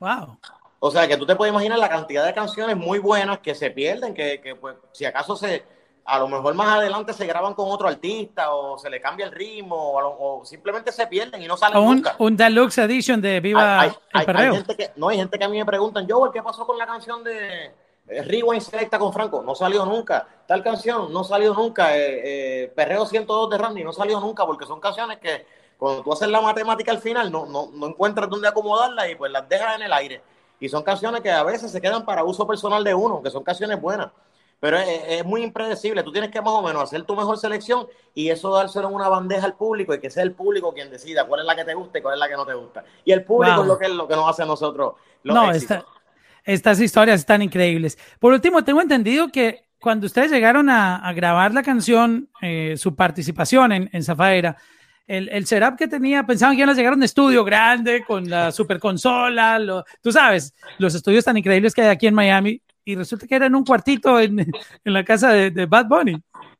Wow. 0.00 0.36
O 0.84 0.90
sea, 0.90 1.06
que 1.06 1.16
tú 1.16 1.24
te 1.24 1.36
puedes 1.36 1.52
imaginar 1.52 1.78
la 1.78 1.88
cantidad 1.88 2.26
de 2.26 2.34
canciones 2.34 2.76
muy 2.76 2.98
buenas 2.98 3.38
que 3.38 3.54
se 3.54 3.70
pierden, 3.70 4.14
que, 4.14 4.40
que 4.40 4.56
pues, 4.56 4.74
si 4.90 5.04
acaso 5.04 5.36
se, 5.36 5.62
a 6.04 6.18
lo 6.18 6.26
mejor 6.26 6.54
más 6.54 6.76
adelante 6.76 7.12
se 7.12 7.24
graban 7.24 7.54
con 7.54 7.70
otro 7.70 7.86
artista 7.86 8.52
o 8.52 8.76
se 8.76 8.90
le 8.90 9.00
cambia 9.00 9.26
el 9.26 9.30
ritmo 9.30 9.76
o, 9.92 10.00
lo, 10.00 10.08
o 10.18 10.44
simplemente 10.44 10.90
se 10.90 11.06
pierden 11.06 11.40
y 11.40 11.46
no 11.46 11.56
salen 11.56 11.78
un, 11.78 11.94
nunca. 11.94 12.16
Un 12.18 12.36
deluxe 12.36 12.78
edition 12.78 13.22
de 13.22 13.38
Viva 13.38 13.80
hay, 13.80 13.92
hay, 14.12 14.20
el 14.22 14.26
Perreo. 14.26 14.50
Hay 14.50 14.56
gente 14.56 14.76
que, 14.76 14.90
no, 14.96 15.08
hay 15.08 15.18
gente 15.18 15.38
que 15.38 15.44
a 15.44 15.48
mí 15.48 15.56
me 15.56 15.64
preguntan, 15.64 16.04
yo, 16.04 16.28
¿qué 16.32 16.42
pasó 16.42 16.66
con 16.66 16.76
la 16.76 16.84
canción 16.84 17.22
de 17.22 17.72
Rewind 18.06 18.60
Selecta 18.60 18.98
con 18.98 19.12
Franco, 19.12 19.40
no 19.40 19.54
salió 19.54 19.86
nunca. 19.86 20.26
Tal 20.48 20.64
canción, 20.64 21.12
no 21.12 21.22
salió 21.22 21.54
nunca. 21.54 21.96
Eh, 21.96 22.64
eh, 22.64 22.72
Perreo 22.74 23.06
102 23.06 23.50
de 23.50 23.58
Randy, 23.58 23.84
no 23.84 23.92
salió 23.92 24.18
nunca, 24.18 24.44
porque 24.44 24.66
son 24.66 24.80
canciones 24.80 25.18
que 25.18 25.46
cuando 25.78 26.02
tú 26.02 26.12
haces 26.12 26.28
la 26.28 26.40
matemática 26.40 26.90
al 26.90 26.98
final, 26.98 27.30
no, 27.30 27.46
no, 27.46 27.70
no 27.72 27.86
encuentras 27.86 28.28
dónde 28.28 28.48
acomodarlas 28.48 29.08
y 29.10 29.14
pues 29.14 29.30
las 29.30 29.48
dejas 29.48 29.76
en 29.76 29.82
el 29.82 29.92
aire. 29.92 30.31
Y 30.62 30.68
son 30.68 30.84
canciones 30.84 31.22
que 31.22 31.30
a 31.32 31.42
veces 31.42 31.72
se 31.72 31.80
quedan 31.80 32.04
para 32.04 32.22
uso 32.22 32.46
personal 32.46 32.84
de 32.84 32.94
uno, 32.94 33.20
que 33.20 33.30
son 33.30 33.42
canciones 33.42 33.80
buenas. 33.80 34.12
Pero 34.60 34.78
es, 34.78 35.24
muy 35.24 35.42
impredecible. 35.42 36.04
Tú 36.04 36.12
tienes 36.12 36.30
que 36.30 36.40
más 36.40 36.52
o 36.52 36.62
menos 36.62 36.84
hacer 36.84 37.02
tu 37.02 37.16
mejor 37.16 37.36
selección 37.36 37.88
y 38.14 38.28
eso 38.28 38.54
dárselo 38.54 38.88
en 38.88 38.94
una 38.94 39.08
bandeja 39.08 39.44
al 39.44 39.54
público 39.54 39.92
y 39.92 39.98
que 39.98 40.08
sea 40.08 40.22
el 40.22 40.30
público 40.30 40.72
quien 40.72 40.88
decida 40.88 41.26
cuál 41.26 41.40
es 41.40 41.46
la 41.46 41.56
que 41.56 41.64
te 41.64 41.74
gusta 41.74 41.98
y 41.98 42.02
cuál 42.02 42.14
es 42.14 42.20
la 42.20 42.28
que 42.28 42.36
no 42.36 42.46
te 42.46 42.54
gusta. 42.54 42.84
Y 43.04 43.10
el 43.10 43.24
público 43.24 43.62
es 43.62 43.66
lo 43.66 43.76
que, 43.76 43.86
es 43.86 43.90
lo 43.90 44.06
que 44.06 44.14
nos 44.14 44.30
hace 44.30 44.44
a 44.44 44.46
nosotros. 44.46 44.92
no, 45.24 45.50
estas 46.44 46.80
historias 46.80 47.18
están 47.18 47.42
increíbles. 47.42 47.98
Por 48.20 48.32
último, 48.32 48.62
tengo 48.62 48.80
entendido 48.80 49.32
que 49.32 49.64
cuando 49.80 50.06
ustedes 50.06 50.30
llegaron 50.30 50.70
a, 50.70 51.12
grabar 51.12 51.52
la 51.52 51.64
canción, 51.64 52.28
eh, 52.40 52.76
su 52.76 52.94
participación 52.94 53.72
en, 53.72 53.90
en 53.92 54.04
Zafaera, 54.04 54.56
el, 55.12 55.28
el, 55.28 55.46
setup 55.46 55.76
que 55.76 55.88
tenía, 55.88 56.24
pensaban 56.24 56.56
que 56.56 56.62
iban 56.62 56.70
a 56.70 56.74
llegar 56.74 56.92
a 56.94 56.96
un 56.96 57.02
estudio 57.02 57.44
grande 57.44 58.04
con 58.04 58.28
la 58.28 58.50
super 58.50 58.78
consola, 58.78 59.58
lo, 59.58 59.84
tú 60.00 60.10
sabes, 60.10 60.54
los 60.78 60.94
estudios 60.94 61.24
tan 61.24 61.36
increíbles 61.36 61.74
que 61.74 61.82
hay 61.82 61.88
aquí 61.88 62.06
en 62.06 62.14
Miami, 62.14 62.62
y 62.84 62.96
resulta 62.96 63.26
que 63.26 63.34
era 63.34 63.46
en 63.46 63.54
un 63.54 63.64
cuartito 63.64 64.18
en, 64.18 64.40
en 64.40 64.92
la 64.92 65.04
casa 65.04 65.30
de, 65.30 65.50
de, 65.50 65.66
Bad 65.66 65.86
Bunny. 65.86 66.16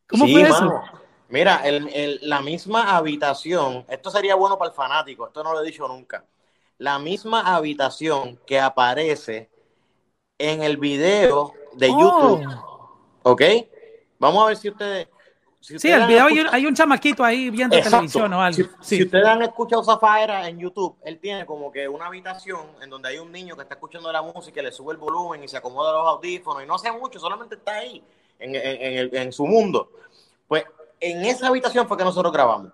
¿Cómo 0.06 0.26
fue 0.26 0.42
eso? 0.42 0.82
Mira, 1.30 1.62
el, 1.64 1.88
el, 1.88 2.18
la 2.22 2.42
misma 2.42 2.94
habitación, 2.94 3.86
esto 3.88 4.10
sería 4.10 4.34
bueno 4.34 4.58
para 4.58 4.70
el 4.70 4.76
fanático, 4.76 5.26
esto 5.26 5.42
no 5.42 5.52
lo 5.52 5.62
he 5.62 5.66
dicho 5.66 5.88
nunca. 5.88 6.26
La 6.76 6.98
misma 6.98 7.54
habitación 7.54 8.38
que 8.46 8.60
aparece 8.60 9.50
en 10.36 10.62
el 10.62 10.76
video 10.76 11.54
de 11.74 11.88
oh. 11.90 12.00
YouTube. 12.00 12.48
¿Ok? 13.22 13.42
Vamos 14.18 14.44
a 14.44 14.46
ver 14.48 14.56
si 14.56 14.68
ustedes. 14.68 15.08
Si 15.62 15.78
sí, 15.78 15.92
el 15.92 16.08
video 16.08 16.26
hay 16.50 16.66
un, 16.66 16.74
chamaquito 16.74 17.22
ahí 17.22 17.48
viendo 17.48 17.80
televisión 17.80 18.32
o 18.32 18.42
algo. 18.42 18.68
Si, 18.80 19.04
ustedes 19.04 19.24
han 19.24 19.42
escuchado 19.42 19.84
Zafaera 19.84 20.48
en 20.48 20.58
YouTube, 20.58 20.96
él 21.04 21.20
tiene 21.20 21.46
como 21.46 21.70
que 21.70 21.86
una 21.86 22.06
habitación 22.06 22.66
en 22.82 22.90
donde 22.90 23.10
hay 23.10 23.18
un 23.18 23.30
niño 23.30 23.54
que 23.54 23.62
está 23.62 23.74
escuchando 23.74 24.10
la 24.10 24.22
música, 24.22 24.60
y 24.60 24.64
le 24.64 24.72
sube 24.72 24.92
el 24.92 24.98
volumen 24.98 25.44
y 25.44 25.46
se 25.46 25.56
acomoda 25.56 25.92
los 25.92 26.04
audífonos 26.08 26.64
y 26.64 26.66
no 26.66 26.74
hace 26.74 26.90
mucho, 26.90 27.20
solamente 27.20 27.54
está 27.54 27.76
ahí 27.76 28.02
en, 28.40 28.56
en, 28.56 29.16
en 29.16 29.32
su 29.32 29.46
mundo. 29.46 29.88
Pues 30.48 30.64
en 30.98 31.24
esa 31.24 31.46
habitación 31.46 31.86
fue 31.86 31.96
que 31.96 32.04
nosotros 32.04 32.32
grabamos. 32.32 32.72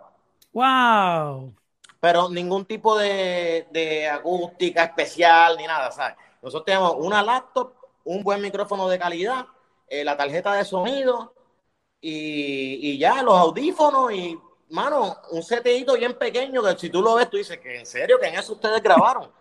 ¡Wow! 0.54 1.52
Pero 2.00 2.30
ningún 2.30 2.64
tipo 2.64 2.96
de, 2.96 3.66
de 3.70 4.08
acústica 4.08 4.84
especial 4.84 5.58
ni 5.58 5.66
nada, 5.66 5.90
¿sabes? 5.90 6.16
Nosotros 6.40 6.64
tenemos 6.64 6.94
una 6.96 7.22
laptop, 7.22 7.74
un 8.04 8.22
buen 8.22 8.40
micrófono 8.40 8.88
de 8.88 8.98
calidad, 8.98 9.44
eh, 9.88 10.04
la 10.04 10.16
tarjeta 10.16 10.54
de 10.54 10.64
sonido 10.64 11.34
y, 12.00 12.98
ya 12.98 13.22
los 13.22 13.34
audífonos 13.34 14.12
y, 14.12 14.38
mano, 14.70 15.16
un 15.30 15.42
setito 15.42 15.94
bien 15.94 16.14
pequeño 16.14 16.62
que 16.62 16.78
si 16.78 16.90
tú 16.90 17.02
lo 17.02 17.14
ves, 17.14 17.28
tú 17.28 17.36
dices 17.36 17.58
que 17.58 17.78
en 17.78 17.86
serio, 17.86 18.18
que 18.20 18.28
en 18.28 18.38
eso 18.38 18.54
ustedes 18.54 18.82
grabaron. 18.82 19.30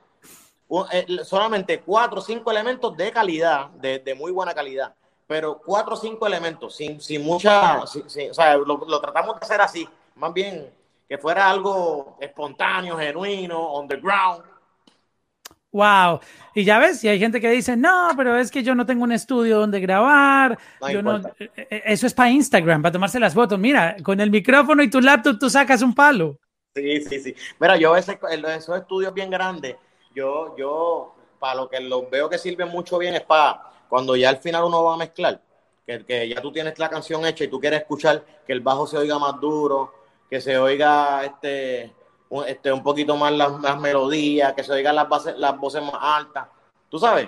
Eh, 0.92 1.06
solamente 1.24 1.80
cuatro 1.80 2.20
o 2.20 2.22
cinco 2.22 2.52
elementos 2.52 2.98
de 2.98 3.10
calidad, 3.10 3.70
de, 3.70 4.14
muy 4.16 4.34
buena 4.34 4.54
calidad, 4.54 4.94
pero 5.26 5.62
cuatro 5.66 5.94
o 5.94 5.98
cinco 5.98 6.28
elementos, 6.28 6.76
sin, 6.76 7.00
sin 7.00 7.24
mucha, 7.24 7.84
o 7.84 7.88
sea, 7.88 8.58
lo, 8.58 8.84
lo, 8.86 9.00
tratamos 9.00 9.40
de 9.40 9.46
hacer 9.46 9.62
así, 9.62 9.88
más 10.16 10.34
bien 10.34 10.70
que 11.08 11.18
fuera 11.18 11.50
algo 11.50 12.18
espontáneo, 12.20 12.98
genuino, 12.98 13.58
on 13.58 13.88
the 13.88 13.96
ground, 13.96 14.44
Wow. 15.72 16.22
Y 16.56 16.64
ya 16.64 16.80
ves, 16.80 17.04
y 17.04 17.10
hay 17.10 17.20
gente 17.20 17.42
que 17.42 17.50
dice, 17.50 17.76
no, 17.76 18.10
pero 18.16 18.38
es 18.38 18.50
que 18.50 18.64
yo 18.64 18.74
no 18.74 18.86
tengo 18.86 19.04
un 19.04 19.12
estudio 19.12 19.60
donde 19.60 19.80
grabar. 19.80 20.58
Eh, 20.88 21.52
eh, 21.56 21.82
eso 21.86 22.08
es 22.08 22.14
para 22.14 22.30
Instagram, 22.30 22.82
para 22.82 22.94
tomarse 22.94 23.20
las 23.20 23.34
fotos. 23.34 23.60
Mira, 23.60 23.96
con 24.02 24.20
el 24.20 24.32
micrófono 24.32 24.82
y 24.82 24.90
tu 24.90 25.02
laptop 25.02 25.38
tú 25.40 25.50
sacas 25.50 25.82
un 25.82 25.94
palo. 25.94 26.40
Sí, 26.74 27.02
sí, 27.02 27.20
sí. 27.20 27.36
Mira, 27.60 27.76
yo 27.76 27.96
ese, 27.96 28.20
esos 28.56 28.78
estudios 28.78 29.14
bien 29.14 29.30
grandes, 29.30 29.76
yo, 30.16 30.56
yo, 30.58 31.16
para 31.40 31.56
lo 31.56 31.70
que 31.70 31.80
los 31.80 32.10
veo 32.10 32.30
que 32.30 32.38
sirven 32.38 32.70
mucho 32.70 32.98
bien 32.98 33.16
es 33.16 33.22
para 33.22 33.64
cuando 33.90 34.16
ya 34.16 34.30
al 34.30 34.38
final 34.38 34.64
uno 34.66 34.84
va 34.84 34.94
a 34.94 34.98
mezclar, 34.98 35.42
que, 35.86 36.06
que 36.06 36.30
ya 36.30 36.42
tú 36.42 36.52
tienes 36.52 36.78
la 36.78 36.90
canción 36.90 37.26
hecha 37.26 37.44
y 37.44 37.48
tú 37.48 37.60
quieres 37.60 37.82
escuchar 37.82 38.24
que 38.46 38.54
el 38.54 38.62
bajo 38.62 38.86
se 38.86 38.98
oiga 38.98 39.18
más 39.18 39.40
duro, 39.40 39.94
que 40.30 40.42
se 40.42 40.58
oiga 40.58 41.24
este 41.26 41.94
este, 42.46 42.72
un 42.72 42.84
poquito 42.84 43.16
más 43.16 43.32
las, 43.32 43.80
melodías, 43.80 44.54
que 44.54 44.64
se 44.64 44.74
oigan 44.74 44.96
las, 44.96 45.08
bases, 45.08 45.38
las 45.38 45.58
voces 45.58 45.82
más 45.82 45.96
altas. 46.00 46.48
Tú 46.90 47.00
sabes, 47.00 47.28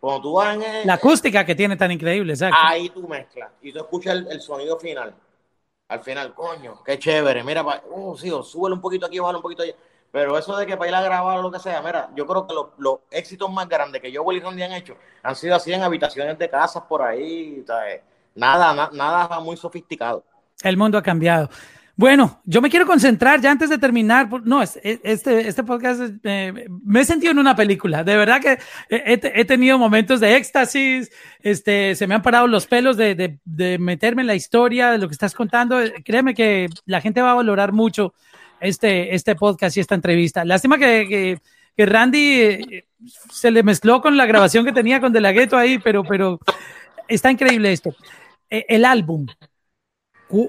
cuando 0.00 0.22
tú 0.22 0.32
vas 0.32 0.54
en 0.54 0.86
La 0.86 0.94
acústica 0.94 1.44
que 1.44 1.54
tiene 1.54 1.76
tan 1.76 1.90
increíble, 1.90 2.32
exacto. 2.32 2.56
Ahí 2.60 2.88
tú 2.88 3.06
mezclas 3.06 3.50
y 3.62 3.72
tú 3.72 3.78
escuchas 3.78 4.24
el, 4.28 4.40
sonido 4.40 4.78
final. 4.78 5.14
Al 5.88 6.00
final, 6.00 6.34
coño, 6.34 6.82
qué 6.84 6.98
chévere. 6.98 7.42
Mira, 7.42 7.64
uh, 7.90 8.16
sí, 8.16 8.30
súbele 8.44 8.74
un 8.74 8.80
poquito 8.80 9.06
aquí, 9.06 9.18
bájale 9.18 9.38
un 9.38 9.42
poquito 9.42 9.62
allá. 9.62 9.74
Pero 10.12 10.36
eso 10.36 10.56
de 10.56 10.66
que 10.66 10.76
para 10.76 10.90
ir 10.90 10.94
a 10.94 11.02
grabar 11.02 11.38
o 11.38 11.42
lo 11.42 11.52
que 11.52 11.60
sea, 11.60 11.82
mira, 11.82 12.10
yo 12.16 12.26
creo 12.26 12.46
que 12.46 12.54
los, 12.78 12.98
éxitos 13.10 13.50
más 13.50 13.68
grandes 13.68 14.00
que 14.02 14.10
yo, 14.10 14.22
Willy 14.22 14.40
Randy 14.40 14.62
han 14.62 14.72
hecho 14.72 14.96
han 15.22 15.36
sido 15.36 15.54
así 15.54 15.72
en 15.72 15.82
habitaciones 15.82 16.36
de 16.36 16.48
casas 16.48 16.82
por 16.88 17.02
ahí. 17.02 17.64
Nada, 18.34 18.90
nada 18.92 19.40
muy 19.40 19.56
sofisticado. 19.56 20.24
El 20.62 20.76
mundo 20.76 20.98
ha 20.98 21.02
cambiado. 21.02 21.48
Bueno, 22.00 22.40
yo 22.46 22.62
me 22.62 22.70
quiero 22.70 22.86
concentrar 22.86 23.42
ya 23.42 23.50
antes 23.50 23.68
de 23.68 23.76
terminar. 23.76 24.26
No, 24.44 24.62
este, 24.62 24.98
este 25.02 25.64
podcast 25.64 26.00
eh, 26.24 26.66
me 26.82 27.00
he 27.00 27.04
sentido 27.04 27.32
en 27.32 27.38
una 27.38 27.54
película. 27.54 28.02
De 28.02 28.16
verdad 28.16 28.40
que 28.40 28.58
he, 28.88 29.44
tenido 29.44 29.78
momentos 29.78 30.18
de 30.18 30.34
éxtasis. 30.34 31.10
Este, 31.40 31.94
se 31.94 32.06
me 32.06 32.14
han 32.14 32.22
parado 32.22 32.46
los 32.46 32.66
pelos 32.66 32.96
de, 32.96 33.38
meterme 33.78 34.22
en 34.22 34.28
la 34.28 34.34
historia 34.34 34.92
de 34.92 34.96
lo 34.96 35.08
que 35.08 35.12
estás 35.12 35.34
contando. 35.34 35.78
Créeme 36.02 36.34
que 36.34 36.70
la 36.86 37.02
gente 37.02 37.20
va 37.20 37.32
a 37.32 37.34
valorar 37.34 37.72
mucho 37.72 38.14
este, 38.60 39.14
este 39.14 39.34
podcast 39.34 39.76
y 39.76 39.80
esta 39.80 39.94
entrevista. 39.94 40.42
Lástima 40.46 40.78
que, 40.78 41.38
que, 41.76 41.84
Randy 41.84 42.40
eh, 42.40 42.86
se 43.30 43.50
le 43.50 43.62
mezcló 43.62 44.00
con 44.00 44.16
la 44.16 44.24
grabación 44.24 44.64
que 44.64 44.72
tenía 44.72 45.02
con 45.02 45.12
De 45.12 45.20
La 45.20 45.32
Ghetto 45.32 45.58
ahí, 45.58 45.78
pero, 45.78 46.02
pero 46.02 46.40
está 47.08 47.30
increíble 47.30 47.72
esto. 47.72 47.94
El 48.48 48.86
álbum, 48.86 49.26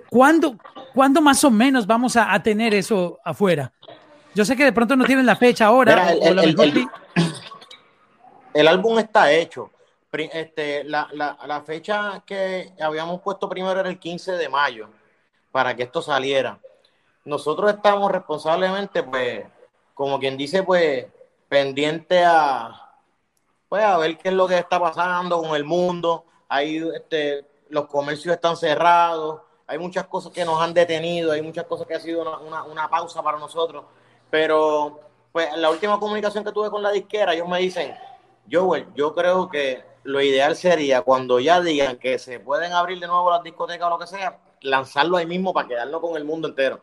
¿Cuándo, 0.09 0.57
¿Cuándo 0.93 1.21
más 1.21 1.43
o 1.43 1.51
menos 1.51 1.87
vamos 1.87 2.15
a, 2.15 2.41
tener 2.43 2.73
eso 2.73 3.19
afuera? 3.23 3.71
Yo 4.35 4.45
sé 4.45 4.55
que 4.55 4.63
de 4.63 4.73
pronto 4.73 4.95
no 4.95 5.05
tienen 5.05 5.25
la 5.25 5.35
fecha 5.35 5.65
ahora. 5.65 6.13
el, 8.53 8.67
álbum 8.67 8.99
está 8.99 9.31
hecho. 9.31 9.71
Este, 10.11 10.83
la, 10.83 11.07
la, 11.13 11.61
fecha 11.61 12.21
que 12.25 12.73
habíamos 12.79 13.21
puesto 13.21 13.49
primero 13.49 13.79
era 13.79 13.89
el 13.89 13.97
15 13.97 14.33
de 14.33 14.49
mayo 14.49 14.89
para 15.51 15.75
que 15.75 15.83
esto 15.83 16.01
saliera. 16.01 16.59
Nosotros 17.23 17.73
estamos 17.73 18.11
responsablemente, 18.11 19.03
pues, 19.03 19.45
como 19.93 20.19
quien 20.19 20.37
dice, 20.37 20.63
pues, 20.63 21.05
pendiente 21.47 22.23
a, 22.23 22.93
pues, 23.69 23.83
a 23.83 23.97
ver 23.97 24.17
qué 24.17 24.29
es 24.29 24.35
lo 24.35 24.47
que 24.47 24.57
está 24.57 24.79
pasando 24.79 25.41
con 25.41 25.55
el 25.55 25.63
mundo. 25.63 26.25
Ahí, 26.49 26.83
este, 26.93 27.45
los 27.69 27.87
comercios 27.87 28.35
están 28.35 28.57
cerrados 28.57 29.41
hay 29.71 29.77
muchas 29.77 30.05
cosas 30.07 30.33
que 30.33 30.43
nos 30.43 30.61
han 30.61 30.73
detenido, 30.73 31.31
hay 31.31 31.41
muchas 31.41 31.63
cosas 31.63 31.87
que 31.87 31.95
ha 31.95 31.99
sido 31.99 32.21
una, 32.41 32.89
pausa 32.89 33.23
para 33.23 33.39
nosotros, 33.39 33.85
pero 34.29 34.99
pues 35.31 35.47
la 35.55 35.69
última 35.69 35.97
comunicación 35.97 36.43
que 36.43 36.51
tuve 36.51 36.69
con 36.69 36.83
la 36.83 36.91
disquera, 36.91 37.33
ellos 37.33 37.47
me 37.47 37.59
dicen, 37.59 37.95
Joel, 38.51 38.87
yo 38.95 39.15
creo 39.15 39.49
que 39.49 39.81
lo 40.03 40.19
ideal 40.19 40.57
sería 40.57 41.03
cuando 41.03 41.39
ya 41.39 41.61
digan 41.61 41.95
que 41.95 42.19
se 42.19 42.41
pueden 42.41 42.73
abrir 42.73 42.99
de 42.99 43.07
nuevo 43.07 43.31
las 43.31 43.43
discotecas 43.43 43.87
o 43.87 43.91
lo 43.91 43.99
que 43.99 44.07
sea, 44.07 44.39
lanzarlo 44.59 45.15
ahí 45.15 45.25
mismo 45.25 45.53
para 45.53 45.69
quedarlo 45.69 46.01
con 46.01 46.17
el 46.17 46.25
mundo 46.25 46.49
entero. 46.49 46.81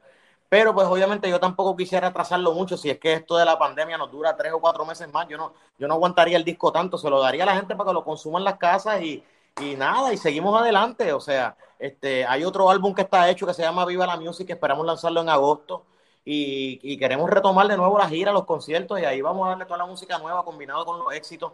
Pero 0.48 0.74
pues 0.74 0.86
obviamente 0.86 1.28
yo 1.28 1.38
tampoco 1.38 1.76
quisiera 1.76 2.08
atrasarlo 2.08 2.54
mucho 2.54 2.78
si 2.78 2.88
es 2.88 2.98
que 2.98 3.12
esto 3.12 3.36
de 3.36 3.44
la 3.44 3.58
pandemia 3.58 3.98
nos 3.98 4.10
dura 4.10 4.34
tres 4.34 4.54
o 4.54 4.60
cuatro 4.60 4.86
meses 4.86 5.12
más. 5.12 5.28
Yo 5.28 5.36
no, 5.36 5.52
yo 5.78 5.86
no 5.86 5.92
aguantaría 5.92 6.38
el 6.38 6.44
disco 6.44 6.72
tanto, 6.72 6.96
se 6.96 7.10
lo 7.10 7.20
daría 7.20 7.42
a 7.42 7.46
la 7.46 7.56
gente 7.56 7.76
para 7.76 7.90
que 7.90 7.94
lo 7.94 8.02
consuman 8.02 8.40
en 8.40 8.44
las 8.44 8.56
casas 8.56 9.02
y, 9.02 9.22
y 9.60 9.76
nada, 9.76 10.12
y 10.12 10.16
seguimos 10.16 10.60
adelante. 10.60 11.12
O 11.12 11.20
sea, 11.20 11.56
este, 11.78 12.24
hay 12.26 12.44
otro 12.44 12.70
álbum 12.70 12.94
que 12.94 13.02
está 13.02 13.28
hecho 13.30 13.46
que 13.46 13.54
se 13.54 13.62
llama 13.62 13.84
Viva 13.84 14.06
la 14.06 14.16
Music, 14.16 14.48
esperamos 14.50 14.86
lanzarlo 14.86 15.20
en 15.20 15.28
agosto. 15.28 15.84
Y, 16.30 16.98
queremos 16.98 17.30
retomar 17.30 17.66
de 17.68 17.76
nuevo 17.78 17.96
la 17.96 18.06
gira, 18.06 18.32
los 18.32 18.44
conciertos, 18.44 19.00
y 19.00 19.04
ahí 19.04 19.22
vamos 19.22 19.46
a 19.46 19.50
darle 19.50 19.64
toda 19.64 19.78
la 19.78 19.86
música 19.86 20.18
nueva 20.18 20.44
combinado 20.44 20.84
con 20.84 20.98
los 20.98 21.14
éxitos. 21.14 21.52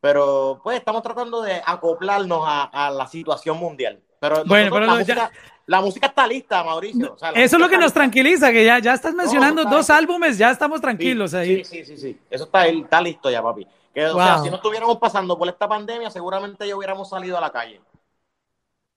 Pero 0.00 0.60
pues 0.62 0.78
estamos 0.78 1.02
tratando 1.02 1.42
de 1.42 1.60
acoplarnos 1.64 2.42
a, 2.46 2.90
la 2.90 3.06
situación 3.06 3.58
mundial. 3.58 4.00
Pero, 4.20 4.42
bueno, 4.46 4.80
la, 5.66 5.80
música, 5.82 6.06
está 6.06 6.26
lista, 6.26 6.64
Mauricio. 6.64 7.16
eso 7.34 7.56
es 7.56 7.60
lo 7.60 7.68
que 7.68 7.76
nos 7.76 7.92
tranquiliza, 7.92 8.50
que 8.50 8.64
ya, 8.64 8.78
ya 8.78 8.94
estás 8.94 9.12
mencionando 9.12 9.64
dos 9.64 9.90
álbumes, 9.90 10.38
ya 10.38 10.50
estamos 10.50 10.80
tranquilos 10.80 11.34
ahí. 11.34 11.62
Sí, 11.62 11.84
sí, 11.84 11.98
sí, 11.98 12.18
Eso 12.30 12.44
está, 12.44 12.66
está 12.66 13.02
listo 13.02 13.30
ya, 13.30 13.42
papi. 13.42 13.66
Que, 13.94 14.06
o 14.06 14.16
sea, 14.16 14.38
si 14.38 14.50
no 14.50 14.56
estuviéramos 14.56 14.98
pasando 14.98 15.38
por 15.38 15.48
esta 15.48 15.68
pandemia, 15.68 16.10
seguramente 16.10 16.66
ya 16.66 16.76
hubiéramos 16.76 17.08
salido 17.08 17.38
a 17.38 17.40
la 17.40 17.50
calle. 17.50 17.80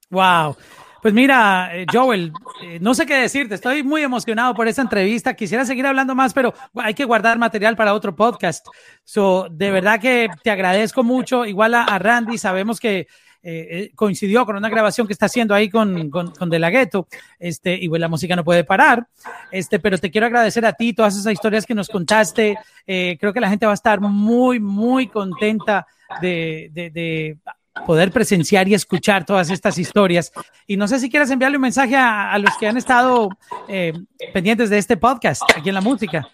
Wow. 0.09 0.55
Pues 1.01 1.13
mira, 1.13 1.69
eh, 1.73 1.85
Joel, 1.91 2.33
eh, 2.63 2.79
no 2.81 2.95
sé 2.95 3.05
qué 3.05 3.15
decirte, 3.15 3.55
estoy 3.55 3.83
muy 3.83 4.01
emocionado 4.01 4.53
por 4.53 4.67
esta 4.67 4.81
entrevista. 4.81 5.35
Quisiera 5.35 5.63
seguir 5.65 5.85
hablando 5.85 6.15
más, 6.15 6.33
pero 6.33 6.53
hay 6.75 6.93
que 6.93 7.05
guardar 7.05 7.37
material 7.37 7.75
para 7.75 7.93
otro 7.93 8.15
podcast. 8.15 8.65
So, 9.03 9.47
de 9.49 9.71
verdad 9.71 10.01
que 10.01 10.27
te 10.43 10.49
agradezco 10.49 11.03
mucho. 11.03 11.45
Igual 11.45 11.75
a, 11.75 11.99
Randy, 11.99 12.37
sabemos 12.37 12.79
que 12.79 13.07
eh, 13.43 13.91
coincidió 13.95 14.45
con 14.45 14.55
una 14.55 14.69
grabación 14.69 15.07
que 15.07 15.13
está 15.13 15.27
haciendo 15.27 15.53
ahí 15.53 15.69
con, 15.69 16.09
con, 16.09 16.31
con 16.31 16.49
De 16.49 16.59
La 16.59 16.69
Ghetto, 16.69 17.07
este, 17.39 17.75
y 17.75 17.89
pues 17.89 18.01
la 18.01 18.07
música 18.07 18.35
no 18.35 18.43
puede 18.43 18.63
parar, 18.63 19.07
este, 19.51 19.79
pero 19.79 19.97
te 19.97 20.11
quiero 20.11 20.27
agradecer 20.27 20.65
a 20.65 20.73
ti 20.73 20.93
todas 20.93 21.17
esas 21.17 21.33
historias 21.33 21.65
que 21.65 21.75
nos 21.75 21.89
contaste, 21.89 22.57
creo 22.85 23.33
que 23.33 23.39
la 23.39 23.49
gente 23.49 23.65
va 23.65 23.73
a 23.73 23.75
estar 23.75 23.99
muy, 23.99 24.59
muy 24.59 25.07
contenta 25.07 25.85
de, 26.21 26.69
de, 26.73 26.89
de 26.89 27.37
poder 27.85 28.11
presenciar 28.11 28.67
y 28.67 28.73
escuchar 28.73 29.25
todas 29.25 29.49
estas 29.49 29.77
historias. 29.77 30.31
Y 30.65 30.77
no 30.77 30.87
sé 30.87 30.99
si 30.99 31.09
quieres 31.09 31.29
enviarle 31.29 31.57
un 31.57 31.61
mensaje 31.61 31.95
a, 31.95 32.37
los 32.39 32.55
que 32.57 32.67
han 32.67 32.77
estado 32.77 33.29
eh, 33.67 33.93
pendientes 34.33 34.69
de 34.69 34.77
este 34.77 34.97
podcast 34.97 35.43
aquí 35.55 35.69
en 35.69 35.75
la 35.75 35.81
música. 35.81 36.27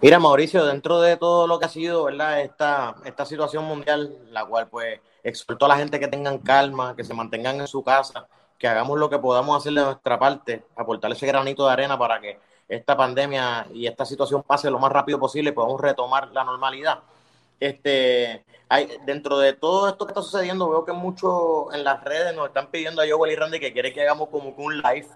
Mira, 0.00 0.18
Mauricio, 0.18 0.64
dentro 0.64 1.00
de 1.00 1.16
todo 1.16 1.46
lo 1.46 1.58
que 1.58 1.66
ha 1.66 1.68
sido, 1.68 2.04
¿verdad? 2.04 2.40
Esta, 2.42 2.94
esta 3.04 3.24
situación 3.24 3.64
mundial, 3.64 4.16
la 4.30 4.44
cual 4.44 4.68
pues 4.68 5.00
exhorto 5.28 5.64
a 5.64 5.68
la 5.68 5.76
gente 5.76 6.00
que 6.00 6.08
tengan 6.08 6.38
calma, 6.38 6.94
que 6.96 7.04
se 7.04 7.14
mantengan 7.14 7.60
en 7.60 7.66
su 7.66 7.82
casa, 7.82 8.28
que 8.58 8.68
hagamos 8.68 8.98
lo 8.98 9.08
que 9.08 9.18
podamos 9.18 9.56
hacer 9.56 9.72
de 9.72 9.82
nuestra 9.82 10.18
parte, 10.18 10.64
aportar 10.76 11.12
ese 11.12 11.26
granito 11.26 11.66
de 11.66 11.72
arena 11.72 11.98
para 11.98 12.20
que 12.20 12.38
esta 12.68 12.96
pandemia 12.96 13.66
y 13.72 13.86
esta 13.86 14.04
situación 14.04 14.42
pase 14.42 14.70
lo 14.70 14.78
más 14.78 14.92
rápido 14.92 15.18
posible 15.18 15.50
y 15.50 15.52
podamos 15.52 15.80
retomar 15.80 16.28
la 16.32 16.44
normalidad. 16.44 17.00
Este, 17.60 18.44
hay, 18.68 18.98
dentro 19.04 19.38
de 19.38 19.54
todo 19.54 19.88
esto 19.88 20.06
que 20.06 20.12
está 20.12 20.22
sucediendo, 20.22 20.68
veo 20.68 20.84
que 20.84 20.92
mucho 20.92 21.72
en 21.72 21.84
las 21.84 22.02
redes 22.04 22.34
nos 22.34 22.48
están 22.48 22.70
pidiendo 22.70 23.02
a 23.02 23.06
Joel 23.08 23.32
y 23.32 23.36
Randy 23.36 23.60
que 23.60 23.72
quiere 23.72 23.92
que 23.92 24.02
hagamos 24.02 24.28
como 24.28 24.50
un 24.50 24.78
live, 24.78 25.08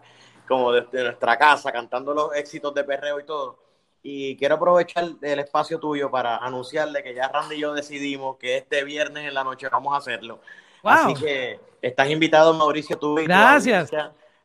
como 0.49 0.73
desde 0.73 1.05
nuestra 1.05 1.37
casa, 1.37 1.71
cantando 1.73 2.15
los 2.15 2.35
éxitos 2.35 2.75
de 2.75 2.85
perreo 2.85 3.21
y 3.21 3.25
todo. 3.25 3.59
Y 4.03 4.37
quiero 4.37 4.57
aprovechar 4.57 5.05
el 5.21 5.39
espacio 5.39 5.79
tuyo 5.79 6.11
para 6.11 6.37
anunciarle 6.39 7.03
que 7.03 7.15
ya 7.15 7.29
Randy 7.29 7.57
y 7.57 7.61
yo 7.61 7.73
decidimos 7.73 8.37
que 8.37 8.57
este 8.57 8.83
viernes 8.85 9.29
en 9.29 9.35
la 9.35 9.45
noche 9.45 9.69
vamos 9.71 9.95
a 9.95 9.99
hacerlo. 9.99 10.41
Así 10.83 11.15
que 11.15 11.61
estás 11.81 12.11
invitado, 12.11 12.53
Mauricio, 12.55 12.99
tú 12.99 13.15
Gracias. 13.15 13.91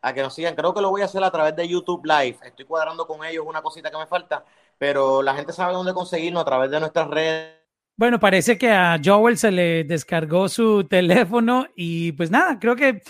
a 0.02 0.14
que 0.14 0.22
nos 0.22 0.36
sigan. 0.36 0.56
Creo 0.56 0.74
que 0.74 0.82
lo 0.82 0.92
voy 0.92 1.02
a 1.02 1.06
hacer 1.06 1.24
a 1.24 1.32
través 1.32 1.56
de 1.56 1.68
YouTube 1.68 2.06
Live. 2.06 2.38
Estoy 2.44 2.66
cuadrando 2.66 3.08
con 3.08 3.26
ellos 3.26 3.46
una 3.48 3.62
cosita 3.64 3.90
que 3.90 3.98
me 3.98 4.06
falta, 4.06 4.46
pero 4.78 5.24
la 5.24 5.34
gente 5.34 5.52
sabe 5.54 5.74
dónde 5.74 5.94
conseguirnos 5.94 6.44
a 6.44 6.46
través 6.46 6.70
de 6.70 6.80
nuestras 6.80 7.08
redes 7.08 7.58
bueno, 8.00 8.20
parece 8.20 8.60
que 8.60 8.70
a 8.70 9.02
Joel 9.04 9.40
se 9.40 9.50
le 9.50 9.84
descargó 9.84 10.50
su 10.50 10.84
teléfono 10.84 11.66
y 11.76 12.12
pues 12.12 12.30
nada, 12.30 12.60
creo 12.60 12.76
que 12.76 13.02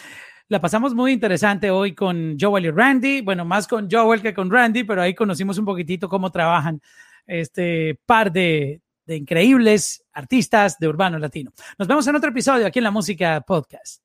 la 0.49 0.61
pasamos 0.61 0.93
muy 0.93 1.11
interesante 1.11 1.69
hoy 1.69 1.93
con 1.93 2.37
Joel 2.39 2.65
y 2.65 2.71
Randy. 2.71 3.21
Bueno, 3.21 3.45
más 3.45 3.67
con 3.67 3.89
Joel 3.91 4.21
que 4.21 4.33
con 4.33 4.49
Randy, 4.49 4.83
pero 4.83 5.01
ahí 5.01 5.13
conocimos 5.13 5.57
un 5.57 5.65
poquitito 5.65 6.07
cómo 6.07 6.31
trabajan 6.31 6.81
este 7.25 7.99
par 8.05 8.31
de, 8.31 8.81
de 9.05 9.15
increíbles 9.17 10.03
artistas 10.13 10.77
de 10.79 10.87
Urbano 10.87 11.19
Latino. 11.19 11.51
Nos 11.77 11.87
vemos 11.87 12.07
en 12.07 12.15
otro 12.15 12.29
episodio 12.29 12.65
aquí 12.65 12.79
en 12.79 12.83
la 12.83 12.91
Música 12.91 13.41
Podcast. 13.41 14.01